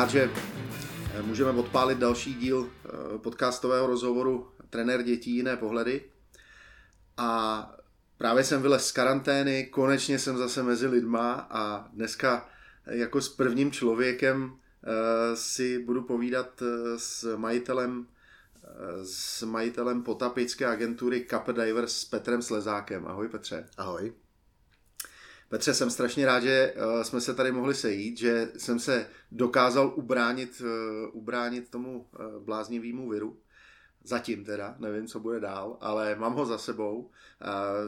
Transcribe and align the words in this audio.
Rád, 0.00 0.10
že 0.10 0.30
můžeme 1.22 1.50
odpálit 1.50 1.98
další 1.98 2.34
díl 2.34 2.70
podcastového 3.16 3.86
rozhovoru 3.86 4.48
Trenér 4.70 5.02
dětí 5.02 5.30
jiné 5.36 5.56
pohledy. 5.56 6.04
A 7.16 7.72
právě 8.18 8.44
jsem 8.44 8.62
vylez 8.62 8.86
z 8.86 8.92
karantény, 8.92 9.66
konečně 9.66 10.18
jsem 10.18 10.36
zase 10.36 10.62
mezi 10.62 10.86
lidma 10.86 11.48
a 11.50 11.88
dneska 11.92 12.48
jako 12.86 13.20
s 13.20 13.28
prvním 13.28 13.72
člověkem 13.72 14.56
si 15.34 15.78
budu 15.78 16.02
povídat 16.02 16.62
s 16.96 17.36
majitelem 17.36 18.06
s 19.02 19.42
majitelem 19.42 20.02
potapické 20.02 20.66
agentury 20.66 21.26
Cup 21.30 21.56
Divers 21.56 21.96
s 21.96 22.04
Petrem 22.04 22.42
Slezákem. 22.42 23.06
Ahoj 23.06 23.28
Petře. 23.28 23.68
Ahoj. 23.76 24.12
Petře, 25.50 25.74
jsem 25.74 25.90
strašně 25.90 26.26
rád, 26.26 26.40
že 26.40 26.74
eh, 26.76 27.04
jsme 27.04 27.20
se 27.20 27.34
tady 27.34 27.52
mohli 27.52 27.74
sejít, 27.74 28.18
že 28.18 28.52
jsem 28.56 28.78
se 28.78 29.06
dokázal 29.32 29.92
ubránit, 29.96 30.62
eh, 30.64 31.08
ubránit 31.12 31.70
tomu 31.70 32.06
eh, 32.14 32.18
bláznivému 32.38 33.08
viru. 33.08 33.40
Zatím 34.04 34.44
teda, 34.44 34.76
nevím, 34.78 35.06
co 35.06 35.20
bude 35.20 35.40
dál, 35.40 35.76
ale 35.80 36.14
mám 36.14 36.34
ho 36.34 36.46
za 36.46 36.58
sebou. 36.58 37.10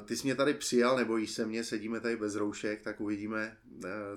Ty 0.04 0.16
jsi 0.16 0.27
mě 0.27 0.34
tady 0.34 0.54
přijal, 0.54 0.96
nebojíš 0.96 1.30
se 1.30 1.46
mě, 1.46 1.64
sedíme 1.64 2.00
tady 2.00 2.16
bez 2.16 2.34
roušek, 2.34 2.82
tak 2.82 3.00
uvidíme, 3.00 3.56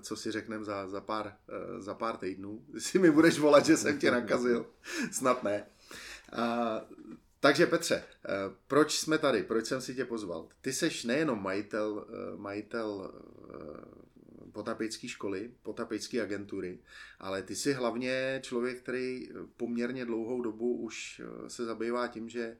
co 0.01 0.15
si 0.15 0.31
řekneme 0.31 0.65
za, 0.65 0.87
za, 0.87 1.01
pár, 1.01 1.37
za 1.77 1.93
pár 1.93 2.17
týdnů. 2.17 2.65
Jestli 2.73 2.99
mi 2.99 3.11
budeš 3.11 3.39
volat, 3.39 3.65
že 3.65 3.77
jsem 3.77 3.99
tě 3.99 4.11
nakazil, 4.11 4.65
snad 5.11 5.43
ne. 5.43 5.65
Takže 7.39 7.65
Petře, 7.65 8.03
proč 8.67 8.99
jsme 8.99 9.17
tady? 9.17 9.43
Proč 9.43 9.65
jsem 9.65 9.81
si 9.81 9.95
tě 9.95 10.05
pozval? 10.05 10.47
Ty 10.61 10.73
seš 10.73 11.03
nejenom 11.03 11.43
majitel, 11.43 12.05
majitel 12.35 13.11
eh, 13.55 14.51
potapické 14.51 15.07
školy, 15.07 15.51
potapické 15.63 16.21
agentury, 16.21 16.79
ale 17.19 17.43
ty 17.43 17.55
jsi 17.55 17.73
hlavně 17.73 18.39
člověk, 18.43 18.79
který 18.79 19.29
poměrně 19.57 20.05
dlouhou 20.05 20.41
dobu 20.41 20.77
už 20.77 21.21
se 21.47 21.65
zabývá 21.65 22.07
tím, 22.07 22.29
že 22.29 22.57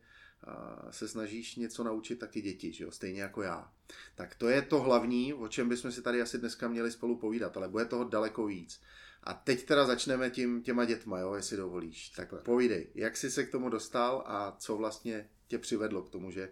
se 0.90 1.08
snažíš 1.08 1.56
něco 1.56 1.84
naučit 1.84 2.16
taky 2.16 2.42
děti, 2.42 2.74
že 2.74 2.84
jo? 2.84 2.92
stejně 2.92 3.22
jako 3.22 3.42
já. 3.42 3.72
Tak 4.16 4.36
to 4.36 4.50
je 4.50 4.62
to 4.62 4.82
hlavní, 4.82 5.34
o 5.34 5.48
čem 5.48 5.70
bychom 5.70 5.92
si 5.92 6.02
tady 6.02 6.22
asi 6.22 6.38
dneska 6.38 6.68
měli 6.68 6.92
spolu 6.92 7.18
povídat, 7.18 7.58
ale 7.58 7.70
bude 7.70 7.86
toho 7.86 8.04
daleko 8.04 8.46
víc. 8.46 8.82
A 9.24 9.34
teď 9.34 9.66
teda 9.66 9.86
začneme 9.86 10.30
tím, 10.30 10.64
těma 10.64 10.86
dětma, 10.86 11.20
jo, 11.20 11.34
jestli 11.34 11.58
dovolíš. 11.58 12.10
Tak 12.10 12.44
povídej, 12.44 12.88
jak 12.96 13.18
jsi 13.18 13.32
se 13.32 13.44
k 13.44 13.52
tomu 13.52 13.70
dostal 13.70 14.24
a 14.26 14.56
co 14.60 14.78
vlastně 14.78 15.30
tě 15.48 15.58
přivedlo 15.58 16.04
k 16.04 16.10
tomu, 16.10 16.32
že 16.32 16.50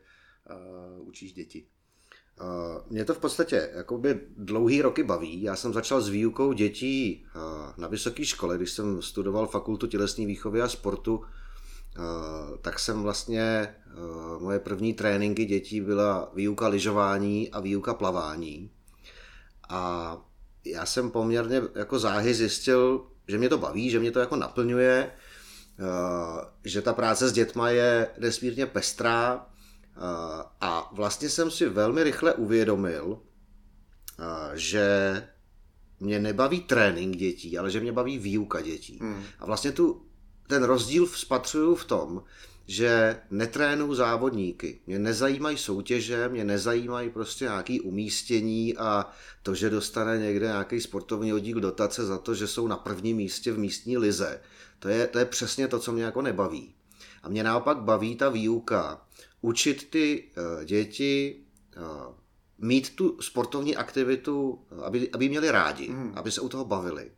uh, 0.98 1.08
učíš 1.08 1.34
děti? 1.34 1.68
Uh, 2.42 2.82
mě 2.90 3.06
to 3.06 3.14
v 3.14 3.18
podstatě 3.18 3.70
jakoby 3.74 4.20
dlouhý 4.38 4.82
roky 4.82 5.04
baví. 5.04 5.42
Já 5.42 5.56
jsem 5.56 5.74
začal 5.74 6.02
s 6.02 6.10
výukou 6.10 6.54
dětí 6.54 7.26
uh, 7.36 7.42
na 7.78 7.88
vysoké 7.88 8.26
škole, 8.26 8.58
když 8.58 8.72
jsem 8.72 9.02
studoval 9.02 9.48
fakultu 9.48 9.88
tělesné 9.88 10.26
výchovy 10.26 10.62
a 10.62 10.70
sportu, 10.70 11.16
uh, 11.16 11.24
tak 12.62 12.80
jsem 12.80 13.04
vlastně, 13.04 13.76
moje 14.40 14.60
první 14.60 14.94
tréninky 14.94 15.46
dětí 15.46 15.82
byla 15.82 16.32
výuka 16.36 16.68
lyžování 16.68 17.52
a 17.52 17.60
výuka 17.60 17.94
plavání. 17.94 18.72
A 19.70 20.18
já 20.66 20.86
jsem 20.86 21.12
poměrně 21.12 21.62
jako 21.76 22.00
záhy 22.00 22.34
zjistil, 22.34 23.06
že 23.28 23.38
mě 23.38 23.50
to 23.50 23.58
baví, 23.58 23.90
že 23.90 24.00
mě 24.00 24.12
to 24.12 24.20
jako 24.20 24.36
naplňuje, 24.36 25.12
eh, 25.80 26.46
že 26.64 26.82
ta 26.82 26.94
práce 26.94 27.30
s 27.30 27.34
dětma 27.34 27.70
je 27.70 28.08
nesmírně 28.20 28.66
pestrá 28.66 29.46
eh, 29.48 29.53
a 30.62 30.90
vlastně 30.94 31.30
jsem 31.30 31.52
si 31.52 31.70
velmi 31.70 32.04
rychle 32.04 32.34
uvědomil, 32.34 33.20
že 34.54 34.88
mě 36.00 36.20
nebaví 36.20 36.62
trénink 36.62 37.18
dětí, 37.18 37.58
ale 37.58 37.72
že 37.72 37.80
mě 37.80 37.92
baví 37.92 38.18
výuka 38.18 38.62
dětí. 38.62 39.00
Hmm. 39.02 39.24
A 39.40 39.46
vlastně 39.46 39.72
tu, 39.72 40.06
ten 40.48 40.64
rozdíl 40.64 41.08
spatřuju 41.08 41.76
v 41.76 41.86
tom, 41.86 42.24
že 42.68 43.22
netrénu 43.32 43.96
závodníky. 43.96 44.80
Mě 44.88 45.00
nezajímají 45.00 45.58
soutěže, 45.58 46.30
mě 46.30 46.44
nezajímají 46.44 47.10
prostě 47.10 47.46
nějaký 47.46 47.82
umístění 47.82 48.78
a 48.78 49.10
to, 49.44 49.56
že 49.56 49.70
dostane 49.70 50.18
někde 50.18 50.46
nějaký 50.46 50.82
sportovní 50.82 51.34
oddíl 51.34 51.60
dotace 51.60 52.06
za 52.06 52.18
to, 52.18 52.36
že 52.36 52.48
jsou 52.48 52.68
na 52.68 52.78
prvním 52.78 53.18
místě 53.18 53.52
v 53.52 53.58
místní 53.58 53.98
lize. 53.98 54.42
To 54.80 54.88
je, 54.88 55.08
to 55.08 55.20
je 55.20 55.26
přesně 55.26 55.68
to, 55.68 55.80
co 55.80 55.92
mě 55.92 56.04
jako 56.04 56.22
nebaví. 56.22 56.76
A 57.24 57.30
mě 57.30 57.44
naopak 57.44 57.78
baví 57.78 58.16
ta 58.16 58.30
výuka. 58.30 59.02
Učit 59.44 59.90
ty 59.90 60.24
uh, 60.24 60.64
děti 60.64 61.36
uh, 61.78 62.16
mít 62.58 62.96
tu 62.96 63.22
sportovní 63.22 63.76
aktivitu, 63.76 64.60
aby, 64.84 65.10
aby 65.14 65.30
měli 65.30 65.52
rádi, 65.52 65.90
mm. 65.90 66.14
aby 66.16 66.32
se 66.32 66.42
u 66.42 66.50
toho 66.50 66.66
bavili. 66.66 67.12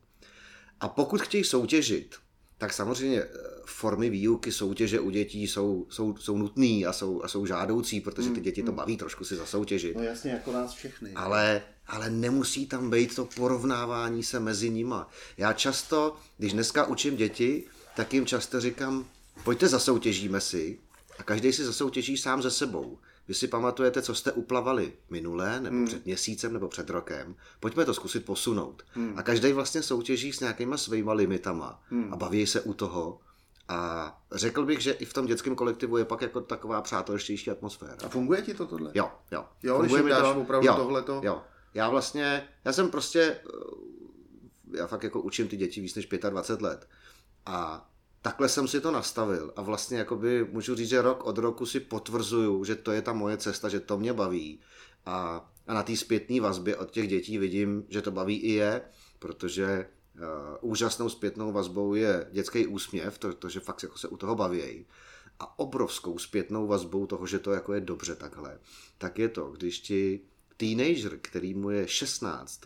A 0.80 0.88
pokud 0.88 1.22
chtějí 1.22 1.44
soutěžit, 1.44 2.16
tak 2.58 2.74
samozřejmě 2.74 3.22
eh, 3.22 3.28
formy 3.66 4.10
výuky, 4.10 4.52
soutěže 4.52 5.00
u 5.00 5.10
dětí 5.10 5.48
jsou, 5.48 5.88
jsou, 5.90 6.18
jsou 6.18 6.38
nutné 6.38 6.86
a 6.88 6.94
jsou, 6.94 7.24
a 7.24 7.28
jsou 7.28 7.46
žádoucí, 7.46 8.02
protože 8.02 8.30
ty 8.30 8.36
hmm, 8.36 8.44
děti 8.44 8.64
to 8.64 8.72
hmm. 8.72 8.76
baví 8.76 8.98
trošku 8.98 9.26
si 9.26 9.36
zasoutěžit. 9.36 9.96
No 9.96 10.04
jasně, 10.04 10.32
jako 10.32 10.52
nás 10.52 10.74
všechny. 10.74 11.12
Ale, 11.16 11.62
ale 11.88 12.10
nemusí 12.10 12.66
tam 12.66 12.90
být 12.90 13.16
to 13.16 13.26
porovnávání 13.26 14.24
se 14.24 14.40
mezi 14.40 14.70
nima. 14.70 15.10
Já 15.38 15.54
často, 15.54 16.16
když 16.38 16.54
dneska 16.54 16.86
učím 16.86 17.16
děti, 17.16 17.64
tak 17.96 18.14
jim 18.14 18.26
často 18.26 18.62
říkám, 18.62 19.06
pojďte 19.44 19.68
zasoutěžíme 19.68 20.42
si 20.42 20.80
a 21.20 21.24
každý 21.24 21.54
si 21.54 21.66
zasoutěží 21.66 22.18
sám 22.18 22.42
ze 22.42 22.52
sebou. 22.52 22.98
Vy 23.28 23.34
si 23.34 23.48
pamatujete, 23.48 24.02
co 24.02 24.16
jste 24.16 24.32
uplavali 24.32 24.94
minulé, 25.10 25.60
nebo 25.60 25.76
hmm. 25.76 25.86
před 25.86 26.06
měsícem, 26.06 26.54
nebo 26.54 26.68
před 26.68 26.90
rokem. 26.90 27.36
Pojďme 27.60 27.86
to 27.86 27.94
zkusit 27.94 28.26
posunout. 28.26 28.84
Hmm. 28.94 29.14
A 29.18 29.24
každý 29.24 29.52
vlastně 29.52 29.84
soutěží 29.84 30.34
s 30.34 30.40
nějakýma 30.40 30.78
svýma 30.78 31.14
limitama 31.14 31.84
hmm. 31.90 32.14
a 32.14 32.16
baví 32.16 32.48
se 32.48 32.62
u 32.62 32.74
toho. 32.74 33.20
A 33.68 34.22
řekl 34.32 34.66
bych, 34.66 34.82
že 34.82 34.92
i 34.92 35.06
v 35.06 35.14
tom 35.14 35.26
dětském 35.26 35.56
kolektivu 35.56 35.98
je 35.98 36.06
pak 36.06 36.22
jako 36.22 36.42
taková 36.42 36.82
přátelštější 36.82 37.52
atmosféra. 37.52 37.98
A 38.06 38.10
funguje 38.10 38.42
ti 38.42 38.54
to 38.54 38.68
tohle? 38.68 38.92
Jo, 38.94 39.12
jo. 39.32 39.46
Jo, 39.64 39.78
funguje 39.78 40.04
když 40.04 40.16
mi 40.16 40.22
to, 40.22 40.42
opravdu 40.42 40.68
jo, 40.68 40.76
tohleto? 40.76 41.22
Jo. 41.24 41.42
Já 41.74 41.90
vlastně, 41.90 42.48
já 42.66 42.74
jsem 42.74 42.92
prostě, 42.92 43.40
já 44.74 44.88
fakt 44.88 45.04
jako 45.04 45.22
učím 45.22 45.48
ty 45.48 45.58
děti 45.58 45.82
víc 45.82 45.96
než 45.96 46.08
25 46.30 46.62
let. 46.62 46.88
A 47.46 47.90
takhle 48.26 48.50
jsem 48.50 48.68
si 48.68 48.82
to 48.82 48.92
nastavil 48.92 49.54
a 49.56 49.62
vlastně 49.62 49.98
jakoby 49.98 50.48
můžu 50.52 50.76
říct, 50.76 50.90
že 50.90 51.02
rok 51.02 51.26
od 51.26 51.38
roku 51.38 51.66
si 51.66 51.80
potvrzuju, 51.80 52.64
že 52.64 52.76
to 52.76 52.92
je 52.92 53.02
ta 53.02 53.14
moje 53.14 53.38
cesta, 53.38 53.70
že 53.70 53.80
to 53.80 53.98
mě 53.98 54.14
baví. 54.14 54.60
A, 55.06 55.50
a 55.68 55.74
na 55.74 55.84
té 55.84 55.96
zpětné 55.96 56.42
vazbě 56.42 56.76
od 56.76 56.92
těch 56.92 57.08
dětí 57.08 57.38
vidím, 57.38 57.86
že 57.90 58.02
to 58.02 58.12
baví 58.12 58.38
i 58.38 58.52
je, 58.52 58.82
protože 59.20 59.88
uh, 60.16 60.22
úžasnou 60.72 61.10
zpětnou 61.10 61.52
vazbou 61.52 61.94
je 61.94 62.28
dětský 62.32 62.68
úsměv, 62.68 63.18
to, 63.18 63.34
to 63.34 63.50
že 63.50 63.60
fakt 63.60 63.84
jako 63.84 63.98
se 63.98 64.08
u 64.08 64.18
toho 64.18 64.36
baví 64.36 64.86
a 65.40 65.60
obrovskou 65.60 66.18
zpětnou 66.18 66.68
vazbou 66.68 67.06
toho, 67.06 67.28
že 67.28 67.40
to 67.40 67.52
jako 67.52 67.74
je 67.74 67.82
dobře 67.82 68.16
takhle, 68.16 68.60
tak 68.98 69.20
je 69.20 69.30
to, 69.30 69.52
když 69.52 69.80
ti 69.80 70.22
teenager, 70.58 71.18
který 71.22 71.54
mu 71.54 71.70
je 71.70 71.88
16, 71.88 72.62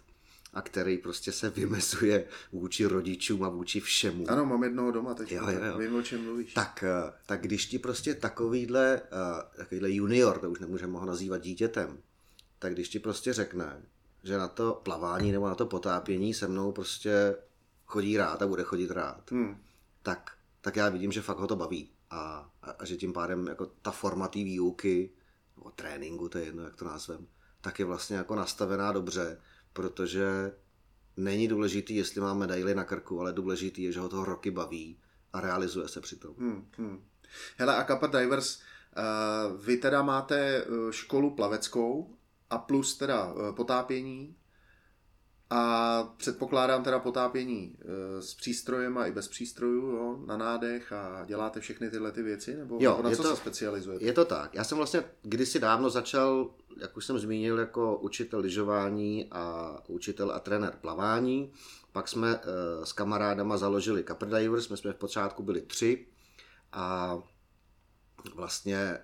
a 0.54 0.62
který 0.62 0.98
prostě 0.98 1.32
se 1.32 1.50
vymezuje 1.50 2.28
vůči 2.52 2.86
rodičům 2.86 3.44
a 3.44 3.50
vůči 3.50 3.80
všemu. 3.80 4.32
Ano, 4.32 4.46
mám 4.46 4.64
jednoho 4.64 4.92
doma 4.92 5.14
teď. 5.14 5.32
Jo, 5.32 5.48
jo, 5.50 5.64
jo. 5.64 5.78
Vím, 5.78 5.96
o 5.96 6.02
čem 6.02 6.24
mluvíš. 6.24 6.54
Tak, 6.54 6.84
eh, 6.84 7.14
tak 7.26 7.42
když 7.42 7.66
ti 7.66 7.80
prostě 7.80 8.16
takovýhle, 8.16 9.02
uh, 9.02 9.58
takovýhle 9.58 9.92
junior, 9.92 10.40
to 10.40 10.52
už 10.52 10.60
nemůžeme 10.60 11.00
ho 11.00 11.06
nazývat 11.06 11.42
dítětem, 11.42 11.98
tak 12.60 12.74
když 12.74 12.90
ti 12.90 13.00
prostě 13.00 13.34
řekne, 13.34 13.82
že 14.24 14.38
na 14.38 14.48
to 14.48 14.82
plavání 14.84 15.32
nebo 15.32 15.48
na 15.48 15.56
to 15.56 15.66
potápění 15.66 16.34
se 16.34 16.48
mnou 16.48 16.72
prostě 16.72 17.36
chodí 17.86 18.18
rád 18.18 18.42
a 18.42 18.48
bude 18.48 18.64
chodit 18.64 18.92
rád, 18.92 19.32
hmm. 19.32 19.58
tak, 20.04 20.32
tak 20.62 20.76
já 20.76 20.90
vidím, 20.90 21.12
že 21.12 21.22
fakt 21.22 21.38
ho 21.38 21.48
to 21.48 21.56
baví. 21.56 21.90
A, 22.10 22.52
a, 22.62 22.72
a 22.72 22.86
že 22.86 22.98
tím 22.98 23.14
pádem 23.14 23.48
jako 23.48 23.66
ta 23.66 23.92
forma 23.92 24.28
té 24.28 24.40
výuky, 24.40 25.10
nebo 25.58 25.72
tréninku, 25.72 26.30
to 26.30 26.38
je 26.38 26.46
jedno, 26.46 26.64
jak 26.64 26.76
to 26.76 26.86
názvem, 26.86 27.28
tak 27.62 27.80
je 27.80 27.86
vlastně 27.86 28.18
jako 28.18 28.36
nastavená 28.36 28.92
dobře 28.92 29.42
protože 29.74 30.52
není 31.18 31.48
důležitý, 31.48 31.96
jestli 31.96 32.22
má 32.22 32.34
medaily 32.34 32.76
na 32.76 32.84
krku, 32.84 33.20
ale 33.20 33.34
důležitý 33.34 33.84
je, 33.84 33.92
že 33.92 34.00
ho 34.00 34.10
toho 34.10 34.26
roky 34.26 34.52
baví 34.52 35.00
a 35.34 35.42
realizuje 35.42 35.88
se 35.88 36.02
přitom. 36.02 36.36
Hmm, 36.38 36.68
hmm. 36.78 37.04
Hele, 37.58 37.76
a 37.76 37.84
Kappa 37.84 38.08
Divers, 38.08 38.60
uh, 38.60 39.62
vy 39.62 39.78
teda 39.78 40.02
máte 40.02 40.38
eh, 40.40 40.66
školu 40.92 41.36
plaveckou 41.36 42.16
a 42.50 42.58
plus 42.58 42.98
teda 42.98 43.34
uh, 43.34 43.56
potápění 43.56 44.36
a 45.50 46.04
předpokládám 46.18 46.84
teda 46.84 47.00
potápění 47.00 47.76
e, 47.82 48.22
s 48.22 48.34
přístrojem 48.34 48.98
a 48.98 49.06
i 49.06 49.12
bez 49.12 49.28
přístrojů 49.28 49.82
jo, 49.82 50.20
na 50.26 50.38
nádech 50.38 50.92
a 50.94 51.26
děláte 51.26 51.60
všechny 51.60 51.90
tyhle 51.90 52.12
ty 52.12 52.24
věci? 52.24 52.56
Nebo 52.56 52.78
jo, 52.82 53.00
na 53.04 53.12
co 53.12 53.24
to, 53.24 53.30
se 53.30 53.36
specializujete? 53.36 54.06
Je 54.06 54.14
to 54.14 54.26
tak. 54.26 54.56
Já 54.56 54.64
jsem 54.64 54.78
vlastně 54.78 55.04
kdysi 55.22 55.60
dávno 55.60 55.90
začal, 55.90 56.50
jak 56.78 56.98
už 56.98 57.06
jsem 57.06 57.20
zmínil, 57.20 57.60
jako 57.60 57.98
učitel 57.98 58.40
lyžování 58.40 59.28
a 59.32 59.76
učitel 59.88 60.32
a 60.32 60.40
trenér 60.40 60.74
plavání. 60.82 61.52
Pak 61.92 62.08
jsme 62.08 62.36
e, 62.36 62.86
s 62.86 62.94
kamarádama 62.94 63.58
založili 63.58 64.04
Capri 64.04 64.30
Divers, 64.30 64.70
my 64.70 64.78
jsme 64.78 64.94
v 64.94 64.96
počátku 64.96 65.44
byli 65.44 65.62
tři 65.62 66.06
a 66.72 67.18
vlastně 68.36 68.78
eh, 68.78 69.02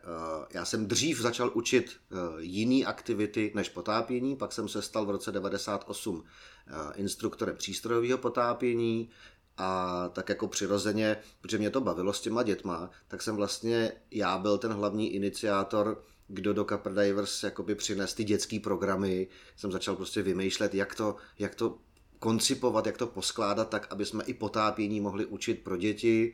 já 0.53 0.65
jsem 0.65 0.87
dřív 0.87 1.19
začal 1.19 1.51
učit 1.53 1.91
eh, 1.91 2.15
jiné 2.39 2.85
aktivity 2.85 3.51
než 3.55 3.69
potápění, 3.69 4.35
pak 4.35 4.53
jsem 4.53 4.67
se 4.67 4.81
stal 4.81 5.05
v 5.05 5.09
roce 5.09 5.31
98 5.31 6.23
eh, 6.67 6.71
instruktorem 6.95 7.57
přístrojového 7.57 8.17
potápění 8.17 9.09
a 9.57 10.09
tak 10.13 10.29
jako 10.29 10.47
přirozeně, 10.47 11.17
protože 11.41 11.57
mě 11.57 11.69
to 11.69 11.81
bavilo 11.81 12.13
s 12.13 12.21
těma 12.21 12.43
dětma, 12.43 12.89
tak 13.07 13.21
jsem 13.21 13.35
vlastně, 13.35 13.91
já 14.11 14.37
byl 14.37 14.57
ten 14.57 14.71
hlavní 14.71 15.13
iniciátor, 15.13 16.03
kdo 16.27 16.53
do 16.53 16.65
Copper 16.65 16.93
Divers 16.93 17.43
jakoby 17.43 17.75
přines 17.75 18.13
ty 18.13 18.23
dětské 18.23 18.59
programy. 18.59 19.27
Jsem 19.55 19.71
začal 19.71 19.95
prostě 19.95 20.21
vymýšlet, 20.21 20.73
jak 20.75 20.95
to, 20.95 21.15
jak 21.39 21.55
to 21.55 21.77
koncipovat, 22.19 22.85
jak 22.85 22.97
to 22.97 23.07
poskládat 23.07 23.69
tak, 23.69 23.87
aby 23.89 24.05
jsme 24.05 24.23
i 24.23 24.33
potápění 24.33 25.01
mohli 25.01 25.25
učit 25.25 25.63
pro 25.63 25.77
děti 25.77 26.33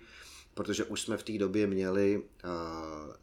protože 0.54 0.84
už 0.84 1.02
jsme 1.02 1.18
v 1.18 1.24
té 1.24 1.38
době 1.38 1.68
měli 1.68 2.18
uh, 2.18 2.52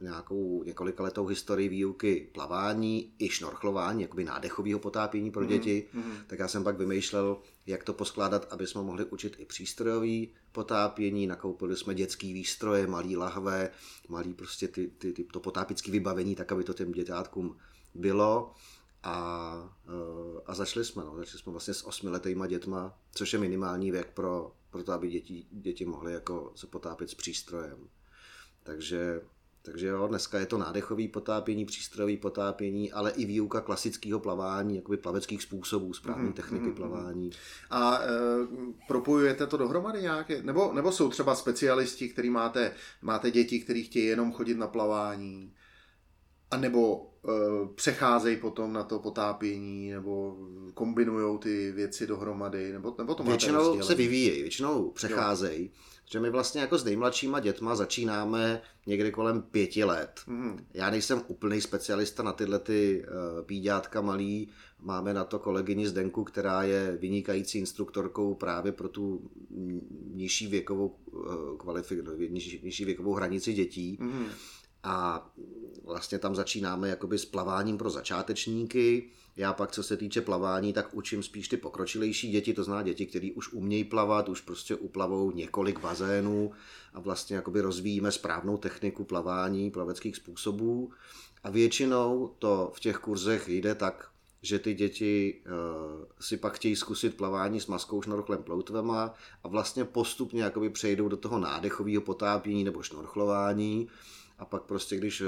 nějakou 0.00 0.62
několika 0.62 1.02
letou 1.02 1.26
historii 1.26 1.68
výuky 1.68 2.28
plavání 2.32 3.12
i 3.18 3.28
šnorchlování, 3.28 4.02
jakoby 4.02 4.24
nádechového 4.24 4.78
potápění 4.78 5.30
pro 5.30 5.40
mhm, 5.40 5.50
děti, 5.50 5.86
mm-hmm. 5.94 6.24
tak 6.26 6.38
já 6.38 6.48
jsem 6.48 6.64
pak 6.64 6.78
vymýšlel, 6.78 7.36
jak 7.66 7.84
to 7.84 7.92
poskládat, 7.92 8.46
aby 8.50 8.66
jsme 8.66 8.82
mohli 8.82 9.04
učit 9.04 9.36
i 9.38 9.44
přístrojový 9.44 10.32
potápění, 10.52 11.26
nakoupili 11.26 11.76
jsme 11.76 11.94
dětský 11.94 12.32
výstroje, 12.32 12.86
malý 12.86 13.16
lahve, 13.16 13.70
malý 14.08 14.34
prostě 14.34 14.68
ty, 14.68 14.88
ty, 14.98 15.12
ty, 15.12 15.24
to 15.24 15.40
potápické 15.40 15.90
vybavení, 15.90 16.34
tak 16.34 16.52
aby 16.52 16.64
to 16.64 16.72
těm 16.74 16.92
dětátkům 16.92 17.56
bylo. 17.94 18.54
A, 19.02 19.54
uh, 19.88 20.40
a 20.46 20.54
začali 20.54 20.84
jsme, 20.84 21.04
no, 21.04 21.16
začali 21.16 21.38
jsme 21.38 21.52
vlastně 21.52 21.74
s 21.74 21.86
osmiletýma 21.86 22.46
dětma, 22.46 22.98
což 23.14 23.32
je 23.32 23.38
minimální 23.38 23.90
věk 23.90 24.10
pro 24.14 24.52
proto 24.70 24.92
aby 24.92 25.08
děti, 25.08 25.46
děti 25.50 25.84
mohly 25.84 26.12
jako 26.12 26.52
se 26.54 26.66
potápět 26.66 27.10
s 27.10 27.14
přístrojem. 27.14 27.88
Takže, 28.62 29.20
takže 29.62 29.86
jo, 29.86 30.08
dneska 30.08 30.38
je 30.38 30.46
to 30.46 30.58
nádechový 30.58 31.08
potápění, 31.08 31.64
přístrojový 31.64 32.16
potápění, 32.16 32.92
ale 32.92 33.10
i 33.10 33.24
výuka 33.24 33.60
klasického 33.60 34.20
plavání, 34.20 34.76
jakoby 34.76 34.96
plaveckých 34.96 35.42
způsobů, 35.42 35.92
správné 35.92 36.24
mm, 36.24 36.32
techniky 36.32 36.66
mm, 36.66 36.74
plavání. 36.74 37.30
A 37.70 37.98
e, 37.98 38.06
propojujete 38.88 39.46
to 39.46 39.56
dohromady 39.56 40.02
nějaké? 40.02 40.42
Nebo, 40.42 40.72
nebo 40.72 40.92
jsou 40.92 41.08
třeba 41.08 41.34
specialisti, 41.34 42.08
který 42.08 42.30
máte, 42.30 42.74
máte 43.02 43.30
děti, 43.30 43.60
kteří 43.60 43.84
chtějí 43.84 44.06
jenom 44.06 44.32
chodit 44.32 44.54
na 44.54 44.66
plavání? 44.66 45.54
A 46.50 46.56
nebo 46.56 47.10
e, 47.28 47.68
přecházejí 47.74 48.36
potom 48.36 48.72
na 48.72 48.84
to 48.84 48.98
potápění, 48.98 49.90
nebo 49.90 50.36
kombinují 50.74 51.38
ty 51.38 51.72
věci 51.72 52.06
dohromady, 52.06 52.72
nebo, 52.72 52.94
nebo 52.98 53.14
to 53.14 53.22
Většinou 53.22 53.82
se 53.82 53.94
vyvíjejí, 53.94 54.42
většinou 54.42 54.90
přecházejí. 54.90 55.70
Že 56.10 56.20
my 56.20 56.30
vlastně 56.30 56.60
jako 56.60 56.78
s 56.78 56.84
nejmladšíma 56.84 57.40
dětma 57.40 57.76
začínáme 57.76 58.62
někdy 58.86 59.12
kolem 59.12 59.42
pěti 59.42 59.84
let. 59.84 60.20
Mm. 60.26 60.66
Já 60.74 60.90
nejsem 60.90 61.22
úplný 61.26 61.60
specialista 61.60 62.22
na 62.22 62.32
tyhle 62.32 62.58
ty 62.58 63.04
uh, 63.04 63.46
píďátka 63.46 64.00
malý. 64.00 64.50
Máme 64.80 65.14
na 65.14 65.24
to 65.24 65.38
kolegyni 65.38 65.88
Zdenku, 65.88 66.24
která 66.24 66.62
je 66.62 66.96
vynikající 67.00 67.58
instruktorkou 67.58 68.34
právě 68.34 68.72
pro 68.72 68.88
tu 68.88 69.30
nižší 70.14 70.46
věkovou, 70.46 70.96
uh, 71.12 71.56
kvalifik, 71.58 72.04
no, 72.04 72.12
nižší, 72.14 72.60
nižší 72.64 72.84
věkovou 72.84 73.14
hranici 73.14 73.52
dětí. 73.52 73.98
Mm. 74.00 74.26
A 74.82 75.30
vlastně 75.84 76.18
tam 76.18 76.34
začínáme 76.34 76.88
jakoby 76.88 77.18
s 77.18 77.24
plaváním 77.24 77.78
pro 77.78 77.90
začátečníky. 77.90 79.10
Já 79.36 79.52
pak, 79.52 79.72
co 79.72 79.82
se 79.82 79.96
týče 79.96 80.20
plavání, 80.20 80.72
tak 80.72 80.94
učím 80.94 81.22
spíš 81.22 81.48
ty 81.48 81.56
pokročilejší 81.56 82.30
děti, 82.30 82.54
to 82.54 82.64
zná 82.64 82.82
děti, 82.82 83.06
které 83.06 83.28
už 83.34 83.52
umějí 83.52 83.84
plavat, 83.84 84.28
už 84.28 84.40
prostě 84.40 84.74
uplavou 84.74 85.30
několik 85.30 85.80
bazénů 85.80 86.52
a 86.94 87.00
vlastně 87.00 87.36
jakoby 87.36 87.60
rozvíjíme 87.60 88.12
správnou 88.12 88.56
techniku 88.56 89.04
plavání, 89.04 89.70
plaveckých 89.70 90.16
způsobů. 90.16 90.90
A 91.44 91.50
většinou 91.50 92.34
to 92.38 92.72
v 92.74 92.80
těch 92.80 92.96
kurzech 92.96 93.48
jde 93.48 93.74
tak, 93.74 94.10
že 94.42 94.58
ty 94.58 94.74
děti 94.74 95.42
uh, 95.46 96.04
si 96.20 96.36
pak 96.36 96.52
chtějí 96.52 96.76
zkusit 96.76 97.16
plavání 97.16 97.60
s 97.60 97.66
maskou, 97.66 98.02
šnorchlem, 98.02 98.42
ploutvema 98.42 99.14
a 99.44 99.48
vlastně 99.48 99.84
postupně 99.84 100.42
jakoby 100.42 100.70
přejdou 100.70 101.08
do 101.08 101.16
toho 101.16 101.38
nádechového 101.38 102.02
potápění 102.02 102.64
nebo 102.64 102.82
šnorchlování 102.82 103.88
a 104.38 104.44
pak 104.44 104.62
prostě, 104.62 104.96
když 104.96 105.20
eh, 105.20 105.26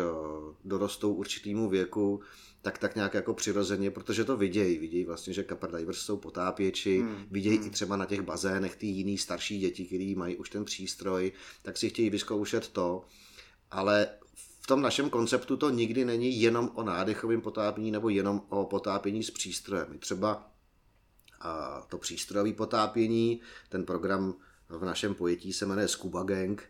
dorostou 0.64 1.14
určitýmu 1.14 1.68
věku, 1.68 2.20
tak 2.62 2.78
tak 2.78 2.94
nějak 2.94 3.14
jako 3.14 3.34
přirozeně, 3.34 3.90
protože 3.90 4.24
to 4.24 4.36
vidějí, 4.36 4.78
vidějí 4.78 5.04
vlastně, 5.04 5.32
že 5.32 5.44
Capper 5.44 5.70
Divers 5.76 5.98
jsou 5.98 6.16
potápěči, 6.16 7.00
hmm. 7.00 7.26
vidějí 7.30 7.58
hmm. 7.58 7.66
i 7.66 7.70
třeba 7.70 7.96
na 7.96 8.06
těch 8.06 8.20
bazénech 8.20 8.76
ty 8.76 8.86
jiný 8.86 9.18
starší 9.18 9.58
děti, 9.58 9.86
kteří 9.86 10.14
mají 10.14 10.36
už 10.36 10.50
ten 10.50 10.64
přístroj, 10.64 11.32
tak 11.62 11.76
si 11.76 11.90
chtějí 11.90 12.10
vyzkoušet 12.10 12.68
to, 12.68 13.04
ale 13.70 14.08
v 14.34 14.66
tom 14.66 14.82
našem 14.82 15.10
konceptu 15.10 15.56
to 15.56 15.70
nikdy 15.70 16.04
není 16.04 16.40
jenom 16.40 16.70
o 16.74 16.82
nádechovém 16.82 17.40
potápění 17.40 17.90
nebo 17.90 18.08
jenom 18.08 18.42
o 18.48 18.64
potápění 18.64 19.22
s 19.22 19.30
přístrojem. 19.30 19.98
Třeba 19.98 20.50
a 21.40 21.82
to 21.88 21.98
přístrojové 21.98 22.52
potápění, 22.52 23.40
ten 23.68 23.84
program 23.84 24.34
v 24.68 24.84
našem 24.84 25.14
pojetí 25.14 25.52
se 25.52 25.66
jmenuje 25.66 25.88
Scuba 25.88 26.22
Gang, 26.22 26.62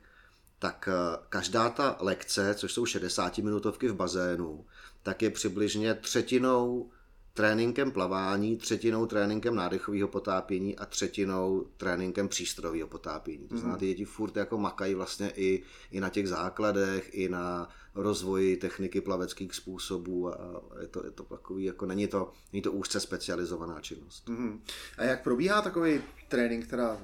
tak 0.61 0.89
eh, 0.89 1.19
každá 1.29 1.71
ta 1.71 1.97
lekce, 2.01 2.55
což 2.55 2.73
jsou 2.73 2.87
60 2.87 3.39
minutovky 3.39 3.89
v 3.89 3.95
bazénu, 3.95 4.67
tak 5.03 5.23
je 5.23 5.31
přibližně 5.31 5.95
třetinou 5.95 6.91
tréninkem 7.35 7.91
plavání, 7.91 8.57
třetinou 8.57 9.07
tréninkem 9.07 9.55
nádechového 9.55 10.09
potápění 10.09 10.77
a 10.77 10.87
třetinou 10.87 11.67
tréninkem 11.77 12.29
přístrojového 12.29 12.89
potápění. 12.89 13.49
To 13.49 13.57
znamená, 13.57 13.79
ty 13.79 13.87
děti 13.87 14.05
furt 14.05 14.37
jako 14.37 14.59
makají 14.59 14.95
vlastně 14.95 15.33
i, 15.37 15.62
i 15.91 16.01
na 16.01 16.09
těch 16.09 16.29
základech, 16.29 17.11
i 17.12 17.29
na 17.29 17.69
rozvoji 17.95 18.57
techniky 18.57 19.01
plaveckých 19.01 19.55
způsobů 19.55 20.29
a 20.29 20.62
je 20.81 20.89
to, 20.89 21.05
je 21.05 21.11
to 21.11 21.23
takový, 21.23 21.65
jako 21.65 21.87
není 21.87 22.07
to, 22.07 22.33
není 22.53 22.62
to 22.62 22.73
úzce 22.73 23.01
specializovaná 23.01 23.81
činnost. 23.81 24.29
Mm-hmm. 24.29 24.61
A 24.99 25.05
jak 25.05 25.23
probíhá 25.23 25.62
takový 25.62 26.01
trénink, 26.29 26.67
teda 26.67 26.99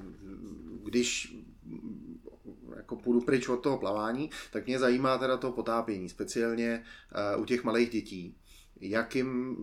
když 0.83 1.37
jako 2.87 2.95
půjdu 2.95 3.21
pryč 3.21 3.49
od 3.49 3.57
toho 3.57 3.77
plavání, 3.77 4.29
tak 4.51 4.67
mě 4.67 4.79
zajímá 4.79 5.17
teda 5.17 5.37
to 5.37 5.51
potápění, 5.51 6.09
speciálně 6.09 6.83
uh, 7.35 7.41
u 7.41 7.45
těch 7.45 7.63
malých 7.63 7.89
dětí. 7.89 8.37
Jakým, 8.79 9.55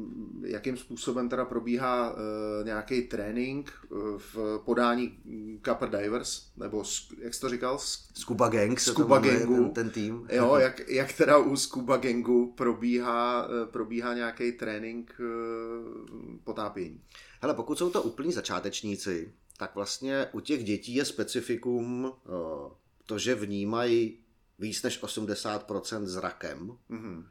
jakým 0.44 0.76
způsobem 0.76 1.28
teda 1.28 1.44
probíhá 1.44 2.10
uh, 2.10 2.18
nějaký 2.64 3.02
trénink 3.02 3.72
uh, 3.88 4.18
v 4.18 4.60
podání 4.64 5.18
Copper 5.64 5.88
Divers, 5.90 6.52
nebo 6.56 6.84
jak 7.18 7.34
jsi 7.34 7.40
to 7.40 7.48
říkal? 7.48 7.78
Scuba 7.78 8.48
Gang. 8.48 8.80
Scuba 8.80 9.18
Gangu. 9.18 9.56
Ten, 9.56 9.70
ten 9.70 9.90
tým. 9.90 10.26
Jo, 10.32 10.56
jak, 10.56 10.88
jak 10.88 11.12
teda 11.12 11.38
u 11.38 11.56
Scuba 11.56 11.96
Gangu 11.96 12.52
probíhá, 12.56 13.48
probíhá 13.70 14.14
nějaký 14.14 14.52
trénink 14.52 15.20
uh, 15.20 16.36
potápění? 16.44 17.00
Hele, 17.40 17.54
pokud 17.54 17.78
jsou 17.78 17.90
to 17.90 18.02
úplní 18.02 18.32
začátečníci, 18.32 19.32
tak 19.58 19.74
vlastně 19.74 20.26
u 20.32 20.40
těch 20.40 20.64
dětí 20.64 20.94
je 20.94 21.04
specifikum 21.04 22.04
uh, 22.04 22.72
to, 23.06 23.18
že 23.18 23.34
vnímají 23.34 24.18
víc 24.58 24.82
než 24.82 25.02
80% 25.02 26.04
zrakem, 26.04 26.78
mm-hmm. 26.90 27.24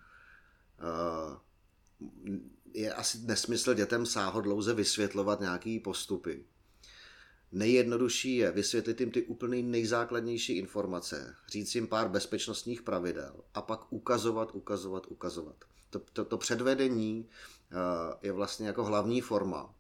je 2.74 2.94
asi 2.94 3.18
nesmysl 3.18 3.74
dětem 3.74 4.06
sáhodlouze 4.06 4.74
vysvětlovat 4.74 5.40
nějaký 5.40 5.80
postupy. 5.80 6.46
Nejjednodušší 7.52 8.36
je 8.36 8.52
vysvětlit 8.52 9.00
jim 9.00 9.12
ty 9.12 9.24
úplně 9.24 9.64
nejzákladnější 9.64 10.58
informace, 10.58 11.36
říct 11.48 11.76
jim 11.76 11.88
pár 11.88 12.10
bezpečnostních 12.10 12.82
pravidel 12.82 13.44
a 13.54 13.62
pak 13.62 13.94
ukazovat, 13.94 14.56
ukazovat, 14.56 15.04
ukazovat. 15.10 15.56
To, 15.90 16.00
to, 16.14 16.26
to 16.26 16.38
předvedení 16.38 17.30
eh, 17.72 17.76
je 18.22 18.32
vlastně 18.32 18.68
jako 18.68 18.84
hlavní 18.84 19.22
forma. 19.22 19.76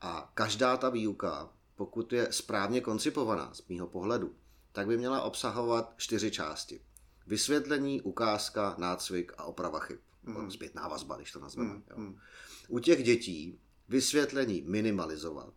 A 0.00 0.30
každá 0.34 0.76
ta 0.76 0.90
výuka, 0.90 1.50
pokud 1.76 2.12
je 2.12 2.28
správně 2.30 2.80
koncipovaná 2.80 3.54
z 3.54 3.68
mýho 3.68 3.86
pohledu, 3.86 4.34
tak 4.72 4.86
by 4.86 4.98
měla 4.98 5.22
obsahovat 5.22 5.94
čtyři 5.96 6.30
části. 6.30 6.80
Vysvětlení, 7.26 8.02
ukázka, 8.02 8.74
nácvik 8.78 9.32
a 9.38 9.44
oprava 9.44 9.80
chyb. 9.80 9.98
Mm. 10.22 10.50
Zpětná 10.50 10.88
vazba, 10.88 11.16
když 11.16 11.32
to 11.32 11.40
nazveme. 11.40 11.74
Mm. 11.74 11.82
Jo. 11.90 11.96
Hmm. 11.96 12.18
U 12.68 12.78
těch 12.78 13.02
dětí 13.02 13.60
vysvětlení 13.88 14.62
minimalizovat, 14.62 15.54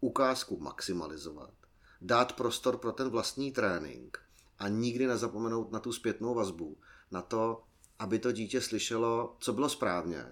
ukázku 0.00 0.60
maximalizovat, 0.60 1.54
dát 2.00 2.32
prostor 2.32 2.76
pro 2.76 2.92
ten 2.92 3.08
vlastní 3.08 3.52
trénink 3.52 4.18
a 4.58 4.68
nikdy 4.68 5.06
nezapomenout 5.06 5.72
na 5.72 5.80
tu 5.80 5.92
zpětnou 5.92 6.34
vazbu, 6.34 6.76
na 7.10 7.22
to, 7.22 7.62
aby 7.98 8.18
to 8.18 8.32
dítě 8.32 8.60
slyšelo, 8.60 9.36
co 9.40 9.52
bylo 9.52 9.68
správně 9.68 10.26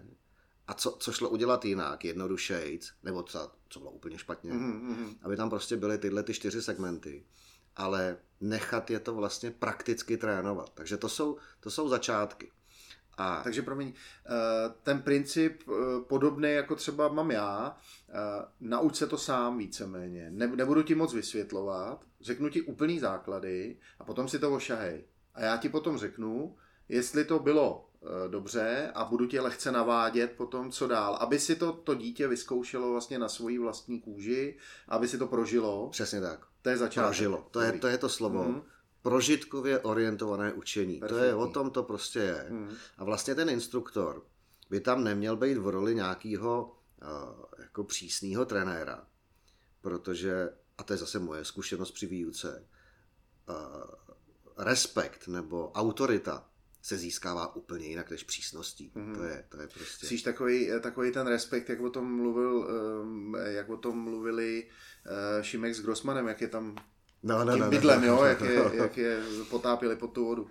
a 0.66 0.74
co, 0.74 0.96
co 1.00 1.12
šlo 1.12 1.28
udělat 1.28 1.64
jinak, 1.64 2.04
jednodušejc, 2.04 2.92
nebo 3.02 3.22
třeba, 3.22 3.52
co 3.68 3.78
bylo 3.78 3.90
úplně 3.90 4.18
špatně. 4.18 4.52
Mm-hmm. 4.52 5.16
Aby 5.22 5.36
tam 5.36 5.50
prostě 5.50 5.76
byly 5.76 5.98
tyhle 5.98 6.22
ty 6.22 6.34
čtyři 6.34 6.62
segmenty 6.62 7.24
ale 7.76 8.16
nechat 8.40 8.90
je 8.90 9.00
to 9.00 9.14
vlastně 9.14 9.50
prakticky 9.50 10.16
trénovat. 10.16 10.70
Takže 10.74 10.96
to 10.96 11.08
jsou, 11.08 11.36
to 11.60 11.70
jsou 11.70 11.88
začátky. 11.88 12.50
A... 13.16 13.40
Takže 13.44 13.62
promiň, 13.62 13.92
eh, 13.92 14.30
ten 14.82 15.02
princip 15.02 15.62
eh, 15.68 15.72
podobný 16.00 16.52
jako 16.52 16.76
třeba 16.76 17.08
mám 17.08 17.30
já, 17.30 17.76
eh, 18.08 18.12
nauč 18.60 18.96
se 18.96 19.06
to 19.06 19.18
sám 19.18 19.58
víceméně. 19.58 20.30
Nebudu 20.30 20.82
ti 20.82 20.94
moc 20.94 21.14
vysvětlovat, 21.14 22.04
řeknu 22.20 22.48
ti 22.48 22.62
úplný 22.62 22.98
základy 22.98 23.76
a 23.98 24.04
potom 24.04 24.28
si 24.28 24.38
to 24.38 24.54
ošahej. 24.54 25.04
A 25.34 25.42
já 25.42 25.56
ti 25.56 25.68
potom 25.68 25.98
řeknu, 25.98 26.56
jestli 26.88 27.24
to 27.24 27.38
bylo 27.38 27.88
dobře 28.28 28.90
a 28.94 29.04
budu 29.04 29.26
tě 29.26 29.40
lehce 29.40 29.72
navádět 29.72 30.32
potom, 30.32 30.70
co 30.70 30.86
dál, 30.86 31.14
aby 31.14 31.38
si 31.38 31.56
to, 31.56 31.72
to 31.72 31.94
dítě 31.94 32.28
vyzkoušelo 32.28 32.90
vlastně 32.90 33.18
na 33.18 33.28
svoji 33.28 33.58
vlastní 33.58 34.00
kůži, 34.00 34.56
aby 34.88 35.08
si 35.08 35.18
to 35.18 35.26
prožilo. 35.26 35.88
Přesně 35.90 36.20
tak 36.20 36.51
To 36.62 36.68
je 36.68 36.76
začátek. 36.76 37.08
prožilo. 37.08 37.46
To 37.50 37.60
je, 37.60 37.72
to 37.72 37.86
je 37.86 37.98
to 37.98 38.08
slovo. 38.08 38.44
Mm. 38.44 38.62
Prožitkově 39.02 39.78
orientované 39.78 40.52
učení. 40.52 41.00
Perfektní. 41.00 41.18
To 41.18 41.24
je 41.24 41.34
o 41.34 41.46
tom, 41.46 41.70
to 41.70 41.82
prostě 41.82 42.18
je. 42.18 42.46
Mm. 42.50 42.74
A 42.98 43.04
vlastně 43.04 43.34
ten 43.34 43.48
instruktor 43.48 44.26
by 44.70 44.80
tam 44.80 45.04
neměl 45.04 45.36
být 45.36 45.58
v 45.58 45.68
roli 45.68 45.94
nějakého 45.94 46.76
uh, 47.02 47.44
jako 47.58 47.84
přísného 47.84 48.44
trenéra, 48.44 49.06
protože, 49.80 50.50
a 50.78 50.82
to 50.82 50.92
je 50.92 50.96
zase 50.96 51.18
moje 51.18 51.44
zkušenost 51.44 51.90
při 51.90 52.06
výuce, 52.06 52.66
uh, 53.48 53.56
respekt 54.56 55.28
nebo 55.28 55.72
autorita 55.72 56.48
se 56.82 56.98
získává 56.98 57.56
úplně 57.56 57.86
jinak 57.86 58.10
než 58.10 58.22
přísností. 58.22 58.92
Mm-hmm. 58.96 59.14
To, 59.16 59.22
je, 59.22 59.44
to 59.48 59.60
je 59.60 59.68
prostě... 59.68 60.06
Jsi 60.06 60.22
takový, 60.22 60.70
takový 60.80 61.12
ten 61.12 61.26
respekt, 61.26 61.68
jak 61.68 61.80
o 61.80 61.90
tom 61.90 62.16
mluvil, 62.16 62.68
jak 63.44 63.68
o 63.70 63.76
tom 63.76 63.98
mluvili 63.98 64.66
uh, 65.06 65.42
Šimek 65.42 65.74
s 65.74 65.80
Grossmanem, 65.80 66.28
jak 66.28 66.40
je 66.40 66.48
tam 66.48 66.76
no, 67.22 67.44
no, 67.44 67.52
tím 67.52 67.62
no, 67.62 67.70
bydlem, 67.70 68.00
no, 68.00 68.06
jo, 68.06 68.16
no, 68.16 68.24
jak, 68.24 68.40
je, 68.40 68.70
jak 68.72 68.96
je 68.96 69.22
potápili 69.50 69.96
pod 69.96 70.12
tu 70.12 70.24
vodu. 70.24 70.50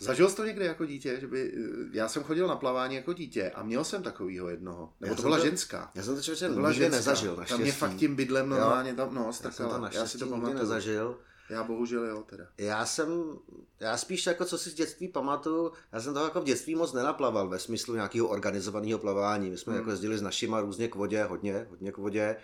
Zažil 0.00 0.30
jsi 0.30 0.36
to 0.36 0.44
někdy 0.44 0.64
jako 0.64 0.86
dítě? 0.86 1.20
Že 1.20 1.26
by, 1.26 1.52
já 1.92 2.08
jsem 2.08 2.22
chodil 2.22 2.48
na 2.48 2.56
plavání 2.56 2.94
jako 2.94 3.12
dítě 3.12 3.50
a 3.50 3.62
měl 3.62 3.84
jsem 3.84 4.02
takovýho 4.02 4.48
jednoho. 4.48 4.92
Nebo 5.00 5.12
já 5.12 5.16
to 5.16 5.22
byla 5.22 5.36
to, 5.36 5.44
ženská. 5.44 5.90
Já 5.94 6.02
jsem 6.02 6.14
to 6.14 6.60
nikdy 6.60 6.74
ženská. 6.74 6.96
nezažil, 6.96 7.36
naštěstí. 7.36 7.52
Tam 7.52 7.60
mě 7.60 7.72
fakt 7.72 7.96
tím 7.96 8.16
bydlem 8.16 8.48
normálně 8.48 8.94
tam, 8.94 9.14
no, 9.14 9.32
strkala. 9.32 9.90
Já, 9.92 9.98
já 9.98 10.06
si 10.06 10.18
to 10.18 10.36
nikdy 10.36 10.54
nezažil. 10.54 11.18
Já 11.50 11.64
bohužel 11.64 12.04
jo, 12.04 12.22
teda. 12.22 12.46
Já 12.58 12.86
jsem, 12.86 13.38
já 13.80 13.96
spíš 13.96 14.26
jako 14.26 14.44
co 14.44 14.58
si 14.58 14.70
z 14.70 14.74
dětství 14.74 15.08
pamatuju, 15.08 15.72
já 15.92 16.00
jsem 16.00 16.14
toho 16.14 16.26
jako 16.26 16.40
v 16.40 16.44
dětství 16.44 16.74
moc 16.74 16.92
nenaplaval 16.92 17.48
ve 17.48 17.58
smyslu 17.58 17.94
nějakého 17.94 18.28
organizovaného 18.28 18.98
plavání. 18.98 19.50
My 19.50 19.58
jsme 19.58 19.72
hmm. 19.72 19.80
jako 19.80 19.90
jezdili 19.90 20.18
s 20.18 20.22
našima 20.22 20.60
různě 20.60 20.88
k 20.88 20.94
vodě, 20.94 21.24
hodně, 21.24 21.66
hodně 21.70 21.92
k 21.92 21.98
vodě 21.98 22.36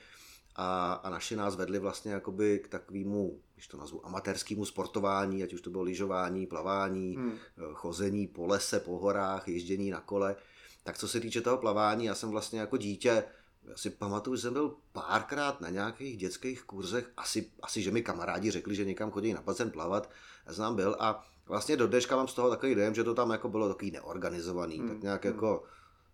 a, 0.56 0.92
a 0.92 1.10
naši 1.10 1.36
nás 1.36 1.56
vedli 1.56 1.78
vlastně 1.78 2.12
jakoby 2.12 2.58
k 2.58 2.68
takovému, 2.68 3.40
když 3.54 3.68
to 3.68 3.76
nazvu, 3.76 4.06
amatérskému 4.06 4.64
sportování, 4.64 5.42
ať 5.42 5.52
už 5.52 5.60
to 5.60 5.70
bylo 5.70 5.82
lyžování, 5.82 6.46
plavání, 6.46 7.16
hmm. 7.16 7.32
Eh, 7.32 7.62
chození 7.72 8.26
po 8.26 8.46
lese, 8.46 8.80
po 8.80 8.98
horách, 8.98 9.48
ježdění 9.48 9.90
na 9.90 10.00
kole. 10.00 10.36
Tak 10.82 10.98
co 10.98 11.08
se 11.08 11.20
týče 11.20 11.40
toho 11.40 11.56
plavání, 11.56 12.04
já 12.04 12.14
jsem 12.14 12.30
vlastně 12.30 12.60
jako 12.60 12.76
dítě 12.76 13.24
já 13.68 13.76
si 13.76 13.90
pamatuju, 13.90 14.36
že 14.36 14.42
jsem 14.42 14.52
byl 14.52 14.76
párkrát 14.92 15.60
na 15.60 15.70
nějakých 15.70 16.16
dětských 16.16 16.62
kurzech, 16.62 17.10
asi, 17.16 17.50
asi 17.62 17.82
že 17.82 17.90
mi 17.90 18.02
kamarádi 18.02 18.50
řekli, 18.50 18.74
že 18.74 18.84
někam 18.84 19.10
chodí 19.10 19.32
na 19.32 19.42
bazén 19.42 19.70
plavat, 19.70 20.10
já 20.46 20.54
tam 20.54 20.76
byl 20.76 20.96
a 21.00 21.26
vlastně 21.46 21.76
do 21.76 21.86
dneška 21.86 22.16
mám 22.16 22.28
z 22.28 22.34
toho 22.34 22.50
takový 22.50 22.74
dojem, 22.74 22.94
že 22.94 23.04
to 23.04 23.14
tam 23.14 23.30
jako 23.30 23.48
bylo 23.48 23.68
takový 23.68 23.90
neorganizovaný, 23.90 24.78
hmm. 24.78 24.88
tak 24.88 25.02
nějak 25.02 25.24
hmm. 25.24 25.34
jako 25.34 25.64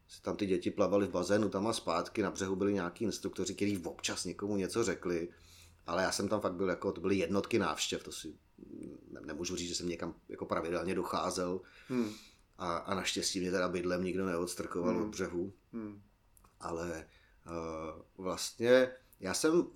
si 0.08 0.22
tam 0.22 0.36
ty 0.36 0.46
děti 0.46 0.70
plavali 0.70 1.06
v 1.06 1.10
bazénu 1.10 1.48
tam 1.48 1.66
a 1.66 1.72
zpátky, 1.72 2.22
na 2.22 2.30
břehu 2.30 2.56
byli 2.56 2.72
nějaký 2.72 3.04
instruktoři, 3.04 3.54
kteří 3.54 3.82
občas 3.84 4.24
někomu 4.24 4.56
něco 4.56 4.84
řekli, 4.84 5.28
ale 5.86 6.02
já 6.02 6.12
jsem 6.12 6.28
tam 6.28 6.40
fakt 6.40 6.54
byl 6.54 6.68
jako, 6.68 6.92
to 6.92 7.00
byly 7.00 7.16
jednotky 7.16 7.58
návštěv, 7.58 8.02
to 8.02 8.12
si 8.12 8.34
ne, 9.10 9.20
nemůžu 9.24 9.56
říct, 9.56 9.68
že 9.68 9.74
jsem 9.74 9.88
někam 9.88 10.14
jako 10.28 10.46
pravidelně 10.46 10.94
docházel 10.94 11.60
hmm. 11.88 12.12
a, 12.58 12.76
a 12.76 12.94
naštěstí 12.94 13.40
mě 13.40 13.50
teda 13.50 13.68
bydlem 13.68 14.04
nikdo 14.04 14.26
neodstrkoval 14.26 14.94
hmm. 14.94 15.02
od 15.02 15.08
břehu, 15.08 15.52
hmm. 15.72 16.02
ale 16.60 17.06
vlastně 18.18 18.90
já 19.20 19.34
jsem 19.34 19.66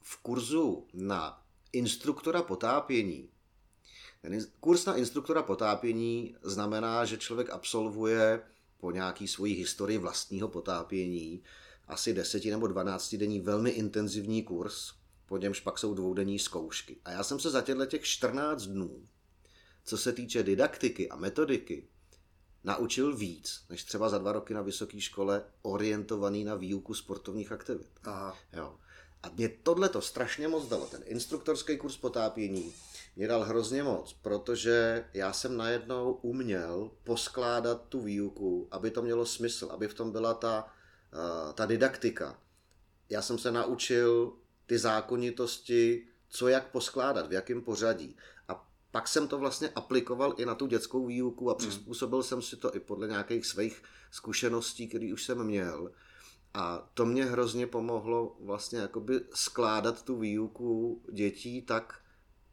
v 0.00 0.22
kurzu 0.22 0.86
na 0.94 1.42
instruktora 1.72 2.42
potápění. 2.42 3.30
Ten 4.22 4.46
kurz 4.60 4.84
na 4.84 4.96
instruktora 4.96 5.42
potápění 5.42 6.36
znamená, 6.42 7.04
že 7.04 7.18
člověk 7.18 7.50
absolvuje 7.50 8.42
po 8.78 8.90
nějaký 8.90 9.28
svojí 9.28 9.54
historii 9.54 9.98
vlastního 9.98 10.48
potápění 10.48 11.42
asi 11.88 12.14
deseti 12.14 12.50
nebo 12.50 12.66
dvanáctidenní 12.66 13.40
velmi 13.40 13.70
intenzivní 13.70 14.42
kurz, 14.42 14.92
po 15.26 15.36
němž 15.36 15.60
pak 15.60 15.78
jsou 15.78 15.94
dvoudenní 15.94 16.38
zkoušky. 16.38 17.00
A 17.04 17.10
já 17.10 17.24
jsem 17.24 17.40
se 17.40 17.50
za 17.50 17.62
těchto 17.62 17.86
těch 17.86 18.04
14 18.04 18.62
dnů, 18.62 19.08
co 19.84 19.98
se 19.98 20.12
týče 20.12 20.42
didaktiky 20.42 21.08
a 21.08 21.16
metodiky, 21.16 21.88
naučil 22.66 23.16
víc, 23.16 23.64
než 23.70 23.84
třeba 23.84 24.08
za 24.08 24.18
dva 24.18 24.32
roky 24.32 24.54
na 24.54 24.62
vysoké 24.62 25.00
škole 25.00 25.44
orientovaný 25.62 26.44
na 26.44 26.54
výuku 26.54 26.94
sportovních 26.94 27.52
aktivit. 27.52 27.88
Aha. 28.04 28.36
Jo. 28.52 28.76
A 29.22 29.28
mě 29.28 29.48
tohle 29.48 29.88
to 29.88 30.00
strašně 30.00 30.48
moc 30.48 30.68
dalo. 30.68 30.86
Ten 30.86 31.02
instruktorský 31.04 31.76
kurz 31.76 31.96
potápění 31.96 32.74
mě 33.16 33.28
dal 33.28 33.44
hrozně 33.44 33.82
moc, 33.82 34.12
protože 34.12 35.04
já 35.14 35.32
jsem 35.32 35.56
najednou 35.56 36.12
uměl 36.12 36.90
poskládat 37.04 37.82
tu 37.88 38.00
výuku, 38.00 38.68
aby 38.70 38.90
to 38.90 39.02
mělo 39.02 39.26
smysl, 39.26 39.68
aby 39.70 39.88
v 39.88 39.94
tom 39.94 40.12
byla 40.12 40.34
ta, 40.34 40.72
uh, 41.12 41.52
ta 41.52 41.66
didaktika. 41.66 42.38
Já 43.10 43.22
jsem 43.22 43.38
se 43.38 43.52
naučil 43.52 44.32
ty 44.66 44.78
zákonitosti, 44.78 46.06
co 46.28 46.48
jak 46.48 46.70
poskládat, 46.70 47.28
v 47.28 47.32
jakém 47.32 47.62
pořadí. 47.62 48.16
A 48.48 48.65
pak 48.96 49.08
jsem 49.08 49.28
to 49.28 49.38
vlastně 49.38 49.68
aplikoval 49.68 50.34
i 50.36 50.46
na 50.46 50.54
tu 50.54 50.66
dětskou 50.66 51.06
výuku 51.06 51.50
a 51.50 51.52
hmm. 51.52 51.58
přizpůsobil 51.58 52.22
jsem 52.22 52.42
si 52.42 52.56
to 52.56 52.76
i 52.76 52.80
podle 52.80 53.08
nějakých 53.08 53.46
svých 53.46 53.82
zkušeností, 54.10 54.88
které 54.88 55.12
už 55.12 55.24
jsem 55.24 55.44
měl. 55.44 55.90
A 56.54 56.90
to 56.94 57.06
mě 57.06 57.24
hrozně 57.24 57.66
pomohlo 57.66 58.36
vlastně 58.40 58.78
jakoby 58.78 59.20
skládat 59.34 60.02
tu 60.02 60.18
výuku 60.18 61.02
dětí 61.12 61.62
tak, 61.62 62.00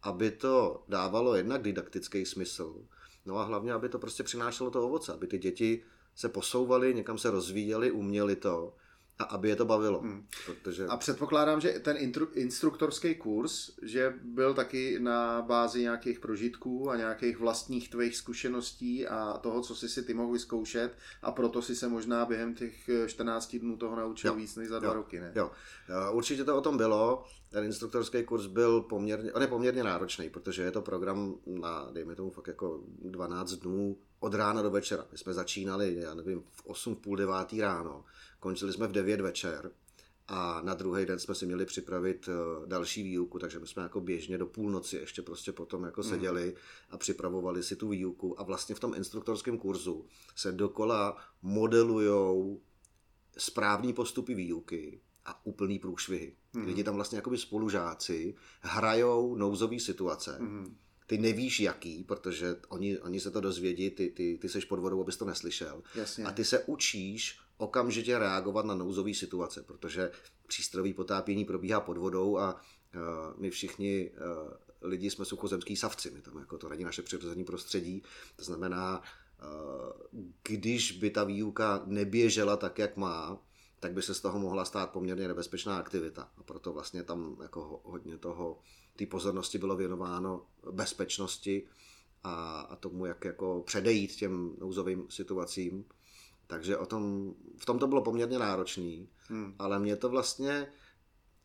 aby 0.01 0.31
to 0.31 0.83
dávalo 0.87 1.35
jednak 1.35 1.61
didaktický 1.61 2.25
smysl, 2.25 2.85
no 3.25 3.37
a 3.37 3.43
hlavně, 3.43 3.73
aby 3.73 3.89
to 3.89 3.99
prostě 3.99 4.23
přinášelo 4.23 4.71
to 4.71 4.83
ovoce, 4.83 5.13
aby 5.13 5.27
ty 5.27 5.37
děti 5.37 5.83
se 6.15 6.29
posouvaly, 6.29 6.93
někam 6.93 7.17
se 7.17 7.31
rozvíjely, 7.31 7.91
uměli 7.91 8.35
to 8.35 8.75
a 9.19 9.23
aby 9.23 9.49
je 9.49 9.55
to 9.55 9.65
bavilo. 9.65 9.99
Hmm. 9.99 10.27
Protože... 10.45 10.85
A 10.85 10.97
předpokládám, 10.97 11.61
že 11.61 11.69
ten 11.69 11.97
intru, 11.97 12.27
instruktorský 12.33 13.15
kurz, 13.15 13.69
že 13.81 14.13
byl 14.23 14.53
taky 14.53 14.99
na 14.99 15.41
bázi 15.41 15.81
nějakých 15.81 16.19
prožitků 16.19 16.89
a 16.89 16.97
nějakých 16.97 17.39
vlastních 17.39 17.89
tvých 17.89 18.15
zkušeností 18.15 19.07
a 19.07 19.37
toho, 19.37 19.61
co 19.61 19.75
jsi 19.75 19.89
si 19.89 20.03
ty 20.03 20.13
mohl 20.13 20.31
vyzkoušet 20.31 20.97
a 21.21 21.31
proto 21.31 21.61
si 21.61 21.75
se 21.75 21.87
možná 21.87 22.25
během 22.25 22.53
těch 22.53 22.89
14 23.07 23.55
dnů 23.55 23.77
toho 23.77 23.95
naučil 23.95 24.31
jo. 24.31 24.35
víc 24.35 24.55
než 24.55 24.67
za 24.67 24.79
dva 24.79 24.87
jo. 24.87 24.93
roky, 24.93 25.19
ne? 25.19 25.31
Jo, 25.35 25.51
určitě 26.11 26.43
to 26.43 26.57
o 26.57 26.61
tom 26.61 26.77
bylo. 26.77 27.25
Ten 27.51 27.65
instruktorský 27.65 28.23
kurz 28.23 28.45
byl 28.45 28.81
poměrně, 28.81 29.33
on 29.33 29.41
je 29.41 29.47
poměrně 29.47 29.83
náročný, 29.83 30.29
protože 30.29 30.63
je 30.63 30.71
to 30.71 30.81
program 30.81 31.35
na, 31.45 31.89
dejme 31.91 32.15
tomu, 32.15 32.29
fakt 32.29 32.47
jako 32.47 32.83
12 33.01 33.51
dnů 33.53 33.97
od 34.23 34.33
rána 34.33 34.61
do 34.61 34.71
večera. 34.71 35.05
My 35.11 35.17
jsme 35.17 35.33
začínali, 35.33 35.95
já 35.95 36.13
nevím, 36.13 36.43
v 36.51 36.65
8, 36.65 36.95
v 36.95 36.99
půl 36.99 37.15
devátý 37.15 37.61
ráno 37.61 38.05
Končili 38.39 38.73
jsme 38.73 38.87
v 38.87 38.91
9 38.91 39.21
večer 39.21 39.71
a 40.27 40.61
na 40.61 40.73
druhý 40.73 41.05
den 41.05 41.19
jsme 41.19 41.35
si 41.35 41.45
měli 41.45 41.65
připravit 41.65 42.29
eh, 42.29 42.67
další 42.67 43.03
výuku, 43.03 43.39
takže 43.39 43.59
my 43.59 43.67
jsme 43.67 43.83
jako 43.83 44.01
běžně 44.01 44.37
do 44.37 44.45
půlnoci 44.45 44.95
ještě 44.97 45.21
prostě 45.21 45.51
potom 45.51 45.83
jako 45.83 46.01
mhm. 46.01 46.09
seděli 46.09 46.55
a 46.89 46.97
připravovali 46.97 47.63
si 47.63 47.75
tu 47.75 47.89
výuku 47.89 48.39
a 48.39 48.43
vlastně 48.43 48.75
v 48.75 48.79
tom 48.79 48.93
instruktorském 48.93 49.57
kurzu 49.57 50.05
se 50.35 50.51
dokola 50.51 51.17
modelujou 51.41 52.61
správný 53.37 53.93
postupy 53.93 54.35
výuky 54.35 55.01
a 55.25 55.45
úplný 55.45 55.79
průšvihy. 55.79 56.35
Mm. 56.53 56.65
Lidi 56.65 56.83
tam 56.83 56.95
vlastně 56.95 57.15
jako 57.15 57.37
spolužáci 57.37 58.35
hrajou 58.61 59.35
nouzové 59.35 59.79
situace. 59.79 60.37
Mm 60.39 60.77
ty 61.13 61.17
nevíš 61.17 61.59
jaký, 61.59 62.03
protože 62.03 62.55
oni, 62.69 62.99
oni 62.99 63.19
se 63.19 63.31
to 63.31 63.41
dozvědí, 63.41 63.89
ty, 63.89 64.09
ty, 64.09 64.37
ty 64.41 64.49
seš 64.49 64.65
pod 64.65 64.79
vodou, 64.79 65.01
abys 65.01 65.17
to 65.17 65.25
neslyšel. 65.25 65.83
Jasně. 65.95 66.25
A 66.25 66.31
ty 66.31 66.45
se 66.45 66.63
učíš 66.63 67.39
okamžitě 67.57 68.19
reagovat 68.19 68.65
na 68.65 68.75
nouzové 68.75 69.13
situace, 69.13 69.63
protože 69.63 70.11
přístrojové 70.47 70.93
potápění 70.93 71.45
probíhá 71.45 71.79
pod 71.79 71.97
vodou 71.97 72.37
a 72.37 72.53
uh, 72.53 73.41
my 73.41 73.49
všichni 73.49 74.11
uh, 74.11 74.89
lidi 74.89 75.09
jsme 75.09 75.25
suchozemský 75.25 75.75
savci, 75.75 76.11
my 76.11 76.21
tam 76.21 76.37
jako 76.37 76.57
to 76.57 76.67
radí 76.67 76.83
naše 76.83 77.01
přirozené 77.01 77.43
prostředí, 77.43 78.03
to 78.35 78.43
znamená, 78.43 79.01
uh, 79.01 80.21
když 80.43 80.91
by 80.91 81.09
ta 81.09 81.23
výuka 81.23 81.83
neběžela 81.85 82.57
tak, 82.57 82.79
jak 82.79 82.97
má, 82.97 83.41
tak 83.79 83.93
by 83.93 84.01
se 84.01 84.13
z 84.13 84.21
toho 84.21 84.39
mohla 84.39 84.65
stát 84.65 84.91
poměrně 84.91 85.27
nebezpečná 85.27 85.77
aktivita. 85.77 86.29
A 86.37 86.43
proto 86.43 86.73
vlastně 86.73 87.03
tam 87.03 87.37
jako 87.41 87.81
hodně 87.83 88.17
toho, 88.17 88.59
té 88.95 89.05
pozornosti 89.05 89.57
bylo 89.57 89.75
věnováno 89.75 90.45
bezpečnosti 90.71 91.67
a, 92.23 92.59
a 92.61 92.75
tomu, 92.75 93.05
jak 93.05 93.25
jako 93.25 93.63
předejít 93.65 94.15
těm 94.15 94.55
nouzovým 94.59 95.05
situacím. 95.09 95.85
Takže 96.47 96.77
o 96.77 96.85
tom, 96.85 97.33
v 97.57 97.65
tom 97.65 97.79
to 97.79 97.87
bylo 97.87 98.01
poměrně 98.01 98.39
náročný, 98.39 99.09
hmm. 99.27 99.55
ale 99.59 99.79
mě 99.79 99.95
to 99.95 100.09
vlastně, 100.09 100.67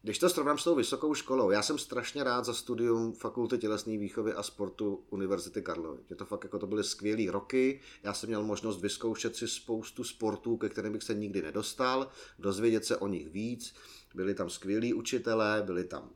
když 0.03 0.19
to 0.19 0.31
srovnám 0.31 0.59
s 0.59 0.65
tou 0.65 0.75
vysokou 0.75 1.15
školou, 1.15 1.51
já 1.51 1.63
jsem 1.63 1.79
strašně 1.79 2.25
rád 2.25 2.45
za 2.45 2.55
studium 2.55 3.13
Fakulty 3.13 3.59
tělesné 3.59 3.99
výchovy 3.99 4.33
a 4.33 4.43
sportu 4.43 5.05
Univerzity 5.11 5.63
Karlovy. 5.63 5.99
Mě 6.09 6.17
to 6.17 6.25
fakt 6.25 6.45
jako 6.45 6.59
to 6.59 6.67
byly 6.67 6.85
skvělé 6.85 7.33
roky, 7.33 7.81
já 8.03 8.15
jsem 8.15 8.29
měl 8.29 8.43
možnost 8.43 8.81
vyzkoušet 8.81 9.37
si 9.37 9.49
spoustu 9.49 10.05
sportů, 10.05 10.57
ke 10.57 10.69
kterým 10.69 10.93
bych 10.93 11.03
se 11.03 11.15
nikdy 11.15 11.43
nedostal, 11.43 12.09
dozvědět 12.39 12.85
se 12.85 12.97
o 12.97 13.07
nich 13.07 13.29
víc, 13.29 13.75
byli 14.15 14.35
tam 14.35 14.51
skvělí 14.51 14.95
učitelé, 14.95 15.63
byli 15.67 15.85
tam 15.85 16.11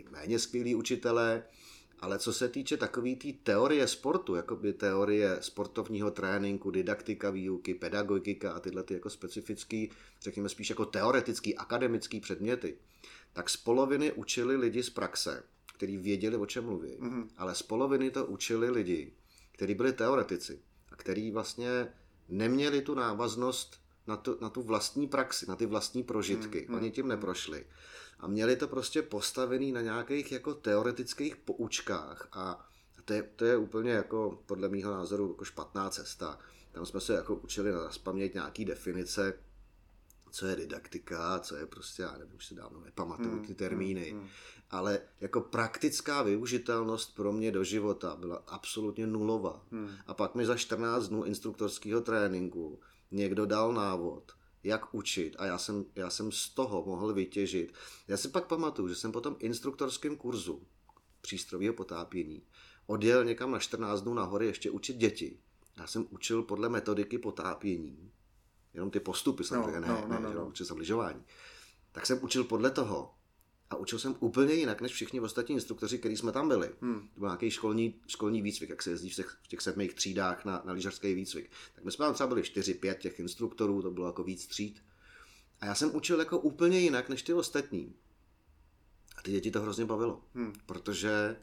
i 0.00 0.10
méně 0.10 0.38
skvělí 0.38 0.74
učitelé, 0.74 1.42
ale 2.00 2.18
co 2.18 2.32
se 2.32 2.48
týče 2.48 2.76
takové 2.76 3.10
té 3.10 3.16
tý 3.16 3.32
teorie 3.32 3.88
sportu, 3.88 4.34
jako 4.34 4.56
by 4.56 4.72
teorie 4.72 5.36
sportovního 5.40 6.10
tréninku, 6.10 6.70
didaktika 6.70 7.30
výuky, 7.30 7.74
pedagogika 7.74 8.52
a 8.52 8.60
tyhle 8.60 8.82
ty 8.82 8.94
jako 8.94 9.10
specifický, 9.10 9.90
řekněme 10.20 10.48
spíš 10.48 10.70
jako 10.70 10.84
teoretický, 10.84 11.56
akademický 11.56 12.20
předměty, 12.20 12.76
tak 13.32 13.50
z 13.50 13.56
poloviny 13.56 14.12
učili 14.12 14.56
lidi 14.56 14.82
z 14.82 14.90
praxe, 14.90 15.42
kteří 15.76 15.96
věděli, 15.96 16.36
o 16.36 16.46
čem 16.46 16.64
mluví. 16.64 16.96
Mm-hmm. 17.00 17.28
Ale 17.36 17.54
z 17.54 17.62
poloviny 17.62 18.10
to 18.10 18.26
učili 18.26 18.70
lidi, 18.70 19.12
kteří 19.52 19.74
byli 19.74 19.92
teoretici 19.92 20.60
a 20.92 20.96
kteří 20.96 21.30
vlastně 21.30 21.88
neměli 22.28 22.82
tu 22.82 22.94
návaznost 22.94 23.80
na 24.06 24.16
tu, 24.16 24.38
na 24.40 24.50
tu 24.50 24.62
vlastní 24.62 25.06
praxi, 25.08 25.46
na 25.48 25.56
ty 25.56 25.66
vlastní 25.66 26.02
prožitky. 26.02 26.66
Mm-hmm. 26.68 26.76
Oni 26.76 26.90
tím 26.90 27.08
neprošli. 27.08 27.66
A 28.20 28.26
měli 28.26 28.56
to 28.56 28.68
prostě 28.68 29.02
postavený 29.02 29.72
na 29.72 29.80
nějakých 29.80 30.32
jako 30.32 30.54
teoretických 30.54 31.36
poučkách 31.36 32.28
a 32.32 32.70
to 33.04 33.12
je, 33.12 33.22
to 33.22 33.44
je 33.44 33.56
úplně 33.56 33.90
jako 33.90 34.42
podle 34.46 34.68
mého 34.68 34.90
názoru 34.92 35.28
jako 35.28 35.44
špatná 35.44 35.90
cesta. 35.90 36.38
Tam 36.72 36.86
jsme 36.86 37.00
se 37.00 37.14
jako 37.14 37.34
učili 37.34 37.72
na 37.72 37.90
spaměť 37.90 38.34
nějaký 38.34 38.64
definice, 38.64 39.34
co 40.30 40.46
je 40.46 40.56
didaktika, 40.56 41.38
co 41.38 41.56
je 41.56 41.66
prostě, 41.66 42.02
já 42.02 42.12
nevím, 42.18 42.34
už 42.36 42.46
se 42.46 42.54
dávno 42.54 42.80
nepamatuju 42.80 43.30
hmm, 43.30 43.44
ty 43.44 43.54
termíny, 43.54 44.10
hmm, 44.10 44.20
hmm. 44.20 44.28
ale 44.70 45.00
jako 45.20 45.40
praktická 45.40 46.22
využitelnost 46.22 47.14
pro 47.14 47.32
mě 47.32 47.52
do 47.52 47.64
života 47.64 48.16
byla 48.16 48.42
absolutně 48.46 49.06
nulová. 49.06 49.66
Hmm. 49.70 49.90
A 50.06 50.14
pak 50.14 50.34
mi 50.34 50.46
za 50.46 50.56
14 50.56 51.08
dnů 51.08 51.24
instruktorského 51.24 52.00
tréninku 52.00 52.80
někdo 53.10 53.46
dal 53.46 53.72
návod, 53.72 54.32
jak 54.64 54.94
učit 54.94 55.36
a 55.38 55.46
já 55.46 55.58
jsem, 55.58 55.84
já 55.96 56.10
jsem 56.10 56.32
z 56.32 56.48
toho 56.48 56.84
mohl 56.86 57.14
vytěžit. 57.14 57.74
Já 58.08 58.16
si 58.16 58.28
pak 58.28 58.46
pamatuju, 58.46 58.88
že 58.88 58.94
jsem 58.94 59.12
po 59.12 59.20
tom 59.20 59.36
instruktorském 59.38 60.16
kurzu 60.16 60.62
přístrojového 61.20 61.74
potápění 61.74 62.42
odjel 62.90 63.24
někam 63.24 63.50
na 63.50 63.58
14 63.58 64.00
dnů 64.00 64.14
nahoře 64.14 64.44
ještě 64.44 64.70
učit 64.70 64.96
děti. 64.96 65.38
Já 65.76 65.86
jsem 65.86 66.06
učil 66.10 66.42
podle 66.42 66.68
metodiky 66.68 67.18
potápění, 67.18 68.12
jenom 68.74 68.90
ty 68.90 69.00
postupy 69.00 69.44
samozřejmě, 69.44 69.80
no, 69.80 69.86
ne, 69.86 70.00
no, 70.00 70.08
no, 70.08 70.20
ne, 70.20 70.34
no, 70.34 70.34
no. 70.34 70.46
učil 70.46 70.66
jsem 70.66 70.76
lyžování. 70.76 71.24
Tak 71.92 72.06
jsem 72.06 72.18
učil 72.22 72.44
podle 72.44 72.70
toho 72.70 73.14
a 73.70 73.76
učil 73.76 73.98
jsem 73.98 74.16
úplně 74.20 74.54
jinak 74.54 74.80
než 74.80 74.92
všichni 74.92 75.20
ostatní 75.20 75.54
instruktoři, 75.54 75.98
kteří 75.98 76.16
jsme 76.16 76.32
tam 76.32 76.48
byli. 76.48 76.70
Hmm. 76.80 77.08
To 77.14 77.20
byl 77.20 77.28
nějaký 77.28 77.50
školní, 77.50 77.94
školní 78.06 78.42
výcvik, 78.42 78.70
jak 78.70 78.82
se 78.82 78.90
jezdí 78.90 79.10
v 79.10 79.14
těch, 79.14 79.38
v 79.42 79.48
těch 79.48 79.60
sedmých 79.60 79.94
třídách 79.94 80.44
na, 80.44 80.62
na 80.64 80.72
lyžařský 80.72 81.14
výcvik. 81.14 81.50
Tak 81.74 81.84
my 81.84 81.92
jsme 81.92 82.04
tam 82.04 82.14
třeba 82.14 82.26
byli 82.26 82.42
4-5 82.42 82.94
těch 82.94 83.20
instruktorů, 83.20 83.82
to 83.82 83.90
bylo 83.90 84.06
jako 84.06 84.24
víc 84.24 84.46
tříd. 84.46 84.82
A 85.60 85.66
já 85.66 85.74
jsem 85.74 85.94
učil 85.94 86.18
jako 86.18 86.38
úplně 86.38 86.78
jinak 86.78 87.08
než 87.08 87.22
ty 87.22 87.32
ostatní. 87.32 87.94
A 89.16 89.22
ty 89.22 89.30
děti 89.30 89.50
to 89.50 89.60
hrozně 89.60 89.84
bavilo, 89.84 90.24
hmm. 90.34 90.52
protože 90.66 91.36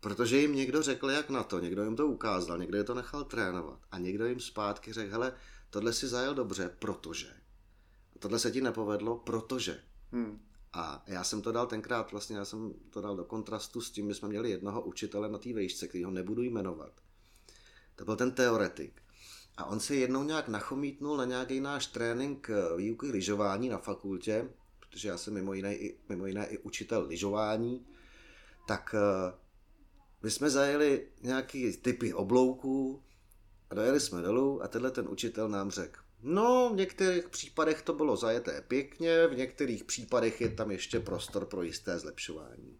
Protože 0.00 0.38
jim 0.38 0.54
někdo 0.54 0.82
řekl, 0.82 1.10
jak 1.10 1.30
na 1.30 1.42
to, 1.42 1.60
někdo 1.60 1.84
jim 1.84 1.96
to 1.96 2.06
ukázal, 2.06 2.58
někdo 2.58 2.78
je 2.78 2.84
to 2.84 2.94
nechal 2.94 3.24
trénovat 3.24 3.80
a 3.90 3.98
někdo 3.98 4.26
jim 4.26 4.40
zpátky 4.40 4.92
řekl, 4.92 5.12
hele, 5.12 5.32
tohle 5.70 5.92
si 5.92 6.08
zajel 6.08 6.34
dobře, 6.34 6.70
protože. 6.78 7.28
A 8.16 8.18
tohle 8.18 8.38
se 8.38 8.50
ti 8.50 8.60
nepovedlo, 8.60 9.18
protože. 9.18 9.80
Hmm. 10.12 10.45
A 10.72 11.04
já 11.06 11.24
jsem 11.24 11.42
to 11.42 11.52
dal 11.52 11.66
tenkrát, 11.66 12.12
vlastně 12.12 12.36
já 12.36 12.44
jsem 12.44 12.74
to 12.90 13.00
dal 13.00 13.16
do 13.16 13.24
kontrastu 13.24 13.80
s 13.80 13.90
tím, 13.90 14.08
že 14.08 14.14
jsme 14.14 14.28
měli 14.28 14.50
jednoho 14.50 14.82
učitele 14.82 15.28
na 15.28 15.38
té 15.38 15.52
vejšce, 15.52 15.88
který 15.88 16.04
ho 16.04 16.10
nebudu 16.10 16.42
jmenovat. 16.42 16.92
To 17.96 18.04
byl 18.04 18.16
ten 18.16 18.32
teoretik. 18.32 19.02
A 19.56 19.64
on 19.64 19.80
se 19.80 19.94
jednou 19.94 20.22
nějak 20.22 20.48
nachomítnul 20.48 21.16
na 21.16 21.24
nějaký 21.24 21.60
náš 21.60 21.86
trénink 21.86 22.50
eh, 22.50 22.76
výuky 22.76 23.06
lyžování 23.06 23.68
na 23.68 23.78
fakultě, 23.78 24.48
protože 24.80 25.08
já 25.08 25.18
jsem 25.18 25.34
mimo 25.34 25.54
jiné 25.54 25.76
i, 25.76 25.98
mimo 26.08 26.26
jiné 26.26 26.46
i 26.46 26.58
učitel 26.58 27.06
lyžování, 27.06 27.86
tak 28.66 28.94
eh, 28.94 29.34
my 30.22 30.30
jsme 30.30 30.50
zajeli 30.50 31.08
nějaký 31.22 31.76
typy 31.76 32.14
oblouků 32.14 33.02
a 33.70 33.74
dojeli 33.74 34.00
jsme 34.00 34.22
dolů 34.22 34.62
a 34.62 34.68
tenhle 34.68 34.90
ten 34.90 35.08
učitel 35.08 35.48
nám 35.48 35.70
řekl, 35.70 36.00
no 36.26 36.70
v 36.72 36.76
některých 36.76 37.28
případech 37.28 37.82
to 37.82 37.92
bylo 37.92 38.16
zajeté 38.16 38.64
pěkně, 38.68 39.26
v 39.26 39.36
některých 39.36 39.84
případech 39.84 40.40
je 40.40 40.48
tam 40.48 40.70
ještě 40.70 41.00
prostor 41.00 41.44
pro 41.44 41.62
jisté 41.62 41.98
zlepšování. 41.98 42.78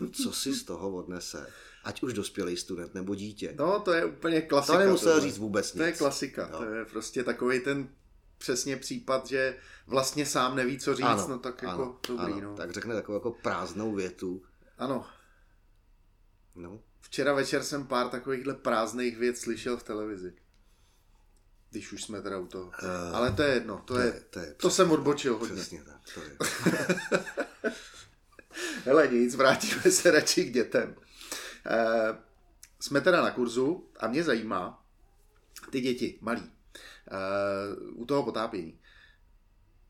No 0.00 0.10
co 0.10 0.32
si 0.32 0.54
z 0.54 0.64
toho 0.64 0.90
odnese? 0.90 1.46
Ať 1.84 2.02
už 2.02 2.12
dospělý 2.12 2.56
student 2.56 2.94
nebo 2.94 3.14
dítě. 3.14 3.54
No, 3.58 3.80
to 3.80 3.92
je 3.92 4.04
úplně 4.04 4.40
klasika. 4.42 4.72
To 4.72 4.84
nemusel 4.84 5.12
tohle. 5.12 5.28
říct 5.28 5.38
vůbec 5.38 5.74
nic. 5.74 5.78
To 5.78 5.82
je 5.82 5.92
klasika. 5.92 6.48
No. 6.52 6.58
To 6.58 6.64
je 6.64 6.84
prostě 6.84 7.24
takový 7.24 7.60
ten 7.60 7.88
přesně 8.38 8.76
případ, 8.76 9.26
že 9.26 9.58
vlastně 9.86 10.26
sám 10.26 10.56
neví, 10.56 10.78
co 10.78 10.94
říct, 10.94 11.06
ano, 11.06 11.26
no 11.28 11.38
tak 11.38 11.62
jako 11.62 11.82
ano, 11.82 11.98
dobrý. 12.08 12.32
Ano. 12.32 12.50
No. 12.50 12.56
Tak 12.56 12.70
řekne 12.70 12.94
takovou 12.94 13.16
jako 13.16 13.30
prázdnou 13.30 13.94
větu. 13.94 14.42
Ano. 14.78 15.06
No. 16.54 16.82
Včera 17.00 17.32
večer 17.32 17.62
jsem 17.62 17.86
pár 17.86 18.08
takovýchhle 18.08 18.54
prázdných 18.54 19.18
věc 19.18 19.40
slyšel 19.40 19.76
v 19.76 19.82
televizi. 19.82 20.34
Když 21.72 21.92
už 21.92 22.02
jsme 22.02 22.22
teda 22.22 22.38
u 22.38 22.46
toho. 22.46 22.64
Uh, 22.64 23.16
Ale 23.16 23.32
to 23.32 23.42
je 23.42 23.54
jedno, 23.54 23.82
to, 23.84 23.94
to 23.94 24.00
je, 24.00 24.22
to, 24.30 24.38
je, 24.38 24.54
to 24.54 24.70
jsem 24.70 24.90
odbočil 24.90 25.38
hodně. 25.38 25.56
Přesně 25.56 25.82
tak, 25.84 26.00
to 26.14 26.22
je. 26.22 26.36
Hele, 28.84 29.08
nic, 29.08 29.34
vrátíme 29.34 29.82
se 29.82 30.10
radši 30.10 30.44
k 30.44 30.52
dětem. 30.52 30.94
Uh, 30.96 32.16
jsme 32.80 33.00
teda 33.00 33.22
na 33.22 33.30
kurzu 33.30 33.90
a 34.00 34.08
mě 34.08 34.24
zajímá 34.24 34.84
ty 35.70 35.80
děti, 35.80 36.18
malí, 36.20 36.42
uh, 36.42 38.02
u 38.02 38.06
toho 38.06 38.22
potápění. 38.22 38.80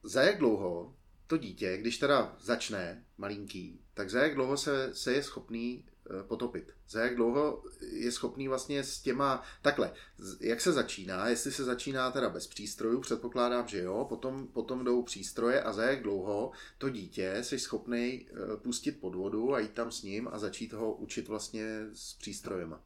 Za 0.02 0.22
jak 0.22 0.38
dlouho 0.38 0.96
to 1.26 1.36
dítě, 1.36 1.76
když 1.76 1.98
teda 1.98 2.36
začne 2.40 3.04
malinký, 3.18 3.80
tak 3.94 4.10
za 4.10 4.22
jak 4.22 4.34
dlouho 4.34 4.56
se, 4.56 4.94
se 4.94 5.12
je 5.12 5.22
schopný 5.22 5.84
potopit. 6.22 6.72
Za 6.88 7.00
jak 7.00 7.16
dlouho 7.16 7.62
je 7.80 8.12
schopný 8.12 8.48
vlastně 8.48 8.84
s 8.84 9.00
těma, 9.00 9.42
takhle, 9.62 9.92
jak 10.40 10.60
se 10.60 10.72
začíná, 10.72 11.28
jestli 11.28 11.52
se 11.52 11.64
začíná 11.64 12.10
teda 12.10 12.28
bez 12.28 12.46
přístrojů, 12.46 13.00
předpokládám, 13.00 13.68
že 13.68 13.82
jo, 13.82 14.06
potom, 14.08 14.46
potom 14.46 14.84
jdou 14.84 15.02
přístroje 15.02 15.62
a 15.62 15.72
za 15.72 15.82
jak 15.82 16.02
dlouho 16.02 16.50
to 16.78 16.88
dítě 16.88 17.38
jsi 17.42 17.58
schopný 17.58 18.26
eh, 18.30 18.56
pustit 18.56 19.00
pod 19.00 19.14
vodu 19.14 19.54
a 19.54 19.58
jít 19.58 19.72
tam 19.72 19.90
s 19.90 20.02
ním 20.02 20.28
a 20.32 20.38
začít 20.38 20.72
ho 20.72 20.94
učit 20.94 21.28
vlastně 21.28 21.86
s 21.92 22.14
přístrojema. 22.14 22.80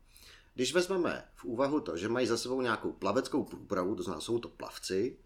Když 0.54 0.74
vezmeme 0.74 1.24
v 1.34 1.44
úvahu 1.44 1.80
to, 1.80 1.96
že 1.96 2.08
mají 2.08 2.26
za 2.26 2.36
sebou 2.36 2.60
nějakou 2.60 2.92
plaveckou 2.92 3.44
průpravu, 3.44 3.94
to 3.94 4.02
znamená, 4.02 4.20
jsou 4.20 4.38
to 4.38 4.48
plavci, 4.48 5.16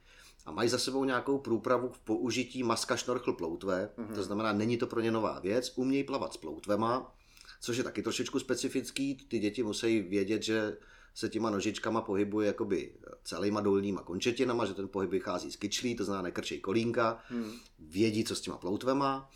a 0.46 0.52
mají 0.52 0.68
za 0.68 0.78
sebou 0.78 1.04
nějakou 1.04 1.38
průpravu 1.38 1.88
v 1.88 1.98
použití 1.98 2.62
maska, 2.62 2.96
šnorchl, 2.96 3.32
ploutve, 3.32 3.90
mm-hmm. 3.98 4.14
to 4.14 4.22
znamená, 4.22 4.52
není 4.52 4.78
to 4.78 4.86
pro 4.86 5.00
ně 5.00 5.10
nová 5.10 5.40
věc, 5.40 5.72
umějí 5.76 6.04
plavat 6.04 6.32
s 6.32 6.36
ploutvema, 6.36 7.14
což 7.60 7.76
je 7.76 7.84
taky 7.84 8.02
trošičku 8.02 8.38
specifický. 8.38 9.14
Ty 9.14 9.38
děti 9.38 9.62
musí 9.62 10.00
vědět, 10.00 10.42
že 10.42 10.76
se 11.14 11.28
těma 11.28 11.50
nožičkama 11.50 12.00
pohybuje 12.00 12.46
jakoby 12.46 12.92
celýma 13.24 13.60
dolníma 13.60 14.02
končetinama, 14.02 14.66
že 14.66 14.74
ten 14.74 14.88
pohyb 14.88 15.10
vychází 15.10 15.52
z 15.52 15.56
kyčlí, 15.56 15.94
to 15.94 16.04
znamená 16.04 16.22
nekrčej 16.22 16.58
kolínka, 16.58 17.22
hmm. 17.28 17.52
vědí, 17.78 18.24
co 18.24 18.36
s 18.36 18.40
těma 18.40 18.56
ploutvema 18.56 19.30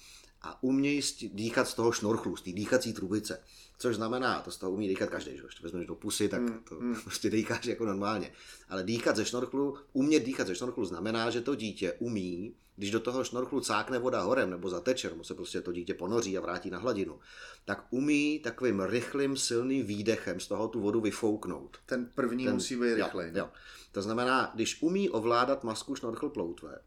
a 0.45 0.63
umějí 0.63 1.01
dýchat 1.33 1.69
z 1.69 1.75
toho 1.75 1.93
šnorchlu, 1.93 2.37
z 2.37 2.43
té 2.43 2.53
dýchací 2.53 2.93
trubice. 2.93 3.41
Což 3.79 3.97
znamená, 3.97 4.41
to 4.41 4.51
z 4.51 4.57
toho 4.57 4.73
umí 4.73 4.89
dýchat 4.89 5.11
každý, 5.11 5.37
že 5.37 5.43
když 5.43 5.55
to 5.55 5.63
vezmeš 5.63 5.87
do 5.87 5.95
pusy, 5.95 6.29
tak 6.29 6.41
hmm, 6.41 6.59
to 6.69 6.75
mm. 6.75 6.95
prostě 7.05 7.31
dýcháš 7.31 7.67
jako 7.67 7.85
normálně. 7.87 8.33
Ale 8.69 8.85
dýchat 8.85 9.17
ze 9.17 9.25
šnorchlu, 9.25 9.77
umět 9.93 10.25
dýchat 10.25 10.47
ze 10.47 10.55
šnorchlu 10.55 10.85
znamená, 10.85 11.31
že 11.31 11.41
to 11.41 11.55
dítě 11.55 11.93
umí, 11.99 12.55
když 12.77 12.91
do 12.91 13.01
toho 13.01 13.25
šnorchlu 13.25 13.61
cákne 13.61 13.99
voda 13.99 14.23
horem 14.23 14.51
nebo 14.51 14.71
zateče, 14.71 15.11
nebo 15.11 15.25
se 15.25 15.35
prostě 15.35 15.61
to 15.61 15.73
dítě 15.73 15.95
ponoří 15.95 16.39
a 16.39 16.41
vrátí 16.41 16.71
na 16.71 16.79
hladinu, 16.79 17.21
tak 17.65 17.87
umí 17.91 18.39
takovým 18.39 18.81
rychlým, 18.81 19.37
silným 19.37 19.87
výdechem 19.87 20.41
z 20.41 20.49
toho 20.49 20.69
tu 20.69 20.81
vodu 20.81 21.01
vyfouknout. 21.01 21.79
Ten 21.87 22.11
první 22.15 22.45
Ten, 22.45 22.55
musí 22.55 22.77
být 22.77 22.95
rychlej. 22.95 23.29
Jo, 23.29 23.39
jo. 23.39 23.51
To 23.93 24.03
znamená, 24.03 24.51
když 24.55 24.83
umí 24.83 25.11
ovládat 25.11 25.65
masku 25.65 25.95
šnorchl 25.95 26.29
ploutve, 26.29 26.79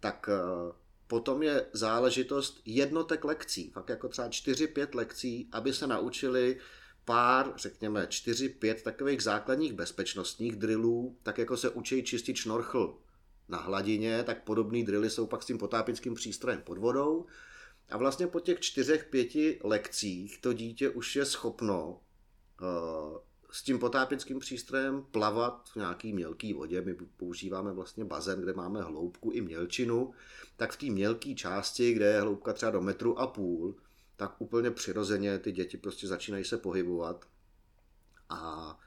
tak 0.00 0.28
eh, 0.28 0.72
Potom 1.10 1.42
je 1.42 1.66
záležitost 1.72 2.60
jednotek 2.64 3.24
lekcí, 3.24 3.70
fakt 3.70 3.88
jako 3.88 4.08
třeba 4.08 4.28
4-5 4.28 4.88
lekcí, 4.94 5.48
aby 5.52 5.72
se 5.72 5.86
naučili 5.86 6.58
pár, 7.04 7.52
řekněme 7.56 8.06
4-5 8.06 8.74
takových 8.82 9.22
základních 9.22 9.72
bezpečnostních 9.72 10.56
drillů, 10.56 11.16
tak 11.22 11.38
jako 11.38 11.56
se 11.56 11.70
učí 11.70 12.02
čistit 12.02 12.36
šnorchl 12.36 12.98
na 13.48 13.58
hladině, 13.58 14.22
tak 14.22 14.44
podobné 14.44 14.84
drily 14.84 15.10
jsou 15.10 15.26
pak 15.26 15.42
s 15.42 15.46
tím 15.46 15.58
potápickým 15.58 16.14
přístrojem 16.14 16.62
pod 16.62 16.78
vodou. 16.78 17.26
A 17.88 17.96
vlastně 17.96 18.26
po 18.26 18.40
těch 18.40 18.60
čtyřech, 18.60 19.04
pěti 19.04 19.60
lekcích 19.64 20.40
to 20.40 20.52
dítě 20.52 20.90
už 20.90 21.16
je 21.16 21.24
schopno 21.24 22.00
uh, 22.60 23.18
s 23.52 23.62
tím 23.62 23.78
potápěckým 23.78 24.38
přístrojem 24.38 25.02
plavat 25.10 25.68
v 25.72 25.76
nějaký 25.76 26.12
mělký 26.12 26.52
vodě. 26.52 26.80
My 26.80 26.94
používáme 26.94 27.72
vlastně 27.72 28.04
bazén, 28.04 28.40
kde 28.40 28.52
máme 28.52 28.82
hloubku 28.82 29.30
i 29.30 29.40
mělčinu. 29.40 30.14
Tak 30.56 30.72
v 30.72 30.76
té 30.76 30.86
mělké 30.86 31.34
části, 31.34 31.92
kde 31.92 32.06
je 32.06 32.20
hloubka 32.20 32.52
třeba 32.52 32.72
do 32.72 32.80
metru 32.80 33.18
a 33.18 33.26
půl, 33.26 33.76
tak 34.16 34.34
úplně 34.38 34.70
přirozeně 34.70 35.38
ty 35.38 35.52
děti 35.52 35.76
prostě 35.76 36.06
začínají 36.06 36.44
se 36.44 36.58
pohybovat. 36.58 37.24
A 38.28 38.78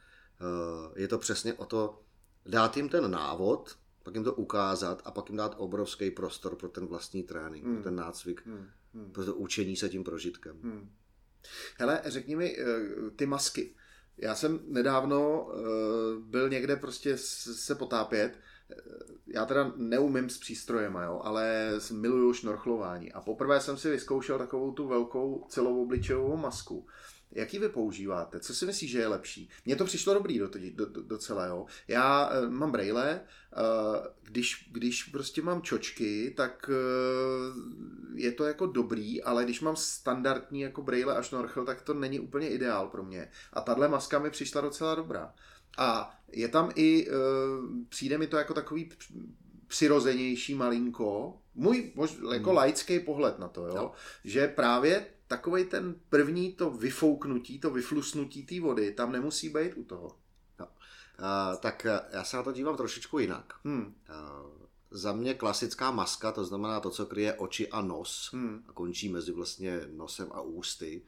e, 0.95 1.01
je 1.01 1.07
to 1.07 1.17
přesně 1.17 1.53
o 1.53 1.65
to 1.65 2.03
dát 2.45 2.77
jim 2.77 2.89
ten 2.89 3.11
návod, 3.11 3.77
pak 4.03 4.13
jim 4.15 4.23
to 4.23 4.33
ukázat 4.33 5.01
a 5.05 5.11
pak 5.11 5.29
jim 5.29 5.37
dát 5.37 5.55
obrovský 5.57 6.11
prostor 6.11 6.55
pro 6.55 6.69
ten 6.69 6.87
vlastní 6.87 7.23
trénink, 7.23 7.65
hmm. 7.65 7.73
pro 7.73 7.83
ten 7.83 7.95
nácvik, 7.95 8.45
hmm. 8.45 8.69
Hmm. 8.93 9.11
pro 9.11 9.25
to 9.25 9.35
učení 9.35 9.75
se 9.75 9.89
tím 9.89 10.03
prožitkem. 10.03 10.59
Hmm. 10.63 10.91
Hele, 11.77 12.01
řekni 12.05 12.35
mi, 12.35 12.57
e, 12.59 12.65
ty 13.15 13.25
masky, 13.25 13.75
já 14.17 14.35
jsem 14.35 14.59
nedávno 14.67 15.43
uh, 15.43 15.53
byl 16.19 16.49
někde 16.49 16.75
prostě 16.75 17.17
se 17.17 17.75
potápět 17.75 18.39
já 19.27 19.45
teda 19.45 19.71
neumím 19.75 20.29
s 20.29 20.37
přístrojema, 20.37 21.03
jo, 21.03 21.21
ale 21.23 21.71
miluju 21.91 22.33
šnorchlování. 22.33 23.13
A 23.13 23.21
poprvé 23.21 23.61
jsem 23.61 23.77
si 23.77 23.89
vyzkoušel 23.89 24.37
takovou 24.37 24.71
tu 24.71 24.87
velkou 24.87 25.45
celovobličejovou 25.49 26.37
masku. 26.37 26.87
Jaký 27.35 27.59
vy 27.59 27.69
používáte? 27.69 28.39
Co 28.39 28.55
si 28.55 28.65
myslíš, 28.65 28.91
že 28.91 28.99
je 28.99 29.07
lepší? 29.07 29.49
Mně 29.65 29.75
to 29.75 29.85
přišlo 29.85 30.13
dobrý 30.13 30.39
do, 30.39 30.47
do, 30.47 30.85
do, 30.85 31.01
do 31.01 31.17
celého. 31.17 31.65
Já 31.87 32.29
uh, 32.29 32.49
mám 32.49 32.71
brejle, 32.71 33.21
uh, 33.57 34.05
když, 34.21 34.69
když 34.71 35.03
prostě 35.03 35.41
mám 35.41 35.61
čočky, 35.61 36.33
tak 36.37 36.69
uh, 36.69 37.57
je 38.15 38.31
to 38.31 38.45
jako 38.45 38.65
dobrý, 38.65 39.23
ale 39.23 39.43
když 39.43 39.61
mám 39.61 39.75
standardní 39.75 40.61
jako 40.61 40.81
brejle 40.81 41.15
a 41.17 41.21
šnorchel, 41.21 41.65
tak 41.65 41.81
to 41.81 41.93
není 41.93 42.19
úplně 42.19 42.49
ideál 42.49 42.87
pro 42.87 43.03
mě. 43.03 43.29
A 43.53 43.61
tahle 43.61 43.87
maska 43.87 44.19
mi 44.19 44.29
přišla 44.29 44.61
docela 44.61 44.95
dobrá. 44.95 45.33
A 45.77 46.19
je 46.31 46.47
tam 46.47 46.71
i, 46.75 47.07
uh, 47.07 47.13
přijde 47.89 48.17
mi 48.17 48.27
to 48.27 48.37
jako 48.37 48.53
takový 48.53 48.89
přirozenější 49.67 50.55
malinko, 50.55 51.37
můj 51.55 51.91
mož, 51.95 52.17
jako 52.33 52.49
hmm. 52.49 52.57
laický 52.57 52.99
pohled 52.99 53.39
na 53.39 53.47
to, 53.47 53.67
jo? 53.67 53.75
No. 53.75 53.91
že 54.23 54.47
právě 54.47 55.05
takový 55.35 55.65
ten 55.65 55.95
první 56.09 56.53
to 56.53 56.69
vyfouknutí, 56.69 57.59
to 57.59 57.69
vyflusnutí 57.71 58.45
té 58.45 58.59
vody, 58.59 58.91
tam 58.91 59.11
nemusí 59.11 59.49
být 59.49 59.73
u 59.75 59.83
toho. 59.83 60.17
No. 60.59 60.65
Uh, 60.65 61.59
tak 61.59 61.87
já 62.13 62.23
se 62.23 62.37
na 62.37 62.43
to 62.43 62.51
dívám 62.51 62.77
trošičku 62.77 63.19
jinak. 63.19 63.53
Hmm. 63.63 63.85
Uh, 63.85 63.93
za 64.91 65.13
mě 65.13 65.33
klasická 65.33 65.91
maska, 65.91 66.31
to 66.31 66.45
znamená 66.45 66.79
to, 66.79 66.89
co 66.89 67.05
kryje 67.05 67.33
oči 67.33 67.69
a 67.69 67.81
nos 67.81 68.29
hmm. 68.33 68.63
a 68.67 68.73
končí 68.73 69.09
mezi 69.09 69.31
vlastně 69.31 69.81
nosem 69.95 70.27
a 70.31 70.41
ústy, 70.41 71.01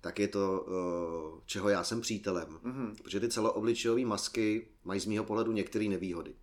tak 0.00 0.18
je 0.18 0.28
to, 0.28 0.60
uh, 0.60 1.40
čeho 1.46 1.68
já 1.68 1.84
jsem 1.84 2.00
přítelem. 2.00 2.58
Hmm. 2.62 2.96
Protože 3.02 3.20
ty 3.20 3.28
celoobličejové 3.28 4.04
masky 4.04 4.68
mají 4.84 5.00
z 5.00 5.06
mého 5.06 5.24
pohledu 5.24 5.52
některé 5.52 5.84
nevýhody. 5.84 6.34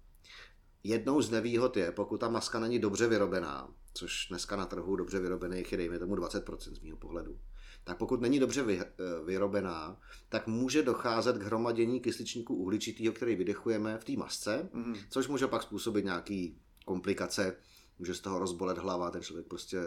Jednou 0.84 1.22
z 1.22 1.30
nevýhod 1.30 1.78
je, 1.78 1.92
pokud 1.92 2.18
ta 2.18 2.30
maska 2.30 2.60
není 2.60 2.80
dobře 2.80 3.08
vyrobená, 3.08 3.74
což 3.96 4.28
dneska 4.30 4.56
na 4.56 4.66
trhu 4.66 4.96
dobře 4.96 5.20
vyrobených 5.20 5.72
je 5.72 5.78
dejme 5.78 6.00
tomu 6.00 6.16
20% 6.16 6.74
z 6.74 6.80
mého 6.80 6.98
pohledu, 6.98 7.40
tak 7.84 7.98
pokud 7.98 8.22
není 8.22 8.40
dobře 8.40 8.64
vy, 8.64 8.80
eh, 8.80 8.86
vyrobená, 9.26 10.00
tak 10.30 10.48
může 10.48 10.84
docházet 10.84 11.38
k 11.38 11.44
hromadění 11.44 12.00
kysličníku 12.00 12.56
uhličitého, 12.56 13.14
který 13.14 13.36
vydechujeme 13.36 13.98
v 13.98 14.04
té 14.04 14.12
masce, 14.12 14.70
mm-hmm. 14.74 14.98
což 15.10 15.28
může 15.28 15.48
pak 15.48 15.64
způsobit 15.64 16.06
nějaký 16.06 16.58
komplikace, 16.86 17.56
může 18.00 18.14
z 18.14 18.20
toho 18.20 18.40
rozbolet 18.40 18.78
hlava, 18.78 19.12
ten 19.12 19.22
člověk 19.22 19.48
prostě 19.48 19.82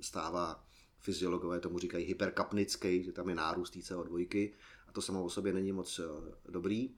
stává, 0.00 0.64
fyziologové 0.98 1.60
tomu 1.60 1.78
říkají 1.78 2.04
hyperkapnický, 2.04 3.04
že 3.04 3.12
tam 3.12 3.28
je 3.28 3.34
nárůst 3.34 3.76
CO2 3.76 4.52
a 4.88 4.92
to 4.92 5.02
samo 5.02 5.24
o 5.24 5.30
sobě 5.30 5.52
není 5.52 5.72
moc 5.72 5.98
eh, 5.98 6.32
dobrý. 6.48 6.90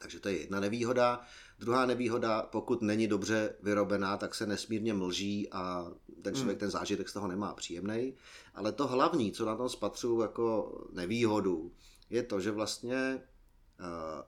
Takže 0.00 0.20
to 0.20 0.28
je 0.28 0.40
jedna 0.40 0.60
nevýhoda. 0.60 1.20
Druhá 1.62 1.86
nevýhoda, 1.86 2.42
pokud 2.42 2.82
není 2.82 3.08
dobře 3.08 3.54
vyrobená, 3.62 4.16
tak 4.16 4.34
se 4.34 4.46
nesmírně 4.46 4.94
mlží 4.94 5.52
a 5.52 5.92
ten 6.22 6.34
člověk 6.34 6.56
hmm. 6.56 6.60
ten 6.60 6.70
zážitek 6.70 7.08
z 7.08 7.12
toho 7.12 7.28
nemá 7.28 7.54
příjemný. 7.54 8.14
Ale 8.54 8.72
to 8.72 8.86
hlavní, 8.86 9.32
co 9.32 9.46
na 9.46 9.56
tom 9.56 9.68
spatřuju 9.68 10.20
jako 10.20 10.78
nevýhodu, 10.92 11.72
je 12.10 12.22
to, 12.22 12.40
že 12.40 12.50
vlastně 12.50 13.22
uh, 13.80 14.22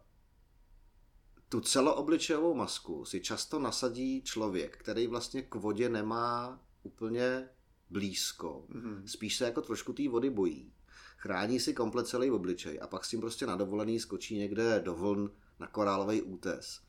tu 1.48 1.60
celoobličejovou 1.60 2.54
masku 2.54 3.04
si 3.04 3.20
často 3.20 3.58
nasadí 3.58 4.22
člověk, 4.22 4.76
který 4.76 5.06
vlastně 5.06 5.42
k 5.42 5.54
vodě 5.54 5.88
nemá 5.88 6.60
úplně 6.82 7.48
blízko. 7.90 8.64
Mm. 8.68 9.02
Spíš 9.06 9.36
se 9.36 9.44
jako 9.44 9.62
trošku 9.62 9.92
té 9.92 10.08
vody 10.08 10.30
bojí. 10.30 10.72
Chrání 11.16 11.60
si 11.60 11.74
komplet 11.74 12.06
celý 12.06 12.30
obličej 12.30 12.78
a 12.82 12.86
pak 12.86 13.04
s 13.04 13.10
tím 13.10 13.20
prostě 13.20 13.46
na 13.46 13.56
dovolený 13.56 14.00
skočí 14.00 14.38
někde 14.38 14.80
do 14.80 14.94
vln 14.94 15.30
na 15.60 15.66
korálový 15.66 16.22
útes. 16.22 16.83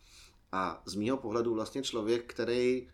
A 0.51 0.81
z 0.85 0.95
mýho 0.95 1.17
pohledu 1.17 1.53
vlastně 1.53 1.83
člověk, 1.83 2.33
který 2.33 2.87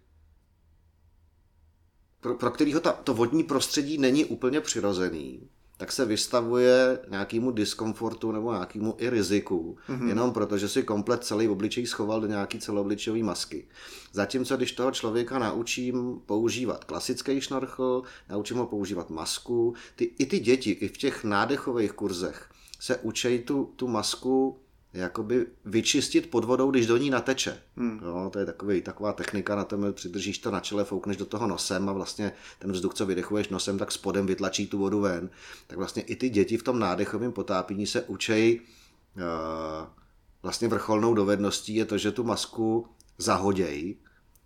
pro, 2.22 2.36
pro 2.36 2.52
kterýho 2.52 2.80
ta, 2.80 2.92
to 2.92 3.14
vodní 3.14 3.44
prostředí 3.44 3.98
není 3.98 4.26
úplně 4.26 4.62
přirozený, 4.62 5.50
tak 5.78 5.92
se 5.92 6.06
vystavuje 6.06 7.00
nějakému 7.10 7.52
diskomfortu 7.52 8.32
nebo 8.32 8.54
nějakému 8.54 8.96
i 8.98 9.10
riziku, 9.10 9.78
mm-hmm. 9.90 10.08
jenom 10.08 10.34
proto, 10.34 10.58
že 10.58 10.70
si 10.70 10.84
komplet 10.84 11.24
celý 11.24 11.48
obličej 11.48 11.86
schoval 11.88 12.22
do 12.22 12.28
nějaký 12.28 12.60
celoobličejové 12.60 13.24
masky. 13.24 13.68
Zatímco 14.12 14.58
když 14.58 14.72
toho 14.72 14.92
člověka 14.92 15.40
naučím 15.40 16.22
používat 16.26 16.84
klasický 16.84 17.42
šnorchl, 17.42 18.04
naučím 18.30 18.58
ho 18.58 18.66
používat 18.66 19.10
masku, 19.10 19.74
ty, 19.96 20.04
i 20.20 20.26
ty 20.26 20.40
děti, 20.40 20.72
i 20.72 20.88
v 20.88 20.98
těch 20.98 21.24
nádechových 21.24 21.92
kurzech 21.92 22.50
se 22.80 22.98
učí 22.98 23.40
tu, 23.40 23.74
tu 23.76 23.88
masku 23.88 24.60
jakoby 24.94 25.46
vyčistit 25.66 26.30
pod 26.30 26.46
vodou, 26.46 26.72
když 26.72 26.88
do 26.88 26.98
ní 26.98 27.10
nateče. 27.10 27.58
Hmm. 27.76 28.00
Jo, 28.04 28.30
to 28.34 28.40
je 28.40 28.46
takový, 28.46 28.82
taková 28.82 29.14
technika, 29.14 29.56
na 29.56 29.64
tom 29.64 29.94
přidržíš 29.94 30.38
to 30.38 30.52
na 30.52 30.60
čele, 30.60 30.84
foukneš 30.84 31.18
do 31.18 31.26
toho 31.26 31.48
nosem 31.48 31.90
a 31.90 31.94
vlastně 31.94 32.32
ten 32.60 32.72
vzduch, 32.72 32.94
co 32.94 33.06
vydechuješ 33.06 33.50
nosem, 33.50 33.78
tak 33.78 33.92
spodem 33.92 34.26
vytlačí 34.26 34.68
tu 34.68 34.78
vodu 34.78 35.00
ven. 35.00 35.30
Tak 35.68 35.78
vlastně 35.78 36.02
i 36.02 36.16
ty 36.16 36.30
děti 36.30 36.58
v 36.58 36.64
tom 36.64 36.80
nádechovém 36.80 37.32
potápění 37.32 37.88
se 37.88 38.02
učej 38.02 38.62
uh, 39.16 39.88
vlastně 40.44 40.68
vrcholnou 40.68 41.14
dovedností 41.14 41.76
je 41.76 41.86
to, 41.86 41.98
že 41.98 42.12
tu 42.12 42.24
masku 42.24 42.88
zahoděj, 43.18 43.96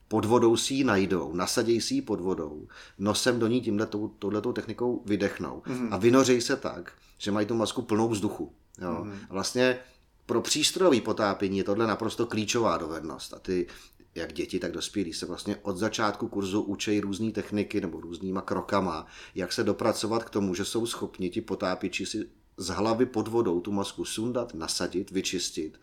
pod 0.08 0.26
vodou 0.26 0.58
si 0.58 0.74
ji 0.74 0.84
najdou, 0.84 1.34
nasaděj 1.34 1.82
si 1.82 1.94
ji 1.94 2.02
pod 2.02 2.22
vodou, 2.22 2.68
nosem 3.00 3.40
do 3.40 3.48
ní 3.48 3.62
tímhle 3.62 3.88
touhletou 4.20 4.54
technikou 4.54 5.04
vydechnou 5.06 5.64
mm. 5.68 5.94
a 5.94 5.98
vynořej 5.98 6.42
se 6.42 6.56
tak, 6.56 6.92
že 7.18 7.32
mají 7.32 7.48
tu 7.48 7.56
masku 7.56 7.82
plnou 7.82 8.10
vzduchu. 8.10 8.54
Jo. 8.82 9.00
Mm. 9.04 9.14
A 9.30 9.34
vlastně 9.34 9.80
pro 10.26 10.42
přístrojové 10.42 11.02
potápění 11.02 11.58
je 11.58 11.64
tohle 11.64 11.88
naprosto 11.88 12.26
klíčová 12.26 12.78
dovednost. 12.78 13.34
A 13.34 13.40
ty, 13.40 13.68
jak 14.16 14.34
děti, 14.34 14.60
tak 14.60 14.72
dospělí 14.72 15.14
se 15.14 15.26
vlastně 15.26 15.58
od 15.62 15.78
začátku 15.78 16.28
kurzu 16.28 16.62
učí 16.62 17.00
různé 17.00 17.32
techniky 17.32 17.82
nebo 17.82 18.02
různýma 18.02 18.42
krokama, 18.42 19.08
jak 19.36 19.54
se 19.54 19.64
dopracovat 19.64 20.24
k 20.24 20.30
tomu, 20.30 20.56
že 20.56 20.66
jsou 20.66 20.86
schopni 20.86 21.30
ti 21.30 21.42
potápěči 21.42 22.06
si 22.06 22.30
z 22.58 22.68
hlavy 22.68 23.06
pod 23.06 23.28
vodou 23.28 23.60
tu 23.60 23.72
masku 23.72 24.06
sundat, 24.06 24.54
nasadit, 24.54 25.12
vyčistit. 25.12 25.80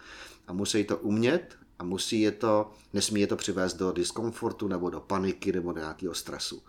A 0.46 0.52
musí 0.52 0.84
to 0.84 0.96
umět 0.98 1.56
a 1.78 1.84
musí 1.84 2.20
je 2.20 2.32
to, 2.32 2.70
nesmí 2.92 3.20
je 3.20 3.26
to 3.26 3.36
přivést 3.36 3.74
do 3.74 3.92
diskomfortu 3.92 4.68
nebo 4.68 4.90
do 4.90 5.00
paniky 5.00 5.52
nebo 5.52 5.72
do 5.72 5.80
nějakého 5.80 6.14
stresu. 6.14 6.62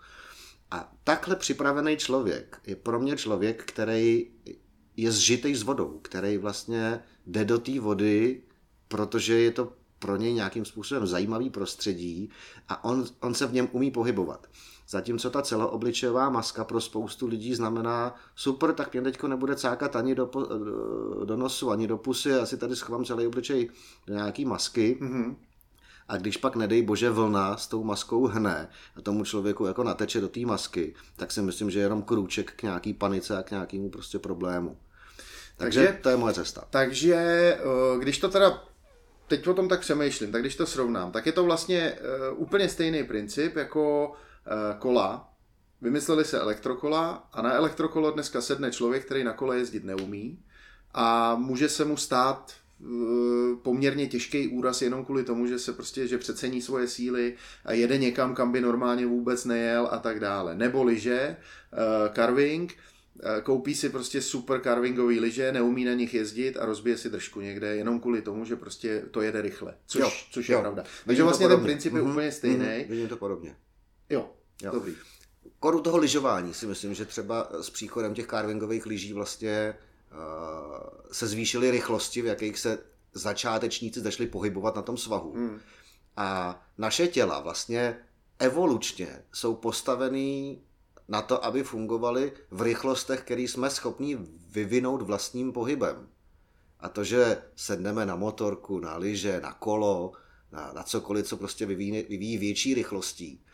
A 0.70 0.92
takhle 1.04 1.36
připravený 1.36 1.96
člověk 1.96 2.60
je 2.66 2.76
pro 2.76 3.00
mě 3.00 3.16
člověk, 3.16 3.64
který 3.64 4.30
je 4.96 5.12
zžitej 5.12 5.54
s 5.54 5.62
vodou, 5.62 5.98
který 6.02 6.38
vlastně 6.38 7.00
jde 7.26 7.44
do 7.44 7.58
té 7.58 7.80
vody, 7.80 8.42
protože 8.88 9.34
je 9.38 9.50
to 9.50 9.72
pro 9.98 10.16
něj 10.16 10.34
nějakým 10.34 10.64
způsobem 10.64 11.06
zajímavý 11.06 11.50
prostředí 11.50 12.30
a 12.68 12.84
on, 12.84 13.04
on 13.20 13.34
se 13.34 13.46
v 13.46 13.52
něm 13.52 13.68
umí 13.72 13.90
pohybovat. 13.90 14.46
Zatímco 14.88 15.30
ta 15.30 15.42
celoobličejová 15.42 16.30
maska 16.30 16.64
pro 16.64 16.80
spoustu 16.80 17.26
lidí 17.26 17.54
znamená 17.54 18.14
super, 18.34 18.72
tak 18.72 18.92
mě 18.92 19.02
teďko 19.02 19.28
nebude 19.28 19.56
cákat 19.56 19.96
ani 19.96 20.14
do, 20.14 20.30
do 21.24 21.36
nosu, 21.36 21.70
ani 21.70 21.86
do 21.86 21.98
pusy, 21.98 22.28
já 22.28 22.46
si 22.46 22.56
tady 22.56 22.76
schovám 22.76 23.04
celý 23.04 23.26
obličej 23.26 23.70
do 24.06 24.14
nějaký 24.14 24.44
masky. 24.44 24.98
Mm-hmm. 25.00 25.36
A 26.08 26.16
když 26.16 26.36
pak 26.36 26.56
nedej 26.56 26.82
bože 26.82 27.10
vlna 27.10 27.56
s 27.56 27.68
tou 27.68 27.84
maskou 27.84 28.26
hne 28.26 28.68
a 28.96 29.00
tomu 29.00 29.24
člověku 29.24 29.64
jako 29.64 29.82
nateče 29.82 30.20
do 30.20 30.28
té 30.28 30.40
masky, 30.40 30.94
tak 31.16 31.32
si 31.32 31.42
myslím, 31.42 31.70
že 31.70 31.78
je 31.78 31.82
jenom 31.82 32.02
krůček 32.02 32.52
k 32.52 32.62
nějaký 32.62 32.94
panice 32.94 33.38
a 33.38 33.42
k 33.42 33.50
nějakému 33.50 33.90
prostě 33.90 34.18
problému. 34.18 34.76
Takže, 35.56 35.80
takže 35.86 35.98
to 36.02 36.08
je 36.08 36.16
moje 36.16 36.34
cesta. 36.34 36.64
Takže 36.70 37.16
eh, 37.16 37.98
když 37.98 38.18
to 38.18 38.28
teda 38.28 38.64
teď 39.28 39.46
o 39.46 39.54
tom 39.54 39.68
tak 39.68 39.80
přemýšlím, 39.80 40.32
tak 40.32 40.42
když 40.42 40.56
to 40.56 40.66
srovnám, 40.66 41.12
tak 41.12 41.26
je 41.26 41.32
to 41.32 41.44
vlastně 41.44 41.92
uh, 42.32 42.42
úplně 42.42 42.68
stejný 42.68 43.04
princip 43.04 43.56
jako 43.56 44.08
uh, 44.08 44.78
kola. 44.78 45.32
Vymysleli 45.80 46.24
se 46.24 46.40
elektrokola 46.40 47.28
a 47.32 47.42
na 47.42 47.52
elektrokolo 47.52 48.10
dneska 48.10 48.40
sedne 48.40 48.70
člověk, 48.70 49.04
který 49.04 49.24
na 49.24 49.32
kole 49.32 49.58
jezdit 49.58 49.84
neumí 49.84 50.38
a 50.94 51.34
může 51.34 51.68
se 51.68 51.84
mu 51.84 51.96
stát 51.96 52.52
uh, 52.80 53.58
poměrně 53.62 54.06
těžký 54.06 54.48
úraz 54.48 54.82
jenom 54.82 55.04
kvůli 55.04 55.24
tomu, 55.24 55.46
že 55.46 55.58
se 55.58 55.72
prostě, 55.72 56.06
že 56.06 56.18
přecení 56.18 56.62
svoje 56.62 56.88
síly 56.88 57.34
a 57.64 57.72
jede 57.72 57.98
někam, 57.98 58.34
kam 58.34 58.52
by 58.52 58.60
normálně 58.60 59.06
vůbec 59.06 59.44
nejel 59.44 59.88
a 59.90 59.98
tak 59.98 60.20
dále. 60.20 60.54
Nebo 60.54 60.84
liže, 60.84 61.36
carving, 62.14 62.72
Eh, 62.72 62.93
koupí 63.42 63.74
si 63.74 63.88
prostě 63.88 64.22
super 64.22 64.60
carvingový 64.60 65.20
lyže, 65.20 65.52
neumí 65.52 65.84
na 65.84 65.92
nich 65.92 66.14
jezdit 66.14 66.56
a 66.56 66.66
rozbije 66.66 66.98
si 66.98 67.10
držku 67.10 67.40
někde 67.40 67.76
jenom 67.76 68.00
kvůli 68.00 68.22
tomu, 68.22 68.44
že 68.44 68.56
prostě 68.56 69.02
to 69.10 69.22
jede 69.22 69.42
rychle, 69.42 69.74
což, 69.86 70.00
jo, 70.00 70.12
což 70.30 70.48
je 70.48 70.54
jo. 70.54 70.60
pravda. 70.60 70.84
Takže 71.06 71.22
vlastně 71.22 71.48
ten 71.48 71.62
princip 71.62 71.94
je 71.94 72.02
mm-hmm, 72.02 72.10
úplně 72.10 72.32
stejný. 72.32 72.64
Mm-hmm, 72.64 72.88
vidím 72.88 73.08
to 73.08 73.16
podobně. 73.16 73.56
Jo, 74.10 74.30
jo. 74.62 74.72
dobrý. 74.72 74.94
Koru 75.58 75.80
toho 75.80 75.98
lyžování 75.98 76.54
si 76.54 76.66
myslím, 76.66 76.94
že 76.94 77.04
třeba 77.04 77.48
s 77.60 77.70
příchodem 77.70 78.14
těch 78.14 78.26
carvingových 78.26 78.86
lyží 78.86 79.12
vlastně 79.12 79.74
uh, 80.12 80.18
se 81.12 81.26
zvýšily 81.26 81.70
rychlosti, 81.70 82.22
v 82.22 82.26
jakých 82.26 82.58
se 82.58 82.78
začátečníci 83.12 84.00
začali 84.00 84.28
pohybovat 84.28 84.76
na 84.76 84.82
tom 84.82 84.96
svahu. 84.96 85.34
Mm. 85.34 85.60
A 86.16 86.60
naše 86.78 87.08
těla 87.08 87.40
vlastně 87.40 87.96
evolučně 88.38 89.22
jsou 89.32 89.54
postavený 89.54 90.62
na 91.08 91.22
to, 91.22 91.44
aby 91.44 91.62
fungovaly 91.62 92.32
v 92.50 92.62
rychlostech, 92.62 93.20
které 93.20 93.42
jsme 93.42 93.70
schopni 93.70 94.18
vyvinout 94.50 95.02
vlastním 95.02 95.52
pohybem. 95.52 96.08
A 96.80 96.88
to, 96.88 97.04
že 97.04 97.42
sedneme 97.56 98.06
na 98.06 98.16
motorku, 98.16 98.80
na 98.80 98.96
lyže, 98.96 99.40
na 99.40 99.52
kolo, 99.52 100.12
na, 100.52 100.72
na 100.72 100.82
cokoliv, 100.82 101.26
co 101.26 101.36
prostě 101.36 101.66
vyvíjí, 101.66 102.02
vyvíjí 102.08 102.38
větší 102.38 102.74
rychlostí, 102.74 103.44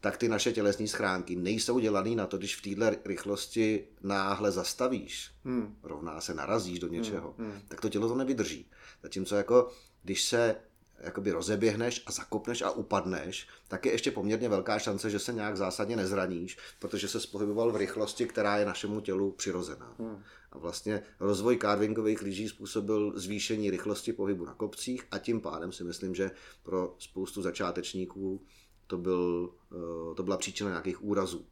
tak 0.00 0.16
ty 0.16 0.28
naše 0.28 0.52
tělesní 0.52 0.88
schránky 0.88 1.36
nejsou 1.36 1.78
dělané 1.78 2.10
na 2.10 2.26
to, 2.26 2.38
když 2.38 2.56
v 2.56 2.62
téhle 2.62 2.96
rychlosti 3.04 3.84
náhle 4.02 4.52
zastavíš, 4.52 5.30
hmm. 5.44 5.76
rovná 5.82 6.20
se 6.20 6.34
narazíš 6.34 6.78
do 6.78 6.88
něčeho, 6.88 7.34
hmm. 7.38 7.50
Hmm. 7.50 7.60
tak 7.68 7.80
to 7.80 7.88
tělo 7.88 8.08
to 8.08 8.14
nevydrží. 8.14 8.70
Zatímco 9.02 9.36
jako, 9.36 9.72
když 10.02 10.24
se 10.24 10.56
jakoby 11.00 11.32
rozeběhneš 11.32 12.02
a 12.06 12.12
zakopneš 12.12 12.62
a 12.62 12.70
upadneš, 12.70 13.48
tak 13.68 13.86
je 13.86 13.92
ještě 13.92 14.10
poměrně 14.10 14.48
velká 14.48 14.78
šance, 14.78 15.10
že 15.10 15.18
se 15.18 15.32
nějak 15.32 15.56
zásadně 15.56 15.96
nezraníš, 15.96 16.58
protože 16.78 17.08
se 17.08 17.20
spohyboval 17.20 17.72
v 17.72 17.76
rychlosti, 17.76 18.26
která 18.26 18.56
je 18.56 18.66
našemu 18.66 19.00
tělu 19.00 19.32
přirozená. 19.32 19.94
Hmm. 19.98 20.22
A 20.52 20.58
vlastně 20.58 21.02
rozvoj 21.20 21.58
carvingových 21.62 22.22
lyží 22.22 22.48
způsobil 22.48 23.12
zvýšení 23.16 23.70
rychlosti 23.70 24.12
pohybu 24.12 24.44
na 24.44 24.54
kopcích 24.54 25.06
a 25.10 25.18
tím 25.18 25.40
pádem 25.40 25.72
si 25.72 25.84
myslím, 25.84 26.14
že 26.14 26.30
pro 26.62 26.94
spoustu 26.98 27.42
začátečníků 27.42 28.42
to, 28.86 28.98
byl, 28.98 29.50
eh, 29.72 30.14
to 30.14 30.22
byla 30.22 30.36
příčina 30.36 30.70
nějakých 30.70 31.04
úrazů. 31.04 31.46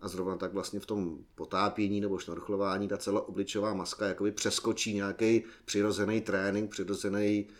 A 0.00 0.08
zrovna 0.08 0.36
tak 0.36 0.52
vlastně 0.52 0.80
v 0.80 0.86
tom 0.86 1.18
potápění 1.34 2.00
nebo 2.00 2.18
šnorchlování 2.18 2.88
ta 2.88 2.96
celá 2.96 3.28
obličová 3.28 3.74
maska 3.74 4.06
jakoby 4.06 4.32
přeskočí 4.32 4.94
nějaký 4.94 5.44
přirozený 5.64 6.20
trénink, 6.20 6.70
přirozený 6.70 7.46
uh, 7.48 7.54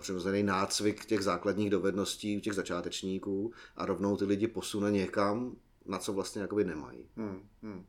přirozený 0.00 0.42
nácvik 0.42 1.04
těch 1.04 1.22
základních 1.22 1.70
dovedností 1.70 2.40
těch 2.40 2.52
začátečníků 2.52 3.52
a 3.76 3.86
rovnou 3.86 4.16
ty 4.16 4.24
lidi 4.24 4.48
posune 4.48 4.90
někam, 4.90 5.56
na 5.86 5.98
co 5.98 6.12
vlastně 6.12 6.42
jakoby 6.42 6.64
nemají. 6.64 7.08
Hmm, 7.16 7.48
hmm. 7.62 7.86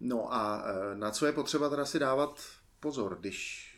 No 0.00 0.34
a 0.34 0.64
eh, 0.66 0.96
na 0.96 1.10
co 1.10 1.26
je 1.26 1.32
potřeba 1.32 1.68
teda 1.68 1.84
si 1.84 1.98
dávat 1.98 2.40
pozor, 2.80 3.16
když, 3.20 3.68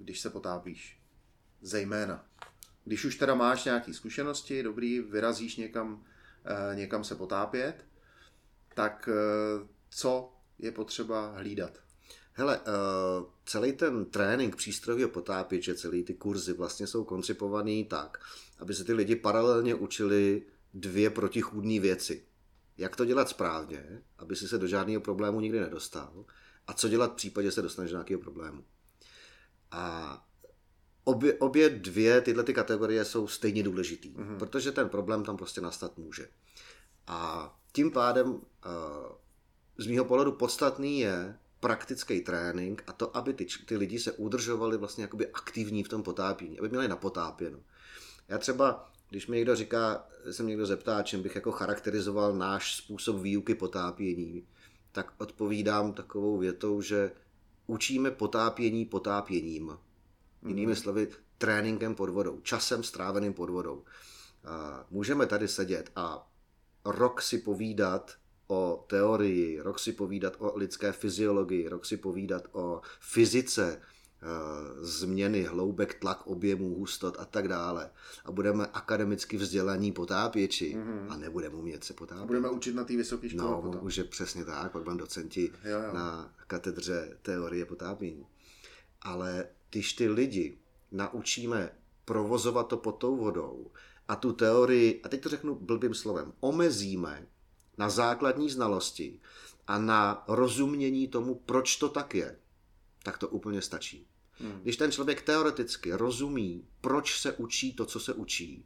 když 0.00 0.20
se 0.20 0.30
potápíš? 0.30 1.00
Zejména. 1.60 2.24
Když 2.84 3.04
už 3.04 3.16
teda 3.16 3.34
máš 3.34 3.64
nějaké 3.64 3.94
zkušenosti, 3.94 4.62
dobrý, 4.62 5.00
vyrazíš 5.00 5.56
někam, 5.56 6.04
eh, 6.44 6.76
někam 6.76 7.04
se 7.04 7.14
potápět, 7.14 7.86
tak 8.74 9.08
eh, 9.12 9.66
co 9.90 10.32
je 10.58 10.72
potřeba 10.72 11.36
hlídat? 11.36 11.83
Hele, 12.36 12.58
uh, 12.58 12.64
celý 13.46 13.72
ten 13.72 14.04
trénink 14.04 14.56
přístrojového 14.56 15.08
potápěče, 15.08 15.74
celý 15.74 16.04
ty 16.04 16.14
kurzy 16.14 16.52
vlastně 16.52 16.86
jsou 16.86 17.04
koncipovaný 17.04 17.84
tak, 17.84 18.18
aby 18.58 18.74
se 18.74 18.84
ty 18.84 18.92
lidi 18.92 19.16
paralelně 19.16 19.74
učili 19.74 20.42
dvě 20.74 21.10
protichůdné 21.10 21.80
věci. 21.80 22.24
Jak 22.78 22.96
to 22.96 23.04
dělat 23.04 23.28
správně, 23.28 24.02
aby 24.18 24.36
si 24.36 24.48
se 24.48 24.58
do 24.58 24.66
žádného 24.66 25.00
problému 25.00 25.40
nikdy 25.40 25.60
nedostal, 25.60 26.24
a 26.66 26.72
co 26.72 26.88
dělat 26.88 27.12
v 27.12 27.16
případě, 27.16 27.48
že 27.48 27.52
se 27.52 27.62
dostaneš 27.62 27.90
do 27.90 27.96
nějakého 27.96 28.20
problému. 28.20 28.64
A 29.70 30.26
obě, 31.04 31.34
obě 31.34 31.70
dvě 31.70 32.20
tyhle 32.20 32.44
ty 32.44 32.54
kategorie 32.54 33.04
jsou 33.04 33.28
stejně 33.28 33.62
důležitý, 33.62 34.10
mm-hmm. 34.10 34.38
protože 34.38 34.72
ten 34.72 34.88
problém 34.88 35.24
tam 35.24 35.36
prostě 35.36 35.60
nastat 35.60 35.98
může. 35.98 36.28
A 37.06 37.50
tím 37.72 37.90
pádem 37.90 38.28
uh, 38.30 38.40
z 39.78 39.86
mýho 39.86 40.04
pohledu 40.04 40.32
podstatný 40.32 41.00
je 41.00 41.38
praktický 41.64 42.20
trénink 42.20 42.84
a 42.86 42.92
to, 42.92 43.16
aby 43.16 43.34
ty, 43.34 43.46
ty 43.66 43.76
lidi 43.76 43.98
se 43.98 44.12
udržovali 44.12 44.76
vlastně 44.76 45.04
jakoby 45.04 45.28
aktivní 45.32 45.84
v 45.84 45.88
tom 45.88 46.02
potápění, 46.02 46.58
aby 46.58 46.68
měli 46.68 46.88
napotápěno. 46.88 47.58
Já 48.28 48.38
třeba, 48.38 48.92
když 49.10 49.26
mi 49.26 49.36
někdo 49.36 49.56
říká, 49.56 50.06
se 50.30 50.42
mě 50.42 50.50
někdo 50.50 50.66
zeptá, 50.66 51.02
čím 51.02 51.22
bych 51.22 51.34
jako 51.34 51.52
charakterizoval 51.52 52.32
náš 52.34 52.76
způsob 52.76 53.16
výuky 53.16 53.54
potápění, 53.54 54.46
tak 54.92 55.12
odpovídám 55.18 55.92
takovou 55.92 56.38
větou, 56.38 56.80
že 56.80 57.12
učíme 57.66 58.10
potápění 58.10 58.84
potápěním. 58.84 59.78
Jinými 60.46 60.72
mhm. 60.72 60.80
slovy, 60.80 61.08
tréninkem 61.38 61.94
pod 61.94 62.10
vodou, 62.10 62.40
časem 62.40 62.82
stráveným 62.82 63.32
pod 63.32 63.50
vodou. 63.50 63.84
Můžeme 64.90 65.26
tady 65.26 65.48
sedět 65.48 65.90
a 65.96 66.30
rok 66.84 67.22
si 67.22 67.38
povídat 67.38 68.16
o 68.46 68.84
teorii, 68.88 69.60
rok 69.60 69.78
si 69.78 69.92
povídat 69.92 70.36
o 70.38 70.58
lidské 70.58 70.92
fyziologii, 70.92 71.68
rok 71.68 71.86
si 71.86 71.96
povídat 71.96 72.48
o 72.52 72.80
fyzice, 73.00 73.80
změny 74.80 75.42
hloubek, 75.42 75.94
tlak, 75.94 76.26
objemů, 76.26 76.74
hustot 76.74 77.16
a 77.18 77.24
tak 77.24 77.48
dále. 77.48 77.90
A 78.24 78.32
budeme 78.32 78.66
akademicky 78.66 79.36
vzdělaní 79.36 79.92
potápěči 79.92 80.76
mm-hmm. 80.76 81.06
a 81.08 81.16
nebudeme 81.16 81.54
umět 81.54 81.84
se 81.84 81.94
potápět. 81.94 82.22
A 82.22 82.26
budeme 82.26 82.50
učit 82.50 82.74
na 82.74 82.84
té 82.84 82.96
vysoké 82.96 83.28
škole 83.28 83.50
No, 83.50 83.62
potom. 83.62 83.86
už 83.86 83.96
je 83.96 84.04
přesně 84.04 84.44
tak, 84.44 84.72
pak 84.72 84.82
budeme 84.82 85.00
docenti 85.00 85.50
jo, 85.64 85.70
jo. 85.86 85.94
na 85.94 86.34
katedře 86.46 87.18
teorie 87.22 87.66
potápění. 87.66 88.26
Ale 89.02 89.46
když 89.70 89.92
ty 89.92 90.08
lidi 90.08 90.58
naučíme 90.92 91.70
provozovat 92.04 92.68
to 92.68 92.76
pod 92.76 92.92
tou 92.92 93.16
vodou 93.16 93.70
a 94.08 94.16
tu 94.16 94.32
teorii, 94.32 95.02
a 95.02 95.08
teď 95.08 95.20
to 95.22 95.28
řeknu 95.28 95.54
blbým 95.54 95.94
slovem, 95.94 96.32
omezíme 96.40 97.26
na 97.78 97.88
základní 97.88 98.50
znalosti 98.50 99.20
a 99.66 99.78
na 99.78 100.24
rozumění 100.28 101.08
tomu, 101.08 101.34
proč 101.34 101.76
to 101.76 101.88
tak 101.88 102.14
je, 102.14 102.36
tak 103.02 103.18
to 103.18 103.28
úplně 103.28 103.62
stačí. 103.62 104.06
Hmm. 104.38 104.60
Když 104.62 104.76
ten 104.76 104.92
člověk 104.92 105.22
teoreticky 105.22 105.92
rozumí, 105.92 106.64
proč 106.80 107.20
se 107.20 107.32
učí 107.32 107.72
to, 107.72 107.86
co 107.86 108.00
se 108.00 108.12
učí, 108.12 108.64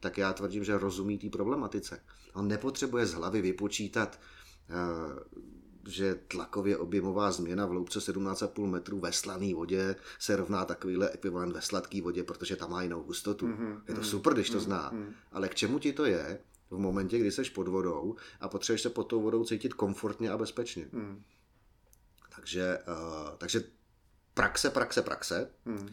tak 0.00 0.18
já 0.18 0.32
tvrdím, 0.32 0.64
že 0.64 0.78
rozumí 0.78 1.18
té 1.18 1.28
problematice. 1.28 2.02
On 2.34 2.48
nepotřebuje 2.48 3.06
z 3.06 3.12
hlavy 3.14 3.42
vypočítat, 3.42 4.20
eh, 4.68 5.40
že 5.88 6.14
tlakově 6.14 6.76
objemová 6.76 7.32
změna 7.32 7.66
v 7.66 7.72
loupce 7.72 8.00
17,5 8.00 8.66
metrů 8.66 9.00
ve 9.00 9.12
slané 9.12 9.54
vodě 9.54 9.96
se 10.18 10.36
rovná 10.36 10.64
takovýhle 10.64 11.10
ekvivalent 11.10 11.52
ve 11.52 11.62
sladké 11.62 12.02
vodě, 12.02 12.24
protože 12.24 12.56
tam 12.56 12.70
má 12.70 12.82
jinou 12.82 13.02
hustotu. 13.02 13.48
Mm-hmm, 13.48 13.80
je 13.88 13.94
to 13.94 14.02
super, 14.02 14.34
když 14.34 14.50
to 14.50 14.58
mm-hmm, 14.58 14.60
zná. 14.60 14.92
Mm-hmm. 14.92 15.12
Ale 15.32 15.48
k 15.48 15.54
čemu 15.54 15.78
ti 15.78 15.92
to 15.92 16.04
je 16.04 16.38
v 16.70 16.78
momentě, 16.78 17.18
kdy 17.18 17.32
jsi 17.32 17.50
pod 17.50 17.68
vodou 17.68 18.16
a 18.40 18.48
potřebuješ 18.48 18.82
se 18.82 18.90
pod 18.90 19.04
tou 19.04 19.22
vodou 19.22 19.44
cítit 19.44 19.74
komfortně 19.74 20.30
a 20.30 20.38
bezpečně. 20.38 20.88
Mm. 20.92 21.22
Takže, 22.36 22.78
uh, 22.88 23.36
takže 23.38 23.62
praxe, 24.34 24.70
praxe, 24.70 25.02
praxe. 25.02 25.50
Mm. 25.64 25.76
Uh, 25.76 25.88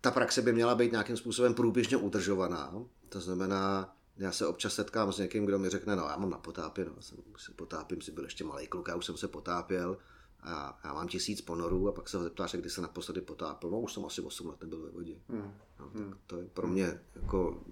ta 0.00 0.10
praxe 0.10 0.42
by 0.42 0.52
měla 0.52 0.74
být 0.74 0.92
nějakým 0.92 1.16
způsobem 1.16 1.54
průběžně 1.54 1.96
udržovaná. 1.96 2.74
To 3.08 3.20
znamená, 3.20 3.96
já 4.16 4.32
se 4.32 4.46
občas 4.46 4.74
setkám 4.74 5.12
s 5.12 5.18
někým, 5.18 5.46
kdo 5.46 5.58
mi 5.58 5.68
řekne, 5.68 5.96
no 5.96 6.02
já 6.08 6.16
mám 6.16 6.30
na 6.30 6.38
potápě, 6.38 6.84
no, 6.84 7.02
jsem, 7.02 7.18
se 7.36 7.52
potápím, 7.52 8.00
si 8.00 8.12
byl 8.12 8.24
ještě 8.24 8.44
malý 8.44 8.66
kluk, 8.66 8.88
já 8.88 8.94
už 8.94 9.06
jsem 9.06 9.16
se 9.16 9.28
potápěl 9.28 9.98
a 10.44 10.78
já 10.84 10.94
mám 10.94 11.08
tisíc 11.08 11.40
ponorů 11.40 11.88
a 11.88 11.92
pak 11.92 12.08
se 12.08 12.16
ho 12.16 12.22
zeptáš, 12.22 12.54
kdy 12.54 12.70
se 12.70 12.80
naposledy 12.80 13.20
potápěl, 13.20 13.70
no 13.70 13.80
už 13.80 13.92
jsem 13.92 14.04
asi 14.04 14.20
8 14.20 14.48
let 14.48 14.60
nebyl 14.60 14.82
ve 14.82 14.90
vodě. 14.90 15.14
Hmm. 15.28 15.54
No, 15.80 15.86
tak 15.86 16.02
hmm. 16.02 16.14
to 16.26 16.36
je 16.36 16.44
pro 16.44 16.66
mě 16.66 17.00
jako 17.14 17.62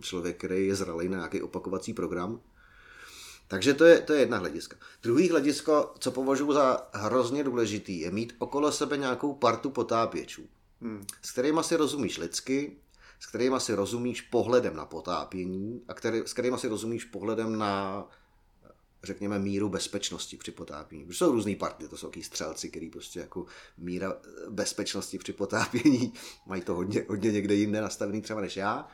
člověk, 0.00 0.38
který 0.38 0.66
je 0.66 0.74
zralý 0.74 1.08
na 1.08 1.16
nějaký 1.16 1.42
opakovací 1.42 1.94
program. 1.94 2.40
Takže 3.48 3.74
to 3.74 3.84
je, 3.84 4.00
to 4.00 4.12
je 4.12 4.20
jedna 4.20 4.38
hlediska. 4.38 4.76
Druhý 5.02 5.28
hledisko, 5.28 5.94
co 5.98 6.10
považuji 6.10 6.52
za 6.52 6.88
hrozně 6.92 7.44
důležitý, 7.44 8.00
je 8.00 8.10
mít 8.10 8.36
okolo 8.38 8.72
sebe 8.72 8.96
nějakou 8.96 9.34
partu 9.34 9.70
potápěčů, 9.70 10.42
hmm. 10.80 11.06
s 11.22 11.32
kterými 11.32 11.60
si 11.62 11.76
rozumíš 11.76 12.18
lidsky, 12.18 12.76
s 13.20 13.26
kterými 13.26 13.60
si 13.60 13.74
rozumíš 13.74 14.20
pohledem 14.20 14.76
na 14.76 14.86
potápění 14.86 15.82
a 15.88 15.94
který, 15.94 16.18
s 16.18 16.32
kterými 16.32 16.58
si 16.58 16.68
rozumíš 16.68 17.04
pohledem 17.04 17.58
na 17.58 18.04
řekněme, 19.04 19.38
míru 19.38 19.68
bezpečnosti 19.68 20.36
při 20.36 20.50
potápění. 20.50 21.04
Protože 21.04 21.18
jsou 21.18 21.32
různý 21.32 21.56
party, 21.56 21.88
to 21.88 21.96
jsou 21.96 22.06
taky 22.06 22.22
střelci, 22.22 22.68
který 22.68 22.90
prostě 22.90 23.20
jako 23.20 23.46
míra 23.78 24.16
bezpečnosti 24.50 25.18
při 25.18 25.32
potápění 25.32 26.12
mají 26.46 26.62
to 26.62 26.74
hodně, 26.74 27.04
hodně 27.08 27.32
někde 27.32 27.54
jinde 27.54 27.80
nastavený 27.80 28.22
třeba 28.22 28.40
než 28.40 28.56
já. 28.56 28.88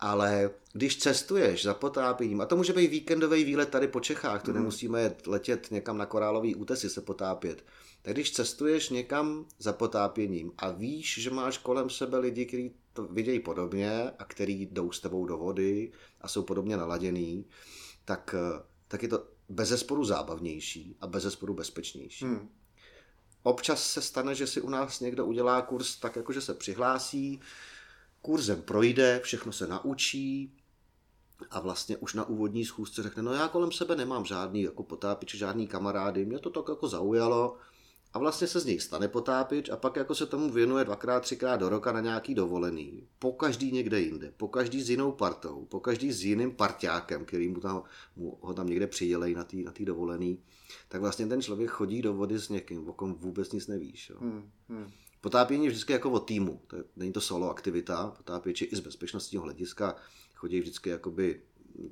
Ale 0.00 0.50
když 0.72 0.98
cestuješ 0.98 1.64
za 1.64 1.74
potápěním, 1.74 2.40
a 2.40 2.46
to 2.46 2.56
může 2.56 2.72
být 2.72 2.90
víkendový 2.90 3.44
výlet 3.44 3.68
tady 3.68 3.88
po 3.88 4.00
Čechách, 4.00 4.42
to 4.42 4.50
mm. 4.50 4.56
nemusíme 4.56 5.14
letět 5.26 5.70
někam 5.70 5.98
na 5.98 6.06
korálový 6.06 6.54
útesy 6.54 6.90
se 6.90 7.00
potápět, 7.00 7.64
tak 8.02 8.14
když 8.14 8.32
cestuješ 8.32 8.90
někam 8.90 9.46
za 9.58 9.72
potápěním 9.72 10.52
a 10.58 10.70
víš, 10.70 11.18
že 11.18 11.30
máš 11.30 11.58
kolem 11.58 11.90
sebe 11.90 12.18
lidi, 12.18 12.46
kteří 12.46 12.74
to 12.92 13.04
vidějí 13.04 13.40
podobně 13.40 14.10
a 14.18 14.24
který 14.24 14.66
jdou 14.66 14.92
s 14.92 15.00
tebou 15.00 15.26
do 15.26 15.36
vody 15.36 15.92
a 16.20 16.28
jsou 16.28 16.42
podobně 16.42 16.76
naladěný, 16.76 17.46
tak, 18.04 18.34
tak 18.90 19.02
je 19.02 19.08
to 19.08 19.24
bezesporu 19.48 20.04
zábavnější 20.04 20.96
a 21.00 21.06
bezesporu 21.06 21.54
bezpečnější. 21.54 22.24
Hmm. 22.24 22.48
Občas 23.42 23.92
se 23.92 24.02
stane, 24.02 24.34
že 24.34 24.46
si 24.46 24.60
u 24.60 24.68
nás 24.68 25.00
někdo 25.00 25.26
udělá 25.26 25.62
kurz 25.62 25.96
tak, 25.96 26.16
jako 26.16 26.32
že 26.32 26.40
se 26.40 26.54
přihlásí, 26.54 27.40
kurzem 28.22 28.62
projde, 28.62 29.20
všechno 29.22 29.52
se 29.52 29.66
naučí 29.66 30.56
a 31.50 31.60
vlastně 31.60 31.96
už 31.96 32.14
na 32.14 32.24
úvodní 32.24 32.64
schůzce 32.64 33.02
řekne, 33.02 33.22
no 33.22 33.32
já 33.32 33.48
kolem 33.48 33.72
sebe 33.72 33.96
nemám 33.96 34.24
žádný 34.24 34.62
jako 34.62 34.82
potápič, 34.82 35.34
žádný 35.34 35.66
kamarády, 35.66 36.26
mě 36.26 36.38
to 36.38 36.50
tak 36.50 36.64
jako 36.68 36.88
zaujalo, 36.88 37.56
a 38.12 38.18
vlastně 38.18 38.46
se 38.46 38.60
z 38.60 38.64
něj 38.64 38.80
stane 38.80 39.08
potápič 39.08 39.68
a 39.68 39.76
pak 39.76 39.96
jako 39.96 40.14
se 40.14 40.26
tomu 40.26 40.50
věnuje 40.50 40.84
dvakrát, 40.84 41.20
třikrát 41.20 41.56
do 41.56 41.68
roka 41.68 41.92
na 41.92 42.00
nějaký 42.00 42.34
dovolený. 42.34 43.08
Po 43.18 43.32
každý 43.32 43.72
někde 43.72 44.00
jinde, 44.00 44.32
po 44.36 44.48
každý 44.48 44.82
s 44.82 44.90
jinou 44.90 45.12
partou, 45.12 45.66
po 45.70 45.80
každý 45.80 46.12
s 46.12 46.24
jiným 46.24 46.52
parťákem, 46.52 47.24
který 47.24 47.48
mu 47.48 47.60
tam, 47.60 47.82
mu 48.16 48.38
ho 48.40 48.54
tam 48.54 48.66
někde 48.66 48.86
přidělej 48.86 49.34
na 49.34 49.44
té 49.44 49.56
na 49.56 49.72
tý 49.72 49.84
dovolený. 49.84 50.38
Tak 50.88 51.00
vlastně 51.00 51.26
ten 51.26 51.42
člověk 51.42 51.70
chodí 51.70 52.02
do 52.02 52.14
vody 52.14 52.38
s 52.38 52.48
někým, 52.48 52.88
o 52.88 52.92
kom 52.92 53.14
vůbec 53.14 53.52
nic 53.52 53.66
nevíš. 53.66 54.10
Jo. 54.10 54.16
Hmm, 54.20 54.50
hmm. 54.68 54.90
Potápění 55.20 55.64
je 55.64 55.70
vždycky 55.70 55.92
jako 55.92 56.10
o 56.10 56.20
týmu, 56.20 56.60
to 56.66 56.76
je, 56.76 56.84
není 56.96 57.12
to 57.12 57.20
solo 57.20 57.50
aktivita, 57.50 58.14
potápěči 58.16 58.64
i 58.64 58.76
z 58.76 58.80
bezpečnostního 58.80 59.44
hlediska 59.44 59.96
chodí 60.40 60.60
vždycky 60.60 60.90
jakoby 60.90 61.42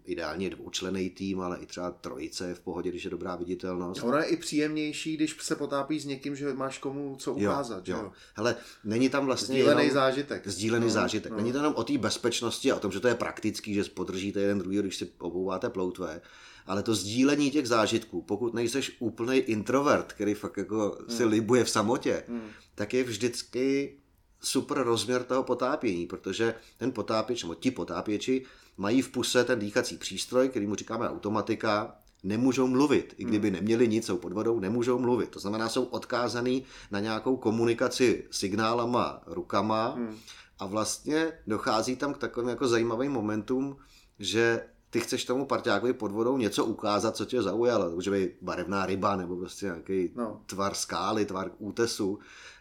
ideálně 0.04 0.50
dvoučlený 0.50 1.10
tým, 1.10 1.40
ale 1.40 1.58
i 1.58 1.66
třeba 1.66 1.90
trojice 1.90 2.48
je 2.48 2.54
v 2.54 2.60
pohodě, 2.60 2.90
když 2.90 3.04
je 3.04 3.10
dobrá 3.10 3.36
viditelnost. 3.36 4.02
Ono 4.02 4.16
je 4.16 4.24
i 4.24 4.36
příjemnější, 4.36 5.16
když 5.16 5.36
se 5.40 5.56
potápí 5.56 6.00
s 6.00 6.04
někým, 6.04 6.36
že 6.36 6.52
máš 6.54 6.78
komu 6.78 7.16
co 7.16 7.34
ukázat. 7.34 7.88
Jo, 7.88 7.96
jo. 7.96 8.12
Hele, 8.34 8.56
není 8.84 9.08
tam 9.08 9.26
vlastně 9.26 9.54
Sdílený 9.54 9.82
jenom 9.82 9.94
zážitek. 9.94 10.48
Sdílený 10.48 10.84
no, 10.84 10.90
zážitek. 10.90 11.32
No. 11.32 11.36
Není 11.36 11.52
to 11.52 11.58
jenom 11.58 11.74
o 11.74 11.84
té 11.84 11.98
bezpečnosti 11.98 12.72
a 12.72 12.76
o 12.76 12.80
tom, 12.80 12.92
že 12.92 13.00
to 13.00 13.08
je 13.08 13.14
praktický, 13.14 13.74
že 13.74 13.84
podržíte 13.84 14.40
jeden 14.40 14.58
druhý, 14.58 14.78
když 14.78 14.96
si 14.96 15.10
obouváte 15.18 15.70
ploutve, 15.70 16.20
ale 16.66 16.82
to 16.82 16.94
sdílení 16.94 17.50
těch 17.50 17.68
zážitků, 17.68 18.22
pokud 18.22 18.54
nejseš 18.54 18.96
úplný 18.98 19.36
introvert, 19.36 20.12
který 20.12 20.34
fakt 20.34 20.56
jako 20.56 20.98
hmm. 21.00 21.16
si 21.16 21.24
libuje 21.24 21.64
v 21.64 21.70
samotě, 21.70 22.24
hmm. 22.28 22.48
tak 22.74 22.94
je 22.94 23.04
vždycky 23.04 23.96
super 24.40 24.83
rozměr 24.83 25.24
toho 25.24 25.42
potápění, 25.42 26.07
protože 26.07 26.55
ten 26.79 26.92
potápěč, 26.92 27.42
nebo 27.42 27.55
ti 27.55 27.70
potápěči, 27.70 28.44
mají 28.77 29.03
v 29.03 29.09
puse 29.09 29.44
ten 29.44 29.59
dýchací 29.59 29.96
přístroj, 29.96 30.48
který 30.48 30.66
mu 30.66 30.74
říkáme 30.74 31.09
automatika, 31.09 31.96
nemůžou 32.22 32.66
mluvit. 32.66 33.14
I 33.16 33.24
kdyby 33.24 33.48
hmm. 33.48 33.55
neměli 33.55 33.88
nic, 33.88 34.07
jsou 34.07 34.18
pod 34.18 34.33
vodou, 34.33 34.61
nemůžou 34.61 34.98
mluvit. 34.98 35.29
To 35.29 35.40
znamená, 35.40 35.68
jsou 35.68 35.85
odkázaný 35.85 36.64
na 36.90 37.01
nějakou 37.01 37.37
komunikaci 37.37 38.24
signálama, 38.31 39.22
rukama 39.27 39.88
hmm. 39.88 40.16
a 40.59 40.66
vlastně 40.66 41.33
dochází 41.46 41.96
tam 41.96 42.14
k 42.14 42.18
takovým 42.18 42.48
jako 42.48 42.68
zajímavým 42.68 43.12
momentům, 43.12 43.77
že 44.18 44.64
ty 44.90 45.01
chceš 45.01 45.24
tomu 45.24 45.46
parťákovi 45.46 45.92
pod 45.92 46.12
vodou 46.12 46.37
něco 46.37 46.64
ukázat, 46.64 47.16
co 47.16 47.24
tě 47.24 47.42
zaujalo. 47.42 47.90
To 47.90 47.94
může 47.94 48.11
být 48.11 48.31
barevná 48.42 48.87
ryba 48.87 49.16
nebo 49.16 49.37
prostě 49.37 49.66
nějaký 49.66 50.12
no. 50.14 50.40
tvar 50.46 50.74
skály, 50.74 51.24
tvar 51.24 51.51
útesu. 51.59 52.18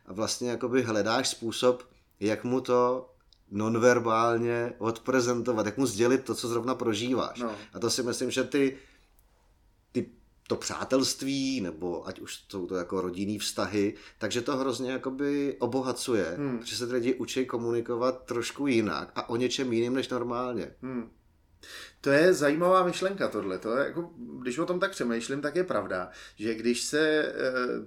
A 0.07 0.13
vlastně 0.13 0.49
jakoby 0.49 0.81
hledáš 0.81 1.29
způsob, 1.29 1.83
jak 2.19 2.43
mu 2.43 2.61
to 2.61 3.09
nonverbálně 3.51 4.73
odprezentovat, 4.77 5.65
jak 5.65 5.77
mu 5.77 5.85
sdělit 5.85 6.23
to, 6.23 6.35
co 6.35 6.47
zrovna 6.47 6.75
prožíváš. 6.75 7.39
No. 7.39 7.51
A 7.73 7.79
to 7.79 7.89
si 7.89 8.03
myslím, 8.03 8.31
že 8.31 8.43
ty, 8.43 8.77
ty 9.91 10.09
to 10.47 10.55
přátelství, 10.55 11.61
nebo 11.61 12.07
ať 12.07 12.19
už 12.19 12.39
jsou 12.49 12.67
to 12.67 12.75
jako 12.75 13.01
rodinný 13.01 13.39
vztahy, 13.39 13.93
takže 14.17 14.41
to 14.41 14.57
hrozně 14.57 14.91
jakoby 14.91 15.55
obohacuje, 15.59 16.35
hmm. 16.37 16.59
protože 16.59 16.75
se 16.75 16.85
lidi 16.85 17.13
učí 17.13 17.45
komunikovat 17.45 18.25
trošku 18.25 18.67
jinak 18.67 19.11
a 19.15 19.29
o 19.29 19.35
něčem 19.35 19.73
jiným 19.73 19.93
než 19.93 20.09
normálně. 20.09 20.75
Hmm. 20.81 21.09
To 22.01 22.09
je 22.09 22.33
zajímavá 22.33 22.83
myšlenka 22.83 23.27
tohle. 23.27 23.59
To 23.59 23.77
je 23.77 23.85
jako, 23.85 24.11
když 24.41 24.57
o 24.57 24.65
tom 24.65 24.79
tak 24.79 24.91
přemýšlím, 24.91 25.41
tak 25.41 25.55
je 25.55 25.63
pravda, 25.63 26.09
že 26.35 26.55
když 26.55 26.81
se, 26.81 26.99
eh, 26.99 27.33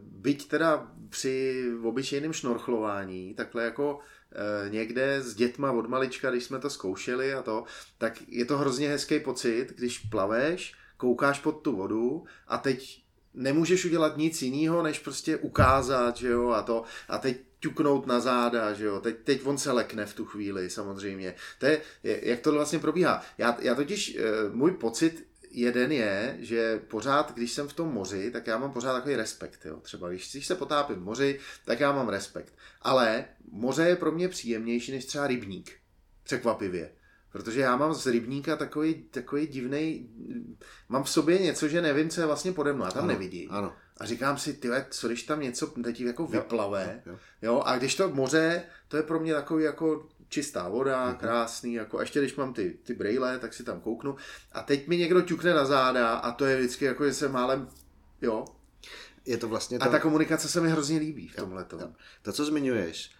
byť 0.03 0.49
teda 0.49 0.93
při 1.09 1.65
obyčejném 1.83 2.33
šnorchlování, 2.33 3.35
takhle 3.35 3.65
jako 3.65 3.99
eh, 4.33 4.71
někde 4.71 5.23
s 5.23 5.35
dětma 5.35 5.73
od 5.73 5.89
malička, 5.89 6.31
když 6.31 6.45
jsme 6.45 6.59
to 6.59 6.71
zkoušeli 6.71 7.35
a 7.35 7.43
to, 7.43 7.65
tak 7.99 8.23
je 8.29 8.45
to 8.45 8.59
hrozně 8.59 8.89
hezký 8.89 9.21
pocit, 9.21 9.73
když 9.77 9.99
plaveš, 9.99 10.75
koukáš 10.97 11.41
pod 11.41 11.53
tu 11.53 11.77
vodu 11.77 12.25
a 12.49 12.59
teď 12.59 13.03
nemůžeš 13.35 13.85
udělat 13.85 14.17
nic 14.17 14.43
jiného, 14.43 14.83
než 14.83 14.99
prostě 14.99 15.37
ukázat, 15.37 16.17
že 16.17 16.29
jo, 16.29 16.49
a 16.49 16.63
to, 16.63 16.83
a 17.09 17.19
teď 17.19 17.50
ťuknout 17.61 18.07
na 18.07 18.21
záda, 18.21 18.73
že 18.73 18.85
jo, 18.85 19.01
teď, 19.01 19.17
teď 19.25 19.41
on 19.45 19.59
se 19.59 19.73
lekne 19.73 20.07
v 20.07 20.15
tu 20.15 20.25
chvíli, 20.25 20.71
samozřejmě. 20.71 21.35
To 21.59 21.67
je, 21.67 21.81
jak 22.03 22.41
to 22.41 22.53
vlastně 22.53 22.79
probíhá. 22.79 23.23
Já, 23.39 23.59
já 23.61 23.75
totiž, 23.75 24.17
eh, 24.17 24.23
můj 24.53 24.71
pocit 24.71 25.31
jeden 25.51 25.93
je, 25.93 26.37
že 26.41 26.81
pořád, 26.89 27.35
když 27.35 27.53
jsem 27.53 27.69
v 27.69 27.73
tom 27.73 27.89
moři, 27.89 28.31
tak 28.31 28.47
já 28.47 28.59
mám 28.59 28.73
pořád 28.73 28.93
takový 28.93 29.17
respekt. 29.17 29.65
Jo. 29.65 29.81
Třeba 29.81 30.09
když, 30.09 30.33
když 30.33 30.47
se 30.47 30.55
potápím 30.55 30.97
v 30.97 31.05
moři, 31.05 31.41
tak 31.65 31.81
já 31.81 31.93
mám 31.93 32.09
respekt. 32.09 32.55
Ale 32.83 33.25
moře 33.51 33.83
je 33.83 33.97
pro 33.97 34.13
mě 34.13 34.29
příjemnější 34.29 34.93
než 34.93 35.05
třeba 35.05 35.27
rybník. 35.27 35.73
Překvapivě. 36.23 36.91
Protože 37.33 37.61
já 37.61 37.77
mám 37.77 37.95
z 37.95 38.07
rybníka 38.07 38.57
takový, 38.57 38.95
takový 38.95 39.47
divný, 39.47 40.11
mám 40.89 41.03
v 41.03 41.11
sobě 41.11 41.39
něco, 41.39 41.69
že 41.69 41.83
nevím, 41.83 42.09
co 42.09 42.21
je 42.21 42.27
vlastně 42.27 42.53
pode 42.53 42.73
mnou. 42.73 42.85
Já 42.85 42.91
tam 42.91 43.05
ano, 43.05 43.13
nevidím. 43.13 43.53
Ano. 43.53 43.73
A 44.01 44.07
říkám 44.07 44.39
si, 44.39 44.53
ty, 44.53 44.69
co 44.91 45.09
když 45.09 45.23
tam 45.23 45.41
něco 45.41 45.67
teď 45.67 46.01
jako 46.01 46.27
vyplave. 46.27 47.03
Jo, 47.07 47.13
jo. 47.13 47.19
jo, 47.43 47.63
a 47.65 47.79
když 47.79 47.95
to 47.95 48.09
moře, 48.09 48.63
to 48.89 48.97
je 48.97 49.03
pro 49.03 49.21
mě 49.21 49.35
takový 49.35 49.65
jako 49.65 50.09
čistá 50.29 50.69
voda, 50.69 51.13
mm-hmm. 51.13 51.17
krásný, 51.17 51.75
jako 51.75 51.99
a 51.99 52.01
ještě 52.01 52.21
když 52.21 52.37
mám 52.37 52.55
ty, 52.55 52.79
ty 52.83 52.95
brejle, 52.95 53.39
tak 53.39 53.55
si 53.55 53.65
tam 53.65 53.81
kouknu. 53.81 54.17
A 54.53 54.63
teď 54.63 54.89
mi 54.89 54.97
někdo 54.97 55.23
ťukne 55.23 55.55
na 55.55 55.65
záda 55.65 56.15
a 56.15 56.33
to 56.33 56.45
je 56.45 56.57
vždycky 56.57 56.85
jako, 56.85 57.05
že 57.05 57.15
se 57.15 57.29
málem, 57.29 57.69
jo. 58.23 58.45
Je 59.27 59.37
to 59.37 59.49
vlastně 59.49 59.79
to... 59.79 59.85
A 59.85 59.89
ta 59.89 59.99
komunikace 59.99 60.49
se 60.49 60.61
mi 60.61 60.69
hrozně 60.69 60.99
líbí 60.99 61.29
v 61.29 61.37
tomhle. 61.37 61.67
To, 62.23 62.33
co 62.33 62.45
zmiňuješ, 62.45 63.11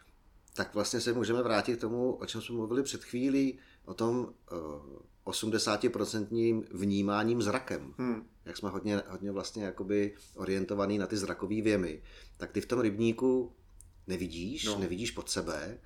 tak 0.55 0.75
vlastně 0.75 1.01
se 1.01 1.13
můžeme 1.13 1.43
vrátit 1.43 1.77
k 1.77 1.81
tomu, 1.81 2.13
o 2.13 2.27
čem 2.27 2.41
jsme 2.41 2.57
mluvili 2.57 2.83
před 2.83 3.05
chvílí, 3.05 3.59
o 3.85 3.95
tom 3.95 4.35
uh, 4.53 5.33
80% 5.33 6.65
vnímáním 6.71 7.43
zrakem. 7.43 7.95
Hmm. 7.99 8.27
Jak 8.45 8.57
jsme 8.57 8.71
hodně, 8.71 9.03
hodně 9.09 9.33
vlastně 9.33 9.65
jakoby 9.65 10.15
orientovaný 10.35 10.99
na 10.99 11.07
ty 11.07 11.17
zrakové 11.17 11.61
věmy, 11.63 12.03
tak 12.37 12.53
ty 12.53 12.61
v 12.61 12.67
tom 12.67 12.81
rybníku 12.81 13.53
nevidíš, 14.07 14.65
no. 14.65 14.79
nevidíš 14.79 15.11
pod 15.11 15.31
sebe 15.31 15.79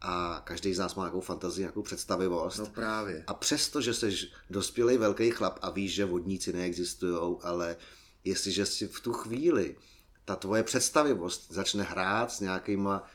a 0.00 0.42
každý 0.44 0.74
z 0.74 0.78
nás 0.78 0.94
má 0.94 1.02
nějakou 1.02 1.20
fantazii, 1.20 1.62
nějakou 1.62 1.82
představivost. 1.82 2.58
No 2.58 2.66
právě. 2.66 3.24
A 3.26 3.34
přesto, 3.34 3.80
že 3.80 3.94
jsi 3.94 4.12
dospělý 4.50 4.96
velký 4.96 5.30
chlap 5.30 5.58
a 5.62 5.70
víš, 5.70 5.94
že 5.94 6.04
vodníci 6.04 6.52
neexistují, 6.52 7.36
ale 7.42 7.76
jestliže 8.24 8.66
si 8.66 8.86
v 8.86 9.00
tu 9.00 9.12
chvíli 9.12 9.76
ta 10.24 10.36
tvoje 10.36 10.62
představivost 10.62 11.52
začne 11.52 11.82
hrát 11.82 12.32
s 12.32 12.40
nějakýma 12.40 13.10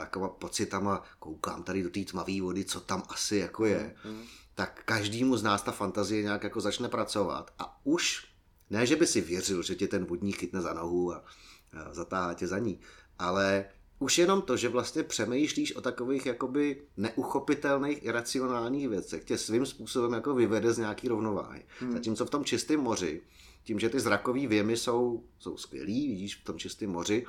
jako 0.00 0.36
pocitama, 0.38 1.02
koukám 1.18 1.62
tady 1.62 1.82
do 1.82 1.90
té 1.90 2.04
tmavé 2.04 2.40
vody, 2.40 2.64
co 2.64 2.80
tam 2.80 3.02
asi 3.08 3.36
jako 3.36 3.64
je, 3.64 3.94
mm. 4.04 4.22
tak 4.54 4.82
každému 4.84 5.36
z 5.36 5.42
nás 5.42 5.62
ta 5.62 5.72
fantazie 5.72 6.22
nějak 6.22 6.44
jako 6.44 6.60
začne 6.60 6.88
pracovat 6.88 7.50
a 7.58 7.80
už 7.84 8.26
ne, 8.70 8.86
že 8.86 8.96
by 8.96 9.06
si 9.06 9.20
věřil, 9.20 9.62
že 9.62 9.74
tě 9.74 9.88
ten 9.88 10.04
vodník 10.04 10.36
chytne 10.36 10.60
za 10.60 10.72
nohu 10.72 11.12
a, 11.12 11.24
a 11.72 11.94
zatáhá 11.94 12.34
tě 12.34 12.46
za 12.46 12.58
ní, 12.58 12.80
ale 13.18 13.64
už 13.98 14.18
jenom 14.18 14.42
to, 14.42 14.56
že 14.56 14.68
vlastně 14.68 15.02
přemýšlíš 15.02 15.76
o 15.76 15.80
takových 15.80 16.26
jakoby 16.26 16.82
neuchopitelných, 16.96 18.04
iracionálních 18.04 18.88
věcech, 18.88 19.24
tě 19.24 19.38
svým 19.38 19.66
způsobem 19.66 20.12
jako 20.12 20.34
vyvede 20.34 20.72
z 20.72 20.78
nějaký 20.78 21.08
rovnováhy. 21.08 21.64
Hmm. 21.80 21.92
Zatímco 21.92 22.26
v 22.26 22.30
tom 22.30 22.44
čistém 22.44 22.80
moři, 22.80 23.22
tím, 23.64 23.78
že 23.78 23.88
ty 23.88 24.00
zrakové 24.00 24.46
věmy 24.46 24.76
jsou, 24.76 25.24
jsou 25.38 25.56
skvělý, 25.56 26.08
vidíš 26.08 26.36
v 26.36 26.44
tom 26.44 26.58
čistém 26.58 26.90
moři, 26.90 27.26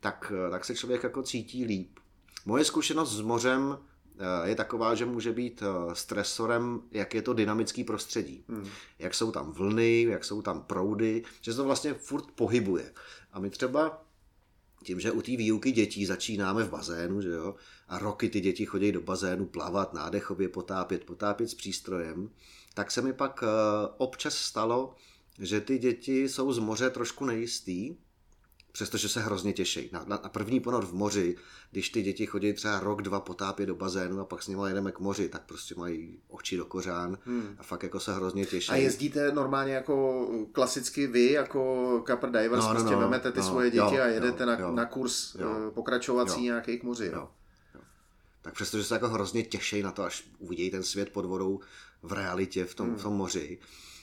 tak, 0.00 0.32
tak 0.50 0.64
se 0.64 0.74
člověk 0.74 1.02
jako 1.02 1.22
cítí 1.22 1.64
líp. 1.64 1.98
Moje 2.46 2.64
zkušenost 2.64 3.16
s 3.16 3.20
mořem 3.20 3.78
eh, 4.18 4.48
je 4.48 4.54
taková, 4.54 4.94
že 4.94 5.04
může 5.06 5.32
být 5.32 5.62
eh, 5.62 5.94
stresorem, 5.94 6.82
jak 6.92 7.14
je 7.14 7.22
to 7.22 7.34
dynamický 7.34 7.84
prostředí. 7.84 8.44
Hmm. 8.48 8.68
Jak 8.98 9.14
jsou 9.14 9.32
tam 9.32 9.52
vlny, 9.52 10.02
jak 10.02 10.24
jsou 10.24 10.42
tam 10.42 10.62
proudy, 10.62 11.24
že 11.40 11.52
se 11.52 11.56
to 11.56 11.64
vlastně 11.64 11.94
furt 11.94 12.30
pohybuje. 12.30 12.92
A 13.32 13.40
my 13.40 13.50
třeba 13.50 14.06
tím, 14.84 15.00
že 15.00 15.12
u 15.12 15.22
té 15.22 15.36
výuky 15.36 15.72
dětí 15.72 16.06
začínáme 16.06 16.64
v 16.64 16.70
bazénu, 16.70 17.20
že 17.20 17.28
jo, 17.28 17.54
a 17.88 17.98
roky 17.98 18.28
ty 18.28 18.40
děti 18.40 18.66
chodí 18.66 18.92
do 18.92 19.00
bazénu 19.00 19.46
plavat, 19.46 19.94
nádechově 19.94 20.48
potápět, 20.48 21.04
potápět 21.04 21.48
s 21.48 21.54
přístrojem, 21.54 22.30
tak 22.74 22.90
se 22.90 23.02
mi 23.02 23.12
pak 23.12 23.44
eh, 23.46 23.46
občas 23.96 24.34
stalo, 24.34 24.94
že 25.38 25.60
ty 25.60 25.78
děti 25.78 26.28
jsou 26.28 26.52
z 26.52 26.58
moře 26.58 26.90
trošku 26.90 27.24
nejistý 27.24 27.96
přestože 28.76 29.08
se 29.08 29.20
hrozně 29.20 29.52
těší. 29.52 29.90
Na, 29.92 30.04
na, 30.06 30.20
na 30.22 30.28
první 30.28 30.60
ponor 30.60 30.86
v 30.86 30.92
moři, 30.92 31.36
když 31.70 31.90
ty 31.90 32.02
děti 32.02 32.26
chodí 32.26 32.52
třeba 32.52 32.80
rok, 32.80 33.02
dva 33.02 33.20
potápět 33.20 33.66
do 33.66 33.74
bazénu 33.74 34.20
a 34.20 34.24
pak 34.24 34.42
s 34.42 34.48
nimi 34.48 34.62
jedeme 34.68 34.92
k 34.92 34.98
moři, 34.98 35.28
tak 35.28 35.42
prostě 35.42 35.74
mají 35.74 36.18
oči 36.28 36.56
do 36.56 36.64
kořán 36.64 37.18
hmm. 37.24 37.56
a 37.58 37.62
fakt 37.62 37.82
jako 37.82 38.00
se 38.00 38.14
hrozně 38.14 38.46
těší. 38.46 38.70
A 38.70 38.76
jezdíte 38.76 39.32
normálně 39.32 39.74
jako 39.74 40.26
klasicky 40.52 41.06
vy, 41.06 41.32
jako 41.32 42.02
Capper 42.06 42.30
Divers, 42.30 42.62
no, 42.62 42.68
no, 42.68 42.74
prostě 42.74 42.94
no, 42.94 43.00
vemete 43.00 43.32
ty 43.32 43.38
no, 43.38 43.46
svoje 43.46 43.70
děti 43.70 43.94
jo, 43.94 44.02
a 44.02 44.06
jedete 44.06 44.42
jo, 44.42 44.46
na, 44.46 44.58
jo, 44.58 44.72
na 44.72 44.84
kurz 44.84 45.34
jo, 45.34 45.56
eh, 45.68 45.70
pokračovací 45.70 46.40
jo, 46.40 46.44
nějaký 46.44 46.78
k 46.78 46.82
moři. 46.82 47.06
Jo. 47.06 47.28
Jo. 47.74 47.80
Tak 48.42 48.54
přestože 48.54 48.84
se 48.84 48.94
jako 48.94 49.08
hrozně 49.08 49.42
těší 49.42 49.82
na 49.82 49.92
to, 49.92 50.02
až 50.02 50.24
uvidí 50.38 50.70
ten 50.70 50.82
svět 50.82 51.12
pod 51.12 51.24
vodou 51.24 51.60
v 52.02 52.12
realitě, 52.12 52.64
v 52.64 52.74
tom, 52.74 52.86
hmm. 52.86 52.96
v 52.96 53.02
tom 53.02 53.12
moři, 53.12 53.58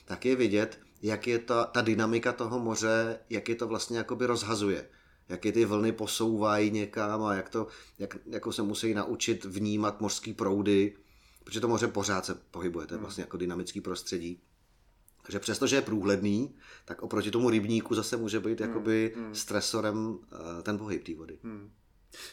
tak 0.05 0.25
je 0.25 0.35
vidět, 0.35 0.79
jak 1.03 1.27
je 1.27 1.39
ta, 1.39 1.63
ta 1.63 1.81
dynamika 1.81 2.33
toho 2.33 2.59
moře, 2.59 3.19
jak 3.29 3.49
je 3.49 3.55
to 3.55 3.67
vlastně 3.67 3.97
jakoby 3.97 4.25
rozhazuje. 4.25 4.89
Jak 5.29 5.45
je 5.45 5.51
ty 5.51 5.65
vlny 5.65 5.91
posouvají 5.91 6.71
někam 6.71 7.23
a 7.23 7.33
jak, 7.33 7.49
to, 7.49 7.67
jak 7.99 8.17
jako 8.25 8.51
se 8.51 8.61
musí 8.61 8.93
naučit 8.93 9.45
vnímat 9.45 10.01
mořský 10.01 10.33
proudy, 10.33 10.95
protože 11.43 11.59
to 11.59 11.67
moře 11.67 11.87
pořád 11.87 12.25
se 12.25 12.35
pohybuje, 12.35 12.87
to 12.87 12.93
je 12.93 12.97
hmm. 12.97 13.03
vlastně 13.03 13.21
jako 13.21 13.37
dynamický 13.37 13.81
prostředí. 13.81 14.41
Takže 15.21 15.39
přestože 15.39 15.75
je 15.75 15.81
průhledný, 15.81 16.55
tak 16.85 17.01
oproti 17.01 17.31
tomu 17.31 17.49
rybníku 17.49 17.95
zase 17.95 18.17
může 18.17 18.39
být 18.39 18.59
hmm. 18.59 18.69
jakoby 18.69 19.13
hmm. 19.15 19.35
stresorem 19.35 20.17
eh, 20.31 20.63
ten 20.63 20.77
pohyb 20.77 21.03
té 21.03 21.15
vody. 21.15 21.39
Hmm. 21.43 21.71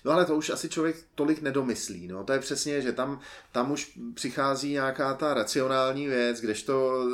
No 0.05 0.13
ale 0.13 0.25
to 0.25 0.37
už 0.37 0.51
asi 0.51 0.69
člověk 0.69 0.97
tolik 1.15 1.43
nedomyslí. 1.43 2.09
No. 2.09 2.25
To 2.25 2.33
je 2.33 2.39
přesně, 2.39 2.83
že 2.83 2.93
tam, 2.93 3.21
tam 3.53 3.73
už 3.73 3.99
přichází 4.15 4.73
nějaká 4.73 5.15
ta 5.15 5.35
racionální 5.35 6.07
věc, 6.07 6.41
kdežto 6.41 7.05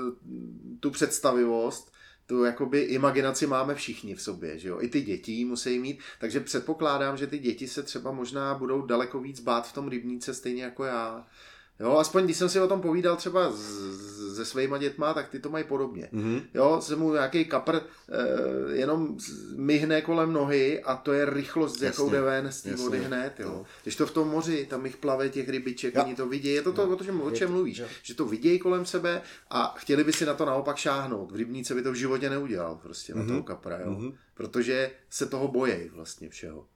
tu 0.81 0.91
představivost, 0.91 1.93
tu 2.27 2.45
jakoby 2.45 2.81
imaginaci 2.81 3.47
máme 3.47 3.75
všichni 3.75 4.15
v 4.15 4.23
sobě, 4.23 4.59
že 4.59 4.69
jo? 4.69 4.81
I 4.81 4.89
ty 4.89 5.01
děti 5.01 5.45
musí 5.45 5.79
mít, 5.79 6.01
takže 6.21 6.41
předpokládám, 6.41 7.17
že 7.17 7.27
ty 7.27 7.39
děti 7.39 7.69
se 7.69 7.83
třeba 7.83 8.13
možná 8.13 8.55
budou 8.55 8.87
daleko 8.87 9.21
víc 9.21 9.41
bát 9.41 9.69
v 9.69 9.73
tom 9.73 9.89
rybníce 9.89 10.35
stejně 10.35 10.63
jako 10.63 10.85
já. 10.85 11.27
Jo, 11.81 11.97
aspoň 11.97 12.25
když 12.25 12.37
jsem 12.37 12.49
si 12.49 12.61
o 12.61 12.69
tom 12.69 12.81
povídal 12.81 13.17
třeba 13.17 13.53
se 14.37 14.45
svýma 14.45 14.79
dětma, 14.79 15.15
tak 15.15 15.29
ty 15.29 15.41
to 15.41 15.51
mají 15.51 15.65
podobně. 15.65 16.09
Mm-hmm. 16.13 16.43
Jo, 16.55 16.81
se 16.81 16.97
mu 16.97 17.13
nějaký 17.13 17.45
kapr 17.45 17.77
e, 17.77 17.83
jenom 18.77 19.19
myhne 19.57 20.03
kolem 20.03 20.33
nohy 20.33 20.83
a 20.83 20.97
to 20.97 21.13
je 21.13 21.25
rychlost, 21.25 21.79
s 21.79 21.83
jakou 21.83 22.11
jde 22.11 22.21
ven 22.21 22.53
z 22.53 22.63
té 22.63 22.77
vody 22.77 22.99
hned. 22.99 23.41
Jo. 23.41 23.49
No. 23.49 23.65
Když 23.83 23.97
to 23.97 24.07
v 24.07 24.11
tom 24.11 24.29
moři, 24.29 24.67
tam 24.71 24.87
jich 24.87 24.97
plave 24.97 25.29
těch 25.29 25.49
rybiček, 25.49 25.95
jo. 25.95 26.05
oni 26.05 26.15
to 26.15 26.29
vidějí, 26.29 26.55
je 26.55 26.63
to 26.63 26.73
to, 26.73 26.89
o, 26.89 27.05
čem, 27.05 27.21
o 27.21 27.31
čem 27.31 27.53
mluvíš, 27.53 27.79
jo. 27.79 27.87
že 28.03 28.15
to 28.15 28.25
vidějí 28.25 28.59
kolem 28.59 28.87
sebe 28.87 29.23
a 29.51 29.75
chtěli 29.79 30.05
by 30.05 30.13
si 30.13 30.27
na 30.27 30.35
to 30.35 30.45
naopak 30.45 30.77
šáhnout. 30.77 31.33
V 31.33 31.37
rybníce 31.37 31.75
by 31.75 31.83
to 31.83 31.93
v 31.93 31.95
životě 31.95 32.31
neudělal 32.31 32.77
prostě 32.83 33.15
mm-hmm. 33.15 33.19
na 33.19 33.27
toho 33.27 33.43
kapra, 33.43 33.79
jo. 33.79 33.91
Mm-hmm. 33.91 34.15
protože 34.35 34.91
se 35.11 35.27
toho 35.27 35.49
bojejí 35.49 35.89
vlastně 35.89 36.29
všeho. 36.29 36.67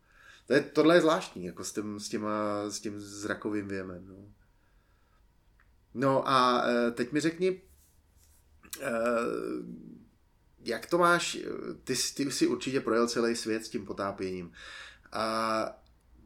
To 0.46 0.55
je, 0.55 0.61
tohle 0.61 0.94
je 0.94 1.01
zvláštní, 1.01 1.44
jako 1.44 1.64
s 1.64 1.72
tím, 1.72 2.01
s, 2.01 2.09
těma, 2.09 2.64
s 2.68 2.80
tím 2.80 3.01
zrakovým 3.01 3.68
věmem. 3.68 4.05
No. 4.09 4.16
No 5.95 6.28
a 6.28 6.64
e, 6.66 6.91
teď 6.91 7.12
mi 7.12 7.20
řekni, 7.20 7.62
e, 8.80 8.91
jak 10.64 10.86
to 10.86 10.99
máš, 10.99 11.38
ty, 11.84 11.95
ty 12.16 12.32
jsi 12.32 12.47
určitě 12.47 12.80
projel 12.80 13.09
celý 13.09 13.36
svět 13.36 13.64
s 13.64 13.68
tím 13.68 13.86
potápěním. 13.86 14.53
A 15.12 15.80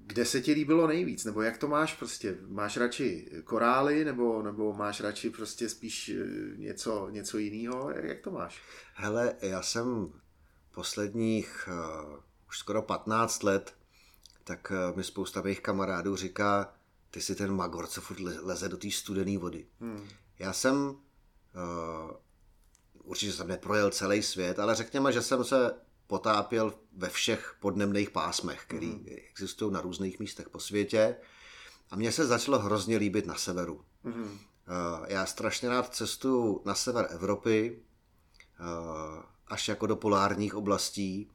kde 0.07 0.25
se 0.25 0.41
ti 0.41 0.53
líbilo 0.53 0.87
nejvíc? 0.87 1.25
Nebo 1.25 1.43
jak 1.43 1.59
to 1.59 1.69
máš 1.69 1.95
prostě? 1.95 2.37
Máš 2.47 2.77
radši 2.77 3.31
korály 3.45 4.05
nebo, 4.05 4.43
nebo 4.43 4.73
máš 4.73 5.01
radši 5.01 5.31
prostě 5.31 5.69
spíš 5.69 6.13
něco, 6.57 7.09
něco 7.11 7.39
jiného? 7.39 7.91
Jak 7.91 8.21
to 8.21 8.31
máš? 8.31 8.63
Hele, 8.95 9.35
já 9.41 9.63
jsem 9.63 10.13
posledních 10.75 11.69
uh, 11.69 12.19
už 12.49 12.59
skoro 12.59 12.83
15 12.83 13.43
let, 13.43 13.75
tak 14.45 14.73
uh, 14.91 14.97
mi 14.97 15.05
spousta 15.05 15.43
mých 15.43 15.61
kamarádů 15.61 16.17
říká, 16.17 16.74
ty 17.15 17.21
si 17.21 17.35
ten 17.35 17.53
magor, 17.53 17.87
co 17.87 18.01
furt 18.01 18.21
leze 18.21 18.69
do 18.69 18.77
té 18.77 18.91
studené 18.91 19.39
vody. 19.39 19.67
Hmm. 19.81 20.09
Já 20.39 20.53
jsem 20.53 20.77
uh, 20.77 20.97
určitě 23.03 23.33
jsem 23.33 23.49
neprojel 23.49 23.91
celý 23.91 24.23
svět, 24.23 24.59
ale 24.59 24.75
řekněme, 24.75 25.13
že 25.13 25.23
jsem 25.23 25.45
se 25.45 25.75
potápěl 26.07 26.75
ve 26.97 27.09
všech 27.09 27.57
podnemných 27.61 28.11
pásmech, 28.11 28.65
které 28.65 28.87
hmm. 28.87 29.07
existují 29.31 29.73
na 29.73 29.81
různých 29.81 30.19
místech 30.19 30.49
po 30.49 30.61
světě. 30.61 31.17
A 31.91 31.97
mně 31.97 32.13
se 32.13 32.27
začalo 32.27 32.59
hrozně 32.59 32.97
líbit 32.97 33.27
na 33.27 33.35
severu. 33.35 33.85
Hmm. 34.05 34.25
Uh, 34.25 34.39
já 35.09 35.27
strašně 35.27 35.69
rád 35.69 35.95
cestuju 35.95 36.63
na 36.65 36.75
sever 36.75 37.07
Evropy, 37.11 37.83
uh, 38.61 39.23
až 39.47 39.69
jako 39.69 39.87
do 39.87 39.97
polárních 39.97 40.55
oblastí, 40.55 41.31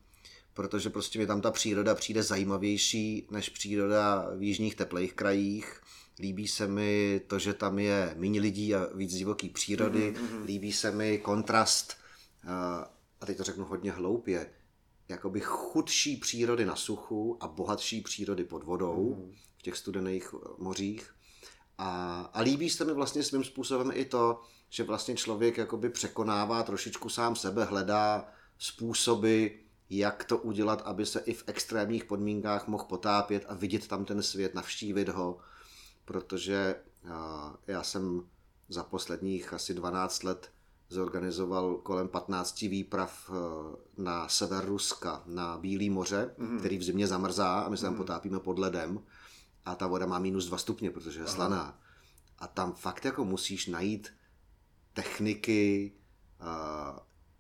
protože 0.59 0.89
prostě 0.89 1.19
mi 1.19 1.27
tam 1.27 1.41
ta 1.41 1.51
příroda 1.51 1.95
přijde 1.95 2.23
zajímavější 2.23 3.27
než 3.31 3.49
příroda 3.49 4.29
v 4.37 4.43
jižních 4.43 4.75
teplých 4.75 5.13
krajích. 5.13 5.81
Líbí 6.19 6.47
se 6.47 6.67
mi 6.67 7.21
to, 7.27 7.39
že 7.39 7.53
tam 7.53 7.79
je 7.79 8.15
méně 8.17 8.41
lidí 8.41 8.75
a 8.75 8.87
víc 8.95 9.15
divoký 9.15 9.49
přírody. 9.49 10.13
Mm-hmm. 10.13 10.45
Líbí 10.45 10.73
se 10.73 10.91
mi 10.91 11.17
kontrast, 11.17 11.93
a 13.21 13.25
teď 13.25 13.37
to 13.37 13.43
řeknu 13.43 13.65
hodně 13.65 13.91
hloupě, 13.91 14.51
jakoby 15.09 15.39
chudší 15.43 16.17
přírody 16.17 16.65
na 16.65 16.75
suchu 16.75 17.37
a 17.39 17.47
bohatší 17.47 18.01
přírody 18.01 18.43
pod 18.43 18.63
vodou 18.63 19.15
mm-hmm. 19.15 19.35
v 19.57 19.61
těch 19.61 19.77
studených 19.77 20.33
mořích. 20.57 21.09
A, 21.77 22.21
a 22.33 22.41
líbí 22.41 22.69
se 22.69 22.85
mi 22.85 22.93
vlastně 22.93 23.23
svým 23.23 23.43
způsobem 23.43 23.91
i 23.93 24.05
to, 24.05 24.41
že 24.69 24.83
vlastně 24.83 25.15
člověk 25.15 25.57
jakoby 25.57 25.89
překonává 25.89 26.63
trošičku 26.63 27.09
sám 27.09 27.35
sebe, 27.35 27.65
hledá 27.65 28.31
způsoby, 28.57 29.47
jak 29.89 30.23
to 30.23 30.37
udělat, 30.37 30.81
aby 30.85 31.05
se 31.05 31.19
i 31.19 31.33
v 31.33 31.43
extrémních 31.47 32.05
podmínkách 32.05 32.67
mohl 32.67 32.83
potápět 32.83 33.45
a 33.47 33.53
vidět 33.53 33.87
tam 33.87 34.05
ten 34.05 34.23
svět, 34.23 34.53
navštívit 34.53 35.09
ho, 35.09 35.37
protože 36.05 36.75
já 37.67 37.83
jsem 37.83 38.27
za 38.69 38.83
posledních 38.83 39.53
asi 39.53 39.73
12 39.73 40.23
let 40.23 40.51
zorganizoval 40.89 41.75
kolem 41.75 42.07
15 42.07 42.61
výprav 42.61 43.29
e, 43.29 43.33
na 44.01 44.27
sever 44.27 44.65
Ruska, 44.65 45.23
na 45.25 45.57
Bílý 45.57 45.89
moře, 45.89 46.33
mm. 46.37 46.59
který 46.59 46.77
v 46.77 46.83
zimě 46.83 47.07
zamrzá 47.07 47.59
a 47.59 47.69
my 47.69 47.77
se 47.77 47.83
tam 47.83 47.93
mm. 47.93 47.97
potápíme 47.97 48.39
pod 48.39 48.59
ledem 48.59 48.99
a 49.65 49.75
ta 49.75 49.87
voda 49.87 50.05
má 50.05 50.19
minus 50.19 50.45
2 50.45 50.57
stupně, 50.57 50.91
protože 50.91 51.19
je 51.19 51.25
Aha. 51.25 51.33
slaná. 51.35 51.79
A 52.39 52.47
tam 52.47 52.73
fakt 52.73 53.05
jako 53.05 53.25
musíš 53.25 53.67
najít 53.67 54.13
techniky, 54.93 55.93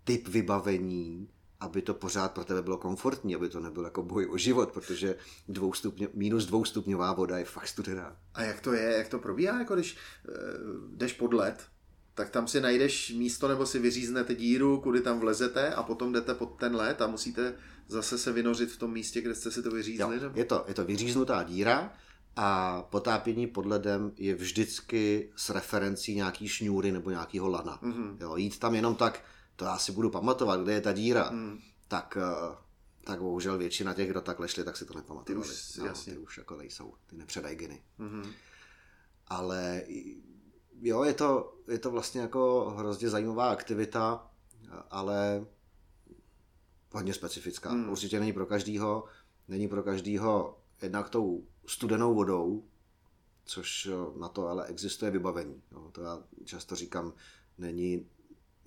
typ 0.03 0.27
vybavení, 0.27 1.29
aby 1.59 1.81
to 1.81 1.93
pořád 1.93 2.31
pro 2.31 2.43
tebe 2.43 2.61
bylo 2.61 2.77
komfortní, 2.77 3.35
aby 3.35 3.49
to 3.49 3.59
nebyl 3.59 3.83
jako 3.83 4.03
boj 4.03 4.27
o 4.31 4.37
život, 4.37 4.71
protože 4.71 5.15
dvou 5.47 5.73
stupně, 5.73 6.07
minus 6.13 6.45
dvoustupňová 6.45 7.13
voda 7.13 7.37
je 7.37 7.45
fakt 7.45 7.67
studená. 7.67 8.15
A 8.33 8.43
jak 8.43 8.59
to 8.61 8.73
je, 8.73 8.97
jak 8.97 9.09
to 9.09 9.19
probíhá, 9.19 9.59
jako 9.59 9.75
když 9.75 9.97
uh, 10.27 10.97
jdeš 10.97 11.13
pod 11.13 11.33
led, 11.33 11.67
tak 12.13 12.29
tam 12.29 12.47
si 12.47 12.61
najdeš 12.61 13.13
místo 13.17 13.47
nebo 13.47 13.65
si 13.65 13.79
vyříznete 13.79 14.35
díru, 14.35 14.81
kudy 14.81 15.01
tam 15.01 15.19
vlezete 15.19 15.73
a 15.73 15.83
potom 15.83 16.13
jdete 16.13 16.33
pod 16.33 16.45
ten 16.45 16.75
led 16.75 17.01
a 17.01 17.07
musíte 17.07 17.53
zase 17.87 18.17
se 18.17 18.31
vynořit 18.31 18.71
v 18.71 18.77
tom 18.77 18.91
místě, 18.91 19.21
kde 19.21 19.35
jste 19.35 19.51
si 19.51 19.63
to 19.63 19.71
vyřízli? 19.71 20.15
Jo, 20.15 20.31
je, 20.35 20.45
to, 20.45 20.65
je 20.67 20.73
to 20.73 20.85
vyříznutá 20.85 21.43
díra 21.43 21.93
a 22.35 22.81
potápění 22.81 23.47
pod 23.47 23.65
ledem 23.65 24.11
je 24.17 24.35
vždycky 24.35 25.31
s 25.35 25.49
referencí 25.49 26.15
nějaký 26.15 26.47
šňůry 26.47 26.91
nebo 26.91 27.09
nějakého 27.09 27.49
lana. 27.49 27.79
Mm-hmm. 27.83 28.17
Jo, 28.19 28.35
jít 28.35 28.59
tam 28.59 28.75
jenom 28.75 28.95
tak, 28.95 29.23
to 29.59 29.65
já 29.65 29.77
si 29.77 29.91
budu 29.91 30.09
pamatovat, 30.09 30.61
kde 30.61 30.73
je 30.73 30.81
ta 30.81 30.91
díra, 30.91 31.29
hmm. 31.29 31.59
tak, 31.87 32.17
eh, 32.21 32.55
tak 33.03 33.19
bohužel 33.19 33.57
většina 33.57 33.93
těch, 33.93 34.09
kdo 34.09 34.21
takhle 34.21 34.47
šli, 34.47 34.63
tak 34.63 34.77
si 34.77 34.85
to 34.85 34.93
nepamatovali. 34.93 35.47
Ty 35.47 35.51
už, 35.51 35.75
no, 35.77 35.85
jasně. 35.85 36.13
ty 36.13 36.19
už 36.19 36.37
jako 36.37 36.55
nejsou, 36.55 36.93
ty 37.07 37.15
nepředají 37.15 37.55
geny. 37.55 37.83
Hmm. 37.97 38.31
Ale 39.27 39.83
jo, 40.81 41.03
je 41.03 41.13
to, 41.13 41.53
je 41.67 41.79
to 41.79 41.91
vlastně 41.91 42.21
jako 42.21 42.73
hrozně 42.77 43.09
zajímavá 43.09 43.49
aktivita, 43.49 44.31
ale 44.89 45.45
hodně 46.91 47.13
specifická. 47.13 47.69
Hmm. 47.69 47.89
Určitě 47.89 48.19
není 48.19 48.33
pro 48.33 48.45
každýho, 48.45 49.03
není 49.47 49.67
pro 49.67 49.83
každýho 49.83 50.59
jednak 50.81 51.09
tou 51.09 51.47
studenou 51.67 52.15
vodou, 52.15 52.63
což 53.45 53.89
na 54.19 54.29
to 54.29 54.47
ale 54.47 54.65
existuje 54.65 55.11
vybavení. 55.11 55.61
No, 55.71 55.91
to 55.91 56.01
já 56.01 56.23
často 56.45 56.75
říkám, 56.75 57.13
není 57.57 58.09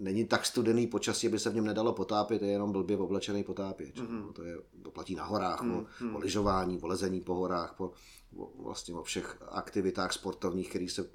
není 0.02 0.24
tak 0.24 0.46
studený 0.46 0.86
počasí, 0.86 1.26
aby 1.26 1.38
se 1.38 1.50
v 1.50 1.54
něm 1.54 1.64
nedalo 1.64 1.92
potápět, 1.92 2.42
je 2.42 2.48
jenom 2.48 2.72
blbě 2.72 2.96
oblečený 2.96 3.44
potápěč. 3.44 3.96
Mm-hmm. 3.96 4.32
To, 4.32 4.42
je, 4.42 4.56
to 4.82 4.90
platí 4.90 5.14
na 5.14 5.24
horách, 5.24 5.62
mm-hmm. 5.62 5.86
o, 6.00 6.04
mhm. 6.04 6.16
o 6.16 6.18
lyžování, 6.18 6.80
o 6.80 6.86
lezení 6.86 7.20
po 7.20 7.34
horách, 7.34 7.74
po, 7.76 7.92
o, 8.36 8.62
vlastně 8.62 8.94
o 8.94 9.02
všech 9.02 9.42
aktivitách 9.48 10.12
sportovních, 10.12 10.70
které 10.70 10.88
se 10.88 11.10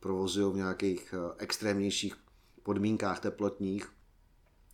provozují 0.00 0.52
v 0.52 0.56
nějakých 0.56 1.14
eh, 1.14 1.34
extrémnějších 1.38 2.14
podmínkách 2.62 3.20
teplotních, 3.20 3.92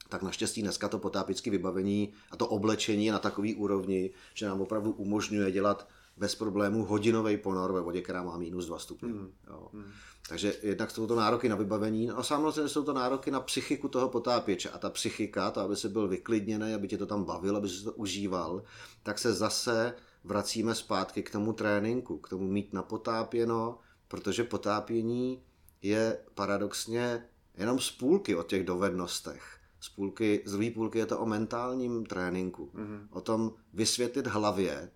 tak 0.08 0.22
naštěstí 0.22 0.62
dneska 0.62 0.88
to 0.88 0.98
potápické 0.98 1.50
vybavení 1.50 2.12
a 2.30 2.36
to 2.36 2.48
oblečení 2.48 3.06
je 3.06 3.12
na 3.12 3.18
takový 3.18 3.54
úrovni, 3.54 4.10
že 4.34 4.46
nám 4.46 4.60
opravdu 4.60 4.92
umožňuje 4.92 5.52
dělat 5.52 5.88
bez 6.18 6.34
problémů 6.34 6.84
hodinový 6.84 7.36
ponor 7.36 7.72
ve 7.72 7.80
vodě, 7.80 8.02
která 8.02 8.22
má 8.22 8.38
minus 8.38 8.66
2 8.66 8.78
stupně. 8.78 9.08
Mm. 9.08 9.30
Jo. 9.46 9.68
Mm. 9.72 9.84
Takže 10.28 10.54
jednak 10.62 10.90
jsou 10.90 11.06
to 11.06 11.16
nároky 11.16 11.48
na 11.48 11.56
vybavení 11.56 12.10
a 12.10 12.22
samozřejmě 12.22 12.68
jsou 12.68 12.84
to 12.84 12.92
nároky 12.92 13.30
na 13.30 13.40
psychiku 13.40 13.88
toho 13.88 14.08
potápěče. 14.08 14.70
A 14.70 14.78
ta 14.78 14.90
psychika, 14.90 15.50
to, 15.50 15.60
aby 15.60 15.76
se 15.76 15.88
byl 15.88 16.08
vyklidněný, 16.08 16.74
aby 16.74 16.88
tě 16.88 16.98
to 16.98 17.06
tam 17.06 17.24
bavil, 17.24 17.56
aby 17.56 17.68
si 17.68 17.84
to 17.84 17.92
užíval, 17.92 18.62
tak 19.02 19.18
se 19.18 19.32
zase 19.32 19.94
vracíme 20.24 20.74
zpátky 20.74 21.22
k 21.22 21.30
tomu 21.30 21.52
tréninku, 21.52 22.18
k 22.18 22.28
tomu 22.28 22.48
mít 22.48 22.72
napotápěno, 22.72 23.78
protože 24.08 24.44
potápění 24.44 25.42
je 25.82 26.18
paradoxně 26.34 27.24
jenom 27.54 27.78
z 27.78 27.90
půlky 27.90 28.36
o 28.36 28.42
těch 28.42 28.64
dovednostech. 28.64 29.58
Z, 29.80 29.88
půlky, 29.88 30.42
z 30.46 30.52
druhé 30.52 30.70
půlky 30.70 30.98
je 30.98 31.06
to 31.06 31.18
o 31.18 31.26
mentálním 31.26 32.06
tréninku. 32.06 32.70
Mm-hmm. 32.74 33.06
O 33.10 33.20
tom 33.20 33.52
vysvětlit 33.72 34.26
hlavě, 34.26 34.90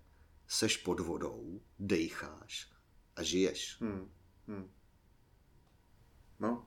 seš 0.53 0.77
pod 0.77 0.99
vodou, 0.99 1.61
dejcháš 1.79 2.67
a 3.15 3.23
žiješ. 3.23 3.77
Mm. 3.79 4.09
Mm. 4.47 4.69
No. 6.39 6.65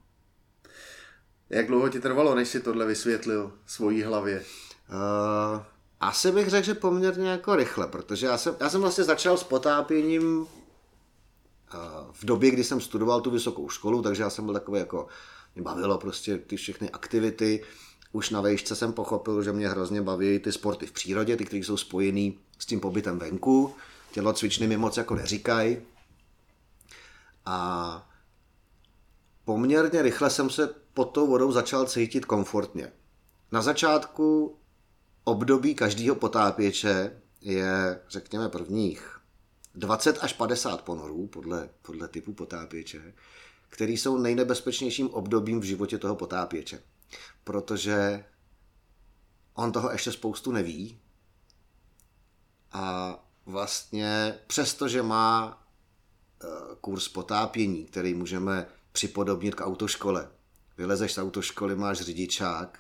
Jak 1.51 1.67
dlouho 1.67 1.89
ti 1.89 2.01
trvalo, 2.01 2.35
než 2.35 2.49
si 2.49 2.61
tohle 2.61 2.87
vysvětlil 2.87 3.59
svojí 3.67 4.03
hlavě? 4.03 4.45
Uh, 4.89 5.63
asi 6.01 6.33
bych 6.33 6.49
řekl, 6.49 6.67
že 6.67 6.75
poměrně 6.75 7.29
jako 7.29 7.57
rychle, 7.57 7.87
protože 7.87 8.27
já 8.27 8.39
jsem, 8.39 8.57
já 8.61 8.71
jsem 8.71 8.81
vlastně 8.81 9.05
začal 9.05 9.37
s 9.37 9.45
potápěním 9.45 10.41
uh, 10.41 10.47
v 12.13 12.25
době, 12.25 12.51
kdy 12.51 12.65
jsem 12.65 12.81
studoval 12.81 13.21
tu 13.21 13.31
vysokou 13.31 13.69
školu, 13.69 14.03
takže 14.03 14.23
já 14.23 14.31
jsem 14.31 14.45
byl 14.45 14.55
takový 14.55 14.79
jako, 14.79 15.07
mě 15.55 15.63
bavilo 15.63 15.99
prostě 15.99 16.39
ty 16.39 16.57
všechny 16.57 16.91
aktivity. 16.91 17.65
Už 18.17 18.31
na 18.31 18.41
vejšce 18.41 18.77
jsem 18.77 18.93
pochopil, 18.93 19.43
že 19.43 19.53
mě 19.53 19.69
hrozně 19.69 20.03
baví 20.03 20.39
ty 20.39 20.53
sporty 20.53 20.87
v 20.87 20.93
přírodě, 20.93 21.37
ty, 21.37 21.45
které 21.45 21.65
jsou 21.65 21.77
spojený 21.77 22.39
s 22.59 22.67
tím 22.67 22.81
pobytem 22.81 23.19
venku. 23.19 23.75
Tělocvičny 24.13 24.67
mi 24.67 24.77
moc 24.77 24.97
jako 24.97 25.15
neříkají. 25.15 25.79
A 27.47 28.11
poměrně 29.45 30.03
rychle 30.03 30.31
jsem 30.31 30.51
se 30.51 30.75
pod 30.95 31.05
tou 31.05 31.27
vodou 31.27 31.53
začal 31.53 31.87
cítit 31.87 32.25
komfortně. 32.25 32.93
na 33.53 33.63
začátku 33.63 34.57
období 35.25 35.75
každého 35.75 36.17
potápěče 36.17 37.23
je, 37.41 38.01
řekněme, 38.09 38.49
prvních 38.49 39.21
20 39.75 40.19
až 40.21 40.33
50 40.33 40.83
ponorů 40.83 41.27
podle, 41.27 41.69
podle 41.83 42.09
typu 42.09 42.33
potápěče, 42.33 43.15
který 43.69 43.97
jsou 43.97 44.19
nejnebezpečnějším 44.19 45.11
obdobím 45.11 45.61
v 45.61 45.65
životě 45.65 45.99
toho 45.99 46.17
potápěče. 46.17 46.83
Protože 47.45 48.25
on 49.55 49.73
toho 49.73 49.91
ještě 49.91 50.13
spoustu 50.13 50.53
neví 50.53 51.01
a 52.73 53.19
vlastně 53.47 54.39
přestože 54.47 55.03
má 55.03 55.63
eh, 56.45 56.47
kurz 56.81 57.09
potápění, 57.09 57.85
který 57.85 58.15
můžeme 58.15 58.67
připodobnit 58.93 59.55
k 59.55 59.67
autoškole. 59.67 60.29
Vylezeš 60.79 61.13
z 61.13 61.19
autoškoly, 61.19 61.77
máš 61.77 62.01
řidičák, 62.01 62.79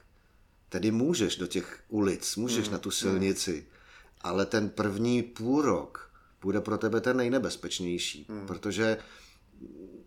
tedy 0.68 0.91
můžeš 0.91 1.37
do 1.37 1.47
těch 1.47 1.85
ulic, 1.89 2.37
můžeš 2.37 2.66
mm, 2.66 2.72
na 2.72 2.79
tu 2.79 2.91
silnici, 2.91 3.53
mm. 3.53 3.77
ale 4.20 4.47
ten 4.47 4.68
první 4.68 5.22
půl 5.22 5.62
rok 5.62 6.11
bude 6.43 6.61
pro 6.61 6.79
tebe 6.79 7.01
ten 7.01 7.16
nejnebezpečnější, 7.16 8.27
mm. 8.29 8.47
protože 8.47 8.99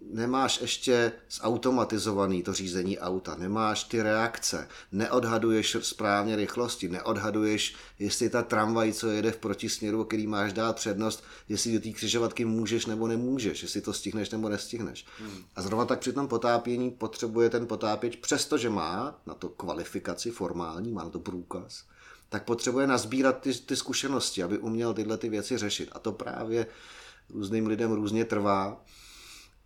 nemáš 0.10 0.62
ještě 0.62 1.12
zautomatizovaný 1.32 2.43
to 2.43 2.53
řízení 2.53 2.99
auta, 2.99 3.36
nemáš 3.36 3.84
ty 3.84 4.01
reakce, 4.01 4.68
neodhaduješ 4.91 5.78
správně 5.82 6.36
rychlosti, 6.36 6.89
neodhaduješ, 6.89 7.76
jestli 7.99 8.30
ta 8.30 8.43
tramvaj, 8.43 8.93
co 8.93 9.07
jede 9.07 9.32
v 9.32 9.38
protisměru, 9.38 10.03
který 10.03 10.28
máš 10.28 10.53
dát 10.53 10.76
přednost, 10.76 11.24
jestli 11.49 11.74
do 11.74 11.80
té 11.80 11.89
křižovatky 11.89 12.45
můžeš 12.45 12.86
nebo 12.86 13.07
nemůžeš, 13.07 13.62
jestli 13.62 13.82
to 13.82 13.93
stihneš 13.93 14.30
nebo 14.30 14.49
nestihneš. 14.49 15.05
Hmm. 15.20 15.43
A 15.55 15.62
zrovna 15.62 15.86
tak 15.86 15.99
při 15.99 16.14
tom 16.14 16.28
potápění 16.28 16.91
potřebuje 16.91 17.49
ten 17.49 17.68
potápěč, 17.68 18.16
přestože 18.16 18.70
má 18.70 19.20
na 19.26 19.34
to 19.34 19.49
kvalifikaci 19.49 20.32
formální, 20.32 20.91
má 20.91 21.03
na 21.03 21.10
to 21.10 21.20
průkaz, 21.20 21.84
tak 22.30 22.43
potřebuje 22.43 22.88
nazbírat 22.88 23.39
ty, 23.39 23.53
ty 23.53 23.76
zkušenosti, 23.76 24.43
aby 24.43 24.57
uměl 24.57 24.93
tyhle 24.93 25.18
ty 25.18 25.30
věci 25.30 25.57
řešit. 25.57 25.89
A 25.91 25.99
to 25.99 26.12
právě 26.12 26.68
různým 27.30 27.68
lidem 27.68 27.91
různě 27.91 28.26
trvá. 28.26 28.82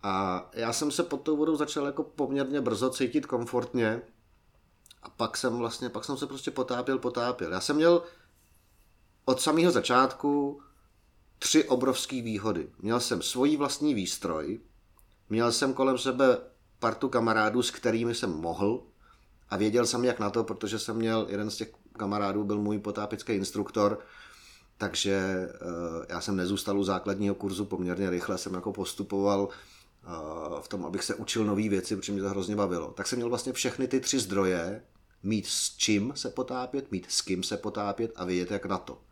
A 0.04 0.44
já 0.52 0.72
jsem 0.72 0.90
se 0.90 1.02
pod 1.02 1.20
tou 1.20 1.36
vodou 1.36 1.56
začal 1.56 1.86
jako 1.86 2.02
poměrně 2.02 2.60
brzo 2.60 2.90
cítit 2.90 3.26
komfortně 3.26 4.02
a 5.02 5.10
pak 5.10 5.36
jsem 5.36 5.56
vlastně, 5.56 5.88
pak 5.88 6.04
jsem 6.04 6.16
se 6.16 6.26
prostě 6.26 6.50
potápěl, 6.50 6.98
potápěl. 6.98 7.52
Já 7.52 7.60
jsem 7.60 7.76
měl 7.76 8.02
od 9.24 9.40
samého 9.40 9.72
začátku 9.72 10.60
tři 11.38 11.64
obrovské 11.64 12.22
výhody. 12.22 12.68
Měl 12.78 13.00
jsem 13.00 13.22
svoji 13.22 13.56
vlastní 13.56 13.94
výstroj, 13.94 14.60
měl 15.28 15.52
jsem 15.52 15.74
kolem 15.74 15.98
sebe 15.98 16.38
partu 16.78 17.08
kamarádů, 17.08 17.62
s 17.62 17.70
kterými 17.70 18.14
jsem 18.14 18.30
mohl 18.30 18.82
a 19.48 19.56
věděl 19.56 19.86
jsem 19.86 20.04
jak 20.04 20.18
na 20.18 20.30
to, 20.30 20.44
protože 20.44 20.78
jsem 20.78 20.96
měl, 20.96 21.26
jeden 21.28 21.50
z 21.50 21.56
těch 21.56 21.72
kamarádů 21.98 22.44
byl 22.44 22.58
můj 22.58 22.78
potápický 22.78 23.32
instruktor, 23.32 23.98
takže 24.78 25.48
uh, 25.62 26.04
já 26.08 26.20
jsem 26.20 26.36
nezůstal 26.36 26.78
u 26.78 26.84
základního 26.84 27.34
kurzu 27.34 27.64
poměrně 27.64 28.10
rychle, 28.10 28.38
jsem 28.38 28.54
jako 28.54 28.72
postupoval 28.72 29.48
v 30.60 30.68
tom, 30.68 30.84
abych 30.84 31.04
se 31.04 31.14
učil 31.14 31.44
nové 31.44 31.68
věci, 31.68 31.96
protože 31.96 32.12
mě 32.12 32.22
to 32.22 32.28
hrozně 32.28 32.56
bavilo. 32.56 32.92
Tak 32.92 33.06
jsem 33.06 33.16
měl 33.16 33.28
vlastně 33.28 33.52
všechny 33.52 33.88
ty 33.88 34.00
tři 34.00 34.20
zdroje, 34.20 34.82
mít 35.22 35.46
s 35.46 35.76
čím 35.76 36.12
se 36.16 36.30
potápět, 36.30 36.92
mít 36.92 37.06
s 37.08 37.20
kým 37.20 37.42
se 37.42 37.56
potápět 37.56 38.12
a 38.16 38.24
vědět 38.24 38.50
jak 38.50 38.66
na 38.66 38.78
to. 38.78 39.02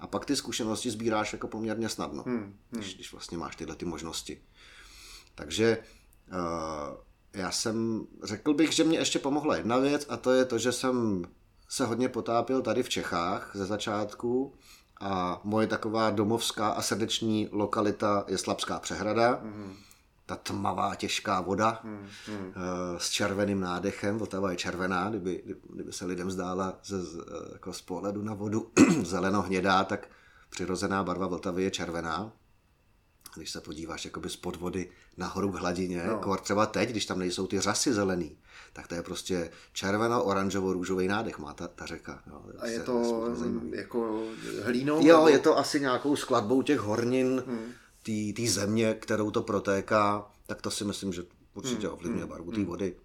A 0.00 0.06
pak 0.06 0.24
ty 0.24 0.36
zkušenosti 0.36 0.90
sbíráš 0.90 1.32
jako 1.32 1.48
poměrně 1.48 1.88
snadno, 1.88 2.22
hmm, 2.22 2.36
hmm. 2.36 2.54
Když, 2.70 2.94
když 2.94 3.12
vlastně 3.12 3.38
máš 3.38 3.56
tyhle 3.56 3.76
ty 3.76 3.84
možnosti. 3.84 4.42
Takže 5.34 5.78
uh, 6.32 6.96
já 7.32 7.50
jsem, 7.50 8.06
řekl 8.22 8.54
bych, 8.54 8.72
že 8.72 8.84
mě 8.84 8.98
ještě 8.98 9.18
pomohla 9.18 9.56
jedna 9.56 9.78
věc 9.78 10.06
a 10.08 10.16
to 10.16 10.32
je 10.32 10.44
to, 10.44 10.58
že 10.58 10.72
jsem 10.72 11.24
se 11.68 11.86
hodně 11.86 12.08
potápil 12.08 12.62
tady 12.62 12.82
v 12.82 12.88
Čechách 12.88 13.50
ze 13.54 13.66
začátku 13.66 14.54
a 15.00 15.40
moje 15.44 15.66
taková 15.66 16.10
domovská 16.10 16.68
a 16.68 16.82
srdeční 16.82 17.48
lokalita 17.52 18.24
je 18.28 18.38
Slabská 18.38 18.80
přehrada. 18.80 19.40
Hmm 19.42 19.76
ta 20.26 20.36
tmavá, 20.36 20.94
těžká 20.94 21.40
voda 21.40 21.80
hmm, 21.82 22.08
hmm. 22.26 22.52
Eh, 22.56 22.98
s 22.98 23.10
červeným 23.10 23.60
nádechem. 23.60 24.18
Vltava 24.18 24.50
je 24.50 24.56
červená, 24.56 25.10
kdyby, 25.10 25.42
kdyby 25.70 25.92
se 25.92 26.06
lidem 26.06 26.30
zdála 26.30 26.78
ze, 26.84 26.96
jako 27.52 27.72
z 27.72 27.82
pohledu 27.82 28.22
na 28.22 28.34
vodu 28.34 28.72
zeleno-hnědá, 29.02 29.84
tak 29.84 30.08
přirozená 30.50 31.04
barva 31.04 31.26
Vltavy 31.26 31.62
je 31.62 31.70
červená. 31.70 32.32
Když 33.36 33.50
se 33.50 33.60
podíváš 33.60 34.04
jakoby 34.04 34.30
z 34.30 34.38
vody 34.58 34.90
nahoru 35.16 35.52
k 35.52 35.54
hladině, 35.54 36.04
no. 36.06 36.12
jako 36.12 36.36
třeba 36.36 36.66
teď, 36.66 36.90
když 36.90 37.06
tam 37.06 37.18
nejsou 37.18 37.46
ty 37.46 37.60
řasy 37.60 37.92
zelený, 37.92 38.38
tak 38.72 38.86
to 38.86 38.94
je 38.94 39.02
prostě 39.02 39.50
červeno-oranžovo-růžový 39.72 41.08
nádech 41.08 41.38
má 41.38 41.54
ta, 41.54 41.68
ta 41.68 41.86
řeka. 41.86 42.22
Jo, 42.26 42.42
A 42.58 42.66
je 42.66 42.80
to 42.80 43.24
jako 43.72 44.22
hlínou? 44.64 45.06
Jo, 45.06 45.16
nebo? 45.16 45.28
je 45.28 45.38
to 45.38 45.58
asi 45.58 45.80
nějakou 45.80 46.16
skladbou 46.16 46.62
těch 46.62 46.78
hornin, 46.78 47.42
hmm 47.46 47.72
té 48.32 48.46
země, 48.46 48.94
kterou 48.94 49.30
to 49.30 49.42
protéká, 49.42 50.30
tak 50.46 50.62
to 50.62 50.70
si 50.70 50.84
myslím, 50.84 51.12
že 51.12 51.22
určitě 51.54 51.86
hmm, 51.86 51.94
ovlivňuje 51.94 52.22
hmm, 52.22 52.30
barvu 52.30 52.50
té 52.50 52.56
hmm. 52.56 52.66
vody. 52.66 52.96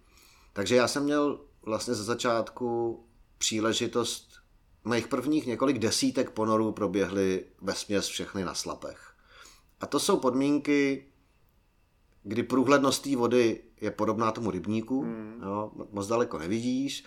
Takže 0.52 0.76
já 0.76 0.88
jsem 0.88 1.04
měl 1.04 1.40
vlastně 1.62 1.94
ze 1.94 2.04
začátku 2.04 3.00
příležitost, 3.38 4.28
mých 4.84 5.08
prvních 5.08 5.46
několik 5.46 5.78
desítek 5.78 6.30
ponorů 6.30 6.72
proběhly 6.72 7.44
ve 7.60 7.74
směs 7.74 8.06
všechny 8.06 8.44
na 8.44 8.54
slapech. 8.54 9.14
A 9.80 9.86
to 9.86 10.00
jsou 10.00 10.16
podmínky, 10.16 11.06
kdy 12.22 12.42
průhlednost 12.42 13.02
té 13.02 13.16
vody 13.16 13.60
je 13.80 13.90
podobná 13.90 14.32
tomu 14.32 14.50
rybníku, 14.50 15.02
hmm. 15.02 15.40
jo, 15.42 15.72
moc 15.90 16.06
daleko 16.06 16.38
nevidíš, 16.38 17.04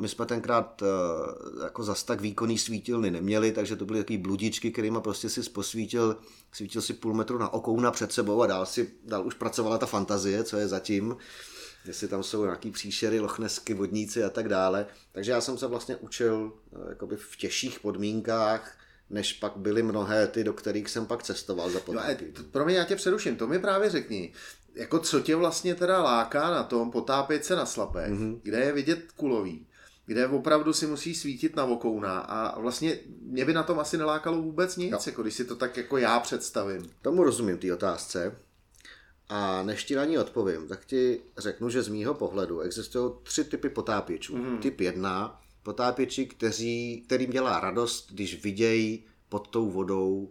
my 0.00 0.08
jsme 0.08 0.26
tenkrát 0.26 0.82
eh, 0.82 1.64
jako 1.64 1.84
zas 1.84 2.02
tak 2.02 2.20
výkonný 2.20 2.58
svítilny 2.58 3.10
neměli, 3.10 3.52
takže 3.52 3.76
to 3.76 3.84
byly 3.84 3.98
takové 3.98 4.18
bludičky, 4.18 4.70
kterými 4.70 4.98
prostě 5.00 5.28
si 5.28 5.50
posvítil, 5.50 6.16
svítil 6.52 6.82
si 6.82 6.92
půl 6.92 7.14
metru 7.14 7.38
na 7.38 7.52
okouna 7.52 7.90
před 7.90 8.12
sebou 8.12 8.42
a 8.42 8.46
dál, 8.46 8.66
si, 8.66 8.90
dál 9.04 9.26
už 9.26 9.34
pracovala 9.34 9.78
ta 9.78 9.86
fantazie, 9.86 10.44
co 10.44 10.56
je 10.56 10.68
zatím, 10.68 11.16
jestli 11.84 12.08
tam 12.08 12.22
jsou 12.22 12.44
nějaký 12.44 12.70
příšery, 12.70 13.20
lochnesky, 13.20 13.74
vodníci 13.74 14.24
a 14.24 14.30
tak 14.30 14.48
dále. 14.48 14.86
Takže 15.12 15.32
já 15.32 15.40
jsem 15.40 15.58
se 15.58 15.66
vlastně 15.66 15.96
učil 15.96 16.52
eh, 16.72 16.78
jakoby 16.88 17.16
v 17.16 17.36
těžších 17.36 17.80
podmínkách, 17.80 18.78
než 19.10 19.32
pak 19.32 19.56
byly 19.56 19.82
mnohé 19.82 20.26
ty, 20.26 20.44
do 20.44 20.52
kterých 20.52 20.90
jsem 20.90 21.06
pak 21.06 21.22
cestoval 21.22 21.70
za. 21.70 21.80
No, 21.92 22.02
pro 22.50 22.64
mě 22.64 22.76
já 22.76 22.84
tě 22.84 22.96
přeruším, 22.96 23.36
to 23.36 23.46
mi 23.46 23.58
právě 23.58 23.90
řekni 23.90 24.32
jako 24.74 24.98
co 24.98 25.20
tě 25.20 25.36
vlastně 25.36 25.74
teda 25.74 26.02
láká 26.02 26.50
na 26.50 26.64
tom 26.64 26.90
potápět 26.90 27.44
se 27.44 27.56
na 27.56 27.66
slapech, 27.66 28.12
mm-hmm. 28.12 28.40
kde 28.42 28.58
je 28.60 28.72
vidět 28.72 29.12
kulový, 29.16 29.66
kde 30.06 30.28
opravdu 30.28 30.72
si 30.72 30.86
musí 30.86 31.14
svítit 31.14 31.56
na 31.56 31.64
vokouna 31.64 32.18
a 32.18 32.60
vlastně 32.60 32.98
mě 33.20 33.44
by 33.44 33.52
na 33.52 33.62
tom 33.62 33.80
asi 33.80 33.98
nelákalo 33.98 34.42
vůbec 34.42 34.76
nic, 34.76 34.92
no. 34.92 34.98
jako 35.06 35.22
když 35.22 35.34
si 35.34 35.44
to 35.44 35.56
tak 35.56 35.76
jako 35.76 35.98
já 35.98 36.20
představím. 36.20 36.90
Tomu 37.02 37.24
rozumím 37.24 37.58
té 37.58 37.74
otázce 37.74 38.36
a 39.28 39.62
než 39.62 39.84
ti 39.84 39.94
na 39.94 40.04
ní 40.04 40.18
odpovím, 40.18 40.68
tak 40.68 40.84
ti 40.84 41.20
řeknu, 41.38 41.70
že 41.70 41.82
z 41.82 41.88
mýho 41.88 42.14
pohledu 42.14 42.60
existují 42.60 43.12
tři 43.22 43.44
typy 43.44 43.68
potápěčů. 43.68 44.36
Mm-hmm. 44.36 44.58
Typ 44.58 44.80
jedna, 44.80 45.40
potápěči, 45.62 46.26
kteří, 46.26 47.02
kterým 47.06 47.30
dělá 47.30 47.60
radost, 47.60 48.12
když 48.12 48.42
vidějí 48.42 49.04
pod 49.28 49.48
tou 49.48 49.70
vodou 49.70 50.30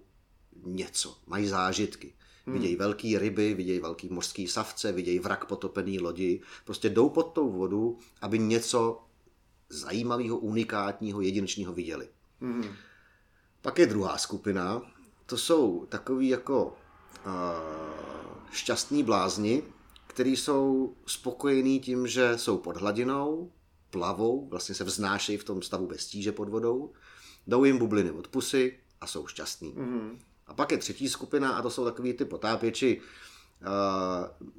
něco, 0.65 1.17
mají 1.27 1.47
zážitky. 1.47 2.13
Hmm. 2.45 2.53
Vidějí 2.53 2.75
velký 2.75 3.17
ryby, 3.17 3.53
vidějí 3.53 3.79
velký 3.79 4.09
mořský 4.09 4.47
savce, 4.47 4.91
vidějí 4.91 5.19
vrak 5.19 5.45
potopený 5.45 5.99
lodi. 5.99 6.41
Prostě 6.65 6.89
jdou 6.89 7.09
pod 7.09 7.23
tou 7.23 7.51
vodu, 7.51 7.97
aby 8.21 8.39
něco 8.39 9.01
zajímavého, 9.69 10.37
unikátního, 10.37 11.21
jedinečného 11.21 11.73
viděli. 11.73 12.07
Hmm. 12.41 12.65
Pak 13.61 13.79
je 13.79 13.87
druhá 13.87 14.17
skupina, 14.17 14.81
to 15.25 15.37
jsou 15.37 15.85
takový 15.85 16.27
jako 16.27 16.65
uh, 16.65 16.73
šťastní 18.51 19.03
blázni, 19.03 19.63
kteří 20.07 20.37
jsou 20.37 20.95
spokojení 21.05 21.79
tím, 21.79 22.07
že 22.07 22.37
jsou 22.37 22.57
pod 22.57 22.77
hladinou, 22.77 23.51
plavou, 23.89 24.47
vlastně 24.49 24.75
se 24.75 24.83
vznášejí 24.83 25.37
v 25.37 25.43
tom 25.43 25.61
stavu 25.61 25.87
bez 25.87 26.07
tíže 26.07 26.31
pod 26.31 26.49
vodou, 26.49 26.93
jdou 27.47 27.63
jim 27.63 27.77
bubliny 27.77 28.11
od 28.11 28.27
pusy 28.27 28.79
a 29.01 29.07
jsou 29.07 29.27
šťastní. 29.27 29.73
Mm-hmm. 29.73 30.17
A 30.47 30.53
pak 30.53 30.71
je 30.71 30.77
třetí 30.77 31.09
skupina 31.09 31.51
a 31.51 31.61
to 31.61 31.69
jsou 31.69 31.85
takový 31.85 32.13
ty 32.13 32.25
potápěči, 32.25 33.01
eh, 33.61 33.65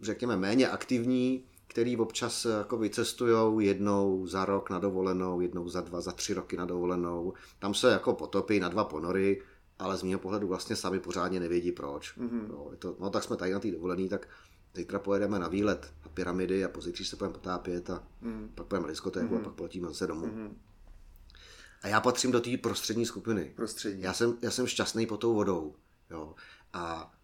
řekněme, 0.03 0.37
méně 0.37 0.68
aktivní, 0.68 1.45
který 1.66 1.97
občas 1.97 2.45
jako 2.45 2.76
vycestují 2.76 3.66
jednou 3.66 4.26
za 4.26 4.45
rok 4.45 4.70
na 4.70 4.78
dovolenou, 4.78 5.41
jednou 5.41 5.68
za 5.68 5.80
dva, 5.80 6.01
za 6.01 6.12
tři 6.12 6.35
roky 6.35 6.57
na 6.57 6.64
dovolenou. 6.64 7.32
Tam 7.59 7.74
se 7.74 7.91
jako 7.91 8.12
potopí 8.12 8.61
na 8.61 8.68
dva 8.68 8.85
ponory, 8.85 9.43
ale 9.78 9.97
z 9.97 10.03
mého 10.03 10.18
pohledu 10.18 10.49
vlastně 10.49 10.76
sami 10.76 11.01
pořádně 11.01 11.41
nevědí 11.41 11.72
proč. 11.72 12.18
Mm-hmm. 12.18 12.49
No, 12.49 12.68
je 12.70 12.76
to, 12.76 12.97
no 13.01 13.11
tak 13.11 13.24
jsme 13.24 13.37
tady 13.37 13.53
na 13.53 13.61
té 13.61 13.70
dovolený, 13.70 14.09
tak 14.09 14.28
zítra 14.74 14.99
pojedeme 14.99 15.39
na 15.39 15.49
výlet 15.49 15.93
na 16.05 16.11
pyramidy 16.14 16.64
a 16.64 16.68
pozítří 16.68 17.05
se 17.05 17.16
budeme 17.16 17.35
potápět 17.35 17.91
a 17.91 18.03
mm. 18.20 18.51
pak 18.55 18.66
půjdeme 18.66 18.87
na 18.87 18.91
diskotéku 18.91 19.26
mm-hmm. 19.26 19.35
a 19.35 19.39
mhm. 19.39 19.45
pak 19.45 19.55
poletíme 19.55 19.89
zase 19.89 20.07
domů. 20.07 20.26
Mm-hmm. 20.26 20.51
A 21.85 21.89
já 21.89 22.01
patřím 22.01 22.32
do 22.32 22.41
té 22.41 22.57
prostřední 22.57 23.07
skupiny. 23.07 23.53
Prostřední. 23.57 24.03
Já 24.03 24.12
jsem, 24.12 24.39
já 24.43 24.51
jsem 24.51 24.66
šťastný 24.66 25.07
pod 25.07 25.16
tou 25.16 25.35
vodou. 25.35 25.74
Jo. 26.11 26.35
A 26.72 27.14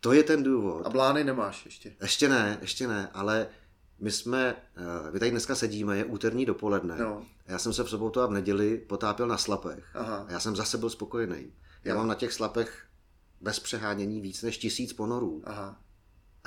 to 0.00 0.12
je 0.12 0.22
ten 0.22 0.42
důvod. 0.42 0.86
A 0.86 0.90
blány 0.90 1.24
nemáš 1.24 1.64
ještě? 1.64 1.96
Ještě 2.02 2.28
ne, 2.28 2.58
ještě 2.60 2.88
ne, 2.88 3.10
ale 3.12 3.48
my 3.98 4.12
jsme, 4.12 4.56
vy 5.10 5.18
tady 5.18 5.30
dneska 5.30 5.54
sedíme, 5.54 5.96
je 5.96 6.04
úterní 6.04 6.46
dopoledne. 6.46 6.98
No. 6.98 7.26
Já 7.46 7.58
jsem 7.58 7.72
se 7.72 7.84
v 7.84 7.90
sobotu 7.90 8.20
a 8.20 8.26
v 8.26 8.30
neděli 8.30 8.78
potápěl 8.78 9.26
na 9.26 9.38
slapech. 9.38 9.84
Aha. 9.94 10.24
A 10.28 10.32
já 10.32 10.40
jsem 10.40 10.56
zase 10.56 10.78
byl 10.78 10.90
spokojený. 10.90 11.52
Já 11.84 11.92
jo. 11.92 11.98
mám 11.98 12.08
na 12.08 12.14
těch 12.14 12.32
slapech 12.32 12.86
bez 13.40 13.60
přehánění 13.60 14.20
víc 14.20 14.42
než 14.42 14.58
tisíc 14.58 14.92
ponorů. 14.92 15.42
Aha. 15.44 15.80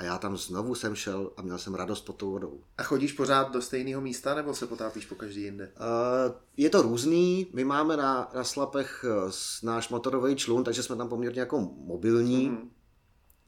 A 0.02 0.04
já 0.04 0.18
tam 0.18 0.36
znovu 0.36 0.74
jsem 0.74 0.94
šel 0.94 1.30
a 1.36 1.42
měl 1.42 1.58
jsem 1.58 1.74
radost 1.74 2.00
pod 2.00 2.16
tou 2.16 2.30
vodou. 2.30 2.60
A 2.78 2.82
chodíš 2.82 3.12
pořád 3.12 3.52
do 3.52 3.62
stejného 3.62 4.00
místa 4.00 4.34
nebo 4.34 4.54
se 4.54 4.66
potápíš 4.66 5.06
po 5.06 5.14
každý 5.14 5.42
jinde? 5.42 5.72
Uh, 5.80 6.34
je 6.56 6.70
to 6.70 6.82
různý. 6.82 7.46
My 7.52 7.64
máme 7.64 7.96
na, 7.96 8.30
na 8.34 8.44
Slapech 8.44 9.04
eh, 9.08 9.30
náš 9.62 9.88
motorový 9.88 10.36
člun, 10.36 10.64
takže 10.64 10.82
jsme 10.82 10.96
tam 10.96 11.08
poměrně 11.08 11.40
jako 11.40 11.60
mobilní. 11.76 12.48
Mm. 12.48 12.70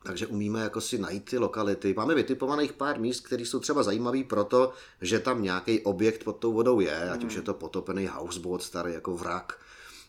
Takže 0.04 0.26
umíme 0.26 0.60
jako 0.60 0.80
si 0.80 0.98
najít 0.98 1.30
ty 1.30 1.38
lokality. 1.38 1.94
Máme 1.96 2.14
vytipovaných 2.14 2.72
pár 2.72 3.00
míst, 3.00 3.20
které 3.20 3.42
jsou 3.42 3.60
třeba 3.60 3.82
zajímavé 3.82 4.24
proto, 4.24 4.72
že 5.00 5.20
tam 5.20 5.42
nějaký 5.42 5.80
objekt 5.80 6.24
pod 6.24 6.32
tou 6.32 6.52
vodou 6.52 6.80
je, 6.80 7.00
mm. 7.04 7.12
ať 7.12 7.24
už 7.24 7.32
mhm. 7.32 7.36
je 7.36 7.42
to 7.42 7.54
potopený 7.54 8.06
houseboat 8.06 8.62
starý 8.62 8.92
jako 8.92 9.16
vrak, 9.16 9.58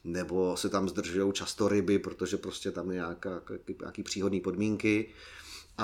nebo 0.04 0.58
se 0.58 0.70
tam 0.70 0.90
zdržují 0.90 1.34
často 1.34 1.68
ryby, 1.68 2.00
protože 2.00 2.38
prostě 2.38 2.72
tam 2.72 2.90
je 2.90 2.96
nějaká, 2.96 3.42
nějaký 3.80 4.04
příhodné 4.04 4.40
podmínky. 4.40 5.14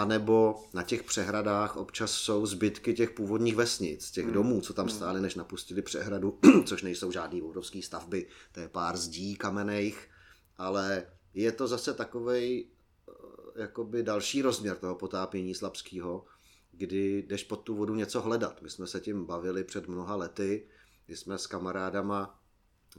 Nebo 0.06 0.64
na 0.74 0.84
těch 0.84 1.04
přehradách 1.04 1.78
občas 1.78 2.12
jsou 2.12 2.46
zbytky 2.46 2.94
těch 2.94 3.12
původních 3.12 3.56
vesnic, 3.56 4.12
těch 4.12 4.26
hmm. 4.26 4.34
domů, 4.34 4.62
co 4.62 4.74
tam 4.74 4.88
hmm. 4.88 4.96
stály, 4.96 5.22
než 5.22 5.36
napustili 5.36 5.82
přehradu, 5.82 6.40
což 6.66 6.82
nejsou 6.82 7.12
žádný 7.12 7.42
vodovský 7.42 7.82
stavby, 7.82 8.28
to 8.52 8.60
je 8.60 8.68
pár 8.68 8.98
zdí 8.98 9.36
kamenejch, 9.36 10.10
ale 10.58 11.06
je 11.34 11.52
to 11.52 11.68
zase 11.68 11.94
takovej 11.94 12.68
eh, 13.10 13.62
jakoby 13.62 14.04
další 14.04 14.42
rozměr 14.42 14.78
toho 14.78 14.96
potápění 14.96 15.56
slabského, 15.56 16.26
kdy 16.72 17.24
jdeš 17.28 17.44
pod 17.44 17.56
tu 17.56 17.76
vodu 17.76 17.96
něco 17.96 18.22
hledat. 18.22 18.62
My 18.62 18.70
jsme 18.70 18.88
se 18.88 19.00
tím 19.00 19.26
bavili 19.26 19.64
před 19.64 19.88
mnoha 19.88 20.16
lety, 20.16 20.68
kdy 21.06 21.18
jsme 21.18 21.38
s 21.38 21.48
kamarádama 21.48 22.40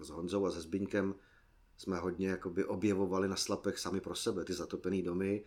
s 0.01 0.09
Honzou 0.09 0.47
a 0.47 0.51
se 0.51 0.61
Zbyňkem 0.61 1.15
jsme 1.77 1.99
hodně 1.99 2.29
jakoby 2.29 2.65
objevovali 2.65 3.29
na 3.29 3.37
slapech 3.37 3.79
sami 3.79 4.01
pro 4.01 4.15
sebe 4.15 4.45
ty 4.45 4.53
zatopené 4.53 5.03
domy. 5.03 5.45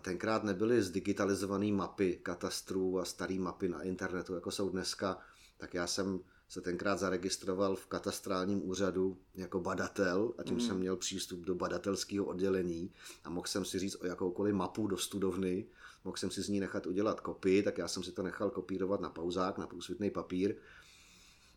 Tenkrát 0.00 0.44
nebyly 0.44 0.82
zdigitalizované 0.82 1.72
mapy 1.72 2.20
katastrů 2.22 2.98
a 3.00 3.04
staré 3.04 3.34
mapy 3.38 3.68
na 3.68 3.82
internetu, 3.82 4.34
jako 4.34 4.50
jsou 4.50 4.68
dneska, 4.68 5.18
tak 5.58 5.74
já 5.74 5.86
jsem 5.86 6.20
se 6.48 6.60
tenkrát 6.60 6.98
zaregistroval 6.98 7.76
v 7.76 7.86
katastrálním 7.86 8.68
úřadu 8.68 9.18
jako 9.34 9.60
badatel 9.60 10.32
a 10.38 10.42
tím 10.42 10.54
mm. 10.54 10.60
jsem 10.60 10.78
měl 10.78 10.96
přístup 10.96 11.40
do 11.40 11.54
badatelského 11.54 12.24
oddělení 12.24 12.92
a 13.24 13.30
mohl 13.30 13.46
jsem 13.46 13.64
si 13.64 13.78
říct 13.78 13.96
o 14.00 14.06
jakoukoliv 14.06 14.54
mapu 14.54 14.86
do 14.86 14.96
studovny, 14.96 15.66
mohl 16.04 16.16
jsem 16.16 16.30
si 16.30 16.42
z 16.42 16.48
ní 16.48 16.60
nechat 16.60 16.86
udělat 16.86 17.20
kopii, 17.20 17.62
tak 17.62 17.78
já 17.78 17.88
jsem 17.88 18.02
si 18.02 18.12
to 18.12 18.22
nechal 18.22 18.50
kopírovat 18.50 19.00
na 19.00 19.10
pauzák, 19.10 19.58
na 19.58 19.66
průsvitný 19.66 20.10
papír 20.10 20.56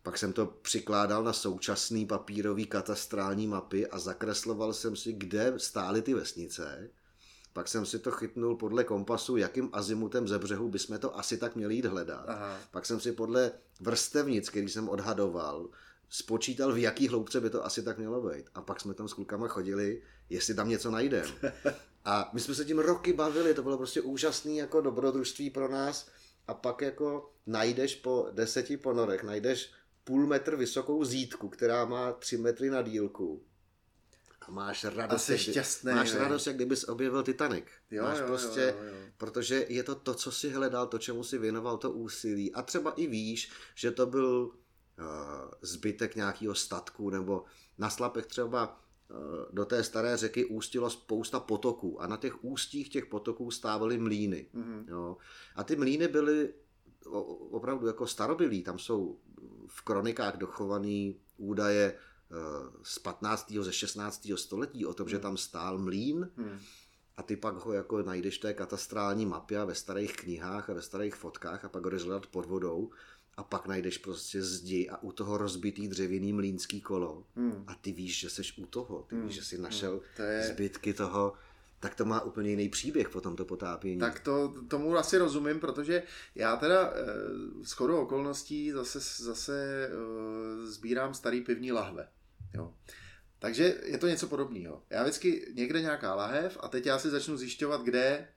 pak 0.04 0.18
jsem 0.18 0.34
to 0.34 0.46
přikládal 0.46 1.24
na 1.24 1.34
současný 1.34 2.06
papírový 2.06 2.66
katastrální 2.66 3.48
mapy 3.48 3.88
a 3.88 4.00
zakresloval 4.00 4.74
jsem 4.74 4.96
si, 4.96 5.14
kde 5.14 5.54
stály 5.58 6.02
ty 6.02 6.14
vesnice. 6.14 6.90
Pak 7.54 7.68
jsem 7.68 7.86
si 7.86 8.00
to 8.00 8.12
chytnul 8.12 8.56
podle 8.56 8.84
kompasu, 8.84 9.38
jakým 9.38 9.70
azimutem 9.74 10.28
ze 10.28 10.40
břehu 10.40 10.70
bychom 10.70 11.00
to 11.00 11.18
asi 11.18 11.38
tak 11.38 11.56
měli 11.56 11.76
jít 11.76 11.86
hledat. 11.86 12.26
Aha. 12.28 12.58
Pak 12.72 12.86
jsem 12.86 13.00
si 13.00 13.12
podle 13.12 13.52
vrstevnic, 13.80 14.50
který 14.50 14.70
jsem 14.70 14.90
odhadoval, 14.90 15.70
spočítal, 16.10 16.74
v 16.74 16.78
jaký 16.78 17.08
hloubce 17.08 17.42
by 17.42 17.50
to 17.50 17.66
asi 17.66 17.84
tak 17.84 17.98
mělo 17.98 18.30
být. 18.30 18.46
A 18.56 18.62
pak 18.62 18.82
jsme 18.82 18.94
tam 18.94 19.08
s 19.08 19.14
klukama 19.14 19.48
chodili, 19.48 20.02
jestli 20.30 20.54
tam 20.54 20.70
něco 20.70 20.92
najdeme. 20.92 21.32
A 22.06 22.30
my 22.34 22.40
jsme 22.40 22.56
se 22.56 22.66
tím 22.66 22.80
roky 22.80 23.14
bavili, 23.14 23.54
to 23.54 23.64
bylo 23.64 23.78
prostě 23.78 24.02
úžasný 24.02 24.58
jako 24.58 24.82
dobrodružství 24.82 25.50
pro 25.50 25.68
nás. 25.68 26.08
A 26.48 26.54
pak 26.54 26.82
jako 26.82 27.32
najdeš 27.48 27.96
po 27.96 28.28
deseti 28.32 28.78
ponorech, 28.78 29.24
najdeš 29.24 29.72
půl 30.04 30.28
metr 30.28 30.56
vysokou 30.56 31.06
zítku, 31.06 31.50
která 31.50 31.86
má 31.86 32.12
tři 32.12 32.38
metry 32.38 32.70
na 32.70 32.82
dílku. 32.82 33.44
A 34.42 34.52
máš 34.52 34.84
radost, 34.84 35.30
Asi 35.30 35.38
šťastný, 35.38 35.94
máš 35.94 36.14
ne? 36.14 36.20
radost, 36.20 36.48
jak 36.48 36.56
kdybys 36.56 36.84
objevil 36.84 37.24
Titanic. 37.24 37.66
Jo, 37.92 38.04
máš 38.04 38.20
jo, 38.20 38.28
prostě, 38.28 38.62
jo, 38.62 38.86
jo, 38.86 38.94
jo. 38.94 39.08
protože 39.18 39.66
je 39.70 39.84
to 39.84 39.96
to, 39.96 40.14
co 40.14 40.32
si 40.32 40.50
hledal, 40.50 40.88
to, 40.88 40.98
čemu 40.98 41.24
si 41.24 41.38
věnoval 41.38 41.78
to 41.78 41.92
úsilí. 41.92 42.54
A 42.54 42.62
třeba 42.62 42.92
i 42.92 43.08
víš, 43.08 43.52
že 43.76 43.92
to 43.92 44.06
byl 44.06 44.52
uh, 45.00 45.06
zbytek 45.62 46.16
nějakého 46.16 46.56
statku, 46.56 47.10
nebo 47.10 47.44
na 47.78 47.90
slapech 47.90 48.26
třeba 48.26 48.82
uh, 49.10 49.18
do 49.52 49.66
té 49.66 49.84
staré 49.84 50.18
řeky 50.18 50.46
ústilo 50.46 50.90
spousta 50.90 51.40
potoků 51.40 52.02
a 52.02 52.08
na 52.08 52.18
těch 52.18 52.44
ústích 52.44 52.90
těch 52.90 53.06
potoků 53.06 53.52
stávaly 53.52 53.98
mlíny. 53.98 54.48
Mm-hmm. 54.54 54.84
Jo. 54.88 55.18
A 55.56 55.64
ty 55.64 55.76
mlíny 55.76 56.08
byly 56.08 56.54
opravdu 57.52 57.88
jako 57.88 58.08
starobilý, 58.08 58.64
tam 58.64 58.80
jsou 58.80 59.20
v 59.68 59.82
kronikách 59.82 60.38
dochované 60.38 61.14
údaje 61.38 61.96
z 62.84 63.00
15. 63.00 63.54
ze 63.62 63.74
16. 63.74 64.28
století 64.36 64.86
o 64.86 64.94
tom, 64.94 65.04
hmm. 65.04 65.12
že 65.12 65.20
tam 65.20 65.38
stál 65.38 65.78
mlín 65.78 66.30
hmm. 66.38 66.60
a 67.18 67.24
ty 67.24 67.36
pak 67.36 67.56
ho 67.56 67.74
jako 67.74 68.02
najdeš 68.02 68.38
v 68.38 68.42
té 68.42 68.54
katastrální 68.54 69.26
mapě 69.26 69.60
a 69.60 69.66
ve 69.66 69.76
starých 69.76 70.16
knihách 70.16 70.70
a 70.70 70.74
ve 70.74 70.82
starých 70.82 71.16
fotkách 71.16 71.66
a 71.66 71.70
pak 71.70 71.84
ho 71.84 71.90
jdeš 71.90 72.04
hledat 72.04 72.28
pod 72.28 72.46
vodou 72.46 72.90
a 73.38 73.44
pak 73.44 73.68
najdeš 73.68 73.98
prostě 73.98 74.44
zdi 74.44 74.90
a 74.90 75.04
u 75.04 75.12
toho 75.12 75.38
rozbitý 75.38 75.88
dřevěný 75.88 76.34
mlínský 76.34 76.82
kolo 76.82 77.24
hmm. 77.36 77.64
a 77.68 77.76
ty 77.76 77.92
víš, 77.92 78.20
že 78.20 78.30
jsi 78.30 78.42
u 78.58 78.66
toho, 78.66 79.06
ty 79.10 79.16
hmm. 79.16 79.28
víš, 79.28 79.36
že 79.36 79.44
jsi 79.44 79.58
našel 79.58 79.92
hmm. 79.92 80.02
to 80.16 80.22
je... 80.22 80.44
zbytky 80.44 80.94
toho 80.94 81.34
tak 81.80 81.96
to 81.96 82.06
má 82.06 82.22
úplně 82.22 82.50
jiný 82.50 82.70
příběh 82.70 83.10
po 83.10 83.22
tomto 83.22 83.46
potápění. 83.46 84.00
Tak 84.00 84.20
to, 84.20 84.54
tomu 84.68 84.98
asi 84.98 85.18
rozumím, 85.18 85.60
protože 85.60 86.04
já 86.36 86.56
teda 86.56 86.94
e, 86.94 86.96
s 87.64 87.72
chodou 87.72 88.02
okolností 88.02 88.72
zase, 88.72 89.00
zase 89.24 89.88
e, 89.88 90.66
sbírám 90.66 91.14
starý 91.14 91.42
pivní 91.42 91.72
lahve. 91.72 92.08
Jo. 92.54 92.74
Takže 93.40 93.82
je 93.86 93.98
to 93.98 94.08
něco 94.08 94.28
podobného. 94.28 94.84
Já 94.90 95.04
vždycky 95.04 95.54
někde 95.56 95.82
nějaká 95.82 96.16
lahev 96.16 96.58
a 96.62 96.68
teď 96.68 96.86
já 96.86 97.00
si 97.00 97.10
začnu 97.10 97.38
zjišťovat, 97.38 97.82
kde 97.82 98.28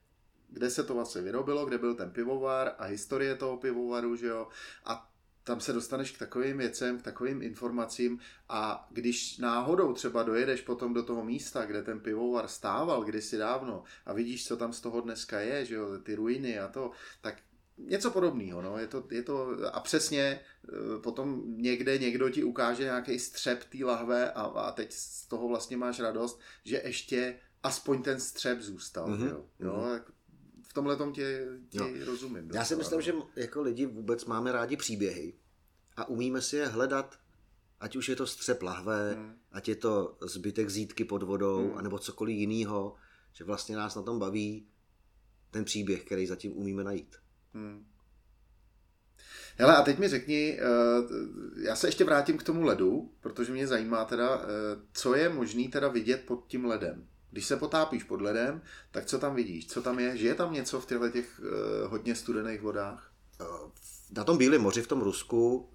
kde 0.52 0.70
se 0.70 0.84
to 0.84 0.94
vlastně 0.94 1.22
vyrobilo, 1.22 1.66
kde 1.66 1.78
byl 1.78 1.94
ten 1.94 2.10
pivovar 2.10 2.74
a 2.78 2.84
historie 2.84 3.34
toho 3.34 3.56
pivovaru, 3.56 4.16
že 4.16 4.26
jo. 4.26 4.48
A 4.84 5.12
tam 5.44 5.60
se 5.60 5.72
dostaneš 5.72 6.10
k 6.10 6.18
takovým 6.18 6.58
věcem, 6.58 6.98
k 6.98 7.02
takovým 7.02 7.42
informacím 7.42 8.18
a 8.48 8.88
když 8.90 9.38
náhodou 9.38 9.92
třeba 9.92 10.22
dojedeš 10.22 10.60
potom 10.60 10.94
do 10.94 11.02
toho 11.02 11.24
místa, 11.24 11.66
kde 11.66 11.82
ten 11.82 12.00
pivovar 12.00 12.48
stával 12.48 13.04
kdysi 13.04 13.38
dávno 13.38 13.84
a 14.06 14.12
vidíš, 14.12 14.46
co 14.46 14.56
tam 14.56 14.72
z 14.72 14.80
toho 14.80 15.00
dneska 15.00 15.40
je, 15.40 15.64
že 15.64 15.74
jo, 15.74 15.98
ty 15.98 16.14
ruiny 16.14 16.58
a 16.58 16.68
to, 16.68 16.90
tak 17.20 17.34
něco 17.78 18.10
podobného, 18.10 18.62
no, 18.62 18.78
je 18.78 18.86
to, 18.86 19.04
je 19.10 19.22
to, 19.22 19.56
a 19.72 19.80
přesně 19.80 20.22
e, 20.22 20.40
potom 21.02 21.42
někde 21.46 21.98
někdo 21.98 22.30
ti 22.30 22.44
ukáže 22.44 22.82
nějaký 22.82 23.18
střep 23.18 23.64
té 23.64 23.84
lahve 23.84 24.32
a, 24.32 24.42
a 24.42 24.72
teď 24.72 24.92
z 24.92 25.26
toho 25.26 25.48
vlastně 25.48 25.76
máš 25.76 26.00
radost, 26.00 26.40
že 26.64 26.82
ještě 26.84 27.38
aspoň 27.62 28.02
ten 28.02 28.20
střep 28.20 28.60
zůstal, 28.60 29.08
mm-hmm. 29.08 29.28
jo, 29.28 29.44
jo 29.60 29.72
mm-hmm 29.72 30.02
v 30.72 30.74
tomhle 30.74 30.96
tom 30.96 31.12
tě, 31.12 31.46
tě 31.68 31.78
no. 31.78 31.88
rozumím. 32.04 32.50
Já 32.54 32.64
si 32.64 32.76
myslím, 32.76 32.98
no. 32.98 33.02
že 33.02 33.12
jako 33.36 33.62
lidi 33.62 33.86
vůbec 33.86 34.24
máme 34.24 34.52
rádi 34.52 34.76
příběhy 34.76 35.34
a 35.96 36.08
umíme 36.08 36.40
si 36.40 36.56
je 36.56 36.66
hledat, 36.66 37.18
ať 37.80 37.96
už 37.96 38.08
je 38.08 38.16
to 38.16 38.26
střep 38.26 38.62
lahve, 38.62 39.14
hmm. 39.14 39.34
ať 39.52 39.68
je 39.68 39.76
to 39.76 40.16
zbytek 40.20 40.70
zítky 40.70 41.04
pod 41.04 41.22
vodou, 41.22 41.68
hmm. 41.68 41.78
anebo 41.78 41.98
cokoliv 41.98 42.36
jiného, 42.36 42.94
že 43.32 43.44
vlastně 43.44 43.76
nás 43.76 43.94
na 43.94 44.02
tom 44.02 44.18
baví 44.18 44.66
ten 45.50 45.64
příběh, 45.64 46.04
který 46.04 46.26
zatím 46.26 46.56
umíme 46.56 46.84
najít. 46.84 47.16
Hmm. 47.54 47.86
Hele, 49.56 49.76
a 49.76 49.82
teď 49.82 49.98
mi 49.98 50.08
řekni, 50.08 50.58
eh, 50.60 50.64
já 51.62 51.76
se 51.76 51.88
ještě 51.88 52.04
vrátím 52.04 52.38
k 52.38 52.42
tomu 52.42 52.62
ledu, 52.62 53.12
protože 53.20 53.52
mě 53.52 53.66
zajímá 53.66 54.04
teda, 54.04 54.42
eh, 54.42 54.46
co 54.92 55.14
je 55.14 55.28
možný 55.28 55.68
teda 55.68 55.88
vidět 55.88 56.22
pod 56.26 56.44
tím 56.46 56.64
ledem. 56.64 57.06
Když 57.30 57.46
se 57.46 57.56
potápíš 57.56 58.02
pod 58.02 58.20
ledem, 58.20 58.62
tak 58.90 59.06
co 59.06 59.18
tam 59.18 59.34
vidíš? 59.34 59.66
Co 59.66 59.82
tam 59.82 59.98
je? 59.98 60.16
Že 60.16 60.26
je 60.26 60.34
tam 60.34 60.52
něco 60.52 60.80
v 60.80 60.86
těchto 60.86 61.08
těch 61.10 61.40
uh, 61.40 61.90
hodně 61.90 62.14
studených 62.14 62.60
vodách? 62.60 63.12
Eh, 63.40 63.44
na 64.16 64.24
tom 64.24 64.38
Bílém 64.38 64.62
moři 64.62 64.82
v 64.82 64.86
tom 64.86 65.00
Rusku 65.00 65.68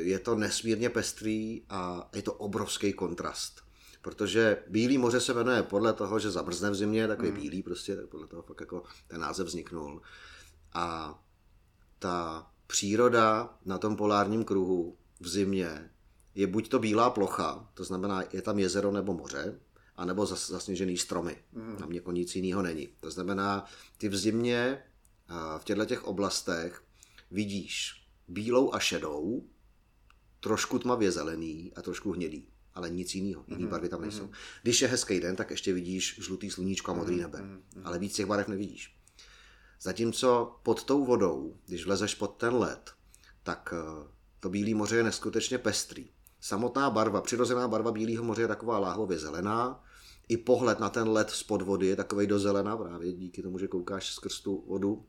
je 0.00 0.18
to 0.18 0.34
nesmírně 0.34 0.90
pestrý 0.90 1.62
a 1.68 2.10
je 2.14 2.22
to 2.22 2.32
obrovský 2.32 2.92
kontrast. 2.92 3.62
Protože 4.02 4.62
Bílý 4.68 4.98
moře 4.98 5.20
se 5.20 5.34
jmenuje 5.34 5.62
podle 5.62 5.92
toho, 5.92 6.18
že 6.18 6.30
zamrzne 6.30 6.70
v 6.70 6.74
zimě, 6.74 7.08
takový 7.08 7.30
mm. 7.30 7.34
bílý 7.34 7.62
prostě, 7.62 7.96
tak 7.96 8.06
podle 8.06 8.26
toho 8.26 8.42
fakt 8.42 8.60
jako 8.60 8.82
ten 9.08 9.20
název 9.20 9.46
vzniknul. 9.46 10.02
A 10.74 11.18
ta 11.98 12.50
příroda 12.66 13.58
na 13.64 13.78
tom 13.78 13.96
polárním 13.96 14.44
kruhu 14.44 14.96
v 15.20 15.28
zimě 15.28 15.90
je 16.34 16.46
buď 16.46 16.68
to 16.68 16.78
bílá 16.78 17.10
plocha, 17.10 17.70
to 17.74 17.84
znamená, 17.84 18.22
je 18.32 18.42
tam 18.42 18.58
jezero 18.58 18.92
nebo 18.92 19.14
moře, 19.14 19.60
anebo 19.96 20.26
zas, 20.26 20.50
zasněžený 20.50 20.96
stromy. 20.96 21.36
Mm. 21.52 21.76
Tam 21.76 21.92
něko 21.92 22.12
nic 22.12 22.36
jiného 22.36 22.62
není. 22.62 22.88
To 23.00 23.10
znamená, 23.10 23.64
ty 23.98 24.08
v 24.08 24.16
zimě 24.16 24.82
v 25.58 25.64
těchto 25.64 25.84
těch 25.84 26.04
oblastech 26.04 26.82
vidíš 27.30 28.04
bílou 28.28 28.74
a 28.74 28.78
šedou, 28.78 29.48
trošku 30.40 30.78
tmavě 30.78 31.12
zelený 31.12 31.72
a 31.76 31.82
trošku 31.82 32.12
hnědý, 32.12 32.48
ale 32.74 32.90
nic 32.90 33.14
jiného, 33.14 33.44
jiný 33.46 33.64
mm. 33.64 33.70
barvy 33.70 33.88
tam 33.88 34.02
nejsou. 34.02 34.24
Mm. 34.24 34.32
Když 34.62 34.82
je 34.82 34.88
hezký 34.88 35.20
den, 35.20 35.36
tak 35.36 35.50
ještě 35.50 35.72
vidíš 35.72 36.20
žlutý 36.22 36.50
sluníčko 36.50 36.90
a 36.90 36.94
modrý 36.94 37.14
mm. 37.14 37.20
nebe, 37.20 37.42
mm. 37.42 37.62
ale 37.84 37.98
víc 37.98 38.16
těch 38.16 38.26
barev 38.26 38.48
nevidíš. 38.48 38.96
Zatímco 39.84 40.56
pod 40.62 40.84
tou 40.84 41.04
vodou, 41.04 41.56
když 41.66 41.84
vlezeš 41.84 42.14
pod 42.14 42.26
ten 42.36 42.54
led, 42.54 42.90
tak 43.42 43.74
eh, 43.76 44.08
to 44.40 44.48
Bílé 44.50 44.74
moře 44.74 44.96
je 44.96 45.02
neskutečně 45.02 45.58
pestrý. 45.58 46.10
Samotná 46.40 46.90
barva, 46.90 47.20
přirozená 47.20 47.68
barva 47.68 47.92
Bílého 47.92 48.24
moře 48.24 48.42
je 48.42 48.48
taková 48.48 48.78
láhově 48.78 49.18
zelená, 49.18 49.84
i 50.28 50.36
pohled 50.36 50.80
na 50.80 50.90
ten 50.90 51.08
led 51.08 51.30
spod 51.30 51.62
vody 51.62 51.86
je 51.86 51.96
takový 51.96 52.26
do 52.26 52.38
zelena, 52.38 52.76
právě 52.76 53.12
díky 53.12 53.42
tomu, 53.42 53.58
že 53.58 53.68
koukáš 53.68 54.12
skrz 54.12 54.40
tu 54.40 54.64
vodu. 54.66 55.06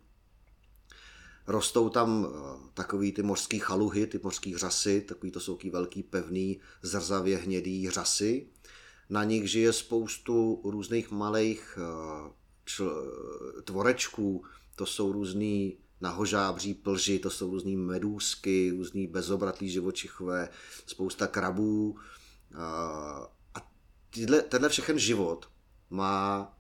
Rostou 1.48 1.90
tam 1.90 2.28
eh, 2.28 2.70
takový 2.74 3.12
ty 3.12 3.24
mořský 3.24 3.60
chaluhy, 3.60 4.08
ty 4.08 4.20
mořský 4.24 4.58
řasy, 4.58 5.02
takový 5.02 5.32
to 5.32 5.40
jsou 5.40 5.60
velký, 5.72 6.04
pevný, 6.04 6.60
zrzavě 6.82 7.38
hnědý 7.38 7.90
řasy. 7.90 8.48
Na 9.10 9.24
nich 9.24 9.52
žije 9.52 9.74
spoustu 9.74 10.62
různých 10.64 11.12
malých 11.12 11.78
eh, 11.82 12.32
čl- 12.66 13.12
tvorečků, 13.64 14.44
to 14.76 14.86
jsou 14.86 15.12
různý 15.12 15.78
nahožábří 16.02 16.74
plži, 16.74 17.20
to 17.20 17.30
jsou 17.30 17.52
různý 17.52 17.78
medůzky, 17.78 18.72
různý 18.72 19.08
bezobratlý 19.08 19.70
živočichové, 19.70 20.50
spousta 20.86 21.28
krabů. 21.28 21.98
A 23.54 23.72
tyhle, 24.10 24.42
tenhle 24.42 24.70
všechen 24.70 25.00
život 25.00 25.50
má 25.90 26.52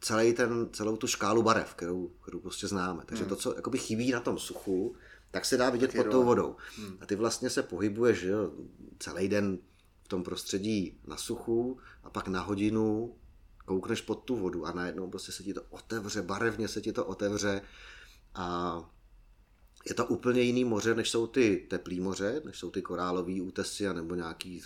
celý 0.00 0.32
ten, 0.32 0.68
celou 0.72 0.96
tu 0.96 1.06
škálu 1.06 1.42
barev, 1.42 1.74
kterou, 1.74 2.08
kterou 2.08 2.40
prostě 2.40 2.68
známe. 2.68 3.02
Takže 3.06 3.24
hmm. 3.24 3.28
to, 3.28 3.36
co 3.36 3.54
jakoby 3.56 3.78
chybí 3.78 4.10
na 4.10 4.20
tom 4.20 4.38
suchu, 4.38 4.96
tak 5.30 5.44
se 5.44 5.56
dá 5.56 5.70
vidět 5.70 5.94
pod 5.96 6.06
tou 6.10 6.24
vodou. 6.24 6.56
Hmm. 6.76 6.98
A 7.00 7.06
ty 7.06 7.16
vlastně 7.16 7.50
se 7.50 7.62
pohybuješ 7.62 8.18
že 8.18 8.28
jo, 8.28 8.52
celý 8.98 9.28
den 9.28 9.58
v 10.04 10.08
tom 10.08 10.22
prostředí 10.22 10.98
na 11.06 11.16
suchu 11.16 11.78
a 12.02 12.10
pak 12.10 12.28
na 12.28 12.40
hodinu 12.40 13.14
koukneš 13.72 14.00
pod 14.00 14.14
tu 14.14 14.36
vodu 14.36 14.66
a 14.66 14.72
najednou 14.72 15.10
prostě 15.10 15.32
se 15.32 15.42
ti 15.42 15.54
to 15.54 15.62
otevře, 15.70 16.22
barevně 16.22 16.68
se 16.68 16.80
ti 16.80 16.92
to 16.92 17.04
otevře 17.04 17.62
a 18.34 18.78
je 19.88 19.94
to 19.94 20.06
úplně 20.06 20.40
jiný 20.42 20.64
moře, 20.64 20.94
než 20.94 21.10
jsou 21.10 21.26
ty 21.26 21.66
teplý 21.70 22.00
moře, 22.00 22.42
než 22.44 22.58
jsou 22.58 22.70
ty 22.70 22.82
korálové 22.82 23.42
útesy, 23.42 23.94
nebo 23.94 24.14
nějaký 24.14 24.62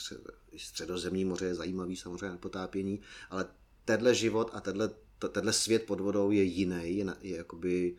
středozemní 0.57 1.25
moře 1.25 1.47
je 1.47 1.55
zajímavý 1.55 1.97
samozřejmě 1.97 2.29
na 2.29 2.37
potápění, 2.37 3.01
ale 3.31 3.47
tenhle 3.85 4.15
život 4.15 4.51
a 4.53 4.61
tenhle, 4.61 4.91
tenhle 5.33 5.53
svět 5.53 5.87
pod 5.87 6.01
vodou 6.01 6.31
je 6.31 6.43
jiný, 6.43 6.97
je, 6.97 7.07
je 7.21 7.37
jakoby 7.37 7.97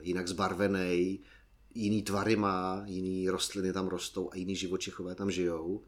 jinak 0.00 0.28
zbarvený, 0.28 1.20
jiný 1.74 2.02
tvary 2.02 2.36
má, 2.36 2.82
jiný 2.86 3.30
rostliny 3.30 3.72
tam 3.72 3.88
rostou 3.88 4.30
a 4.32 4.36
jiný 4.36 4.56
živočichové 4.56 5.14
tam 5.14 5.30
žijou. 5.30 5.84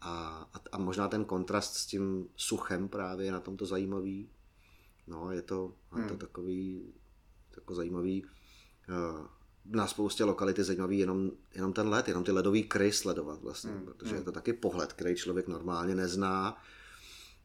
A, 0.00 0.48
a, 0.54 0.60
a 0.72 0.78
možná 0.78 1.08
ten 1.08 1.24
kontrast 1.24 1.74
s 1.74 1.86
tím 1.86 2.28
suchem 2.36 2.88
právě 2.88 3.26
je 3.26 3.32
na 3.32 3.40
tomto 3.40 3.66
zajímavý. 3.66 4.30
No, 5.06 5.32
je 5.32 5.42
to, 5.42 5.74
hmm. 5.90 6.08
to 6.08 6.16
takový 6.16 6.92
jako 7.56 7.74
zajímavý. 7.74 8.24
Uh, 8.88 9.26
na 9.64 9.86
spoustě 9.86 10.24
lokalit 10.24 10.58
je 10.58 10.64
zajímavý 10.64 10.98
jenom, 10.98 11.30
jenom 11.54 11.72
ten 11.72 11.88
led, 11.88 12.08
jenom 12.08 12.24
ty 12.24 12.32
ledový 12.32 12.62
kry 12.62 12.92
sledovat 12.92 13.42
vlastně, 13.42 13.70
hmm. 13.70 13.84
protože 13.84 14.10
je 14.10 14.16
hmm. 14.16 14.24
to 14.24 14.32
taky 14.32 14.52
pohled, 14.52 14.92
který 14.92 15.16
člověk 15.16 15.48
normálně 15.48 15.94
nezná. 15.94 16.62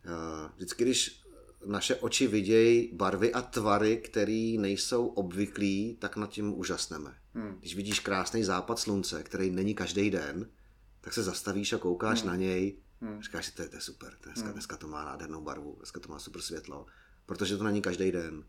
Uh, 0.05 0.51
vždycky, 0.55 0.83
když 0.83 1.25
naše 1.65 1.95
oči 1.95 2.27
vidějí 2.27 2.89
barvy 2.93 3.33
a 3.33 3.41
tvary, 3.41 3.97
které 3.97 4.55
nejsou 4.59 5.07
obvyklí, 5.07 5.97
tak 5.99 6.15
nad 6.17 6.29
tím 6.29 6.59
úžasneme. 6.59 7.17
Hmm. 7.33 7.55
Když 7.59 7.75
vidíš 7.75 7.99
krásný 7.99 8.43
západ 8.43 8.79
slunce, 8.79 9.23
který 9.23 9.51
není 9.51 9.75
každý 9.75 10.09
den, 10.09 10.49
tak 11.05 11.13
se 11.13 11.23
zastavíš 11.23 11.73
a 11.73 11.77
koukáš 11.77 12.21
hmm. 12.21 12.29
na 12.29 12.35
něj. 12.35 12.77
Hmm. 13.01 13.21
Říkáš 13.21 13.45
si, 13.45 13.51
to 13.51 13.61
je, 13.61 13.69
to 13.69 13.75
je 13.75 13.81
super, 13.81 14.17
dneska, 14.23 14.43
hmm. 14.43 14.53
dneska 14.53 14.77
to 14.77 14.87
má 14.87 15.05
nádhernou 15.05 15.41
barvu, 15.41 15.75
dneska 15.77 15.99
to 15.99 16.09
má 16.09 16.19
super 16.19 16.41
světlo, 16.41 16.85
protože 17.25 17.57
to 17.57 17.63
není 17.63 17.81
každý 17.81 18.11
den. 18.11 18.43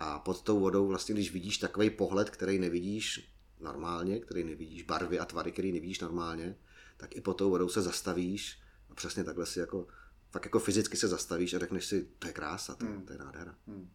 A 0.00 0.18
pod 0.18 0.42
tou 0.42 0.60
vodou 0.60 0.86
vlastně, 0.86 1.14
když 1.14 1.32
vidíš 1.32 1.58
takový 1.58 1.90
pohled, 1.90 2.30
který 2.30 2.58
nevidíš 2.58 3.32
normálně, 3.60 4.20
který 4.20 4.44
nevidíš 4.44 4.82
barvy 4.82 5.18
a 5.18 5.24
tvary, 5.24 5.52
který 5.52 5.72
nevidíš 5.72 6.00
normálně, 6.00 6.56
tak 6.96 7.16
i 7.16 7.20
pod 7.20 7.34
tou 7.34 7.50
vodou 7.50 7.68
se 7.68 7.82
zastavíš 7.82 8.60
a 8.90 8.94
přesně 8.94 9.24
takhle 9.24 9.46
si 9.46 9.58
jako, 9.58 9.86
fakt 10.30 10.44
jako 10.44 10.58
fyzicky 10.58 10.96
se 10.96 11.08
zastavíš 11.08 11.54
a 11.54 11.58
řekneš 11.58 11.86
si, 11.86 12.08
to 12.18 12.26
je 12.26 12.32
krása, 12.32 12.74
to, 12.74 12.86
hmm. 12.86 13.06
to 13.06 13.12
je 13.12 13.18
nádhera. 13.18 13.54
Hmm. 13.66 13.90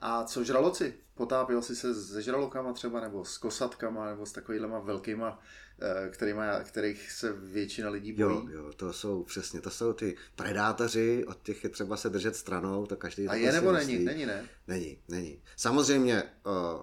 A 0.00 0.24
co 0.24 0.44
žraloci? 0.44 0.94
Potápil 1.14 1.62
jsi 1.62 1.76
se 1.76 1.94
se 1.94 2.22
žralokama 2.22 2.72
třeba, 2.72 3.00
nebo 3.00 3.24
s 3.24 3.38
kosatkama, 3.38 4.06
nebo 4.06 4.26
s 4.26 4.32
takovýhlema 4.32 4.78
velkýma, 4.78 5.40
eh, 5.82 6.08
kterýma, 6.10 6.60
kterých 6.60 7.12
se 7.12 7.32
většina 7.32 7.90
lidí 7.90 8.12
bojí? 8.12 8.36
Jo, 8.36 8.48
jo, 8.48 8.72
to 8.76 8.92
jsou 8.92 9.22
přesně, 9.22 9.60
to 9.60 9.70
jsou 9.70 9.92
ty 9.92 10.16
predátoři, 10.36 11.24
od 11.26 11.42
těch 11.42 11.64
je 11.64 11.70
třeba 11.70 11.96
se 11.96 12.10
držet 12.10 12.36
stranou, 12.36 12.86
to 12.86 12.96
každý 12.96 13.28
A 13.28 13.34
je 13.34 13.52
nebo 13.52 13.72
není? 13.72 13.92
Myslí. 13.92 14.04
Není, 14.04 14.26
ne? 14.26 14.48
Není, 14.68 14.98
není. 15.08 15.42
Samozřejmě 15.56 16.22
eh, 16.22 16.82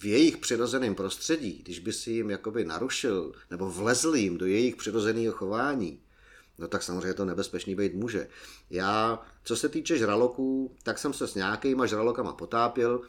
v 0.00 0.04
jejich 0.04 0.36
přirozeném 0.36 0.94
prostředí, 0.94 1.62
když 1.64 1.78
by 1.78 1.92
si 1.92 2.10
jim 2.10 2.30
jakoby 2.30 2.64
narušil, 2.64 3.32
nebo 3.50 3.70
vlezl 3.70 4.14
jim 4.14 4.38
do 4.38 4.46
jejich 4.46 4.76
přirozeného 4.76 5.32
chování, 5.32 6.02
no 6.58 6.68
tak 6.68 6.82
samozřejmě 6.82 7.14
to 7.14 7.24
nebezpečný 7.24 7.74
být 7.74 7.94
může. 7.94 8.28
Já, 8.70 9.22
co 9.44 9.56
se 9.56 9.68
týče 9.68 9.98
žraloků, 9.98 10.76
tak 10.82 10.98
jsem 10.98 11.12
se 11.12 11.28
s 11.28 11.34
nějakýma 11.34 11.86
žralokama 11.86 12.32
potápil. 12.32 13.02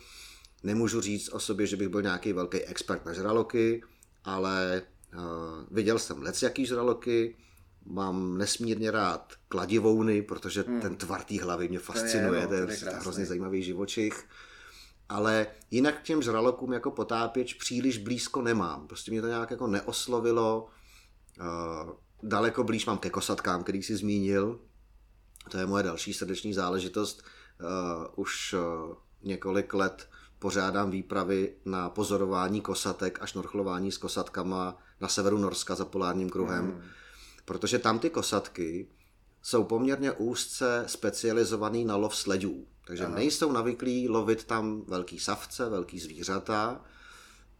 Nemůžu 0.63 1.01
říct 1.01 1.29
o 1.29 1.39
sobě, 1.39 1.67
že 1.67 1.77
bych 1.77 1.87
byl 1.87 2.01
nějaký 2.01 2.33
velký 2.33 2.57
expert 2.57 3.05
na 3.05 3.13
žraloky, 3.13 3.83
ale 4.23 4.81
uh, 5.13 5.21
viděl 5.71 5.99
jsem 5.99 6.21
lec 6.21 6.41
jaký 6.41 6.65
žraloky, 6.65 7.37
mám 7.85 8.37
nesmírně 8.37 8.91
rád 8.91 9.33
kladivouny, 9.47 10.21
protože 10.21 10.61
hmm. 10.61 10.81
ten 10.81 10.95
tvar 10.95 11.23
té 11.23 11.41
hlavy 11.41 11.69
mě 11.69 11.79
fascinuje, 11.79 12.47
to 12.47 12.53
je, 12.53 12.61
no, 12.61 12.67
to 12.67 12.71
je, 12.71 12.77
to 12.77 12.85
je 12.85 12.95
hrozně 12.95 13.25
zajímavý 13.25 13.63
živočich. 13.63 14.27
Ale 15.09 15.47
jinak 15.71 15.99
k 15.99 16.03
těm 16.03 16.21
žralokům 16.21 16.73
jako 16.73 16.91
potápěč 16.91 17.53
příliš 17.53 17.97
blízko 17.97 18.41
nemám. 18.41 18.87
Prostě 18.87 19.11
mě 19.11 19.21
to 19.21 19.27
nějak 19.27 19.51
jako 19.51 19.67
neoslovilo. 19.67 20.67
Uh, 21.39 21.91
daleko 22.23 22.63
blíž 22.63 22.85
mám 22.85 22.97
ke 22.97 23.09
kosatkám, 23.09 23.63
který 23.63 23.83
jsi 23.83 23.95
zmínil. 23.95 24.59
To 25.49 25.57
je 25.57 25.65
moje 25.65 25.83
další 25.83 26.13
srdeční 26.13 26.53
záležitost. 26.53 27.23
Uh, 27.61 27.67
už 28.15 28.53
uh, 28.53 28.95
několik 29.23 29.73
let 29.73 30.09
pořádám 30.39 30.91
výpravy 30.91 31.55
na 31.65 31.89
pozorování 31.89 32.61
kosatek 32.61 33.19
a 33.21 33.25
šnorchlování 33.25 33.91
s 33.91 33.97
kosatkama 33.97 34.77
na 35.01 35.07
severu 35.07 35.37
Norska 35.37 35.75
za 35.75 35.85
polárním 35.85 36.29
kruhem, 36.29 36.65
mm. 36.65 36.81
protože 37.45 37.79
tam 37.79 37.99
ty 37.99 38.09
kosatky 38.09 38.87
jsou 39.41 39.63
poměrně 39.63 40.11
úzce 40.11 40.83
specializovaný 40.87 41.85
na 41.85 41.95
lov 41.95 42.15
sledů. 42.15 42.65
Takže 42.87 43.05
Aha. 43.05 43.15
nejsou 43.15 43.51
navyklí 43.51 44.09
lovit 44.09 44.43
tam 44.43 44.81
velký 44.87 45.19
savce, 45.19 45.69
velký 45.69 45.99
zvířata, 45.99 46.81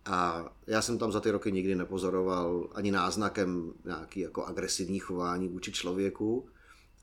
a 0.06 0.50
já 0.68 0.82
jsem 0.82 0.98
tam 0.98 1.12
za 1.12 1.20
ty 1.20 1.32
roky 1.32 1.52
nikdy 1.52 1.76
nepozoroval 1.76 2.70
ani 2.74 2.92
náznakem 2.92 3.74
nějaký 3.86 4.20
jako 4.20 4.46
agresivní 4.46 5.00
chování 5.00 5.48
vůči 5.48 5.72
člověku. 5.72 6.50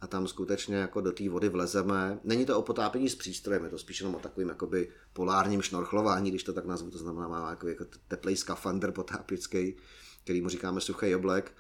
A 0.01 0.07
tam 0.07 0.29
skutečně 0.29 0.77
jako 0.77 1.01
do 1.01 1.13
té 1.13 1.29
vody 1.29 1.49
vlezeme. 1.49 2.21
Není 2.25 2.47
to 2.47 2.59
o 2.59 2.63
potápění 2.63 3.09
s 3.09 3.15
přístrojem, 3.15 3.65
je 3.65 3.71
to 3.71 3.79
spíš 3.79 4.01
jenom 4.01 4.15
o 4.15 4.19
takovým 4.19 4.49
jakoby 4.49 4.91
polárním 5.13 5.63
šnorchlování, 5.63 6.31
když 6.31 6.45
to 6.45 6.53
tak 6.53 6.67
nazvu, 6.67 6.91
to 6.91 6.99
znamená 6.99 7.29
má 7.29 7.51
jako, 7.51 7.69
jako 7.69 7.85
teplý 8.09 8.37
skafandr 8.37 8.93
potápěcký, 8.93 9.77
který 10.25 10.43
mu 10.43 10.49
říkáme 10.49 10.81
suchý 10.81 11.15
oblek 11.15 11.53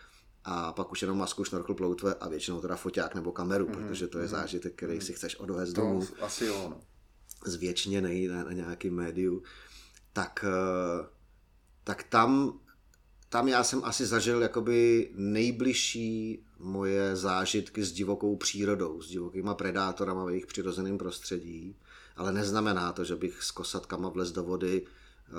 a 0.44 0.72
pak 0.72 0.92
už 0.92 1.02
jenom 1.02 1.18
masku, 1.18 1.44
šnorchl, 1.44 1.74
ploutve 1.74 2.14
a 2.14 2.28
většinou 2.28 2.60
teda 2.60 2.76
foťák 2.76 3.14
nebo 3.14 3.32
kameru, 3.32 3.66
mm-hmm. 3.66 3.88
protože 3.88 4.08
to 4.08 4.18
je 4.18 4.26
mm-hmm. 4.26 4.30
zážitek, 4.30 4.74
který 4.74 4.98
mm-hmm. 4.98 5.06
si 5.06 5.12
chceš 5.12 5.36
odvést 5.36 5.72
domů. 5.72 6.06
Asi 6.20 6.46
jo, 6.46 6.66
no. 6.70 6.80
Zvětšněný 7.46 8.28
na, 8.28 8.44
na 8.44 8.52
nějakým 8.52 8.94
médiu. 8.94 9.42
Tak 10.12 10.44
uh, 10.48 11.06
tak 11.88 12.02
tam, 12.02 12.60
tam 13.28 13.48
já 13.48 13.64
jsem 13.64 13.84
asi 13.84 14.06
zažil 14.06 14.42
jakoby 14.42 15.10
nejbližší 15.14 16.44
moje 16.58 17.16
zážitky 17.16 17.84
s 17.84 17.92
divokou 17.92 18.36
přírodou, 18.36 19.02
s 19.02 19.08
divokýma 19.08 19.54
predátorama 19.54 20.24
v 20.24 20.28
jejich 20.28 20.46
přirozeném 20.46 20.98
prostředí, 20.98 21.76
ale 22.16 22.32
neznamená 22.32 22.92
to, 22.92 23.04
že 23.04 23.16
bych 23.16 23.42
s 23.42 23.50
kosatkama 23.50 24.08
vlez 24.08 24.32
do 24.32 24.42
vody 24.42 24.86
eh, 24.86 25.32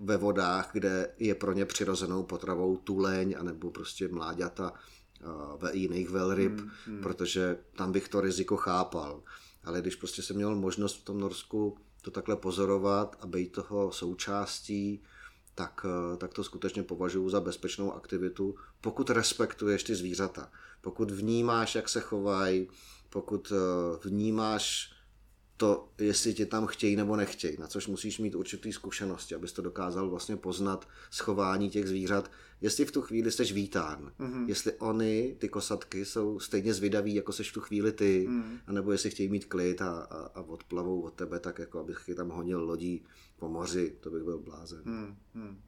ve 0.00 0.16
vodách, 0.16 0.70
kde 0.72 1.10
je 1.18 1.34
pro 1.34 1.52
ně 1.52 1.64
přirozenou 1.64 2.22
potravou 2.22 2.76
tuleň 2.76 3.34
anebo 3.38 3.70
prostě 3.70 4.08
mláďata 4.08 4.72
eh, 4.74 5.24
ve 5.58 5.76
jiných 5.76 6.10
velryb, 6.10 6.60
hmm, 6.60 6.70
hmm. 6.86 7.02
protože 7.02 7.58
tam 7.76 7.92
bych 7.92 8.08
to 8.08 8.20
riziko 8.20 8.56
chápal. 8.56 9.22
Ale 9.64 9.80
když 9.80 9.96
prostě 9.96 10.22
jsem 10.22 10.36
měl 10.36 10.54
možnost 10.56 11.00
v 11.00 11.04
tom 11.04 11.20
Norsku 11.20 11.76
to 12.02 12.10
takhle 12.10 12.36
pozorovat 12.36 13.16
a 13.20 13.26
být 13.26 13.52
toho 13.52 13.92
součástí, 13.92 15.02
tak, 15.54 15.86
eh, 15.88 16.16
tak 16.16 16.34
to 16.34 16.44
skutečně 16.44 16.82
považuji 16.82 17.28
za 17.28 17.40
bezpečnou 17.40 17.92
aktivitu, 17.92 18.54
pokud 18.80 19.10
respektuješ 19.10 19.84
ty 19.84 19.94
zvířata. 19.94 20.50
Pokud 20.80 21.10
vnímáš, 21.10 21.74
jak 21.74 21.88
se 21.88 22.00
chovají, 22.00 22.68
pokud 23.10 23.52
eh, 23.52 24.08
vnímáš 24.08 24.94
to, 25.56 25.88
jestli 25.98 26.34
tě 26.34 26.46
tam 26.46 26.66
chtějí 26.66 26.96
nebo 26.96 27.16
nechtějí, 27.16 27.56
na 27.60 27.66
což 27.66 27.86
musíš 27.86 28.18
mít 28.18 28.34
určitý 28.34 28.72
zkušenosti, 28.72 29.34
abys 29.34 29.52
to 29.52 29.62
dokázal 29.62 30.10
vlastně 30.10 30.36
poznat 30.36 30.88
schování 31.10 31.70
těch 31.70 31.88
zvířat, 31.88 32.30
jestli 32.64 32.84
v 32.84 32.92
tu 32.92 33.02
chvíli 33.02 33.30
jsi 33.30 33.44
vítán, 33.44 34.12
mm-hmm. 34.20 34.48
jestli 34.48 34.72
oni, 34.72 35.36
ty 35.38 35.48
kosatky, 35.48 36.04
jsou 36.04 36.40
stejně 36.40 36.74
zvědaví, 36.74 37.14
jako 37.14 37.32
seš 37.32 37.50
v 37.50 37.54
tu 37.54 37.60
chvíli 37.60 37.92
ty, 37.92 38.26
mm. 38.28 38.58
anebo 38.66 38.92
jestli 38.92 39.10
chtějí 39.10 39.28
mít 39.28 39.44
klid 39.44 39.82
a, 39.82 39.90
a, 39.90 40.16
a 40.34 40.40
odplavou 40.40 41.00
od 41.00 41.14
tebe, 41.14 41.40
tak 41.40 41.58
jako 41.58 41.80
abych 41.80 42.04
je 42.08 42.14
tam 42.14 42.28
honil 42.28 42.64
lodí 42.64 43.04
po 43.36 43.48
moři, 43.48 43.96
to 44.00 44.10
bych 44.10 44.22
byl 44.22 44.38
blázen. 44.38 44.82
Mm. 44.84 45.16
Mm. 45.34 45.60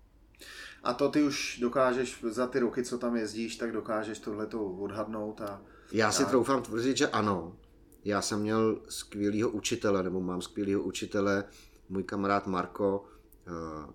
A 0.83 0.95
to 0.95 1.09
ty 1.09 1.23
už 1.23 1.59
dokážeš 1.61 2.25
za 2.29 2.47
ty 2.47 2.59
roky, 2.59 2.85
co 2.85 2.99
tam 2.99 3.17
jezdíš, 3.17 3.57
tak 3.57 3.73
dokážeš 3.73 4.19
tohleto 4.19 4.65
odhadnout 4.65 5.41
a... 5.41 5.63
Já 5.93 6.13
si 6.13 6.23
a... 6.23 6.27
troufám 6.27 6.63
tvrdit, 6.63 6.97
že 6.97 7.09
ano, 7.09 7.57
já 8.05 8.23
jsem 8.23 8.41
měl 8.41 8.81
skvělého 8.89 9.51
učitele, 9.51 10.03
nebo 10.03 10.21
mám 10.21 10.43
skvělého 10.43 10.83
učitele, 10.83 11.45
můj 11.89 12.03
kamarád 12.03 12.47
Marko, 12.47 13.05
eh, 13.47 13.51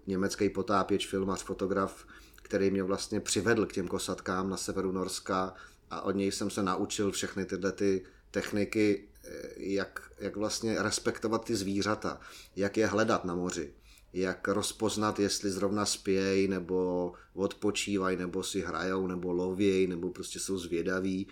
německý 0.08 0.50
potápěč, 0.50 1.08
filmař, 1.08 1.44
fotograf, 1.44 2.06
který 2.52 2.72
mě 2.72 2.84
vlastně 2.84 3.20
přivedl 3.20 3.66
k 3.66 3.74
těm 3.74 3.88
kosatkám 3.88 4.50
na 4.50 4.58
severu 4.58 4.92
Norska 4.92 5.54
a 5.90 6.02
od 6.02 6.12
něj 6.12 6.32
jsem 6.32 6.50
se 6.50 6.64
naučil 6.64 7.12
všechny 7.12 7.46
tyhle 7.46 7.72
ty 7.72 8.06
techniky, 8.32 9.08
eh, 9.24 9.50
jak, 9.58 10.12
jak 10.20 10.36
vlastně 10.36 10.82
respektovat 10.84 11.46
ty 11.46 11.56
zvířata, 11.56 12.20
jak 12.56 12.78
je 12.78 12.88
hledat 12.88 13.26
na 13.26 13.36
moři, 13.36 13.74
jak 14.14 14.48
rozpoznat, 14.48 15.20
jestli 15.20 15.52
zrovna 15.52 15.86
spějí, 15.86 16.48
nebo 16.48 17.14
odpočívají, 17.34 18.18
nebo 18.18 18.44
si 18.44 18.62
hrajou, 18.62 19.08
nebo 19.08 19.32
lovějí, 19.32 19.88
nebo 19.88 20.10
prostě 20.10 20.40
jsou 20.40 20.58
zvědaví, 20.58 21.28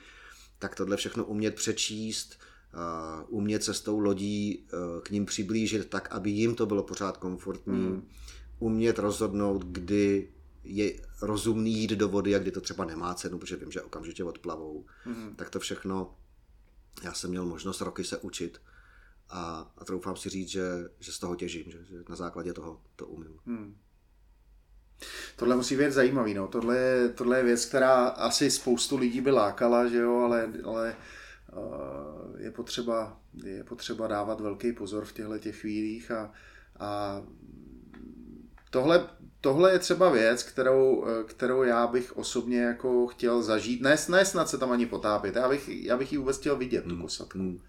tak 0.60 0.76
tohle 0.76 0.98
všechno 0.98 1.26
umět 1.26 1.56
přečíst, 1.56 2.40
umět 3.28 3.64
se 3.64 3.74
s 3.74 3.82
tou 3.82 4.00
lodí 4.00 4.52
e, 4.52 5.02
k 5.02 5.12
ním 5.12 5.26
přiblížit 5.26 5.90
tak, 5.90 6.12
aby 6.12 6.30
jim 6.30 6.56
to 6.56 6.66
bylo 6.66 6.84
pořád 6.84 7.18
komfortní, 7.18 7.74
mm. 7.74 8.08
umět 8.60 9.00
rozhodnout, 9.00 9.66
kdy 9.66 10.30
je 10.64 11.02
rozumný 11.22 11.74
jít 11.74 11.92
do 11.92 12.10
vody 12.10 12.36
a 12.36 12.40
kdy 12.40 12.52
to 12.52 12.62
třeba 12.62 12.86
nemá 12.86 13.14
cenu, 13.14 13.40
protože 13.40 13.56
vím, 13.56 13.72
že 13.72 13.82
okamžitě 13.82 14.24
odplavou. 14.24 14.86
Mm. 15.06 15.36
Tak 15.36 15.50
to 15.50 15.60
všechno 15.60 16.16
já 17.04 17.14
jsem 17.14 17.30
měl 17.30 17.46
možnost 17.46 17.82
roky 17.82 18.04
se 18.04 18.18
učit 18.18 18.62
a, 19.30 19.72
a 19.78 19.86
troufám 19.86 20.16
si 20.16 20.30
říct, 20.30 20.50
že, 20.50 20.90
že 21.00 21.12
z 21.12 21.20
toho 21.20 21.36
těžím, 21.36 21.72
že, 21.72 21.86
že 21.86 22.04
na 22.10 22.16
základě 22.16 22.54
toho 22.54 22.82
to 22.96 23.08
umím. 23.08 23.40
Mm. 23.46 23.78
Tohle 25.36 25.56
musí 25.56 25.78
být 25.78 25.92
zajímavý, 25.92 26.34
no. 26.34 26.48
Tohle, 26.48 26.78
je, 26.78 27.10
tohle 27.10 27.38
je 27.38 27.44
věc, 27.44 27.66
která 27.66 28.08
asi 28.08 28.52
spoustu 28.52 28.98
lidí 28.98 29.22
by 29.22 29.32
lákala, 29.32 29.88
že 29.88 29.98
jo, 29.98 30.16
ale, 30.16 30.54
ale 30.64 30.96
Eh, 31.54 32.44
je 32.44 32.52
potřeba, 32.52 33.20
je 33.44 33.64
potřeba 33.64 34.08
dávat 34.08 34.42
velký 34.42 34.74
pozor 34.74 35.06
v 35.06 35.14
těchto 35.14 35.38
těch 35.38 35.60
chvílích 35.60 36.12
a, 36.12 36.32
a 36.80 37.22
tohle, 38.70 39.10
tohle 39.42 39.72
je 39.72 39.80
třeba 39.80 40.10
věc, 40.10 40.44
kterou, 40.44 41.06
eh, 41.08 41.24
kterou 41.24 41.64
já 41.64 41.88
bych 41.88 42.18
osobně 42.18 42.62
jako 42.62 43.08
chtěl 43.08 43.44
zažít. 43.44 43.82
Ne, 43.82 43.96
ne 44.10 44.26
snad 44.26 44.50
se 44.50 44.58
tam 44.58 44.72
ani 44.72 44.86
potápět, 44.86 45.36
já 45.36 45.50
bych, 45.50 45.70
já 45.70 45.98
bych 45.98 46.12
ji 46.12 46.18
vůbec 46.18 46.38
chtěl 46.38 46.56
vidět, 46.56 46.84
tu 46.84 46.90
hmm, 46.90 47.02
kosatku. 47.02 47.38
Hmm. 47.38 47.60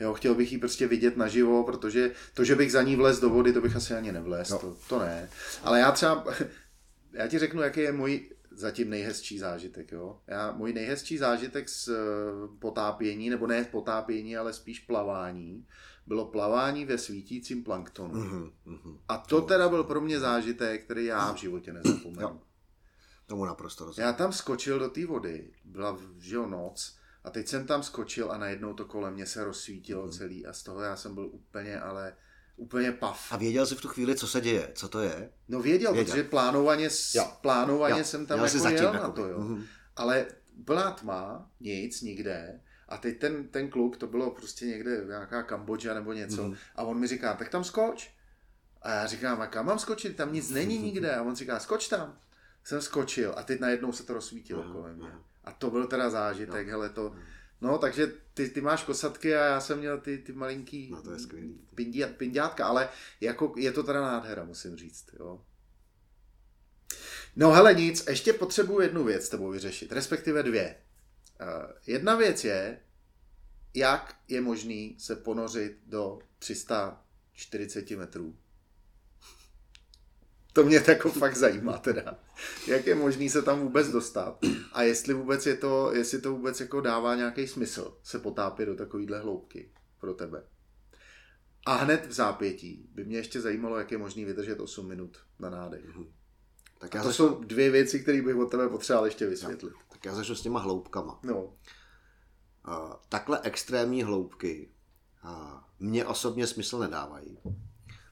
Jo, 0.00 0.14
chtěl 0.14 0.34
bych 0.34 0.52
ji 0.52 0.58
prostě 0.58 0.86
vidět 0.86 1.16
naživo, 1.16 1.64
protože 1.64 2.10
to, 2.34 2.44
že 2.44 2.54
bych 2.54 2.72
za 2.72 2.82
ní 2.82 2.96
vlez 2.96 3.20
do 3.20 3.30
vody, 3.30 3.52
to 3.52 3.60
bych 3.60 3.76
asi 3.76 3.94
ani 3.94 4.12
nevlez, 4.12 4.50
no. 4.50 4.58
to, 4.58 4.76
to 4.88 4.98
ne. 4.98 5.28
Ale 5.62 5.80
já 5.80 5.92
třeba, 5.92 6.24
já 7.12 7.26
ti 7.26 7.38
řeknu, 7.38 7.62
jaký 7.62 7.80
je 7.80 7.92
můj 7.92 8.30
zatím 8.50 8.90
nejhezčí 8.90 9.38
zážitek. 9.38 9.92
Jo? 9.92 10.20
Já, 10.26 10.52
můj 10.52 10.72
nejhezčí 10.72 11.18
zážitek 11.18 11.68
z 11.68 11.88
eh, 11.88 11.94
potápění, 12.58 13.30
nebo 13.30 13.46
ne 13.46 13.64
potápění, 13.64 14.36
ale 14.36 14.52
spíš 14.52 14.80
plavání, 14.80 15.66
bylo 16.10 16.26
plavání 16.26 16.84
ve 16.84 16.98
svítícím 16.98 17.64
planktonu. 17.64 18.14
Mm-hmm, 18.14 18.52
mm-hmm. 18.66 18.98
A 19.08 19.18
to 19.18 19.40
teda 19.40 19.68
byl 19.68 19.84
pro 19.84 20.00
mě 20.00 20.20
zážitek, 20.20 20.84
který 20.84 21.04
já 21.04 21.32
v 21.32 21.36
životě 21.36 21.72
nezapomenu. 21.72 22.28
Jo. 22.28 22.40
Tomu 23.26 23.44
naprosto 23.44 23.84
rozumím. 23.84 24.06
Já 24.06 24.12
tam 24.12 24.32
skočil 24.32 24.78
do 24.78 24.88
té 24.88 25.06
vody, 25.06 25.50
byla 25.64 25.98
že 26.18 26.36
jo, 26.36 26.46
noc, 26.46 26.96
a 27.24 27.30
teď 27.30 27.48
jsem 27.48 27.66
tam 27.66 27.82
skočil 27.82 28.32
a 28.32 28.38
najednou 28.38 28.74
to 28.74 28.84
kolem 28.84 29.14
mě 29.14 29.26
se 29.26 29.44
rozsvítilo 29.44 30.06
mm-hmm. 30.06 30.18
celý 30.18 30.46
a 30.46 30.52
z 30.52 30.62
toho 30.62 30.80
já 30.80 30.96
jsem 30.96 31.14
byl 31.14 31.26
úplně, 31.26 31.80
ale 31.80 32.16
úplně 32.56 32.92
pav. 32.92 33.32
A 33.32 33.36
věděl 33.36 33.66
jsi 33.66 33.74
v 33.74 33.80
tu 33.80 33.88
chvíli, 33.88 34.16
co 34.16 34.26
se 34.26 34.40
děje, 34.40 34.72
co 34.74 34.88
to 34.88 35.00
je? 35.00 35.32
No 35.48 35.60
věděl, 35.60 35.92
věděl. 35.92 36.12
protože 36.14 36.24
plánovaně, 36.24 36.88
jo. 37.14 37.32
plánovaně 37.40 37.98
jo. 37.98 38.04
jsem 38.04 38.26
tam 38.26 38.38
Měl 38.38 38.46
jako 38.46 38.58
zatím, 38.58 38.78
jel 38.78 38.92
na 38.92 39.10
to, 39.10 39.26
jo. 39.26 39.38
Mm-hmm. 39.38 39.64
Ale 39.96 40.26
byla 40.56 40.90
tma, 40.90 41.50
nic, 41.60 42.02
nikde. 42.02 42.60
A 42.90 42.96
teď 42.96 43.18
ten, 43.18 43.48
ten 43.48 43.70
kluk, 43.70 43.96
to 43.96 44.06
bylo 44.06 44.30
prostě 44.30 44.66
někde 44.66 45.04
nějaká 45.06 45.42
Kambodža 45.42 45.94
nebo 45.94 46.12
něco. 46.12 46.42
Mm-hmm. 46.42 46.56
A 46.76 46.82
on 46.82 46.98
mi 46.98 47.06
říká, 47.06 47.34
tak 47.34 47.48
tam 47.48 47.64
skoč. 47.64 48.10
A 48.82 48.90
já 48.90 49.06
říkám, 49.06 49.40
a 49.40 49.46
kam 49.46 49.66
mám 49.66 49.78
skočit? 49.78 50.16
Tam 50.16 50.32
nic 50.32 50.50
není 50.50 50.78
nikde. 50.78 51.14
A 51.14 51.22
on 51.22 51.36
říká, 51.36 51.60
skoč 51.60 51.88
tam. 51.88 52.18
Jsem 52.64 52.82
skočil 52.82 53.34
a 53.36 53.42
teď 53.42 53.60
najednou 53.60 53.92
se 53.92 54.02
to 54.02 54.14
rozsvítilo 54.14 54.62
mm-hmm. 54.62 54.72
kolem 54.72 54.96
mě. 54.96 55.12
A 55.44 55.52
to 55.52 55.70
byl 55.70 55.86
teda 55.86 56.10
zážitek, 56.10 56.66
no. 56.66 56.70
hele 56.70 56.88
to... 56.88 57.10
Mm-hmm 57.10 57.40
No, 57.60 57.78
takže 57.78 58.12
ty, 58.34 58.48
ty 58.48 58.60
máš 58.60 58.82
kosatky 58.82 59.36
a 59.36 59.44
já 59.44 59.60
jsem 59.60 59.78
měl 59.78 60.00
ty, 60.00 60.18
ty 60.18 60.32
malinký 60.32 60.90
no, 60.90 61.02
to 61.02 61.12
je 61.12 61.18
skvělý. 61.18 61.60
Pindiat, 61.74 62.10
pindiátka, 62.10 62.66
ale 62.66 62.88
jako 63.20 63.54
je 63.56 63.72
to 63.72 63.82
teda 63.82 64.00
nádhera, 64.02 64.44
musím 64.44 64.76
říct. 64.76 65.06
Jo. 65.18 65.44
No 67.36 67.50
hele 67.50 67.74
nic, 67.74 68.06
ještě 68.06 68.32
potřebuji 68.32 68.80
jednu 68.80 69.04
věc 69.04 69.24
s 69.24 69.28
tebou 69.28 69.50
vyřešit, 69.50 69.92
respektive 69.92 70.42
dvě. 70.42 70.76
Uh, 71.40 71.70
jedna 71.86 72.16
věc 72.16 72.44
je, 72.44 72.80
jak 73.74 74.16
je 74.28 74.40
možný 74.40 74.96
se 74.98 75.16
ponořit 75.16 75.78
do 75.86 76.18
340 76.38 77.90
metrů 77.90 78.36
to 80.52 80.64
mě 80.64 80.82
jako 80.88 81.10
fakt 81.10 81.36
zajímá 81.36 81.78
teda. 81.78 82.18
Jak 82.66 82.86
je 82.86 82.94
možný 82.94 83.30
se 83.30 83.42
tam 83.42 83.60
vůbec 83.60 83.88
dostat 83.88 84.38
a 84.72 84.82
jestli 84.82 85.14
vůbec 85.14 85.46
je 85.46 85.56
to, 85.56 85.92
jestli 85.94 86.20
to 86.20 86.32
vůbec 86.32 86.60
jako 86.60 86.80
dává 86.80 87.14
nějaký 87.14 87.46
smysl 87.46 87.98
se 88.02 88.18
potápět 88.18 88.66
do 88.66 88.76
takovýhle 88.76 89.20
hloubky 89.20 89.70
pro 90.00 90.14
tebe. 90.14 90.42
A 91.66 91.76
hned 91.76 92.06
v 92.06 92.12
zápětí 92.12 92.88
by 92.94 93.04
mě 93.04 93.16
ještě 93.16 93.40
zajímalo, 93.40 93.78
jak 93.78 93.92
je 93.92 93.98
možný 93.98 94.24
vydržet 94.24 94.60
8 94.60 94.88
minut 94.88 95.18
na 95.38 95.50
nádech. 95.50 95.84
Mm-hmm. 95.84 96.06
Tak 96.78 96.94
já 96.94 97.02
to 97.02 97.08
začnu... 97.08 97.28
jsou 97.28 97.44
dvě 97.44 97.70
věci, 97.70 98.00
které 98.00 98.22
bych 98.22 98.36
od 98.36 98.50
tebe 98.50 98.68
potřeboval 98.68 99.04
ještě 99.04 99.26
vysvětlit. 99.26 99.72
No, 99.72 99.89
tak 100.00 100.04
já 100.04 100.14
začnu 100.14 100.34
s 100.34 100.42
těma 100.42 100.60
hloubkama. 100.60 101.20
No. 101.22 101.42
Uh, 101.42 101.52
takhle 103.08 103.40
extrémní 103.42 104.02
hloubky 104.02 104.70
uh, 105.24 105.30
mě 105.78 106.06
osobně 106.06 106.46
smysl 106.46 106.78
nedávají, 106.78 107.38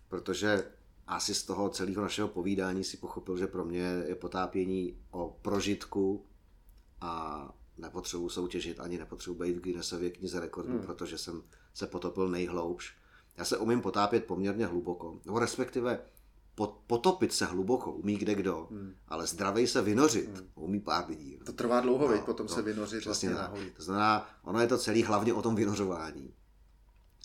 protože 0.09 0.71
asi 1.07 1.35
z 1.35 1.43
toho 1.43 1.71
celého 1.71 2.03
našeho 2.03 2.29
povídání 2.29 2.85
si 2.85 2.97
pochopil, 2.97 3.37
že 3.37 3.47
pro 3.47 3.65
mě 3.65 4.03
je 4.07 4.15
potápění 4.15 4.99
o 5.11 5.39
prožitku 5.43 6.27
a 7.01 7.45
nepotřebuji 7.79 8.29
soutěžit, 8.29 8.81
ani 8.81 8.99
nepotřebuji 8.99 9.39
být 9.39 9.57
v 9.59 9.61
Guinnessově 9.61 10.11
knize 10.11 10.41
rekordů, 10.41 10.73
hmm. 10.73 10.83
protože 10.83 11.19
jsem 11.19 11.43
se 11.75 11.87
potopil 11.87 12.29
nejhloubš. 12.29 12.97
Já 13.37 13.45
se 13.45 13.57
umím 13.57 13.81
potápět 13.81 14.25
poměrně 14.25 14.67
hluboko, 14.67 15.21
nebo 15.25 15.39
respektive 15.39 16.01
potopit 16.67 17.33
se 17.33 17.45
hluboko 17.45 17.93
umí 17.93 18.17
kde 18.17 18.35
kdo, 18.35 18.69
hmm. 18.71 18.95
ale 19.09 19.27
zdravej 19.27 19.67
se 19.67 19.83
vynořit 19.83 20.37
hmm. 20.37 20.49
umí 20.55 20.81
pár 20.81 21.09
lidí. 21.09 21.39
To 21.47 21.53
trvá 21.53 21.81
dlouho, 21.81 22.11
no, 22.11 22.23
potom 22.23 22.47
no, 22.47 22.55
se 22.55 22.63
vynořit 22.63 23.05
vlastně 23.05 23.31
nahoru. 23.31 23.63
To 23.77 23.83
znamená, 23.83 24.31
ono 24.43 24.61
je 24.61 24.67
to 24.67 24.79
celý 24.79 25.03
hlavně 25.03 25.35
o 25.35 25.43
tom 25.43 25.55
vynořování. 25.55 26.35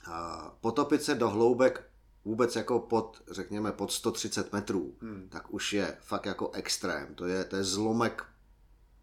A 0.06 0.50
potopit 0.62 1.04
se 1.04 1.16
do 1.16 1.30
hloubek 1.30 1.90
vůbec 2.26 2.56
jako 2.56 2.80
pod, 2.80 3.22
řekněme, 3.32 3.72
pod 3.72 3.92
130 3.92 4.54
metrů, 4.54 4.96
hmm. 5.02 5.28
tak 5.30 5.54
už 5.54 5.74
je 5.74 5.98
fakt 6.02 6.26
jako 6.26 6.52
extrém. 6.52 7.16
To 7.16 7.26
je, 7.26 7.44
to 7.44 7.56
je 7.56 7.64
zlomek 7.64 8.26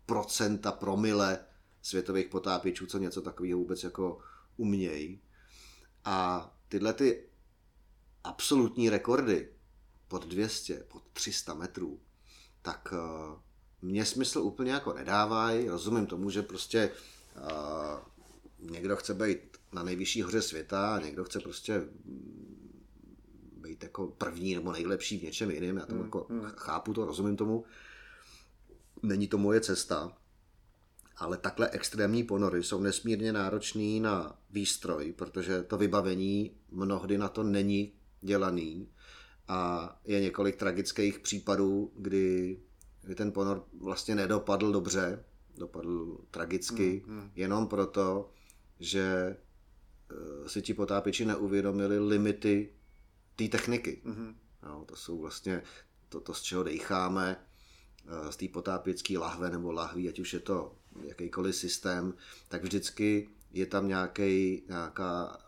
procenta, 0.07 0.73
promile 0.73 1.39
světových 1.83 2.29
potápěčů, 2.29 2.87
co 2.87 2.99
něco 2.99 3.23
takového 3.23 3.59
vůbec 3.59 3.85
jako 3.85 4.19
umějí. 4.57 5.23
A 6.05 6.51
tyhle 6.69 6.93
ty 6.93 7.29
absolutní 8.25 8.91
rekordy 8.91 9.49
pod 10.11 10.27
200, 10.27 10.75
pod 10.89 11.03
300 11.13 11.55
metrů, 11.55 12.01
tak 12.63 12.93
uh, 12.93 13.39
mě 13.83 14.05
smysl 14.05 14.39
úplně 14.39 14.73
jako 14.73 14.93
nedávají. 14.93 15.69
Rozumím 15.69 16.07
tomu, 16.07 16.31
že 16.31 16.43
prostě 16.43 16.91
uh, 17.37 18.71
někdo 18.71 18.97
chce 18.97 19.15
být 19.15 19.39
na 19.73 19.83
nejvyšší 19.83 20.23
hoře 20.23 20.43
světa, 20.43 21.01
někdo 21.05 21.25
chce 21.25 21.41
prostě 21.41 21.83
být 23.57 23.83
jako 23.83 24.07
první 24.07 24.55
nebo 24.55 24.73
nejlepší 24.73 25.19
v 25.19 25.23
něčem 25.23 25.51
jiném. 25.51 25.77
Já 25.77 25.87
to 25.87 25.93
hmm, 25.93 26.03
jako 26.03 26.27
hmm. 26.31 26.43
chápu 26.57 26.95
to, 26.95 27.05
rozumím 27.05 27.37
tomu. 27.37 27.65
Není 29.03 29.29
to 29.29 29.39
moje 29.39 29.61
cesta, 29.61 30.17
ale 31.17 31.37
takhle 31.37 31.71
extrémní 31.71 32.25
ponory 32.25 32.63
jsou 32.63 32.81
nesmírně 32.81 33.33
náročný 33.33 34.01
na 34.01 34.39
výstroj, 34.51 35.13
protože 35.13 35.63
to 35.63 35.79
vybavení 35.79 36.57
mnohdy 36.71 37.19
na 37.19 37.29
to 37.29 37.43
není 37.43 37.93
dělaný 38.21 38.89
a 39.51 40.01
je 40.05 40.21
několik 40.21 40.57
tragických 40.57 41.19
případů, 41.19 41.93
kdy, 41.97 42.61
kdy 43.03 43.15
ten 43.15 43.33
ponor 43.33 43.65
vlastně 43.81 44.15
nedopadl 44.15 44.73
dobře, 44.73 45.25
dopadl 45.59 46.19
tragicky, 46.31 47.03
hmm, 47.07 47.21
hmm. 47.21 47.31
jenom 47.35 47.67
proto, 47.67 48.31
že 48.81 49.37
si 50.47 50.63
ti 50.63 50.75
potápěči 50.75 51.25
neuvědomili 51.25 51.99
limity 51.99 52.73
té 53.37 53.49
techniky. 53.49 54.03
Mm-hmm. 54.05 54.35
No, 54.63 54.85
to 54.85 54.97
jsou 54.97 55.19
vlastně 55.19 55.63
to, 56.09 56.21
to, 56.21 56.35
z 56.35 56.43
čeho 56.43 56.63
decháme, 56.63 57.37
z 58.31 58.37
té 58.37 58.49
potápěcké 58.49 59.19
lahve 59.19 59.51
nebo 59.51 59.73
lahví, 59.73 60.09
ať 60.09 60.19
už 60.19 60.33
je 60.33 60.41
to 60.41 60.77
jakýkoliv 61.03 61.57
systém, 61.57 62.15
tak 62.49 62.63
vždycky 62.63 63.29
je 63.53 63.67
tam 63.67 63.89
nějaký, 63.89 64.63
nějaká 64.69 65.39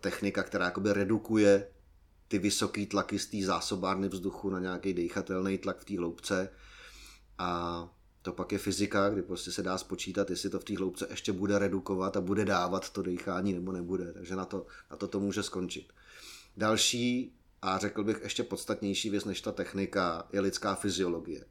technika, 0.00 0.42
která 0.42 0.64
jakoby 0.64 0.92
redukuje 0.92 1.68
ty 2.28 2.38
vysoký 2.38 2.86
tlaky 2.86 3.18
z 3.18 3.26
té 3.26 3.46
zásobárny 3.46 4.08
vzduchu 4.08 4.50
na 4.50 4.60
nějaký 4.60 4.94
dechatelný 4.94 5.58
tlak 5.58 5.78
v 5.78 5.84
té 5.84 5.98
hloubce 5.98 6.50
a 7.38 7.88
to 8.22 8.32
pak 8.32 8.52
je 8.52 8.58
fyzika, 8.58 9.08
kdy 9.08 9.22
prostě 9.22 9.52
se 9.52 9.62
dá 9.62 9.78
spočítat, 9.78 10.30
jestli 10.30 10.50
to 10.50 10.60
v 10.60 10.64
té 10.64 10.76
hloubce 10.76 11.06
ještě 11.10 11.32
bude 11.32 11.58
redukovat 11.58 12.16
a 12.16 12.20
bude 12.20 12.44
dávat 12.44 12.90
to 12.90 13.02
dechání 13.02 13.52
nebo 13.52 13.72
nebude. 13.72 14.12
Takže 14.12 14.36
na 14.36 14.44
to, 14.44 14.66
na 14.90 14.96
to 14.96 15.08
to 15.08 15.20
může 15.20 15.42
skončit. 15.42 15.92
Další 16.56 17.34
a 17.62 17.78
řekl 17.78 18.04
bych 18.04 18.20
ještě 18.22 18.42
podstatnější 18.42 19.10
věc 19.10 19.24
než 19.24 19.40
ta 19.40 19.52
technika 19.52 20.28
je 20.32 20.40
lidská 20.40 20.74
fyziologie. 20.74 21.44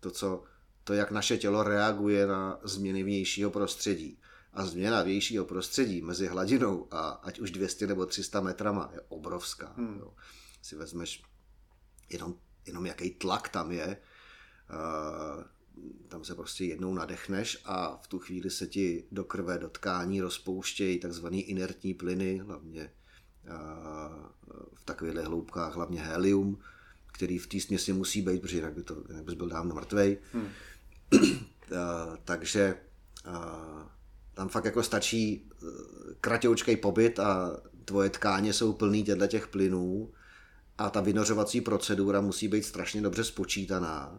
To, 0.00 0.10
co, 0.10 0.44
to 0.84 0.94
jak 0.94 1.10
naše 1.10 1.38
tělo 1.38 1.62
reaguje 1.62 2.26
na 2.26 2.60
změny 2.62 3.02
vnějšího 3.02 3.50
prostředí. 3.50 4.18
A 4.56 4.66
změna 4.66 5.02
vnějšího 5.02 5.44
prostředí 5.44 6.02
mezi 6.02 6.26
hladinou 6.26 6.88
a 6.90 7.08
ať 7.08 7.38
už 7.38 7.50
200 7.50 7.86
nebo 7.86 8.06
300 8.06 8.40
metrama 8.40 8.90
je 8.92 9.00
obrovská. 9.08 9.72
Hmm. 9.76 9.98
Jo. 9.98 10.14
Si 10.62 10.76
vezmeš 10.76 11.22
jenom, 12.10 12.34
jenom 12.66 12.86
jaký 12.86 13.10
tlak 13.10 13.48
tam 13.48 13.72
je, 13.72 13.96
uh, 14.70 15.44
tam 16.08 16.24
se 16.24 16.34
prostě 16.34 16.64
jednou 16.64 16.94
nadechneš 16.94 17.58
a 17.64 17.96
v 17.96 18.06
tu 18.06 18.18
chvíli 18.18 18.50
se 18.50 18.66
ti 18.66 19.04
do 19.12 19.24
krve, 19.24 19.58
do 19.58 19.68
tkání 19.68 20.20
rozpouštějí 20.20 20.98
takzvané 20.98 21.36
inertní 21.36 21.94
plyny, 21.94 22.38
hlavně 22.38 22.90
v 24.74 24.84
takovýchhle 24.84 25.22
hloubkách, 25.22 25.74
hlavně 25.74 26.00
helium, 26.00 26.58
který 27.12 27.38
v 27.38 27.46
té 27.46 27.60
směsi 27.60 27.92
musí 27.92 28.22
být, 28.22 28.40
protože 28.42 28.56
jinak, 28.56 28.74
by 28.74 28.82
to, 28.82 29.04
jinak 29.08 29.24
bys 29.24 29.34
byl 29.34 29.48
dávno 29.48 29.74
mrtvej. 29.74 30.18
Hmm. 30.32 30.48
Takže 32.24 32.76
tam 34.36 34.48
fakt 34.48 34.64
jako 34.64 34.82
stačí 34.82 35.32
e, 35.32 35.66
kratoučkej 36.20 36.76
pobyt 36.76 37.18
a 37.18 37.60
tvoje 37.84 38.10
tkáně 38.10 38.52
jsou 38.52 38.72
plný 38.72 39.04
těchto 39.04 39.26
těch 39.26 39.48
plynů 39.48 40.12
a 40.78 40.90
ta 40.90 41.00
vynořovací 41.00 41.60
procedura 41.60 42.20
musí 42.20 42.48
být 42.48 42.64
strašně 42.64 43.02
dobře 43.02 43.24
spočítaná, 43.24 44.18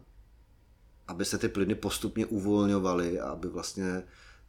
aby 1.08 1.24
se 1.24 1.38
ty 1.38 1.48
plyny 1.48 1.74
postupně 1.74 2.26
uvolňovaly 2.26 3.20
a 3.20 3.28
aby 3.28 3.48
vlastně 3.48 4.02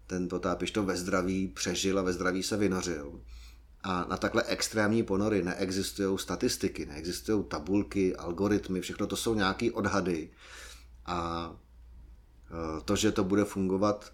ten 0.07 0.27
potápiš 0.27 0.71
to 0.71 0.83
ve 0.83 0.97
zdraví 0.97 1.47
přežil 1.47 1.99
a 1.99 2.01
ve 2.01 2.13
zdraví 2.13 2.43
se 2.43 2.57
vynořil. 2.57 3.21
A 3.83 4.05
na 4.09 4.17
takhle 4.17 4.43
extrémní 4.43 5.03
ponory 5.03 5.43
neexistují 5.43 6.19
statistiky, 6.19 6.85
neexistují 6.85 7.43
tabulky, 7.43 8.15
algoritmy, 8.15 8.81
všechno 8.81 9.07
to 9.07 9.15
jsou 9.15 9.35
nějaké 9.35 9.71
odhady. 9.71 10.29
A 11.05 11.51
e, 12.51 12.81
to, 12.81 12.95
že 12.95 13.11
to 13.11 13.23
bude 13.23 13.45
fungovat 13.45 14.11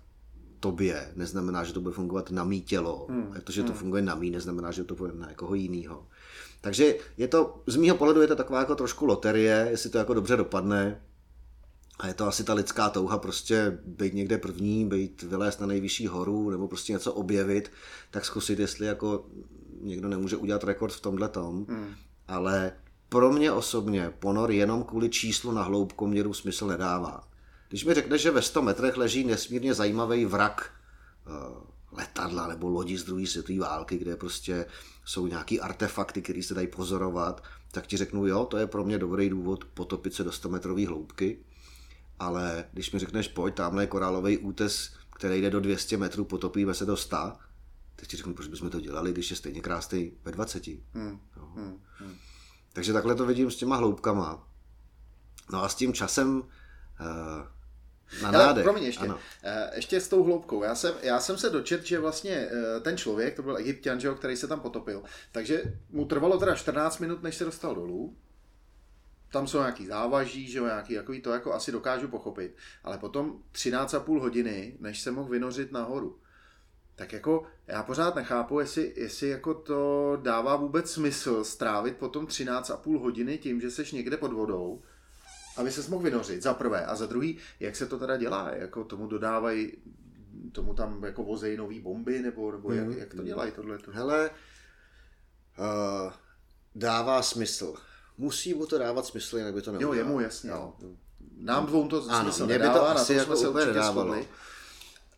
tobě, 0.65 1.11
neznamená, 1.15 1.63
že 1.63 1.73
to 1.73 1.81
bude 1.81 1.93
fungovat 1.93 2.31
na 2.31 2.43
mý 2.43 2.61
tělo. 2.61 3.05
Hmm. 3.09 3.33
A 3.37 3.41
to, 3.41 3.51
že 3.51 3.63
to 3.63 3.69
hmm. 3.69 3.77
funguje 3.77 4.01
na 4.01 4.15
mý, 4.15 4.31
neznamená, 4.31 4.71
že 4.71 4.83
to 4.83 4.95
bude 4.95 5.13
na 5.13 5.29
někoho 5.29 5.55
jiného. 5.55 6.07
Takže 6.61 6.95
je 7.17 7.27
to, 7.27 7.61
z 7.67 7.75
mýho 7.75 7.95
pohledu 7.97 8.21
je 8.21 8.27
to 8.27 8.35
taková 8.35 8.59
jako 8.59 8.75
trošku 8.75 9.05
loterie, 9.05 9.67
jestli 9.69 9.89
to 9.89 9.97
jako 9.97 10.13
dobře 10.13 10.35
dopadne. 10.35 11.01
A 11.99 12.07
je 12.07 12.13
to 12.13 12.27
asi 12.27 12.43
ta 12.43 12.53
lidská 12.53 12.89
touha 12.89 13.17
prostě 13.17 13.77
být 13.85 14.13
někde 14.13 14.37
první, 14.37 14.85
být 14.85 15.23
vylézt 15.23 15.61
na 15.61 15.67
nejvyšší 15.67 16.07
horu 16.07 16.49
nebo 16.49 16.67
prostě 16.67 16.93
něco 16.93 17.13
objevit, 17.13 17.71
tak 18.11 18.25
zkusit, 18.25 18.59
jestli 18.59 18.85
jako 18.85 19.25
někdo 19.81 20.07
nemůže 20.09 20.37
udělat 20.37 20.63
rekord 20.63 20.93
v 20.93 21.01
tomhle 21.01 21.29
tom. 21.29 21.65
Hmm. 21.69 21.93
Ale 22.27 22.71
pro 23.09 23.31
mě 23.31 23.51
osobně 23.51 24.13
ponor 24.19 24.51
jenom 24.51 24.83
kvůli 24.83 25.09
číslu 25.09 25.51
na 25.51 25.63
hloubkoměru 25.63 26.33
smysl 26.33 26.67
nedává. 26.67 27.34
Když 27.69 27.85
mi 27.85 27.93
řekneš, 27.93 28.21
že 28.21 28.31
ve 28.31 28.41
100 28.41 28.61
metrech 28.61 28.97
leží 28.97 29.23
nesmírně 29.23 29.73
zajímavý 29.73 30.25
vrak 30.25 30.71
uh, 31.27 31.63
letadla 31.91 32.47
nebo 32.47 32.69
lodi 32.69 32.97
z 32.97 33.03
druhé 33.03 33.27
světové 33.27 33.59
války, 33.59 33.97
kde 33.97 34.15
prostě 34.15 34.65
jsou 35.05 35.27
nějaký 35.27 35.61
artefakty, 35.61 36.21
které 36.21 36.43
se 36.43 36.53
dají 36.53 36.67
pozorovat, 36.67 37.43
tak 37.71 37.87
ti 37.87 37.97
řeknu, 37.97 38.27
jo, 38.27 38.45
to 38.45 38.57
je 38.57 38.67
pro 38.67 38.83
mě 38.83 38.97
dobrý 38.97 39.29
důvod 39.29 39.65
potopit 39.65 40.13
se 40.13 40.23
do 40.23 40.31
100 40.31 40.49
metrové 40.49 40.87
hloubky 40.87 41.39
ale 42.19 42.65
když 42.73 42.91
mi 42.91 42.99
řekneš, 42.99 43.27
pojď, 43.27 43.55
tamhle 43.55 43.83
je 43.83 43.87
korálový 43.87 44.37
útes, 44.37 44.93
který 45.15 45.41
jde 45.41 45.49
do 45.49 45.59
200 45.59 45.97
metrů, 45.97 46.25
potopíme 46.25 46.73
se 46.73 46.85
do 46.85 46.97
100, 46.97 47.17
tak 47.95 48.07
ti 48.07 48.17
řeknu, 48.17 48.33
proč 48.33 48.47
bychom 48.47 48.69
to 48.69 48.79
dělali, 48.79 49.11
když 49.11 49.29
je 49.29 49.35
stejně 49.35 49.61
krásný 49.61 50.11
ve 50.25 50.31
20. 50.31 50.67
Hmm. 50.67 51.19
No. 51.37 51.51
Hmm. 51.55 51.81
Hmm. 51.99 52.15
Takže 52.73 52.93
takhle 52.93 53.15
to 53.15 53.25
vidím 53.25 53.51
s 53.51 53.55
těma 53.55 53.75
hloubkama. 53.75 54.47
No 55.51 55.63
a 55.63 55.69
s 55.69 55.75
tím 55.75 55.93
časem 55.93 56.37
uh, 56.37 56.45
na 58.21 58.31
nádech. 58.31 58.63
Promiň 58.63 58.83
ještě, 58.83 59.05
ano. 59.05 59.15
Uh, 59.15 59.75
ještě 59.75 60.01
s 60.01 60.07
tou 60.07 60.23
hloubkou. 60.23 60.63
Já 60.63 60.75
jsem, 60.75 60.93
já 61.01 61.19
jsem 61.19 61.37
se 61.37 61.49
dočet, 61.49 61.85
že 61.85 61.99
vlastně 61.99 62.47
uh, 62.47 62.83
ten 62.83 62.97
člověk, 62.97 63.35
to 63.35 63.43
byl 63.43 63.57
egyptian, 63.57 63.99
že, 63.99 64.13
který 64.13 64.37
se 64.37 64.47
tam 64.47 64.59
potopil, 64.59 65.03
takže 65.31 65.63
mu 65.89 66.05
trvalo 66.05 66.37
teda 66.37 66.55
14 66.55 66.99
minut, 66.99 67.23
než 67.23 67.35
se 67.35 67.45
dostal 67.45 67.75
dolů 67.75 68.15
tam 69.35 69.47
jsou 69.47 69.57
nějaký 69.57 69.85
závaží, 69.85 70.47
že 70.47 70.57
jo, 70.57 70.65
nějaký 70.65 70.95
takový, 70.95 71.21
to 71.21 71.31
jako 71.31 71.53
asi 71.53 71.71
dokážu 71.71 72.07
pochopit, 72.07 72.55
ale 72.83 72.97
potom 72.97 73.39
13,5 73.53 74.19
hodiny, 74.19 74.77
než 74.79 75.01
se 75.01 75.11
mohl 75.11 75.29
vynořit 75.29 75.71
nahoru. 75.71 76.19
Tak 76.95 77.13
jako 77.13 77.43
já 77.67 77.83
pořád 77.83 78.15
nechápu, 78.15 78.59
jestli, 78.59 78.93
jestli 78.95 79.27
jako 79.27 79.53
to 79.53 80.17
dává 80.21 80.55
vůbec 80.55 80.91
smysl 80.91 81.43
strávit 81.43 81.97
potom 81.97 82.25
13,5 82.25 82.99
hodiny 82.99 83.37
tím, 83.37 83.61
že 83.61 83.71
seš 83.71 83.91
někde 83.91 84.17
pod 84.17 84.33
vodou, 84.33 84.81
aby 85.57 85.71
se 85.71 85.89
mohl 85.89 86.03
vynořit, 86.03 86.43
za 86.43 86.53
prvé. 86.53 86.85
A 86.85 86.95
za 86.95 87.05
druhý, 87.05 87.37
jak 87.59 87.75
se 87.75 87.85
to 87.85 87.99
teda 87.99 88.17
dělá? 88.17 88.49
Jako 88.49 88.83
tomu 88.83 89.07
dodávají, 89.07 89.71
tomu 90.51 90.73
tam 90.73 91.03
jako 91.03 91.23
vozejí 91.23 91.57
nový 91.57 91.79
bomby, 91.79 92.19
nebo, 92.19 92.51
nebo 92.51 92.71
jak, 92.71 92.87
jak 92.97 93.13
to 93.13 93.23
dělají 93.23 93.51
tohle? 93.51 93.79
Hele, 93.91 94.29
uh, 95.59 96.13
dává 96.75 97.21
smysl 97.21 97.75
musí 98.17 98.53
mu 98.53 98.65
to 98.65 98.77
dávat 98.77 99.05
smysl, 99.05 99.37
jinak 99.37 99.53
by 99.53 99.61
to 99.61 99.71
neudělal. 99.71 99.95
Jo, 99.95 100.03
jemu 100.03 100.19
jasně. 100.19 100.49
Jo. 100.49 100.73
Nám 101.37 101.65
dvou 101.65 101.87
to 101.87 102.05
ano, 102.09 102.31
smysl 102.31 102.45
mě 102.45 102.59
by 102.59 102.69
to 102.69 102.87
asi 102.87 103.13
jako 103.13 103.39
úplně 103.49 103.65
nedávalo. 103.65 104.15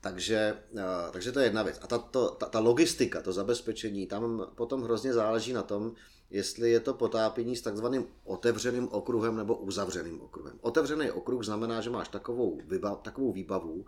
Takže, 0.02 0.58
uh, 0.72 0.82
takže 1.12 1.32
to 1.32 1.40
je 1.40 1.46
jedna 1.46 1.64
věc. 1.64 1.80
A 1.82 1.88
ta, 1.88 1.98
to, 1.98 2.30
ta, 2.30 2.46
ta 2.46 2.60
logistika, 2.60 3.22
to 3.22 3.34
zabezpečení, 3.34 4.08
tam 4.08 4.46
potom 4.56 4.84
hrozně 4.84 5.14
záleží 5.14 5.54
na 5.54 5.64
tom, 5.64 5.96
jestli 6.30 6.72
je 6.72 6.80
to 6.80 6.94
potápění 6.94 7.56
s 7.56 7.62
takzvaným 7.62 8.06
otevřeným 8.24 8.88
okruhem 8.88 9.36
nebo 9.36 9.56
uzavřeným 9.56 10.22
okruhem. 10.22 10.60
Otevřený 10.62 11.12
okruh 11.12 11.44
znamená, 11.44 11.82
že 11.82 11.90
máš 11.90 12.08
takovou, 12.08 12.62
vybav, 12.68 13.02
takovou 13.02 13.32
výbavu, 13.32 13.86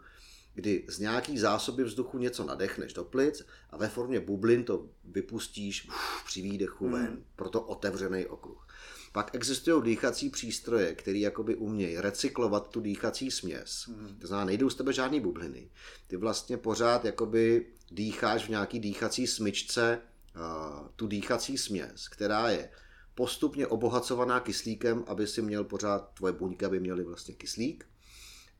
kdy 0.53 0.85
z 0.87 0.99
nějaký 0.99 1.39
zásoby 1.39 1.83
vzduchu 1.83 2.17
něco 2.17 2.43
nadechneš 2.43 2.93
do 2.93 3.03
plic 3.03 3.45
a 3.69 3.77
ve 3.77 3.87
formě 3.87 4.19
bublin 4.19 4.63
to 4.63 4.89
vypustíš 5.03 5.87
uf, 5.87 6.23
při 6.25 6.41
výdechu 6.41 6.89
ven. 6.89 7.05
Hmm. 7.05 7.25
Proto 7.35 7.61
otevřený 7.61 8.25
okruh. 8.25 8.67
Pak 9.11 9.35
existují 9.35 9.83
dýchací 9.83 10.29
přístroje, 10.29 10.95
které 10.95 11.17
jakoby 11.17 11.55
umějí 11.55 11.97
recyklovat 11.97 12.69
tu 12.69 12.79
dýchací 12.79 13.31
směs. 13.31 13.87
Mm. 13.87 14.17
To 14.21 14.27
znamená, 14.27 14.45
nejdou 14.45 14.69
z 14.69 14.75
tebe 14.75 14.93
žádný 14.93 15.19
bubliny. 15.19 15.69
Ty 16.07 16.17
vlastně 16.17 16.57
pořád 16.57 17.05
jakoby 17.05 17.65
dýcháš 17.91 18.45
v 18.45 18.49
nějaký 18.49 18.79
dýchací 18.79 19.27
smyčce 19.27 20.01
tu 20.95 21.07
dýchací 21.07 21.57
směs, 21.57 22.07
která 22.07 22.49
je 22.49 22.69
postupně 23.15 23.67
obohacovaná 23.67 24.39
kyslíkem, 24.39 25.03
aby 25.07 25.27
si 25.27 25.41
měl 25.41 25.63
pořád, 25.63 26.13
tvoje 26.13 26.33
buňky, 26.33 26.65
aby 26.65 26.79
měly 26.79 27.03
vlastně 27.03 27.35
kyslík. 27.35 27.85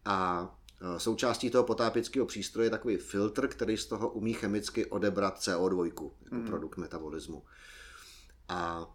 A 0.06 0.50
Součástí 0.98 1.50
toho 1.50 1.64
potápěckého 1.64 2.26
přístroje 2.26 2.66
je 2.66 2.70
takový 2.70 2.98
filtr, 2.98 3.48
který 3.48 3.78
z 3.78 3.86
toho 3.86 4.10
umí 4.10 4.34
chemicky 4.34 4.86
odebrat 4.86 5.40
CO2 5.40 5.86
jako 5.86 6.12
mm. 6.32 6.46
produkt 6.46 6.78
metabolismu. 6.78 7.44
A 8.50 8.90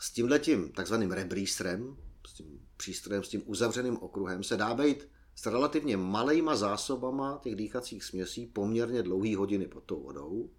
s 0.00 0.10
tímhletím 0.10 0.72
takzvaným 0.72 1.12
rebrístrem, 1.12 1.96
s 2.26 2.32
tím 2.32 2.60
přístrojem, 2.76 3.24
s 3.24 3.28
tím 3.28 3.42
uzavřeným 3.46 3.96
okruhem, 3.96 4.42
se 4.42 4.56
dá 4.56 4.74
být 4.74 5.08
s 5.34 5.46
relativně 5.46 5.96
malejma 5.96 6.56
zásobama 6.56 7.40
těch 7.42 7.54
dýchacích 7.56 8.04
směsí 8.04 8.46
poměrně 8.46 9.02
dlouhý 9.02 9.34
hodiny 9.34 9.66
pod 9.66 9.84
tou 9.84 10.02
vodou 10.02 10.50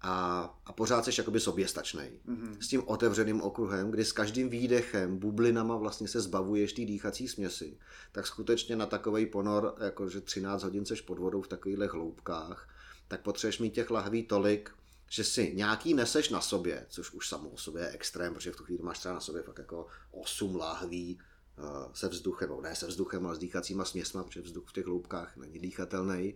a, 0.00 0.40
a 0.66 0.72
pořád 0.72 1.04
jsi 1.04 1.10
jakoby 1.18 1.40
soběstačný. 1.40 2.02
Mm-hmm. 2.28 2.56
S 2.60 2.68
tím 2.68 2.82
otevřeným 2.86 3.42
okruhem, 3.42 3.90
kdy 3.90 4.04
s 4.04 4.12
každým 4.12 4.48
výdechem, 4.48 5.18
bublinama 5.18 5.76
vlastně 5.76 6.08
se 6.08 6.20
zbavuješ 6.20 6.72
té 6.72 6.84
dýchací 6.84 7.28
směsi, 7.28 7.78
tak 8.12 8.26
skutečně 8.26 8.76
na 8.76 8.86
takový 8.86 9.26
ponor, 9.26 9.74
jakože 9.84 10.20
13 10.20 10.62
hodin 10.62 10.86
seš 10.86 11.00
pod 11.00 11.18
vodou 11.18 11.42
v 11.42 11.48
takových 11.48 11.78
hloubkách, 11.78 12.68
tak 13.08 13.22
potřebuješ 13.22 13.58
mít 13.58 13.74
těch 13.74 13.90
lahví 13.90 14.22
tolik, 14.22 14.70
že 15.10 15.24
si 15.24 15.52
nějaký 15.54 15.94
neseš 15.94 16.28
na 16.28 16.40
sobě, 16.40 16.86
což 16.88 17.12
už 17.12 17.28
samo 17.28 17.48
o 17.48 17.56
sobě 17.56 17.82
je 17.82 17.90
extrém, 17.90 18.34
protože 18.34 18.52
v 18.52 18.56
tu 18.56 18.64
chvíli 18.64 18.82
máš 18.82 18.98
třeba 18.98 19.14
na 19.14 19.20
sobě 19.20 19.42
fakt 19.42 19.58
jako 19.58 19.86
8 20.10 20.56
láhví 20.56 21.20
uh, 21.58 21.92
se 21.92 22.08
vzduchem, 22.08 22.50
ne 22.62 22.76
se 22.76 22.86
vzduchem, 22.86 23.26
ale 23.26 23.36
s 23.36 23.38
dýchacíma 23.38 23.84
směsma, 23.84 24.24
protože 24.24 24.40
vzduch 24.40 24.68
v 24.68 24.72
těch 24.72 24.86
hloubkách 24.86 25.36
není 25.36 25.58
dýchatelný. 25.58 26.34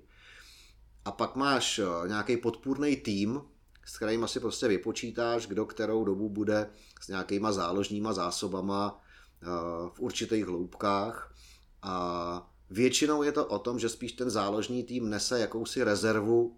A 1.05 1.13
pak 1.13 1.37
máš 1.37 1.79
uh, 1.79 2.09
nějaký 2.09 2.37
podpůrný 2.37 2.97
tým, 2.97 3.41
s 3.85 3.97
kterými 3.97 4.29
si 4.29 4.41
prostě 4.41 4.69
vypočítáš, 4.69 5.47
kdo 5.47 5.67
kterou 5.67 6.05
dobu 6.05 6.29
bude 6.29 6.71
s 7.01 7.09
nějakýma 7.09 7.53
záložníma 7.53 8.13
zásobama 8.13 9.01
eh, 9.43 9.47
v 9.95 10.01
určitých 10.01 10.47
hloubkách 10.47 11.35
a 11.83 12.53
většinou 12.71 13.23
je 13.23 13.33
to 13.33 13.47
o 13.47 13.59
tom, 13.59 13.79
že 13.79 13.89
spíš 13.89 14.13
ten 14.13 14.31
záložní 14.31 14.85
tým 14.85 15.11
nese 15.11 15.41
jakousi 15.41 15.85
rezervu 15.85 16.57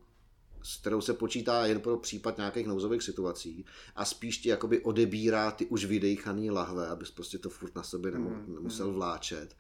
s 0.65 0.77
kterou 0.77 1.01
se 1.01 1.15
počítá 1.15 1.67
jen 1.67 1.81
pro 1.81 1.97
případ 1.97 2.37
nějakých 2.37 2.67
nouzových 2.67 3.03
situací 3.03 3.65
a 3.97 4.05
spíš 4.05 4.39
ti 4.39 4.49
jakoby 4.49 4.81
odebírá 4.81 5.51
ty 5.51 5.67
už 5.67 5.85
vydejchaný 5.85 6.51
lahve, 6.51 6.89
abys 6.89 7.11
prostě 7.11 7.39
to 7.39 7.51
furt 7.51 7.75
na 7.75 7.83
sobě 7.83 8.11
nemu, 8.11 8.31
mm, 8.31 8.55
nemusel 8.55 8.93
vláčet. 8.93 9.57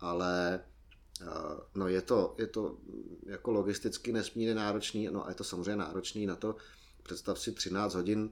Ale 0.00 0.60
eh, 1.22 1.26
no 1.74 1.88
je 1.88 2.02
to, 2.02 2.34
je 2.38 2.46
to 2.46 2.78
jako 3.26 3.50
logisticky 3.50 4.12
nesmírně 4.12 4.54
náročný, 4.54 5.08
no 5.10 5.26
a 5.26 5.28
je 5.28 5.34
to 5.34 5.44
samozřejmě 5.44 5.76
náročný 5.76 6.26
na 6.26 6.36
to, 6.36 6.56
představ 7.02 7.38
si 7.38 7.52
13 7.52 7.94
hodin 7.94 8.30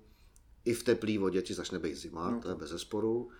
i 0.65 0.75
v 0.75 0.83
teplé 0.83 1.19
vodě 1.19 1.43
ti 1.43 1.55
začne 1.55 1.79
být 1.79 1.97
zima, 1.97 2.31
no 2.31 2.41
to 2.41 2.49
je 2.49 2.55
bez 2.55 2.71
zesporu. 2.71 3.31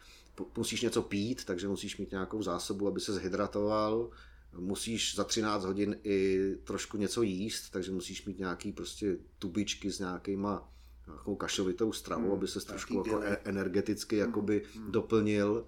Musíš 0.57 0.83
něco 0.83 1.03
pít, 1.03 1.45
takže 1.45 1.69
musíš 1.69 1.99
mít 1.99 2.11
nějakou 2.11 2.43
zásobu, 2.43 2.89
aby 2.89 3.01
se 3.01 3.13
zhydratoval 3.13 4.11
musíš 4.57 5.15
za 5.15 5.25
13 5.25 5.65
hodin 5.65 5.97
i 6.05 6.39
trošku 6.65 6.97
něco 6.97 7.23
jíst, 7.23 7.71
takže 7.71 7.93
musíš 7.93 8.27
mít 8.27 8.39
nějaký 8.39 8.73
prostě 8.73 9.19
tubičky 9.39 9.91
s 9.91 9.99
nějakýma 9.99 10.73
nějakou 11.07 11.37
kašovitou 11.37 11.93
stravou, 11.93 12.25
hmm, 12.25 12.33
aby 12.33 12.49
se 12.49 12.61
trošku 12.61 12.95
jako 12.95 13.23
e- 13.23 13.39
energeticky 13.45 14.17
hmm, 14.17 14.27
jakoby 14.27 14.65
hmm. 14.75 14.93
doplnil. 14.93 15.67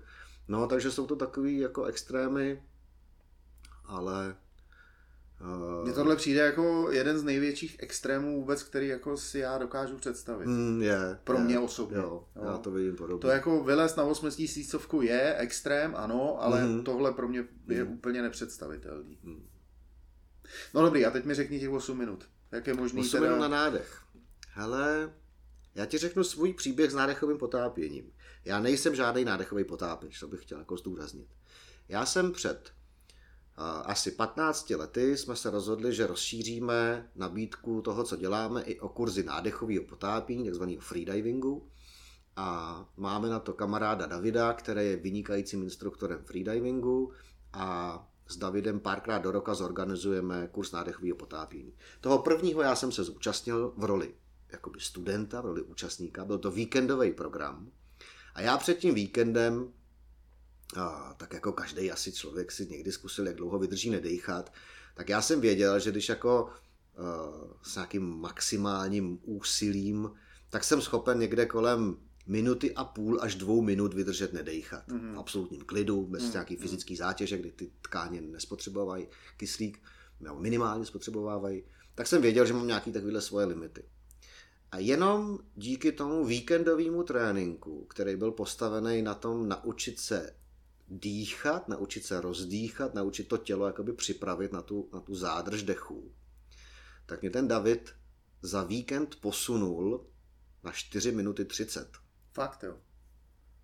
No, 0.48 0.66
takže 0.66 0.90
jsou 0.90 1.06
to 1.06 1.16
takový 1.16 1.58
jako 1.58 1.84
extrémy, 1.84 2.62
ale 3.84 4.36
Mně 5.82 5.92
tohle 5.92 6.16
přijde 6.16 6.40
jako 6.40 6.88
jeden 6.90 7.18
z 7.18 7.22
největších 7.22 7.76
extrémů 7.78 8.40
vůbec, 8.40 8.62
který 8.62 8.88
jako 8.88 9.16
si 9.16 9.38
já 9.38 9.58
dokážu 9.58 9.96
představit. 9.96 10.46
Mm, 10.46 10.82
je, 10.82 11.18
Pro 11.24 11.38
je, 11.38 11.44
mě 11.44 11.58
osobně. 11.58 11.96
Jo, 11.96 12.24
jo. 12.36 12.42
Já 12.44 12.58
to 12.58 12.70
vidím 12.70 12.96
podobně. 12.96 13.20
To 13.20 13.28
jako 13.28 13.64
vylez 13.64 13.96
na 13.96 14.04
8 14.04 14.30
tisícovku 14.30 15.02
je 15.02 15.34
extrém, 15.36 15.94
ano, 15.96 16.42
ale 16.42 16.64
mm. 16.64 16.84
tohle 16.84 17.12
pro 17.12 17.28
mě 17.28 17.44
je 17.68 17.84
mm. 17.84 17.92
úplně 17.92 18.22
nepředstavitelný. 18.22 19.18
Mm. 19.22 19.48
No 20.74 20.82
dobrý, 20.82 21.06
a 21.06 21.10
teď 21.10 21.24
mi 21.24 21.34
řekni 21.34 21.60
těch 21.60 21.70
8 21.70 21.98
minut. 21.98 22.24
Jak 22.52 22.66
je 22.66 22.74
možný 22.74 23.00
8 23.00 23.10
teda... 23.10 23.22
minut 23.22 23.40
na 23.40 23.48
nádech. 23.48 24.00
Hele, 24.52 25.12
já 25.74 25.86
ti 25.86 25.98
řeknu 25.98 26.24
svůj 26.24 26.54
příběh 26.54 26.90
s 26.90 26.94
nádechovým 26.94 27.38
potápěním. 27.38 28.12
Já 28.44 28.60
nejsem 28.60 28.94
žádný 28.94 29.24
nádechový 29.24 29.64
potápěč, 29.64 30.20
to 30.20 30.28
bych 30.28 30.42
chtěl 30.42 30.58
jako 30.58 30.76
zdůraznit. 30.76 31.28
Já 31.88 32.06
jsem 32.06 32.32
před 32.32 32.72
asi 33.84 34.10
15 34.10 34.70
lety 34.70 35.16
jsme 35.16 35.36
se 35.36 35.50
rozhodli, 35.50 35.94
že 35.94 36.06
rozšíříme 36.06 37.10
nabídku 37.16 37.82
toho, 37.82 38.04
co 38.04 38.16
děláme, 38.16 38.62
i 38.62 38.80
o 38.80 38.88
kurzy 38.88 39.22
nádechového 39.22 39.84
potápění, 39.84 40.44
takzvaného 40.44 40.80
freedivingu. 40.80 41.68
A 42.36 42.88
máme 42.96 43.28
na 43.28 43.38
to 43.38 43.52
kamaráda 43.52 44.06
Davida, 44.06 44.52
který 44.52 44.86
je 44.86 44.96
vynikajícím 44.96 45.62
instruktorem 45.62 46.24
freedivingu 46.24 47.12
a 47.52 48.06
s 48.28 48.36
Davidem 48.36 48.80
párkrát 48.80 49.18
do 49.18 49.30
roka 49.30 49.54
zorganizujeme 49.54 50.48
kurz 50.52 50.72
nádechového 50.72 51.16
potápění. 51.16 51.74
Toho 52.00 52.18
prvního 52.18 52.62
já 52.62 52.76
jsem 52.76 52.92
se 52.92 53.04
zúčastnil 53.04 53.72
v 53.76 53.84
roli 53.84 54.14
jakoby 54.52 54.80
studenta, 54.80 55.40
v 55.40 55.46
roli 55.46 55.62
účastníka. 55.62 56.24
Byl 56.24 56.38
to 56.38 56.50
víkendový 56.50 57.12
program. 57.12 57.70
A 58.34 58.40
já 58.40 58.58
před 58.58 58.78
tím 58.78 58.94
víkendem 58.94 59.72
a, 60.76 61.14
tak 61.16 61.32
jako 61.32 61.52
každý 61.52 61.90
asi 61.90 62.12
člověk 62.12 62.52
si 62.52 62.66
někdy 62.66 62.92
zkusil, 62.92 63.26
jak 63.26 63.36
dlouho 63.36 63.58
vydrží 63.58 63.90
nedejchat, 63.90 64.52
tak 64.94 65.08
já 65.08 65.22
jsem 65.22 65.40
věděl, 65.40 65.78
že 65.80 65.90
když 65.90 66.08
jako 66.08 66.44
uh, 66.44 67.52
s 67.62 67.74
nějakým 67.74 68.02
maximálním 68.02 69.18
úsilím, 69.22 70.10
tak 70.50 70.64
jsem 70.64 70.80
schopen 70.80 71.18
někde 71.18 71.46
kolem 71.46 71.96
minuty 72.26 72.74
a 72.74 72.84
půl 72.84 73.18
až 73.22 73.34
dvou 73.34 73.62
minut 73.62 73.94
vydržet 73.94 74.32
nedejchat. 74.32 74.88
Mm-hmm. 74.88 75.14
V 75.14 75.18
absolutním 75.18 75.60
klidu, 75.60 76.06
bez 76.06 76.22
mm-hmm. 76.22 76.32
nějaký 76.32 76.56
fyzický 76.56 76.96
zátěže, 76.96 77.38
kdy 77.38 77.52
ty 77.52 77.70
tkáně 77.82 78.20
nespotřebovají 78.20 79.08
kyslík, 79.36 79.82
nebo 80.20 80.40
minimálně 80.40 80.86
spotřebovávají, 80.86 81.62
tak 81.94 82.06
jsem 82.06 82.22
věděl, 82.22 82.46
že 82.46 82.52
mám 82.52 82.66
nějaký 82.66 82.92
takovéhle 82.92 83.20
svoje 83.20 83.46
limity. 83.46 83.84
A 84.72 84.78
jenom 84.78 85.38
díky 85.54 85.92
tomu 85.92 86.24
víkendovému 86.24 87.02
tréninku, 87.02 87.84
který 87.84 88.16
byl 88.16 88.32
postavený 88.32 89.02
na 89.02 89.14
tom 89.14 89.48
naučit 89.48 90.00
se 90.00 90.34
dýchat, 90.90 91.68
naučit 91.68 92.04
se 92.04 92.20
rozdýchat, 92.20 92.94
naučit 92.94 93.28
to 93.28 93.36
tělo 93.36 93.66
jakoby 93.66 93.92
připravit 93.92 94.52
na 94.52 94.62
tu, 94.62 94.88
na 94.92 95.00
tu 95.00 95.14
zádrž 95.14 95.62
dechů. 95.62 96.12
Tak 97.06 97.20
mě 97.20 97.30
ten 97.30 97.48
David 97.48 97.94
za 98.42 98.64
víkend 98.64 99.16
posunul 99.20 100.06
na 100.62 100.72
4 100.72 101.12
minuty 101.12 101.44
30. 101.44 101.96
Fakt 102.32 102.62
jo. 102.62 102.78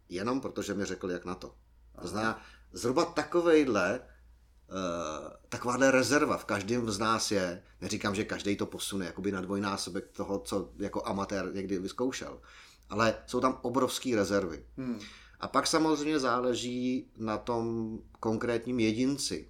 Jenom 0.08 0.40
protože 0.40 0.74
mi 0.74 0.84
řekl, 0.84 1.10
jak 1.10 1.24
na 1.24 1.34
to. 1.34 1.54
Aha. 1.94 2.02
To 2.02 2.08
znamená, 2.08 2.42
zhruba 2.72 3.04
takovejhle, 3.04 4.00
uh, 4.00 5.32
takováhle 5.48 5.90
rezerva 5.90 6.36
v 6.36 6.44
každém 6.44 6.90
z 6.90 6.98
nás 6.98 7.30
je. 7.30 7.62
Neříkám, 7.80 8.14
že 8.14 8.24
každý 8.24 8.56
to 8.56 8.66
posune 8.66 9.06
jakoby 9.06 9.32
na 9.32 9.40
dvojnásobek 9.40 10.08
toho, 10.08 10.38
co 10.38 10.72
jako 10.76 11.06
amatér 11.06 11.54
někdy 11.54 11.78
vyzkoušel. 11.78 12.40
Ale 12.88 13.22
jsou 13.26 13.40
tam 13.40 13.58
obrovské 13.62 14.16
rezervy. 14.16 14.66
Hmm. 14.76 15.00
A 15.40 15.48
pak 15.48 15.66
samozřejmě 15.66 16.18
záleží 16.18 17.10
na 17.18 17.38
tom 17.38 17.98
konkrétním 18.20 18.80
jedinci. 18.80 19.48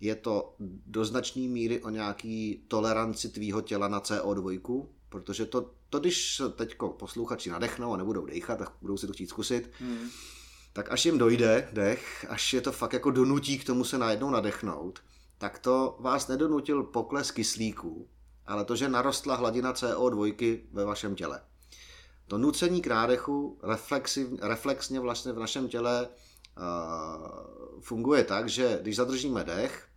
Je 0.00 0.14
to 0.14 0.54
do 0.86 1.04
značné 1.04 1.42
míry 1.42 1.82
o 1.82 1.90
nějaký 1.90 2.64
toleranci 2.68 3.28
tvýho 3.28 3.60
těla 3.60 3.88
na 3.88 4.00
CO2, 4.00 4.86
protože 5.08 5.46
to, 5.46 5.70
to 5.90 5.98
když 6.00 6.42
teď 6.56 6.76
posluchači 6.98 7.50
nadechnou 7.50 7.94
a 7.94 7.96
nebudou 7.96 8.26
dechat, 8.26 8.58
tak 8.58 8.72
budou 8.80 8.96
si 8.96 9.06
to 9.06 9.12
chtít 9.12 9.28
zkusit, 9.28 9.70
hmm. 9.78 10.08
tak 10.72 10.92
až 10.92 11.06
jim 11.06 11.18
dojde 11.18 11.68
dech, 11.72 12.26
až 12.28 12.52
je 12.52 12.60
to 12.60 12.72
fakt 12.72 12.92
jako 12.92 13.10
donutí 13.10 13.58
k 13.58 13.64
tomu 13.64 13.84
se 13.84 13.98
najednou 13.98 14.30
nadechnout, 14.30 15.00
tak 15.38 15.58
to 15.58 15.96
vás 16.00 16.28
nedonutil 16.28 16.82
pokles 16.82 17.30
kyslíků, 17.30 18.08
ale 18.46 18.64
to, 18.64 18.76
že 18.76 18.88
narostla 18.88 19.36
hladina 19.36 19.72
CO2 19.72 20.60
ve 20.72 20.84
vašem 20.84 21.14
těle. 21.14 21.40
To 22.26 22.38
nucení 22.38 22.82
k 22.82 22.86
nádechu 22.86 23.58
reflexně 24.42 25.00
vlastně 25.00 25.32
v 25.32 25.38
našem 25.38 25.68
těle 25.68 26.08
uh, 26.08 27.80
funguje 27.80 28.24
tak, 28.24 28.48
že 28.48 28.78
když 28.82 28.96
zadržíme 28.96 29.44
dech, 29.44 29.88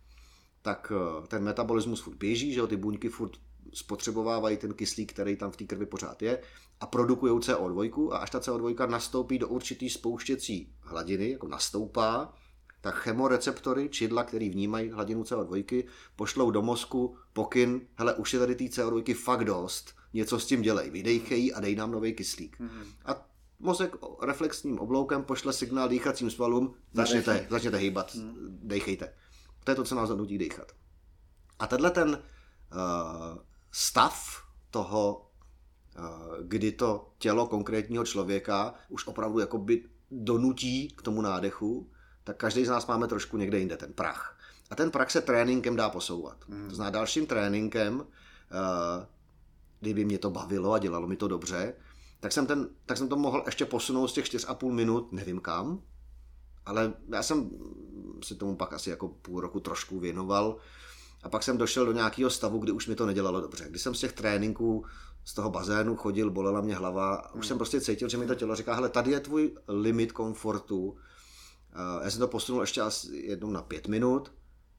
tak 0.62 0.92
uh, 0.94 1.26
ten 1.26 1.44
metabolismus 1.44 2.00
furt 2.00 2.16
běží, 2.16 2.52
že 2.52 2.60
jo, 2.60 2.66
ty 2.66 2.76
buňky 2.76 3.08
furt 3.08 3.32
spotřebovávají 3.74 4.56
ten 4.56 4.74
kyslík, 4.74 5.12
který 5.12 5.36
tam 5.36 5.50
v 5.50 5.56
té 5.56 5.64
krvi 5.64 5.86
pořád 5.86 6.22
je 6.22 6.42
a 6.80 6.86
produkují 6.86 7.32
CO2 7.32 8.12
a 8.12 8.16
až 8.16 8.30
ta 8.30 8.38
CO2 8.38 8.88
nastoupí 8.88 9.38
do 9.38 9.48
určitý 9.48 9.90
spouštěcí 9.90 10.72
hladiny, 10.80 11.30
jako 11.30 11.48
nastoupá, 11.48 12.34
tak 12.80 12.94
chemoreceptory, 12.94 13.88
čidla, 13.88 14.24
který 14.24 14.50
vnímají 14.50 14.90
hladinu 14.90 15.22
CO2, 15.22 15.84
pošlou 16.16 16.50
do 16.50 16.62
mozku 16.62 17.16
pokyn, 17.32 17.80
hele, 17.96 18.14
už 18.14 18.32
je 18.32 18.38
tady 18.38 18.54
té 18.54 18.64
CO2 18.64 19.14
fakt 19.14 19.44
dost, 19.44 19.97
něco 20.12 20.40
s 20.40 20.46
tím 20.46 20.62
dělej, 20.62 20.90
vydejchej 20.90 21.52
a 21.56 21.60
dej 21.60 21.76
nám 21.76 21.90
nový 21.90 22.12
kyslík. 22.12 22.60
Mm-hmm. 22.60 22.84
A 23.04 23.28
mozek 23.58 23.96
reflexním 24.22 24.78
obloukem 24.78 25.24
pošle 25.24 25.52
signál 25.52 25.88
dýchacím 25.88 26.30
svalům, 26.30 26.74
začněte, 26.92 27.46
začněte 27.50 27.76
hýbat, 27.76 28.14
mm. 28.14 28.58
dejchejte. 28.62 29.14
To 29.64 29.70
je 29.70 29.74
to, 29.74 29.84
co 29.84 29.94
nás 29.94 30.08
donutí 30.08 30.38
dýchat. 30.38 30.72
A 31.58 31.66
tenhle 31.66 31.90
ten 31.90 32.08
uh, 32.08 33.38
stav 33.72 34.42
toho, 34.70 35.30
uh, 35.98 36.04
kdy 36.42 36.72
to 36.72 37.12
tělo 37.18 37.46
konkrétního 37.46 38.04
člověka 38.04 38.74
už 38.88 39.06
opravdu 39.06 39.38
jakoby 39.38 39.84
donutí 40.10 40.88
k 40.88 41.02
tomu 41.02 41.22
nádechu, 41.22 41.90
tak 42.24 42.36
každý 42.36 42.64
z 42.64 42.68
nás 42.68 42.86
máme 42.86 43.08
trošku 43.08 43.36
někde 43.36 43.58
jinde 43.58 43.76
ten 43.76 43.92
prach. 43.92 44.38
A 44.70 44.74
ten 44.74 44.90
prach 44.90 45.10
se 45.10 45.20
tréninkem 45.20 45.76
dá 45.76 45.90
posouvat. 45.90 46.48
Mm. 46.48 46.68
To 46.68 46.74
znamená 46.74 46.90
dalším 46.90 47.26
tréninkem 47.26 48.00
uh, 48.00 48.04
kdyby 49.80 50.04
mě 50.04 50.18
to 50.18 50.30
bavilo 50.30 50.72
a 50.72 50.78
dělalo 50.78 51.06
mi 51.06 51.16
to 51.16 51.28
dobře, 51.28 51.74
tak 52.20 52.32
jsem, 52.32 52.46
ten, 52.46 52.68
tak 52.86 52.96
jsem 52.96 53.08
to 53.08 53.16
mohl 53.16 53.42
ještě 53.46 53.64
posunout 53.64 54.08
z 54.08 54.12
těch 54.12 54.24
4,5 54.24 54.72
minut, 54.72 55.12
nevím 55.12 55.40
kam, 55.40 55.82
ale 56.66 56.92
já 57.12 57.22
jsem 57.22 57.50
si 58.24 58.34
tomu 58.34 58.56
pak 58.56 58.72
asi 58.72 58.90
jako 58.90 59.08
půl 59.08 59.40
roku 59.40 59.60
trošku 59.60 60.00
věnoval 60.00 60.56
a 61.22 61.28
pak 61.28 61.42
jsem 61.42 61.58
došel 61.58 61.86
do 61.86 61.92
nějakého 61.92 62.30
stavu, 62.30 62.58
kdy 62.58 62.72
už 62.72 62.86
mi 62.86 62.94
to 62.94 63.06
nedělalo 63.06 63.40
dobře. 63.40 63.66
Když 63.68 63.82
jsem 63.82 63.94
z 63.94 64.00
těch 64.00 64.12
tréninků 64.12 64.84
z 65.24 65.34
toho 65.34 65.50
bazénu 65.50 65.96
chodil, 65.96 66.30
bolela 66.30 66.60
mě 66.60 66.74
hlava 66.74 67.14
a 67.14 67.34
už 67.34 67.46
jsem 67.46 67.58
prostě 67.58 67.80
cítil, 67.80 68.08
že 68.08 68.16
mi 68.16 68.26
to 68.26 68.34
tělo 68.34 68.54
říká, 68.54 68.74
hele, 68.74 68.88
tady 68.88 69.10
je 69.10 69.20
tvůj 69.20 69.54
limit 69.68 70.12
komfortu. 70.12 70.96
Já 72.02 72.10
jsem 72.10 72.20
to 72.20 72.28
posunul 72.28 72.60
ještě 72.60 72.80
asi 72.80 73.16
jednou 73.16 73.50
na 73.50 73.62
pět 73.62 73.88
minut 73.88 74.32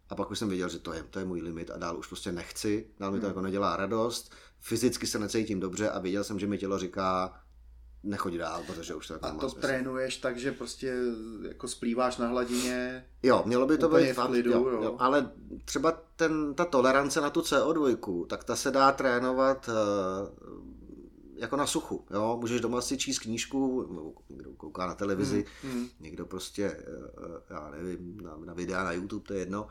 a 0.10 0.16
pak 0.16 0.32
už 0.32 0.40
jsem 0.40 0.50
věděl, 0.50 0.70
že 0.70 0.80
to 0.80 0.94
je, 0.94 1.04
to 1.04 1.20
je 1.20 1.26
můj 1.26 1.42
limit 1.42 1.72
a 1.72 1.78
dál 1.78 1.98
už 1.98 2.08
prostě 2.08 2.32
nechci, 2.32 2.88
dál 3.00 3.12
mi 3.12 3.20
to 3.20 3.26
hmm. 3.26 3.30
jako 3.30 3.42
nedělá 3.42 3.76
radost, 3.76 4.32
fyzicky 4.60 5.08
se 5.08 5.20
necítím 5.20 5.60
dobře 5.60 5.90
a 5.90 6.00
věděl 6.00 6.24
jsem, 6.24 6.40
že 6.40 6.48
mi 6.48 6.58
tělo 6.58 6.80
říká, 6.80 7.34
nechoď 8.04 8.34
dál, 8.34 8.64
protože 8.68 8.96
už 8.96 9.08
to 9.08 9.14
jako 9.14 9.26
A 9.26 9.32
to 9.32 9.50
smysl. 9.50 9.68
trénuješ 9.68 10.18
tak, 10.18 10.38
že 10.38 10.52
prostě 10.52 10.96
jako 11.48 11.68
splýváš 11.68 12.18
na 12.18 12.28
hladině 12.28 13.06
Jo, 13.24 13.44
mělo 13.46 13.68
by 13.68 13.78
to 13.78 13.90
být 13.90 14.12
v 14.12 14.26
klidu, 14.26 14.52
jo, 14.52 14.70
jo. 14.70 14.84
Jo, 14.84 14.96
ale 15.00 15.32
třeba 15.66 15.92
ten, 16.16 16.54
ta 16.54 16.66
tolerance 16.66 17.22
na 17.22 17.30
tu 17.30 17.42
CO2, 17.42 18.26
tak 18.28 18.44
ta 18.44 18.56
se 18.56 18.72
dá 18.72 18.92
trénovat 18.92 19.70
uh, 19.70 20.70
jako 21.40 21.56
na 21.56 21.68
suchu. 21.68 22.06
Jo? 22.12 22.38
Můžeš 22.42 22.62
doma 22.62 22.82
si 22.82 22.98
číst 22.98 23.20
knížku, 23.20 23.88
někdo 24.30 24.52
kouká 24.54 24.88
na 24.88 24.96
televizi, 24.96 25.46
hmm. 25.64 25.74
Hmm. 25.74 25.88
někdo 26.00 26.26
prostě, 26.26 26.64
eh, 26.66 26.84
eh, 27.18 27.54
já 27.54 27.70
nevím, 27.70 28.18
na, 28.22 28.38
na 28.46 28.54
videa 28.54 28.84
na 28.84 28.92
YouTube, 28.92 29.28
to 29.28 29.34
je 29.34 29.40
jedno. 29.40 29.68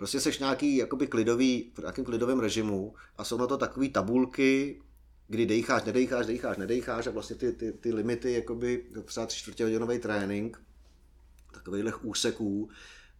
Prostě 0.00 0.20
seš 0.20 0.38
nějaký 0.38 0.76
jakoby 0.76 1.06
klidový, 1.06 1.72
v 1.74 1.78
nějakém 1.78 2.04
klidovém 2.04 2.40
režimu 2.40 2.94
a 3.16 3.24
jsou 3.24 3.38
na 3.38 3.46
to 3.46 3.56
takové 3.56 3.88
tabulky, 3.88 4.82
kdy 5.28 5.46
dejcháš, 5.46 5.84
nedejcháš, 5.84 6.26
dejcháš, 6.26 6.56
nedejcháš 6.56 7.06
a 7.06 7.10
vlastně 7.10 7.36
ty, 7.36 7.52
ty, 7.52 7.72
ty 7.72 7.94
limity, 7.94 8.32
jakoby 8.32 8.84
třeba 9.04 9.26
tři 9.26 9.38
čtvrtě 9.38 9.64
hodinový 9.64 9.98
trénink, 9.98 10.62
takových 11.52 12.04
úseků 12.04 12.70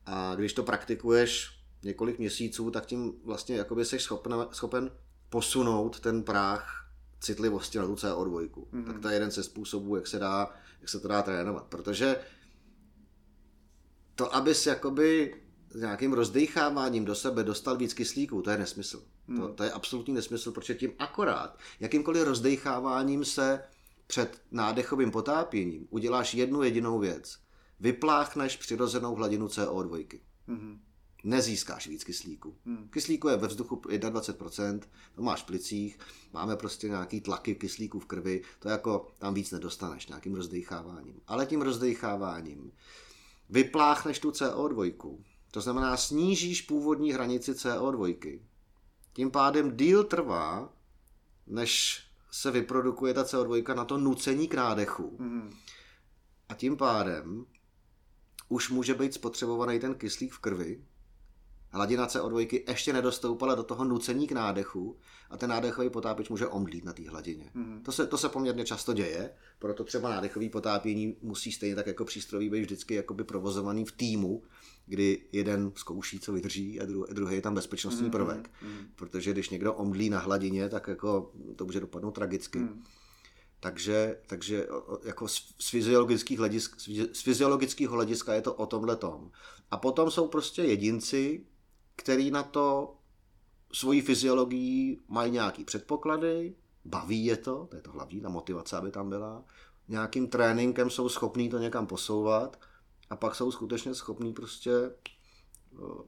a 0.07 0.35
když 0.35 0.52
to 0.52 0.62
praktikuješ 0.62 1.61
několik 1.82 2.19
měsíců, 2.19 2.70
tak 2.70 2.86
tím 2.86 3.12
vlastně 3.24 3.57
jakoby 3.57 3.85
jsi 3.85 3.98
schopen, 3.98 4.35
schopen 4.52 4.90
posunout 5.31 6.01
ten 6.01 6.23
práh 6.23 6.90
citlivosti 7.20 7.78
na 7.78 7.86
tu 7.86 7.94
CO2. 7.94 8.48
Mm-hmm. 8.48 8.85
Tak 8.86 8.98
to 8.98 9.09
je 9.09 9.15
jeden 9.15 9.31
ze 9.31 9.43
způsobů, 9.43 9.97
jak 9.97 10.07
se, 10.07 10.19
dá, 10.19 10.55
jak 10.81 10.89
se 10.89 11.01
to 11.01 11.09
dá 11.09 11.23
trénovat. 11.23 11.65
Protože 11.65 12.16
to, 14.15 14.35
abys 14.35 14.66
jakoby 14.66 15.40
s 15.71 15.81
nějakým 15.81 16.13
rozdecháváním 16.13 17.05
do 17.05 17.15
sebe 17.15 17.45
dostal 17.45 17.77
víc 17.77 17.95
kyslíku, 17.95 18.43
to 18.43 18.51
je 18.51 18.59
nesmysl. 18.59 19.03
Mm. 19.27 19.41
To, 19.41 19.49
to 19.49 19.63
je 19.63 19.71
absolutní 19.71 20.15
nesmysl, 20.15 20.53
protože 20.53 20.75
tím 20.75 20.93
akorát, 20.99 21.59
jakýmkoliv 21.81 22.25
rozdecháváním 22.25 23.25
se 23.25 23.63
před 24.07 24.43
nádechovým 24.51 25.11
potápěním 25.11 25.87
uděláš 25.91 26.35
jednu 26.35 26.63
jedinou 26.63 26.99
věc. 26.99 27.39
Vypláchneš 27.81 28.57
přirozenou 28.57 29.15
hladinu 29.15 29.47
CO2. 29.47 30.21
Mm-hmm 30.49 30.79
nezískáš 31.25 31.87
víc 31.87 32.05
kyslíku. 32.05 32.57
Hmm. 32.65 32.89
Kyslíku 32.89 33.29
je 33.29 33.37
ve 33.37 33.49
vzduchu 33.49 33.77
21%, 33.77 34.81
to 35.15 35.23
máš 35.23 35.43
v 35.43 35.47
plicích, 35.47 35.99
máme 36.33 36.57
prostě 36.57 36.89
nějaký 36.89 37.21
tlaky 37.21 37.55
kyslíku 37.55 37.99
v 37.99 38.07
krvi, 38.07 38.43
to 38.59 38.69
jako 38.69 39.07
tam 39.19 39.35
víc 39.35 39.51
nedostaneš 39.51 40.07
nějakým 40.07 40.35
rozdecháváním. 40.35 41.21
Ale 41.27 41.47
tím 41.47 41.63
rozdecháváním 41.63 42.73
vypláchneš 43.51 44.19
tu 44.19 44.31
CO2, 44.31 45.19
to 45.51 45.61
znamená 45.61 45.97
snížíš 45.97 46.63
původní 46.63 47.13
hranici 47.13 47.53
CO2. 47.53 48.41
Tím 49.13 49.31
pádem 49.31 49.77
díl 49.77 50.05
trvá, 50.05 50.73
než 51.47 52.03
se 52.31 52.51
vyprodukuje 52.51 53.15
ta 53.15 53.23
CO2 53.23 53.77
na 53.77 53.85
to 53.85 53.99
nucení 53.99 54.49
k 54.49 54.55
nádechu. 54.55 55.17
Hmm. 55.21 55.55
A 56.49 56.55
tím 56.55 56.77
pádem 56.77 57.47
už 58.49 58.71
může 58.71 58.95
být 58.95 59.15
spotřebovaný 59.15 59.81
ten 59.81 59.95
kyslík 59.95 60.33
v 60.33 60.39
krvi, 60.39 60.85
hladina 61.71 62.07
CO2 62.07 62.63
ještě 62.69 62.93
nedostoupala 62.93 63.55
do 63.55 63.63
toho 63.63 63.85
nucení 63.85 64.27
k 64.27 64.33
nádechu 64.33 64.97
a 65.31 65.37
ten 65.37 65.51
nádechový 65.51 65.91
potápěč 65.91 66.29
může 66.29 66.47
omdlít 66.47 66.85
na 66.85 66.93
té 66.93 67.11
hladině. 67.11 67.51
Mm. 67.55 67.83
To, 67.85 67.93
se, 67.93 68.07
to 68.07 68.19
se 68.19 68.29
poměrně 68.29 68.65
často 68.65 68.93
děje, 68.93 69.31
proto 69.59 69.85
třeba 69.85 70.11
nádechový 70.11 70.49
potápění 70.49 71.17
musí 71.23 71.53
stejně 71.53 71.75
tak 71.75 71.87
jako 71.87 72.05
přístrojový 72.05 72.51
být 72.51 72.61
vždycky 72.61 72.95
jakoby 72.95 73.25
provozovaný 73.25 73.85
v 73.85 73.93
týmu, 73.93 74.43
kdy 74.87 75.23
jeden 75.33 75.73
zkouší, 75.75 76.21
co 76.21 76.33
vydrží 76.33 76.81
a 76.81 76.85
druhý 77.13 77.35
je 77.35 77.43
tam 77.43 77.55
bezpečnostní 77.55 78.05
mm. 78.05 78.11
prvek. 78.11 78.51
Mm. 78.63 78.87
Protože 78.97 79.33
když 79.33 79.51
někdo 79.51 79.75
omdlí 79.75 80.11
na 80.11 80.19
hladině, 80.19 80.69
tak 80.69 80.89
jako 80.89 81.33
to 81.57 81.65
může 81.65 81.81
dopadnout 81.81 82.11
tragicky. 82.11 82.59
Mm. 82.59 82.85
Takže, 83.61 84.17
takže 84.27 84.67
jako 85.05 85.29
z 85.29 85.71
fyziologických, 85.71 86.39
hledisk, 86.39 86.81
z 87.13 87.23
fyziologického 87.23 87.95
hlediska 87.95 88.35
je 88.35 88.43
to 88.43 88.55
o 88.55 88.67
tomhle 88.67 88.97
tom. 88.97 89.31
A 89.71 89.77
potom 89.77 90.11
jsou 90.11 90.29
prostě 90.29 90.63
jedinci, 90.63 91.45
který 92.01 92.31
na 92.31 92.43
to 92.43 92.97
svojí 93.73 94.01
fyziologii 94.01 95.01
mají 95.09 95.33
nějaký 95.33 95.65
předpoklady, 95.65 96.55
baví 96.85 97.25
je 97.25 97.37
to, 97.37 97.67
to 97.71 97.77
je 97.77 97.83
to 97.83 97.91
hlavní, 97.91 98.21
ta 98.21 98.29
motivace, 98.29 98.77
aby 98.77 98.91
tam 98.91 99.09
byla, 99.09 99.45
nějakým 99.89 100.29
tréninkem 100.29 100.91
jsou 100.91 101.09
schopní 101.09 101.49
to 101.49 101.59
někam 101.59 101.87
posouvat 101.87 102.61
a 103.11 103.17
pak 103.17 103.35
jsou 103.35 103.53
skutečně 103.53 103.95
schopní 103.95 104.33
prostě 104.33 104.71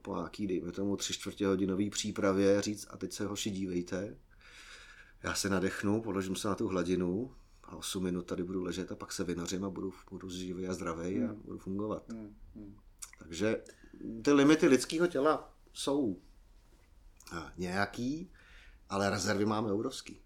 po 0.01 0.15
nějaký, 0.15 0.47
dejme 0.47 0.71
tomu, 0.71 0.95
tři 0.95 1.13
čtvrtě 1.13 1.47
hodinový 1.47 1.89
přípravě 1.89 2.61
říct 2.61 2.87
a 2.89 2.97
teď 2.97 3.11
se 3.11 3.25
hoši 3.25 3.49
dívejte, 3.51 4.17
já 5.23 5.33
se 5.33 5.49
nadechnu, 5.49 6.01
položím 6.01 6.35
se 6.35 6.47
na 6.47 6.55
tu 6.55 6.67
hladinu 6.67 7.35
a 7.63 7.75
8 7.75 8.03
minut 8.03 8.25
tady 8.25 8.43
budu 8.43 8.63
ležet 8.63 8.91
a 8.91 8.95
pak 8.95 9.11
se 9.11 9.23
vynořím 9.23 9.65
a 9.65 9.69
budu, 9.69 9.93
budu 10.11 10.29
živý 10.29 10.67
a 10.67 10.73
zdravý 10.73 11.15
hmm. 11.15 11.29
a 11.29 11.33
budu 11.33 11.59
fungovat. 11.59 12.09
Hmm. 12.09 12.35
Hmm. 12.55 12.75
Takže 13.19 13.63
ty 14.23 14.31
limity 14.31 14.67
lidského 14.67 15.07
těla 15.07 15.52
jsou 15.73 16.21
eh, 17.37 17.51
nějaký, 17.57 18.31
ale 18.89 19.09
rezervy 19.09 19.45
máme 19.45 19.71
obrovský. 19.71 20.21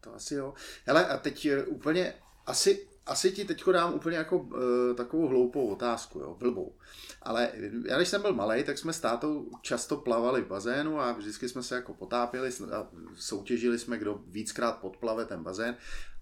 To 0.00 0.14
asi 0.14 0.34
jo. 0.34 0.54
Hele, 0.86 1.06
a 1.06 1.16
teď 1.16 1.46
eh, 1.46 1.64
úplně, 1.64 2.14
asi, 2.46 2.88
asi 3.06 3.32
ti 3.32 3.44
teď 3.44 3.64
dám 3.72 3.94
úplně 3.94 4.16
jako 4.16 4.38
uh, 4.38 4.60
takovou 4.96 5.28
hloupou 5.28 5.68
otázku, 5.68 6.18
jo, 6.18 6.34
blbou. 6.38 6.76
Ale 7.22 7.52
já 7.86 7.96
když 7.96 8.08
jsem 8.08 8.22
byl 8.22 8.34
malý, 8.34 8.64
tak 8.64 8.78
jsme 8.78 8.92
s 8.92 9.00
tátou 9.00 9.50
často 9.62 9.96
plavali 9.96 10.42
v 10.42 10.46
bazénu 10.46 11.00
a 11.00 11.12
vždycky 11.12 11.48
jsme 11.48 11.62
se 11.62 11.74
jako 11.74 11.94
potápěli 11.94 12.50
a 12.72 12.88
soutěžili 13.16 13.78
jsme, 13.78 13.98
kdo 13.98 14.20
víckrát 14.26 14.78
podplave 14.78 15.24
ten 15.24 15.42
bazén. 15.42 15.76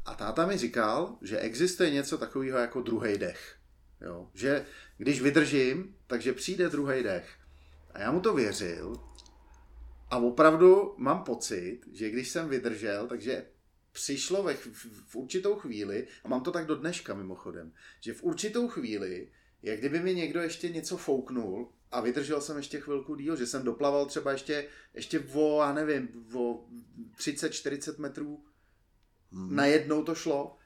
A 0.05 0.15
táta 0.15 0.47
mi 0.47 0.59
říkal, 0.59 1.19
že 1.23 1.39
existuje 1.39 1.91
něco 1.91 2.19
takového 2.19 2.59
jako 2.59 2.81
druhý 2.83 3.19
dech. 3.19 3.57
Jo? 4.01 4.31
Že 4.35 4.67
když 4.99 5.23
vydržím, 5.23 5.97
takže 6.07 6.33
přijde 6.33 6.69
druhý 6.69 7.03
dech. 7.03 7.40
A 7.95 8.01
já 8.01 8.13
mu 8.13 8.21
to 8.21 8.35
věřil 8.35 9.11
a 10.11 10.17
opravdu 10.17 10.95
mám 10.97 11.23
pocit, 11.25 11.81
že 11.93 12.11
když 12.11 12.29
jsem 12.29 12.49
vydržel, 12.49 13.07
takže 13.07 13.47
přišlo 13.93 14.43
ve, 14.43 14.55
v, 14.55 14.87
v 15.07 15.17
určitou 15.17 15.55
chvíli, 15.55 16.07
a 16.25 16.29
mám 16.29 16.41
to 16.41 16.51
tak 16.51 16.67
do 16.67 16.75
dneška 16.75 17.15
mimochodem, 17.15 17.73
že 18.01 18.15
v 18.15 18.23
určitou 18.23 18.69
chvíli, 18.69 19.33
jak 19.63 19.79
kdyby 19.79 20.01
mi 20.01 20.15
někdo 20.15 20.41
ještě 20.41 20.69
něco 20.69 20.97
fouknul 20.97 21.73
a 21.91 22.01
vydržel 22.01 22.41
jsem 22.41 22.57
ještě 22.57 22.81
chvilku 22.81 23.15
díl, 23.15 23.37
že 23.37 23.47
jsem 23.47 23.65
doplaval 23.65 24.07
třeba 24.07 24.33
ještě, 24.33 24.69
ještě 24.95 25.21
o, 25.35 25.61
já 25.63 25.73
nevím, 25.73 26.27
o 26.35 26.65
30-40 27.17 27.99
metrů, 27.99 28.45
hmm. 29.33 29.57
najednou 29.57 30.05
to 30.05 30.15
šlo. 30.15 30.57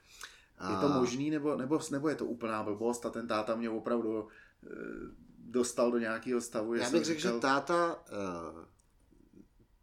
A... 0.58 0.70
Je 0.70 0.88
to 0.88 1.00
možný, 1.00 1.30
nebo, 1.30 1.56
nebo, 1.56 1.80
nebo 1.90 2.08
je 2.08 2.14
to 2.14 2.26
úplná 2.26 2.62
blbost 2.62 3.06
a 3.06 3.10
ten 3.10 3.28
táta 3.28 3.56
mě 3.56 3.70
opravdu 3.70 4.28
eh, 4.66 5.23
dostal 5.54 5.90
do 5.90 5.98
nějakého 5.98 6.40
stavu. 6.40 6.74
Já 6.74 6.90
bych 6.90 7.04
řekl, 7.04 7.20
říkal... 7.20 7.34
že 7.34 7.40
táta 7.40 7.94
uh, 7.94 8.64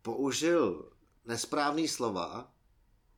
použil 0.02 0.92
nesprávný 1.26 1.88
slova, 1.88 2.54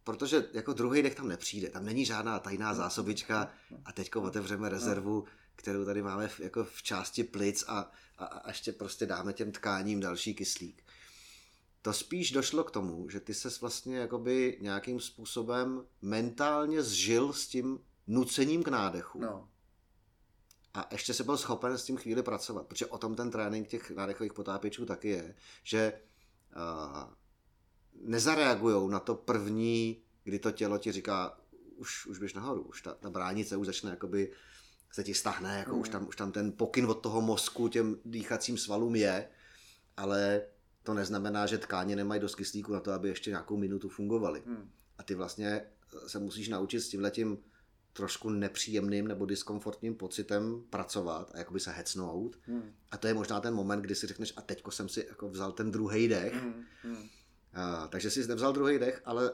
protože 0.03 0.49
jako 0.53 0.73
druhý 0.73 1.01
dech 1.01 1.15
tam 1.15 1.27
nepřijde. 1.27 1.69
Tam 1.69 1.85
není 1.85 2.05
žádná 2.05 2.39
tajná 2.39 2.73
zásobička 2.73 3.51
a 3.85 3.91
teďko 3.91 4.21
otevřeme 4.21 4.69
rezervu, 4.69 5.25
kterou 5.55 5.85
tady 5.85 6.01
máme 6.01 6.27
v, 6.27 6.39
jako 6.39 6.63
v 6.63 6.83
části 6.83 7.23
plic 7.23 7.63
a, 7.67 7.91
a, 8.17 8.25
a 8.25 8.47
ještě 8.47 8.71
prostě 8.71 9.05
dáme 9.05 9.33
těm 9.33 9.51
tkáním 9.51 9.99
další 9.99 10.35
kyslík. 10.35 10.83
To 11.81 11.93
spíš 11.93 12.31
došlo 12.31 12.63
k 12.63 12.71
tomu, 12.71 13.09
že 13.09 13.19
ty 13.19 13.33
ses 13.33 13.61
vlastně 13.61 13.97
jakoby 13.97 14.57
nějakým 14.61 14.99
způsobem 14.99 15.85
mentálně 16.01 16.83
zžil 16.83 17.33
s 17.33 17.47
tím 17.47 17.79
nucením 18.07 18.63
k 18.63 18.67
nádechu. 18.67 19.19
No 19.19 19.49
a 20.73 20.87
ještě 20.91 21.13
se 21.13 21.23
byl 21.23 21.37
schopen 21.37 21.77
s 21.77 21.83
tím 21.83 21.97
chvíli 21.97 22.23
pracovat, 22.23 22.67
protože 22.67 22.85
o 22.85 22.97
tom 22.97 23.15
ten 23.15 23.31
trénink 23.31 23.67
těch 23.67 23.91
nádechových 23.91 24.33
potápěčů 24.33 24.85
taky 24.85 25.09
je, 25.09 25.35
že 25.63 25.93
uh, 26.55 27.13
nezareagují 28.01 28.91
na 28.91 28.99
to 28.99 29.15
první, 29.15 30.03
kdy 30.23 30.39
to 30.39 30.51
tělo 30.51 30.77
ti 30.77 30.91
říká, 30.91 31.37
už, 31.75 32.05
už 32.05 32.19
běž 32.19 32.33
nahoru, 32.33 32.61
už 32.61 32.81
ta, 32.81 32.93
ta 32.93 33.09
bránice 33.09 33.57
už 33.57 33.67
začne 33.67 33.89
jakoby 33.89 34.31
se 34.91 35.03
ti 35.03 35.13
stahne, 35.13 35.57
jako 35.59 35.75
mm. 35.75 35.81
už, 35.81 35.89
tam, 35.89 36.07
už 36.07 36.15
tam 36.15 36.31
ten 36.31 36.51
pokyn 36.51 36.85
od 36.85 36.93
toho 37.01 37.21
mozku 37.21 37.67
těm 37.67 37.97
dýchacím 38.05 38.57
svalům 38.57 38.95
je, 38.95 39.29
ale 39.97 40.41
to 40.83 40.93
neznamená, 40.93 41.45
že 41.45 41.57
tkáně 41.57 41.95
nemají 41.95 42.21
dost 42.21 42.35
kyslíku 42.35 42.73
na 42.73 42.79
to, 42.79 42.91
aby 42.91 43.09
ještě 43.09 43.29
nějakou 43.29 43.57
minutu 43.57 43.89
fungovaly. 43.89 44.43
Mm. 44.45 44.71
A 44.97 45.03
ty 45.03 45.15
vlastně 45.15 45.65
se 46.07 46.19
musíš 46.19 46.49
naučit 46.49 46.81
s 46.81 46.89
tímhletím 46.89 47.37
trošku 47.93 48.29
nepříjemným 48.29 49.07
nebo 49.07 49.25
diskomfortním 49.25 49.95
pocitem 49.95 50.63
pracovat 50.69 51.31
a 51.33 51.37
jakoby 51.37 51.59
se 51.59 51.71
hecnout. 51.71 52.39
Hmm. 52.45 52.73
A 52.91 52.97
to 52.97 53.07
je 53.07 53.13
možná 53.13 53.39
ten 53.39 53.53
moment, 53.53 53.81
kdy 53.81 53.95
si 53.95 54.07
řekneš, 54.07 54.33
a 54.35 54.41
teďko 54.41 54.71
jsem 54.71 54.89
si 54.89 55.05
jako 55.09 55.29
vzal 55.29 55.51
ten 55.51 55.71
druhý 55.71 56.07
dech. 56.07 56.33
Hmm. 56.33 56.65
Hmm. 56.83 57.07
A, 57.53 57.87
takže 57.87 58.11
jsi 58.11 58.27
nevzal 58.27 58.53
druhý 58.53 58.79
dech, 58.79 59.01
ale 59.05 59.33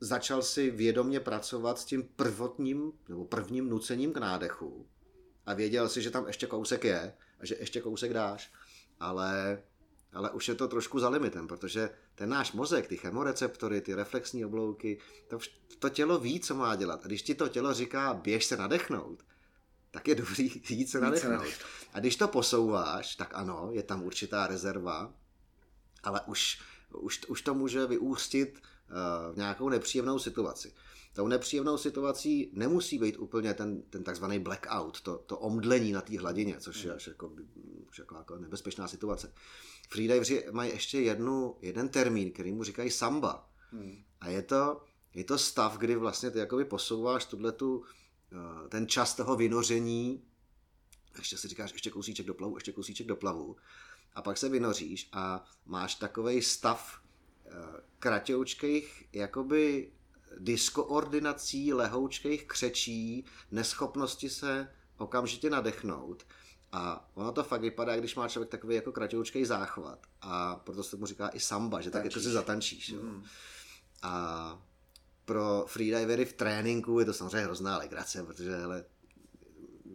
začal 0.00 0.42
si 0.42 0.70
vědomě 0.70 1.20
pracovat 1.20 1.78
s 1.78 1.84
tím 1.84 2.02
prvotním 2.16 2.92
nebo 3.08 3.24
prvním 3.24 3.68
nucením 3.68 4.12
k 4.12 4.18
nádechu 4.18 4.86
a 5.46 5.54
věděl 5.54 5.88
si, 5.88 6.02
že 6.02 6.10
tam 6.10 6.26
ještě 6.26 6.46
kousek 6.46 6.84
je 6.84 7.14
a 7.40 7.46
že 7.46 7.56
ještě 7.60 7.80
kousek 7.80 8.12
dáš, 8.12 8.52
ale 9.00 9.62
ale 10.14 10.30
už 10.30 10.48
je 10.48 10.54
to 10.54 10.68
trošku 10.68 10.98
za 10.98 11.08
limitem, 11.08 11.48
protože 11.48 11.90
ten 12.14 12.28
náš 12.28 12.52
mozek, 12.52 12.86
ty 12.86 12.96
chemoreceptory, 12.96 13.80
ty 13.80 13.94
reflexní 13.94 14.44
oblouky, 14.44 14.98
to, 15.28 15.38
to 15.78 15.88
tělo 15.88 16.18
ví, 16.18 16.40
co 16.40 16.54
má 16.54 16.76
dělat. 16.76 17.00
A 17.04 17.06
když 17.06 17.22
ti 17.22 17.34
to 17.34 17.48
tělo 17.48 17.74
říká, 17.74 18.14
běž 18.14 18.44
se 18.44 18.56
nadechnout, 18.56 19.24
tak 19.90 20.08
je 20.08 20.14
dobrý 20.14 20.62
jít 20.68 20.90
se 20.90 21.00
nadechnout. 21.00 21.52
A 21.92 22.00
když 22.00 22.16
to 22.16 22.28
posouváš, 22.28 23.16
tak 23.16 23.30
ano, 23.34 23.68
je 23.72 23.82
tam 23.82 24.02
určitá 24.02 24.46
rezerva, 24.46 25.12
ale 26.02 26.20
už, 26.26 26.60
už, 26.90 27.20
už 27.28 27.42
to 27.42 27.54
může 27.54 27.86
vyústit 27.86 28.62
v 29.32 29.36
nějakou 29.36 29.68
nepříjemnou 29.68 30.18
situaci. 30.18 30.72
Tou 31.14 31.28
nepříjemnou 31.28 31.78
situací 31.78 32.50
nemusí 32.52 32.98
být 32.98 33.16
úplně 33.18 33.54
ten, 33.54 33.82
ten 33.82 34.04
takzvaný 34.04 34.38
blackout, 34.38 35.00
to, 35.00 35.18
to 35.18 35.38
omdlení 35.38 35.92
na 35.92 36.00
té 36.00 36.18
hladině, 36.18 36.56
což 36.60 36.84
je 36.84 36.94
až 36.94 37.06
jako, 37.06 37.32
už 37.88 37.98
jako, 37.98 38.16
jako 38.16 38.38
nebezpečná 38.38 38.88
situace. 38.88 39.32
Freediveri 39.90 40.44
mají 40.52 40.70
ještě 40.70 41.00
jednu, 41.00 41.56
jeden 41.60 41.88
termín, 41.88 42.30
který 42.30 42.52
mu 42.52 42.64
říkají 42.64 42.90
samba. 42.90 43.50
Hmm. 43.70 44.04
A 44.20 44.28
je 44.28 44.42
to, 44.42 44.82
je 45.14 45.24
to 45.24 45.38
stav, 45.38 45.78
kdy 45.78 45.96
vlastně 45.96 46.30
ty 46.30 46.38
jakoby 46.38 46.64
posouváš 46.64 47.24
tu, 47.56 47.84
eh, 48.32 48.68
ten 48.68 48.88
čas 48.88 49.14
toho 49.14 49.36
vynoření, 49.36 50.24
ještě 51.18 51.38
si 51.38 51.48
říkáš, 51.48 51.72
ještě 51.72 51.90
kousíček 51.90 52.26
do 52.26 52.34
plavu, 52.34 52.56
ještě 52.56 52.72
kousíček 52.72 53.06
do 53.06 53.16
plavu, 53.16 53.56
a 54.14 54.22
pak 54.22 54.38
se 54.38 54.48
vynoříš 54.48 55.08
a 55.12 55.44
máš 55.66 55.94
takový 55.94 56.42
stav 56.42 57.00
eh, 57.46 57.50
kratoučkých 57.98 59.08
jakoby 59.12 59.92
diskoordinací, 60.38 61.72
lehoučkých 61.72 62.44
křečí, 62.46 63.24
neschopnosti 63.50 64.30
se 64.30 64.68
okamžitě 64.98 65.50
nadechnout. 65.50 66.26
A 66.72 67.10
ono 67.14 67.32
to 67.32 67.44
fakt 67.44 67.60
vypadá, 67.60 67.96
když 67.96 68.14
má 68.14 68.28
člověk 68.28 68.50
takový 68.50 68.74
jako 68.74 68.92
kratoučký 68.92 69.44
záchvat. 69.44 70.06
A 70.20 70.56
proto 70.56 70.82
se 70.82 70.96
mu 70.96 71.06
říká 71.06 71.28
i 71.28 71.40
samba, 71.40 71.80
že 71.80 71.90
tak 71.90 72.04
jako 72.04 72.20
si 72.20 72.30
zatančíš. 72.30 72.92
Mm. 72.92 73.24
A 74.02 74.62
pro 75.24 75.64
freedivery 75.68 76.24
v 76.24 76.32
tréninku 76.32 77.00
je 77.00 77.04
to 77.04 77.12
samozřejmě 77.12 77.44
hrozná 77.44 77.78
legrace, 77.78 78.22
protože 78.22 78.56
hele, 78.56 78.84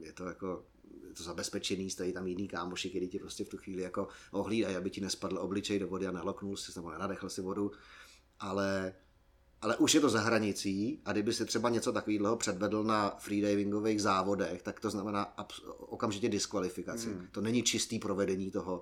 je 0.01 0.13
to 0.13 0.25
jako 0.25 0.65
je 1.07 1.15
to 1.15 1.23
zabezpečený, 1.23 1.89
stojí 1.89 2.13
tam 2.13 2.27
jiný 2.27 2.47
kámoši, 2.47 2.89
který 2.89 3.07
ti 3.07 3.19
prostě 3.19 3.45
v 3.45 3.49
tu 3.49 3.57
chvíli 3.57 3.81
jako 3.81 4.07
ohlídají, 4.31 4.75
aby 4.75 4.89
ti 4.89 5.01
nespadl 5.01 5.37
obličej 5.37 5.79
do 5.79 5.87
vody 5.87 6.07
a 6.07 6.11
naloknul 6.11 6.57
si 6.57 6.71
nebo 6.75 6.91
nenadechl 6.91 7.29
si 7.29 7.41
vodu, 7.41 7.71
ale 8.39 8.93
ale 9.61 9.77
už 9.77 9.93
je 9.93 10.01
to 10.01 10.09
za 10.09 10.19
hranicí 10.19 11.01
a 11.05 11.11
kdyby 11.11 11.33
si 11.33 11.45
třeba 11.45 11.69
něco 11.69 11.91
takového 11.93 12.37
předvedl 12.37 12.83
na 12.83 13.15
freedivingových 13.19 14.01
závodech, 14.01 14.61
tak 14.61 14.79
to 14.79 14.89
znamená 14.89 15.33
okamžitě 15.77 16.29
diskvalifikaci. 16.29 17.13
Hmm. 17.13 17.27
To 17.31 17.41
není 17.41 17.63
čistý 17.63 17.99
provedení 17.99 18.51
toho, 18.51 18.81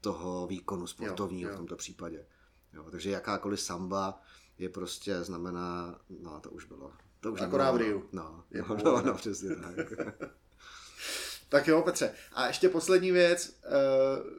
toho 0.00 0.46
výkonu 0.46 0.86
sportovního 0.86 1.48
jo, 1.48 1.52
jo. 1.52 1.54
v 1.54 1.58
tomto 1.58 1.76
případě. 1.76 2.26
Jo, 2.72 2.90
takže 2.90 3.10
jakákoliv 3.10 3.60
samba 3.60 4.20
je 4.58 4.68
prostě 4.68 5.24
znamená, 5.24 6.00
no 6.22 6.40
to 6.40 6.50
už 6.50 6.64
bylo. 6.64 6.92
To 7.20 7.32
už 7.32 7.40
Akorát 7.40 7.70
v 7.70 7.76
Riu. 7.76 8.08
No, 8.12 8.44
no, 8.68 8.76
no, 8.84 9.02
no, 9.02 9.14
přesně 9.14 9.56
tak. 9.56 9.92
tak 11.48 11.68
jo, 11.68 11.82
Petře. 11.82 12.14
A 12.32 12.46
ještě 12.46 12.68
poslední 12.68 13.12
věc. 13.12 13.60
Uh, 13.66 14.30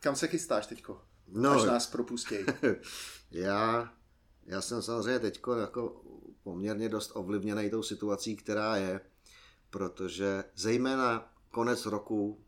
kam 0.00 0.16
se 0.16 0.28
chystáš 0.28 0.66
teďko? 0.66 1.02
No, 1.28 1.50
Až 1.50 1.64
nás 1.64 1.86
propustěj. 1.86 2.46
já 3.30 3.92
já 4.50 4.60
jsem 4.60 4.82
samozřejmě 4.82 5.18
teď 5.18 5.40
jako 5.60 6.02
poměrně 6.42 6.88
dost 6.88 7.12
ovlivněný 7.14 7.70
tou 7.70 7.82
situací, 7.82 8.36
která 8.36 8.76
je, 8.76 9.00
protože 9.70 10.44
zejména 10.54 11.32
konec 11.50 11.86
roku 11.86 12.40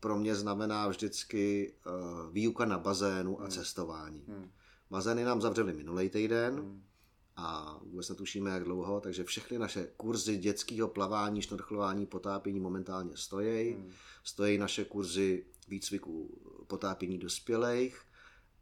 pro 0.00 0.18
mě 0.18 0.34
znamená 0.34 0.88
vždycky 0.88 1.72
uh, 1.86 2.32
výuka 2.32 2.64
na 2.64 2.78
bazénu 2.78 3.40
a 3.40 3.42
hmm. 3.42 3.50
cestování. 3.50 4.24
Hmm. 4.28 4.50
Bazény 4.90 5.24
nám 5.24 5.40
zavřeli 5.40 5.72
minulý 5.72 6.08
týden 6.08 6.54
hmm. 6.54 6.82
a 7.36 7.78
vůbec 7.82 8.08
netušíme, 8.08 8.50
jak 8.50 8.64
dlouho, 8.64 9.00
takže 9.00 9.24
všechny 9.24 9.58
naše 9.58 9.88
kurzy 9.96 10.36
dětského 10.36 10.88
plavání, 10.88 11.42
šnorchlování, 11.42 12.06
potápění 12.06 12.60
momentálně 12.60 13.16
stojí. 13.16 13.72
Hmm. 13.72 13.92
Stojí 14.24 14.58
naše 14.58 14.84
kurzy 14.84 15.46
výcviku 15.68 16.40
potápění 16.66 17.18
dospělých 17.18 18.00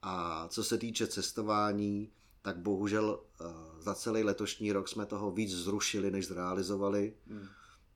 a 0.03 0.49
co 0.49 0.65
se 0.65 0.79
týče 0.79 1.07
cestování, 1.07 2.13
tak 2.47 2.59
bohužel 2.59 3.21
eh, 3.41 3.45
za 3.79 3.95
celý 3.95 4.25
letošní 4.25 4.73
rok 4.73 4.89
jsme 4.89 5.07
toho 5.07 5.31
víc 5.31 5.51
zrušili, 5.51 6.11
než 6.11 6.27
zrealizovali. 6.27 7.15
Hmm. 7.27 7.47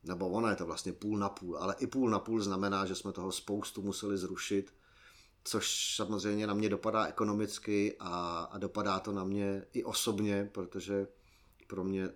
Nebo 0.04 0.28
ono 0.28 0.48
je 0.48 0.56
to 0.56 0.66
vlastně 0.66 0.92
půl 0.92 1.18
na 1.18 1.28
půl, 1.28 1.58
ale 1.58 1.76
i 1.78 1.86
půl 1.86 2.10
na 2.10 2.18
půl 2.18 2.42
znamená, 2.42 2.86
že 2.86 2.94
jsme 2.94 3.12
toho 3.12 3.32
spoustu 3.32 3.82
museli 3.82 4.18
zrušit, 4.18 4.74
což 5.44 5.94
samozřejmě 5.96 6.46
na 6.46 6.54
mě 6.54 6.68
dopadá 6.68 7.04
ekonomicky 7.04 7.96
a, 8.00 8.38
a 8.52 8.58
dopadá 8.58 9.00
to 9.00 9.12
na 9.12 9.24
mě 9.24 9.64
i 9.72 9.84
osobně, 9.84 10.50
protože 10.52 11.06
pro 11.66 11.84
mě 11.84 12.10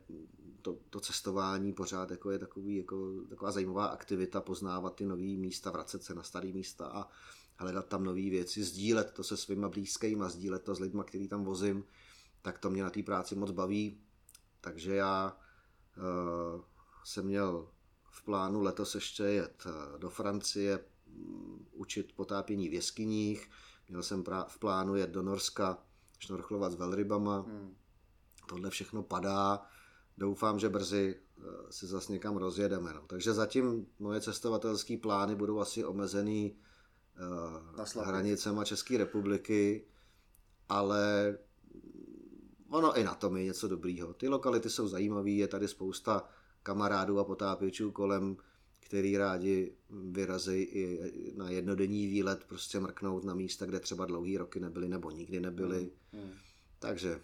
to, 0.62 0.76
to 0.90 1.00
cestování 1.00 1.72
pořád 1.72 2.10
jako 2.10 2.30
je 2.30 2.38
takový, 2.38 2.76
jako, 2.76 3.12
taková 3.28 3.50
zajímavá 3.50 3.86
aktivita, 3.86 4.40
poznávat 4.40 4.94
ty 4.94 5.06
nové 5.06 5.22
místa, 5.22 5.70
vracet 5.70 6.02
se 6.02 6.14
na 6.14 6.22
staré 6.22 6.52
místa 6.52 6.86
a 6.86 7.08
hledat 7.56 7.86
tam 7.86 8.04
nové 8.04 8.30
věci, 8.30 8.64
sdílet 8.64 9.12
to 9.12 9.24
se 9.24 9.36
svýma 9.36 9.68
blízkými, 9.68 10.24
sdílet 10.28 10.62
to 10.62 10.74
s 10.74 10.80
lidmi, 10.80 11.02
který 11.06 11.28
tam 11.28 11.44
vozím, 11.44 11.84
tak 12.44 12.58
to 12.58 12.70
mě 12.70 12.82
na 12.82 12.90
té 12.90 13.02
práci 13.02 13.34
moc 13.34 13.50
baví. 13.50 14.00
Takže 14.60 14.94
já 14.94 15.36
uh, 15.96 16.60
jsem 17.04 17.26
měl 17.26 17.68
v 18.10 18.24
plánu 18.24 18.62
letos 18.62 18.94
ještě 18.94 19.22
jet 19.22 19.66
eh, 19.66 19.98
do 19.98 20.10
Francie, 20.10 20.84
um, 21.06 21.66
učit 21.72 22.12
potápění 22.16 22.68
v 22.68 22.72
jeskyních, 22.72 23.50
měl 23.88 24.02
jsem 24.02 24.24
v 24.48 24.58
plánu 24.58 24.96
jet 24.96 25.10
do 25.10 25.22
Norska, 25.22 25.78
šnorchlovat 26.18 26.72
s 26.72 26.74
velrybama. 26.74 27.38
Hmm. 27.38 27.76
Tohle 28.48 28.70
všechno 28.70 29.02
padá. 29.02 29.66
Doufám, 30.18 30.58
že 30.58 30.68
brzy 30.68 31.20
uh, 31.36 31.44
si 31.70 31.86
zase 31.86 32.12
někam 32.12 32.36
rozjedeme. 32.36 32.94
No. 32.94 33.02
Takže 33.06 33.32
zatím 33.32 33.86
moje 33.98 34.20
cestovatelské 34.20 34.98
plány 34.98 35.34
budou 35.34 35.60
asi 35.60 35.84
omezený 35.84 36.56
uh, 37.78 38.04
hranicema 38.04 38.64
České 38.64 38.98
republiky, 38.98 39.86
ale 40.68 41.34
ono 42.74 42.98
i 42.98 43.04
na 43.04 43.14
tom 43.14 43.36
je 43.36 43.44
něco 43.44 43.68
dobrýho. 43.68 44.14
Ty 44.14 44.28
lokality 44.28 44.70
jsou 44.70 44.88
zajímavé, 44.88 45.30
je 45.30 45.48
tady 45.48 45.68
spousta 45.68 46.28
kamarádů 46.62 47.18
a 47.18 47.24
potápěčů 47.24 47.90
kolem, 47.90 48.36
který 48.80 49.16
rádi 49.16 49.72
vyrazí 49.90 50.62
i 50.62 51.12
na 51.36 51.50
jednodenní 51.50 52.06
výlet, 52.06 52.44
prostě 52.44 52.80
mrknout 52.80 53.24
na 53.24 53.34
místa, 53.34 53.66
kde 53.66 53.80
třeba 53.80 54.04
dlouhý 54.04 54.38
roky 54.38 54.60
nebyli 54.60 54.88
nebo 54.88 55.10
nikdy 55.10 55.40
nebyli. 55.40 55.90
Hmm. 56.12 56.22
hmm. 56.22 56.32
Takže 56.78 57.20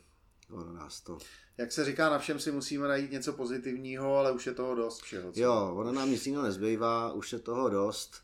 ono 0.51 0.73
nás 0.73 1.01
to... 1.01 1.19
Jak 1.59 1.73
se 1.73 1.85
říká, 1.85 2.11
na 2.11 2.19
všem 2.19 2.41
si 2.41 2.53
musíme 2.53 2.89
najít 2.89 3.11
něco 3.11 3.33
pozitivního, 3.33 4.17
ale 4.17 4.33
už 4.33 4.47
je 4.47 4.55
toho 4.55 4.75
dost 4.75 5.03
všeho. 5.03 5.33
Co? 5.33 5.41
Jo, 5.41 5.75
ono 5.75 5.93
nám 5.93 6.11
nic 6.11 6.27
jiného 6.27 6.45
nezbývá, 6.45 7.13
už 7.13 7.33
je 7.33 7.39
toho 7.39 7.69
dost, 7.69 8.23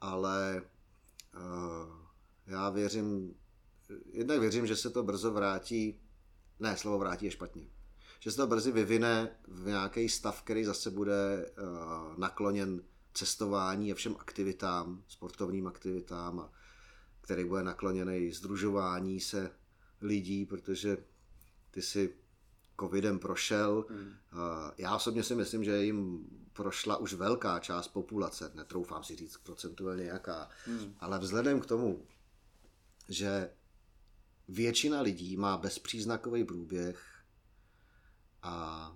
ale 0.00 0.62
uh, 1.36 1.42
já 2.46 2.70
věřím, 2.70 3.34
jednak 4.12 4.40
věřím, 4.40 4.66
že 4.66 4.76
se 4.76 4.90
to 4.90 5.02
brzo 5.02 5.30
vrátí 5.30 6.00
ne, 6.60 6.76
slovo 6.76 6.98
vrátí 6.98 7.24
je 7.24 7.30
špatně. 7.30 7.68
Že 8.20 8.30
se 8.30 8.36
to 8.36 8.46
brzy 8.46 8.72
vyvine 8.72 9.36
v 9.48 9.66
nějaký 9.66 10.08
stav, 10.08 10.42
který 10.42 10.64
zase 10.64 10.90
bude 10.90 11.50
uh, 11.58 12.18
nakloněn 12.18 12.82
cestování 13.14 13.92
a 13.92 13.94
všem 13.94 14.16
aktivitám, 14.18 15.02
sportovním 15.08 15.66
aktivitám, 15.66 16.40
a 16.40 16.52
který 17.20 17.44
bude 17.44 17.62
nakloněný 17.62 18.32
združování 18.32 19.20
se 19.20 19.50
lidí, 20.00 20.46
protože 20.46 20.98
ty 21.70 21.82
si 21.82 22.14
covidem 22.80 23.18
prošel. 23.18 23.86
Hmm. 23.88 23.98
Uh, 23.98 24.14
já 24.78 24.96
osobně 24.96 25.22
si 25.22 25.34
myslím, 25.34 25.64
že 25.64 25.84
jim 25.84 26.26
prošla 26.52 26.96
už 26.96 27.14
velká 27.14 27.58
část 27.58 27.88
populace, 27.88 28.50
netroufám 28.54 29.04
si 29.04 29.16
říct 29.16 29.36
procentuálně 29.36 30.04
jaká, 30.04 30.48
hmm. 30.66 30.94
ale 31.00 31.18
vzhledem 31.18 31.60
k 31.60 31.66
tomu, 31.66 32.06
že 33.08 33.50
většina 34.48 35.00
lidí 35.00 35.36
má 35.36 35.56
bezpříznakový 35.56 36.44
průběh 36.44 37.04
a 38.42 38.92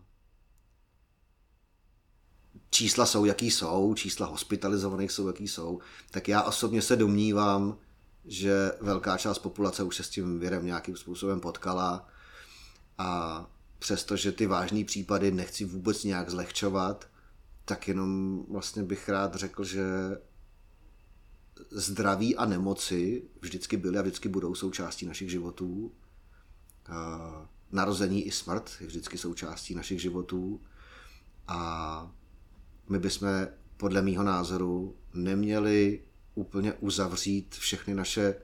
čísla 2.71 3.07
jsou, 3.07 3.25
jaký 3.25 3.51
jsou, 3.51 3.95
čísla 3.95 4.27
hospitalizovaných 4.27 5.13
jsou, 5.13 5.27
jaký 5.27 5.49
jsou, 5.49 5.81
tak 6.11 6.29
já 6.29 6.43
osobně 6.43 6.83
se 6.83 6.97
domnívám, 6.97 7.79
že 8.25 8.73
velká 8.81 9.19
část 9.19 9.39
populace 9.39 9.83
už 9.83 9.97
se 9.97 10.03
s 10.03 10.11
tím 10.11 10.41
virem 10.41 10.67
nějakým 10.67 10.97
způsobem 10.97 11.41
potkala 11.41 12.09
a 12.99 13.47
přestože 13.79 14.33
ty 14.33 14.47
vážné 14.47 14.85
případy 14.85 15.31
nechci 15.31 15.65
vůbec 15.65 16.05
nějak 16.05 16.31
zlehčovat, 16.31 17.09
tak 17.65 17.89
jenom 17.89 18.43
vlastně 18.49 18.83
bych 18.83 19.09
rád 19.09 19.35
řekl, 19.35 19.65
že 19.65 19.85
zdraví 21.71 22.37
a 22.37 22.45
nemoci 22.45 23.23
vždycky 23.41 23.77
byly 23.77 23.99
a 23.99 24.03
vždycky 24.03 24.29
budou 24.29 24.55
součástí 24.55 25.07
našich 25.07 25.31
životů. 25.31 25.93
Narození 27.73 28.27
i 28.27 28.31
smrt 28.31 28.71
je 28.81 28.87
vždycky 28.87 29.19
součástí 29.19 29.75
našich 29.75 30.01
životů. 30.01 30.61
A 31.47 32.13
my 32.89 32.99
bychom 32.99 33.29
podle 33.77 34.03
mýho 34.03 34.23
názoru 34.23 34.97
neměli 35.15 36.03
úplně 36.35 36.73
uzavřít 36.73 37.55
všechny 37.55 37.95
naše 37.95 38.35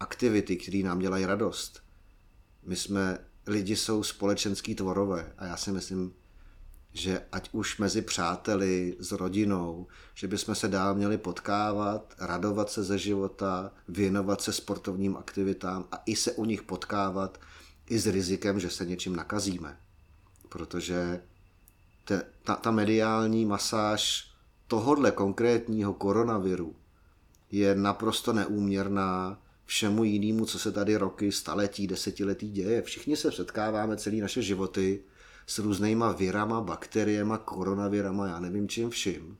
aktivity, 0.00 0.56
které 0.56 0.78
nám 0.78 0.98
dělají 0.98 1.26
radost. 1.26 1.82
My 2.66 2.76
jsme, 2.76 3.18
lidi 3.46 3.76
jsou 3.76 4.02
společenský 4.02 4.74
tvorové 4.74 5.32
a 5.38 5.44
já 5.44 5.56
si 5.56 5.72
myslím, 5.72 6.14
že 6.94 7.22
ať 7.32 7.48
už 7.52 7.78
mezi 7.78 8.02
přáteli, 8.02 8.96
s 8.98 9.12
rodinou, 9.12 9.86
že 10.14 10.28
bychom 10.28 10.54
se 10.54 10.68
dál 10.68 10.94
měli 10.94 11.18
potkávat, 11.18 12.14
radovat 12.18 12.70
se 12.70 12.82
ze 12.82 12.98
života, 12.98 13.72
věnovat 13.88 14.40
se 14.40 14.52
sportovním 14.52 15.16
aktivitám 15.16 15.84
a 15.92 16.02
i 16.06 16.16
se 16.16 16.32
u 16.32 16.44
nich 16.44 16.62
potkávat 16.62 17.40
i 17.88 17.98
s 17.98 18.06
rizikem, 18.06 18.60
že 18.60 18.70
se 18.70 18.84
něčím 18.84 19.16
nakazíme. 19.16 19.76
Protože 20.48 21.22
te, 22.04 22.22
ta, 22.44 22.56
ta 22.56 22.70
mediální 22.70 23.44
masáž 23.44 24.30
tohodle 24.66 25.10
konkrétního 25.10 25.94
koronaviru 25.94 26.76
je 27.50 27.74
naprosto 27.74 28.32
neúměrná 28.32 29.38
všemu 29.64 30.04
jinému, 30.04 30.46
co 30.46 30.58
se 30.58 30.72
tady 30.72 30.96
roky, 30.96 31.32
staletí, 31.32 31.86
desetiletí 31.86 32.50
děje. 32.50 32.82
Všichni 32.82 33.16
se 33.16 33.32
setkáváme 33.32 33.96
celý 33.96 34.20
naše 34.20 34.42
životy 34.42 35.02
s 35.46 35.58
různýma 35.58 36.12
virama, 36.12 36.60
bakteriema, 36.60 37.38
koronavirama, 37.38 38.26
já 38.26 38.40
nevím 38.40 38.68
čím 38.68 38.90
vším. 38.90 39.36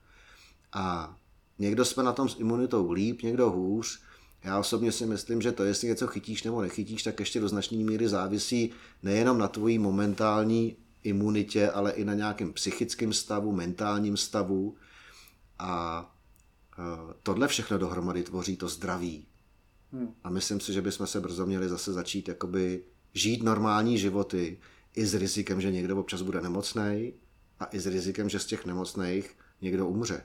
A 0.73 1.17
někdo 1.59 1.85
jsme 1.85 2.03
na 2.03 2.13
tom 2.13 2.29
s 2.29 2.39
imunitou 2.39 2.93
líp, 2.93 3.23
někdo 3.23 3.51
hůř. 3.51 4.01
Já 4.45 4.59
osobně 4.59 4.93
si 4.93 5.07
myslím, 5.07 5.43
že 5.43 5.53
to, 5.53 5.65
jestli 5.65 5.89
něco 5.89 6.07
chytíš 6.07 6.43
nebo 6.43 6.63
nechytíš, 6.63 7.03
tak 7.03 7.21
ještě 7.21 7.41
do 7.41 7.49
značné 7.49 7.79
míry 7.79 8.09
závisí 8.09 8.73
nejenom 9.03 9.39
na 9.39 9.49
tvojí 9.49 9.79
momentální 9.79 10.77
imunitě, 11.03 11.71
ale 11.71 11.93
i 11.93 12.05
na 12.05 12.15
nějakém 12.15 12.53
psychickém 12.53 13.13
stavu, 13.13 13.53
mentálním 13.53 14.17
stavu. 14.17 14.77
A 15.59 16.15
e, 16.79 17.15
tohle 17.23 17.49
všechno 17.49 17.79
dohromady 17.79 18.23
tvoří 18.23 18.57
to 18.57 18.69
zdraví. 18.69 19.27
Hmm. 19.93 20.15
A 20.25 20.31
myslím 20.31 20.61
si, 20.61 20.73
že 20.73 20.83
bychom 20.83 21.07
se 21.07 21.21
brzo 21.21 21.47
měli 21.47 21.69
zase 21.69 21.93
začít 21.93 22.29
jakoby 22.29 22.85
žít 23.15 23.43
normální 23.43 23.99
životy 23.99 24.59
i 24.95 25.07
s 25.07 25.15
rizikem, 25.15 25.61
že 25.61 25.73
někdo 25.73 25.97
občas 25.97 26.23
bude 26.23 26.41
nemocný 26.41 27.13
a 27.61 27.65
i 27.73 27.81
s 27.81 27.87
rizikem, 27.87 28.29
že 28.29 28.39
z 28.39 28.47
těch 28.47 28.67
nemocných 28.67 29.37
někdo 29.61 29.89
umře. 29.89 30.23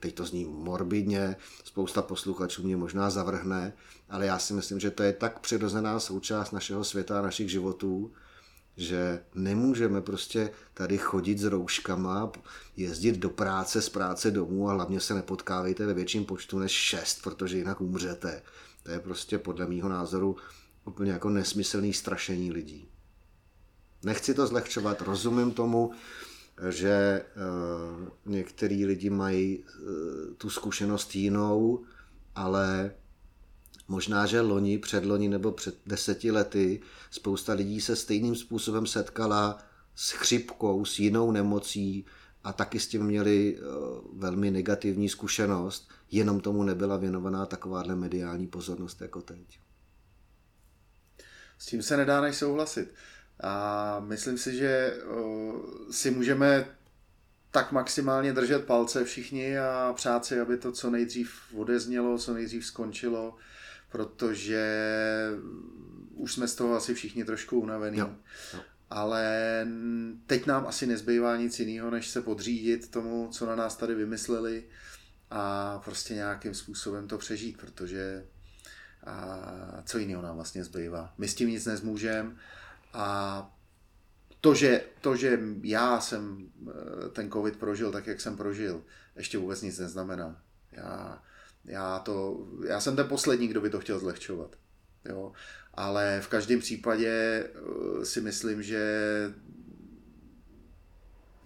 Teď 0.00 0.14
to 0.14 0.24
zní 0.24 0.44
morbidně, 0.44 1.36
spousta 1.64 2.02
posluchačů 2.02 2.62
mě 2.62 2.76
možná 2.76 3.10
zavrhne, 3.10 3.72
ale 4.08 4.26
já 4.26 4.38
si 4.38 4.52
myslím, 4.52 4.80
že 4.80 4.90
to 4.90 5.02
je 5.02 5.12
tak 5.12 5.38
přirozená 5.38 6.00
součást 6.00 6.50
našeho 6.50 6.84
světa 6.84 7.18
a 7.18 7.22
našich 7.22 7.50
životů, 7.50 8.12
že 8.76 9.22
nemůžeme 9.34 10.00
prostě 10.00 10.50
tady 10.74 10.98
chodit 10.98 11.38
s 11.38 11.44
rouškama, 11.44 12.32
jezdit 12.76 13.16
do 13.16 13.30
práce, 13.30 13.82
z 13.82 13.88
práce 13.88 14.30
domů 14.30 14.70
a 14.70 14.72
hlavně 14.72 15.00
se 15.00 15.14
nepotkávejte 15.14 15.86
ve 15.86 15.94
větším 15.94 16.24
počtu 16.24 16.58
než 16.58 16.72
šest, 16.72 17.22
protože 17.22 17.58
jinak 17.58 17.80
umřete. 17.80 18.42
To 18.82 18.90
je 18.90 19.00
prostě 19.00 19.38
podle 19.38 19.66
mýho 19.66 19.88
názoru 19.88 20.36
úplně 20.84 21.12
jako 21.12 21.30
nesmyslný 21.30 21.92
strašení 21.92 22.52
lidí. 22.52 22.88
Nechci 24.02 24.34
to 24.34 24.46
zlehčovat, 24.46 25.00
rozumím 25.00 25.50
tomu, 25.50 25.92
že 26.68 27.24
uh, 27.36 28.08
některý 28.26 28.86
lidi 28.86 29.10
mají 29.10 29.58
uh, 29.58 30.34
tu 30.34 30.50
zkušenost 30.50 31.14
jinou, 31.16 31.84
ale 32.34 32.94
možná, 33.88 34.26
že 34.26 34.40
loni, 34.40 34.78
předloni 34.78 35.28
nebo 35.28 35.52
před 35.52 35.78
deseti 35.86 36.30
lety 36.30 36.80
spousta 37.10 37.52
lidí 37.52 37.80
se 37.80 37.96
stejným 37.96 38.36
způsobem 38.36 38.86
setkala 38.86 39.58
s 39.94 40.10
chřipkou, 40.10 40.84
s 40.84 40.98
jinou 40.98 41.32
nemocí 41.32 42.06
a 42.44 42.52
taky 42.52 42.80
s 42.80 42.88
tím 42.88 43.02
měli 43.02 43.58
uh, 43.58 44.20
velmi 44.20 44.50
negativní 44.50 45.08
zkušenost, 45.08 45.88
jenom 46.10 46.40
tomu 46.40 46.62
nebyla 46.62 46.96
věnovaná 46.96 47.46
takováhle 47.46 47.96
mediální 47.96 48.46
pozornost 48.46 49.00
jako 49.00 49.22
teď. 49.22 49.60
S 51.58 51.66
tím 51.66 51.82
se 51.82 51.96
nedá 51.96 52.20
než 52.20 52.36
souhlasit. 52.36 52.94
A 53.42 53.96
myslím 54.00 54.38
si, 54.38 54.56
že 54.56 54.96
si 55.90 56.10
můžeme 56.10 56.66
tak 57.50 57.72
maximálně 57.72 58.32
držet 58.32 58.64
palce 58.64 59.04
všichni 59.04 59.58
a 59.58 59.92
přát 59.96 60.24
si, 60.24 60.40
aby 60.40 60.56
to 60.56 60.72
co 60.72 60.90
nejdřív 60.90 61.32
odeznělo, 61.54 62.18
co 62.18 62.34
nejdřív 62.34 62.66
skončilo, 62.66 63.36
protože 63.90 64.64
už 66.14 66.32
jsme 66.32 66.48
z 66.48 66.54
toho 66.54 66.76
asi 66.76 66.94
všichni 66.94 67.24
trošku 67.24 67.60
unavení. 67.60 67.98
Jo. 67.98 68.10
Jo. 68.54 68.60
Ale 68.90 69.66
teď 70.26 70.46
nám 70.46 70.66
asi 70.66 70.86
nezbývá 70.86 71.36
nic 71.36 71.60
jiného, 71.60 71.90
než 71.90 72.08
se 72.08 72.22
podřídit 72.22 72.90
tomu, 72.90 73.28
co 73.32 73.46
na 73.46 73.56
nás 73.56 73.76
tady 73.76 73.94
vymysleli 73.94 74.64
a 75.30 75.78
prostě 75.84 76.14
nějakým 76.14 76.54
způsobem 76.54 77.08
to 77.08 77.18
přežít, 77.18 77.60
protože 77.60 78.26
a 79.06 79.82
co 79.84 79.98
jiného 79.98 80.22
nám 80.22 80.34
vlastně 80.34 80.64
zbývá. 80.64 81.14
My 81.18 81.28
s 81.28 81.34
tím 81.34 81.48
nic 81.48 81.66
nezmůžeme 81.66 82.32
a 82.92 83.56
to 84.40 84.54
že, 84.54 84.84
to, 85.00 85.16
že 85.16 85.38
já 85.62 86.00
jsem 86.00 86.50
eh, 86.68 87.08
ten 87.08 87.30
covid 87.30 87.56
prožil 87.56 87.92
tak, 87.92 88.06
jak 88.06 88.20
jsem 88.20 88.36
prožil, 88.36 88.82
ještě 89.16 89.38
vůbec 89.38 89.62
nic 89.62 89.78
neznamená. 89.78 90.42
Já, 90.72 91.22
já, 91.64 91.98
to, 91.98 92.46
já 92.66 92.80
jsem 92.80 92.96
ten 92.96 93.08
poslední, 93.08 93.48
kdo 93.48 93.60
by 93.60 93.70
to 93.70 93.80
chtěl 93.80 93.98
zlehčovat. 93.98 94.56
Jo? 95.04 95.32
Ale 95.74 96.20
v 96.20 96.28
každém 96.28 96.60
případě 96.60 97.10
eh, 97.10 98.04
si 98.04 98.20
myslím, 98.20 98.62
že 98.62 98.80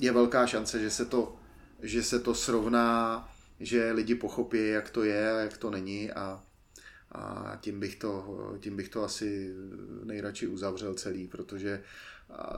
je 0.00 0.12
velká 0.12 0.46
šance, 0.46 0.80
že 0.80 0.90
se 0.90 1.04
to, 1.04 1.36
že 1.82 2.02
se 2.02 2.20
to 2.20 2.34
srovná, 2.34 3.28
že 3.60 3.92
lidi 3.92 4.14
pochopí, 4.14 4.68
jak 4.68 4.90
to 4.90 5.04
je 5.04 5.32
a 5.32 5.38
jak 5.38 5.56
to 5.56 5.70
není 5.70 6.12
a, 6.12 6.42
a 7.14 7.58
tím, 7.60 7.80
bych 7.80 7.96
to, 7.96 8.36
tím 8.60 8.76
bych 8.76 8.88
to 8.88 9.04
asi 9.04 9.54
nejradši 10.04 10.46
uzavřel 10.46 10.94
celý, 10.94 11.26
protože 11.28 11.82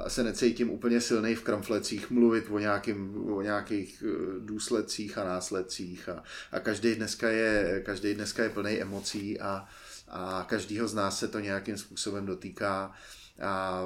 se 0.08 0.24
necítím 0.24 0.70
úplně 0.70 1.00
silný 1.00 1.34
v 1.34 1.42
kramflecích 1.42 2.10
mluvit 2.10 2.44
o, 2.50 2.58
nějakým, 2.58 3.30
o 3.32 3.42
nějakých 3.42 4.02
e, 4.02 4.40
důsledcích 4.40 5.18
a 5.18 5.24
následcích. 5.24 6.08
A, 6.08 6.22
a 6.52 6.60
každý, 6.60 6.94
dneska 6.94 7.28
je, 7.28 7.82
každý 7.86 8.14
dneska 8.14 8.42
je 8.42 8.50
plný 8.50 8.80
emocí 8.80 9.40
a, 9.40 9.68
a 10.08 10.46
každýho 10.48 10.88
z 10.88 10.94
nás 10.94 11.18
se 11.18 11.28
to 11.28 11.40
nějakým 11.40 11.76
způsobem 11.76 12.26
dotýká 12.26 12.94
a 13.42 13.84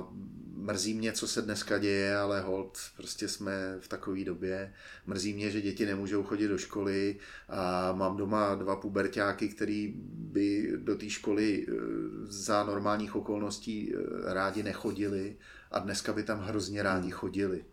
mrzí 0.61 0.95
mě, 0.95 1.13
co 1.13 1.29
se 1.29 1.43
dneska 1.43 1.79
děje, 1.79 2.17
ale 2.17 2.41
hold, 2.41 2.79
prostě 2.97 3.29
jsme 3.29 3.77
v 3.81 3.89
takové 3.89 4.25
době. 4.25 4.75
Mrzí 5.07 5.33
mě, 5.33 5.51
že 5.51 5.61
děti 5.61 5.87
nemůžou 5.87 6.23
chodit 6.23 6.49
do 6.49 6.59
školy 6.59 7.17
a 7.49 7.93
mám 7.93 8.17
doma 8.17 8.55
dva 8.55 8.77
pubertáky, 8.77 9.49
který 9.49 9.95
by 10.07 10.73
do 10.77 10.97
té 10.97 11.11
školy 11.11 11.67
e, 11.69 11.73
za 12.25 12.65
normálních 12.65 13.17
okolností 13.17 13.95
e, 13.95 13.99
rádi 14.35 14.63
nechodili 14.63 15.37
a 15.71 15.79
dneska 15.79 16.13
by 16.13 16.23
tam 16.23 16.41
hrozně 16.41 16.83
rádi 16.83 17.11
chodili. 17.11 17.65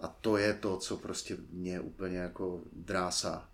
A 0.00 0.08
to 0.08 0.36
je 0.36 0.54
to, 0.54 0.76
co 0.76 0.96
prostě 0.96 1.36
mě 1.50 1.80
úplně 1.80 2.18
jako 2.18 2.62
drásá. 2.72 3.48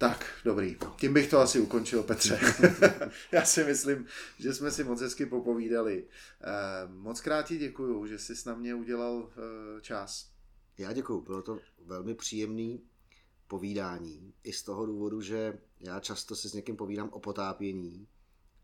Tak, 0.00 0.26
dobrý. 0.44 0.76
Tím 0.96 1.14
bych 1.14 1.30
to 1.30 1.38
asi 1.38 1.60
ukončil, 1.60 2.02
Petře. 2.02 2.40
Já 3.32 3.44
si 3.44 3.64
myslím, 3.64 4.06
že 4.38 4.54
jsme 4.54 4.70
si 4.70 4.84
moc 4.84 5.00
hezky 5.00 5.26
popovídali. 5.26 6.06
Eh, 6.40 6.88
moc 6.88 7.20
krát 7.20 7.46
ti 7.46 7.58
děkuju, 7.58 8.06
že 8.06 8.18
jsi 8.18 8.32
na 8.46 8.54
mě 8.54 8.74
udělal 8.74 9.30
eh, 9.30 9.80
čas. 9.80 10.30
Já 10.78 10.92
děkuju, 10.92 11.20
bylo 11.20 11.42
to 11.42 11.58
velmi 11.84 12.14
příjemný 12.14 12.82
povídání. 13.46 14.34
I 14.44 14.52
z 14.52 14.62
toho 14.62 14.86
důvodu, 14.86 15.20
že 15.20 15.58
já 15.80 16.00
často 16.00 16.36
si 16.36 16.48
s 16.48 16.54
někým 16.54 16.76
povídám 16.76 17.08
o 17.08 17.20
potápění 17.20 18.08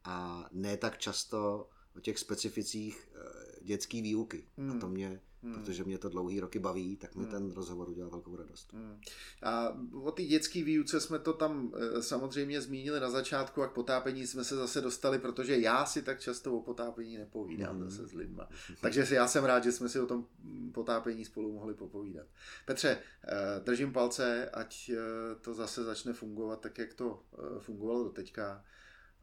a 0.04 0.48
ne 0.52 0.76
tak 0.76 0.98
často 0.98 1.68
o 1.96 2.00
těch 2.00 2.18
specificích 2.18 3.08
eh, 3.14 3.64
dětské 3.64 4.02
výuky. 4.02 4.48
Hmm. 4.56 4.70
A 4.70 4.80
to 4.80 4.88
mě 4.88 5.20
Hmm. 5.46 5.54
Protože 5.54 5.84
mě 5.84 5.98
to 5.98 6.08
dlouhý 6.08 6.40
roky 6.40 6.58
baví, 6.58 6.96
tak 6.96 7.14
mi 7.14 7.22
hmm. 7.22 7.32
ten 7.32 7.52
rozhovor 7.52 7.88
udělal 7.88 8.10
velkou 8.10 8.36
radost. 8.36 8.72
Hmm. 8.72 9.00
A 9.42 9.78
o 9.92 10.10
té 10.10 10.22
dětské 10.22 10.64
výuce 10.64 11.00
jsme 11.00 11.18
to 11.18 11.32
tam 11.32 11.72
e, 11.76 12.02
samozřejmě 12.02 12.60
zmínili 12.60 13.00
na 13.00 13.10
začátku 13.10 13.62
a 13.62 13.68
k 13.68 13.72
potápení 13.72 14.26
jsme 14.26 14.44
se 14.44 14.56
zase 14.56 14.80
dostali, 14.80 15.18
protože 15.18 15.58
já 15.58 15.86
si 15.86 16.02
tak 16.02 16.20
často 16.20 16.56
o 16.56 16.62
potápění 16.62 17.18
nepovídám 17.18 17.80
hmm. 17.80 17.90
zase 17.90 18.06
s 18.06 18.12
lidma. 18.12 18.48
Takže 18.80 19.06
já 19.10 19.28
jsem 19.28 19.44
rád, 19.44 19.64
že 19.64 19.72
jsme 19.72 19.88
si 19.88 20.00
o 20.00 20.06
tom 20.06 20.26
potápění 20.72 21.24
spolu 21.24 21.52
mohli 21.52 21.74
popovídat. 21.74 22.26
Petře, 22.64 22.88
e, 22.88 23.60
držím 23.60 23.92
palce, 23.92 24.50
ať 24.50 24.88
e, 24.88 24.96
to 25.40 25.54
zase 25.54 25.84
začne 25.84 26.12
fungovat 26.12 26.60
tak, 26.60 26.78
jak 26.78 26.94
to 26.94 27.22
fungovalo 27.58 28.04
do 28.04 28.10
teďka. 28.10 28.64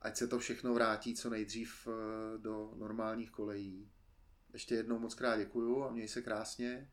Ať 0.01 0.17
se 0.17 0.27
to 0.27 0.39
všechno 0.39 0.73
vrátí 0.73 1.15
co 1.15 1.29
nejdřív 1.29 1.87
do 2.37 2.73
normálních 2.77 3.31
kolejí 3.31 3.89
ještě 4.53 4.75
jednou 4.75 4.99
moc 4.99 5.13
krát 5.13 5.37
děkuju 5.37 5.83
a 5.83 5.91
měj 5.91 6.07
se 6.07 6.21
krásně 6.21 6.89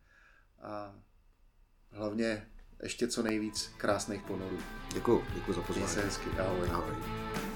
a 0.63 0.95
hlavně 1.91 2.49
ještě 2.83 3.09
co 3.09 3.23
nejvíc 3.23 3.71
krásných 3.79 4.23
ponorů. 4.23 4.59
Děkuji, 4.95 5.25
děkuji 5.35 5.53
za 5.53 5.63
pozvání. 5.63 5.85
Měj 5.85 5.95
se 5.95 6.03
hezky, 6.03 6.31
ahoj. 6.31 6.69
ahoj. 6.71 7.50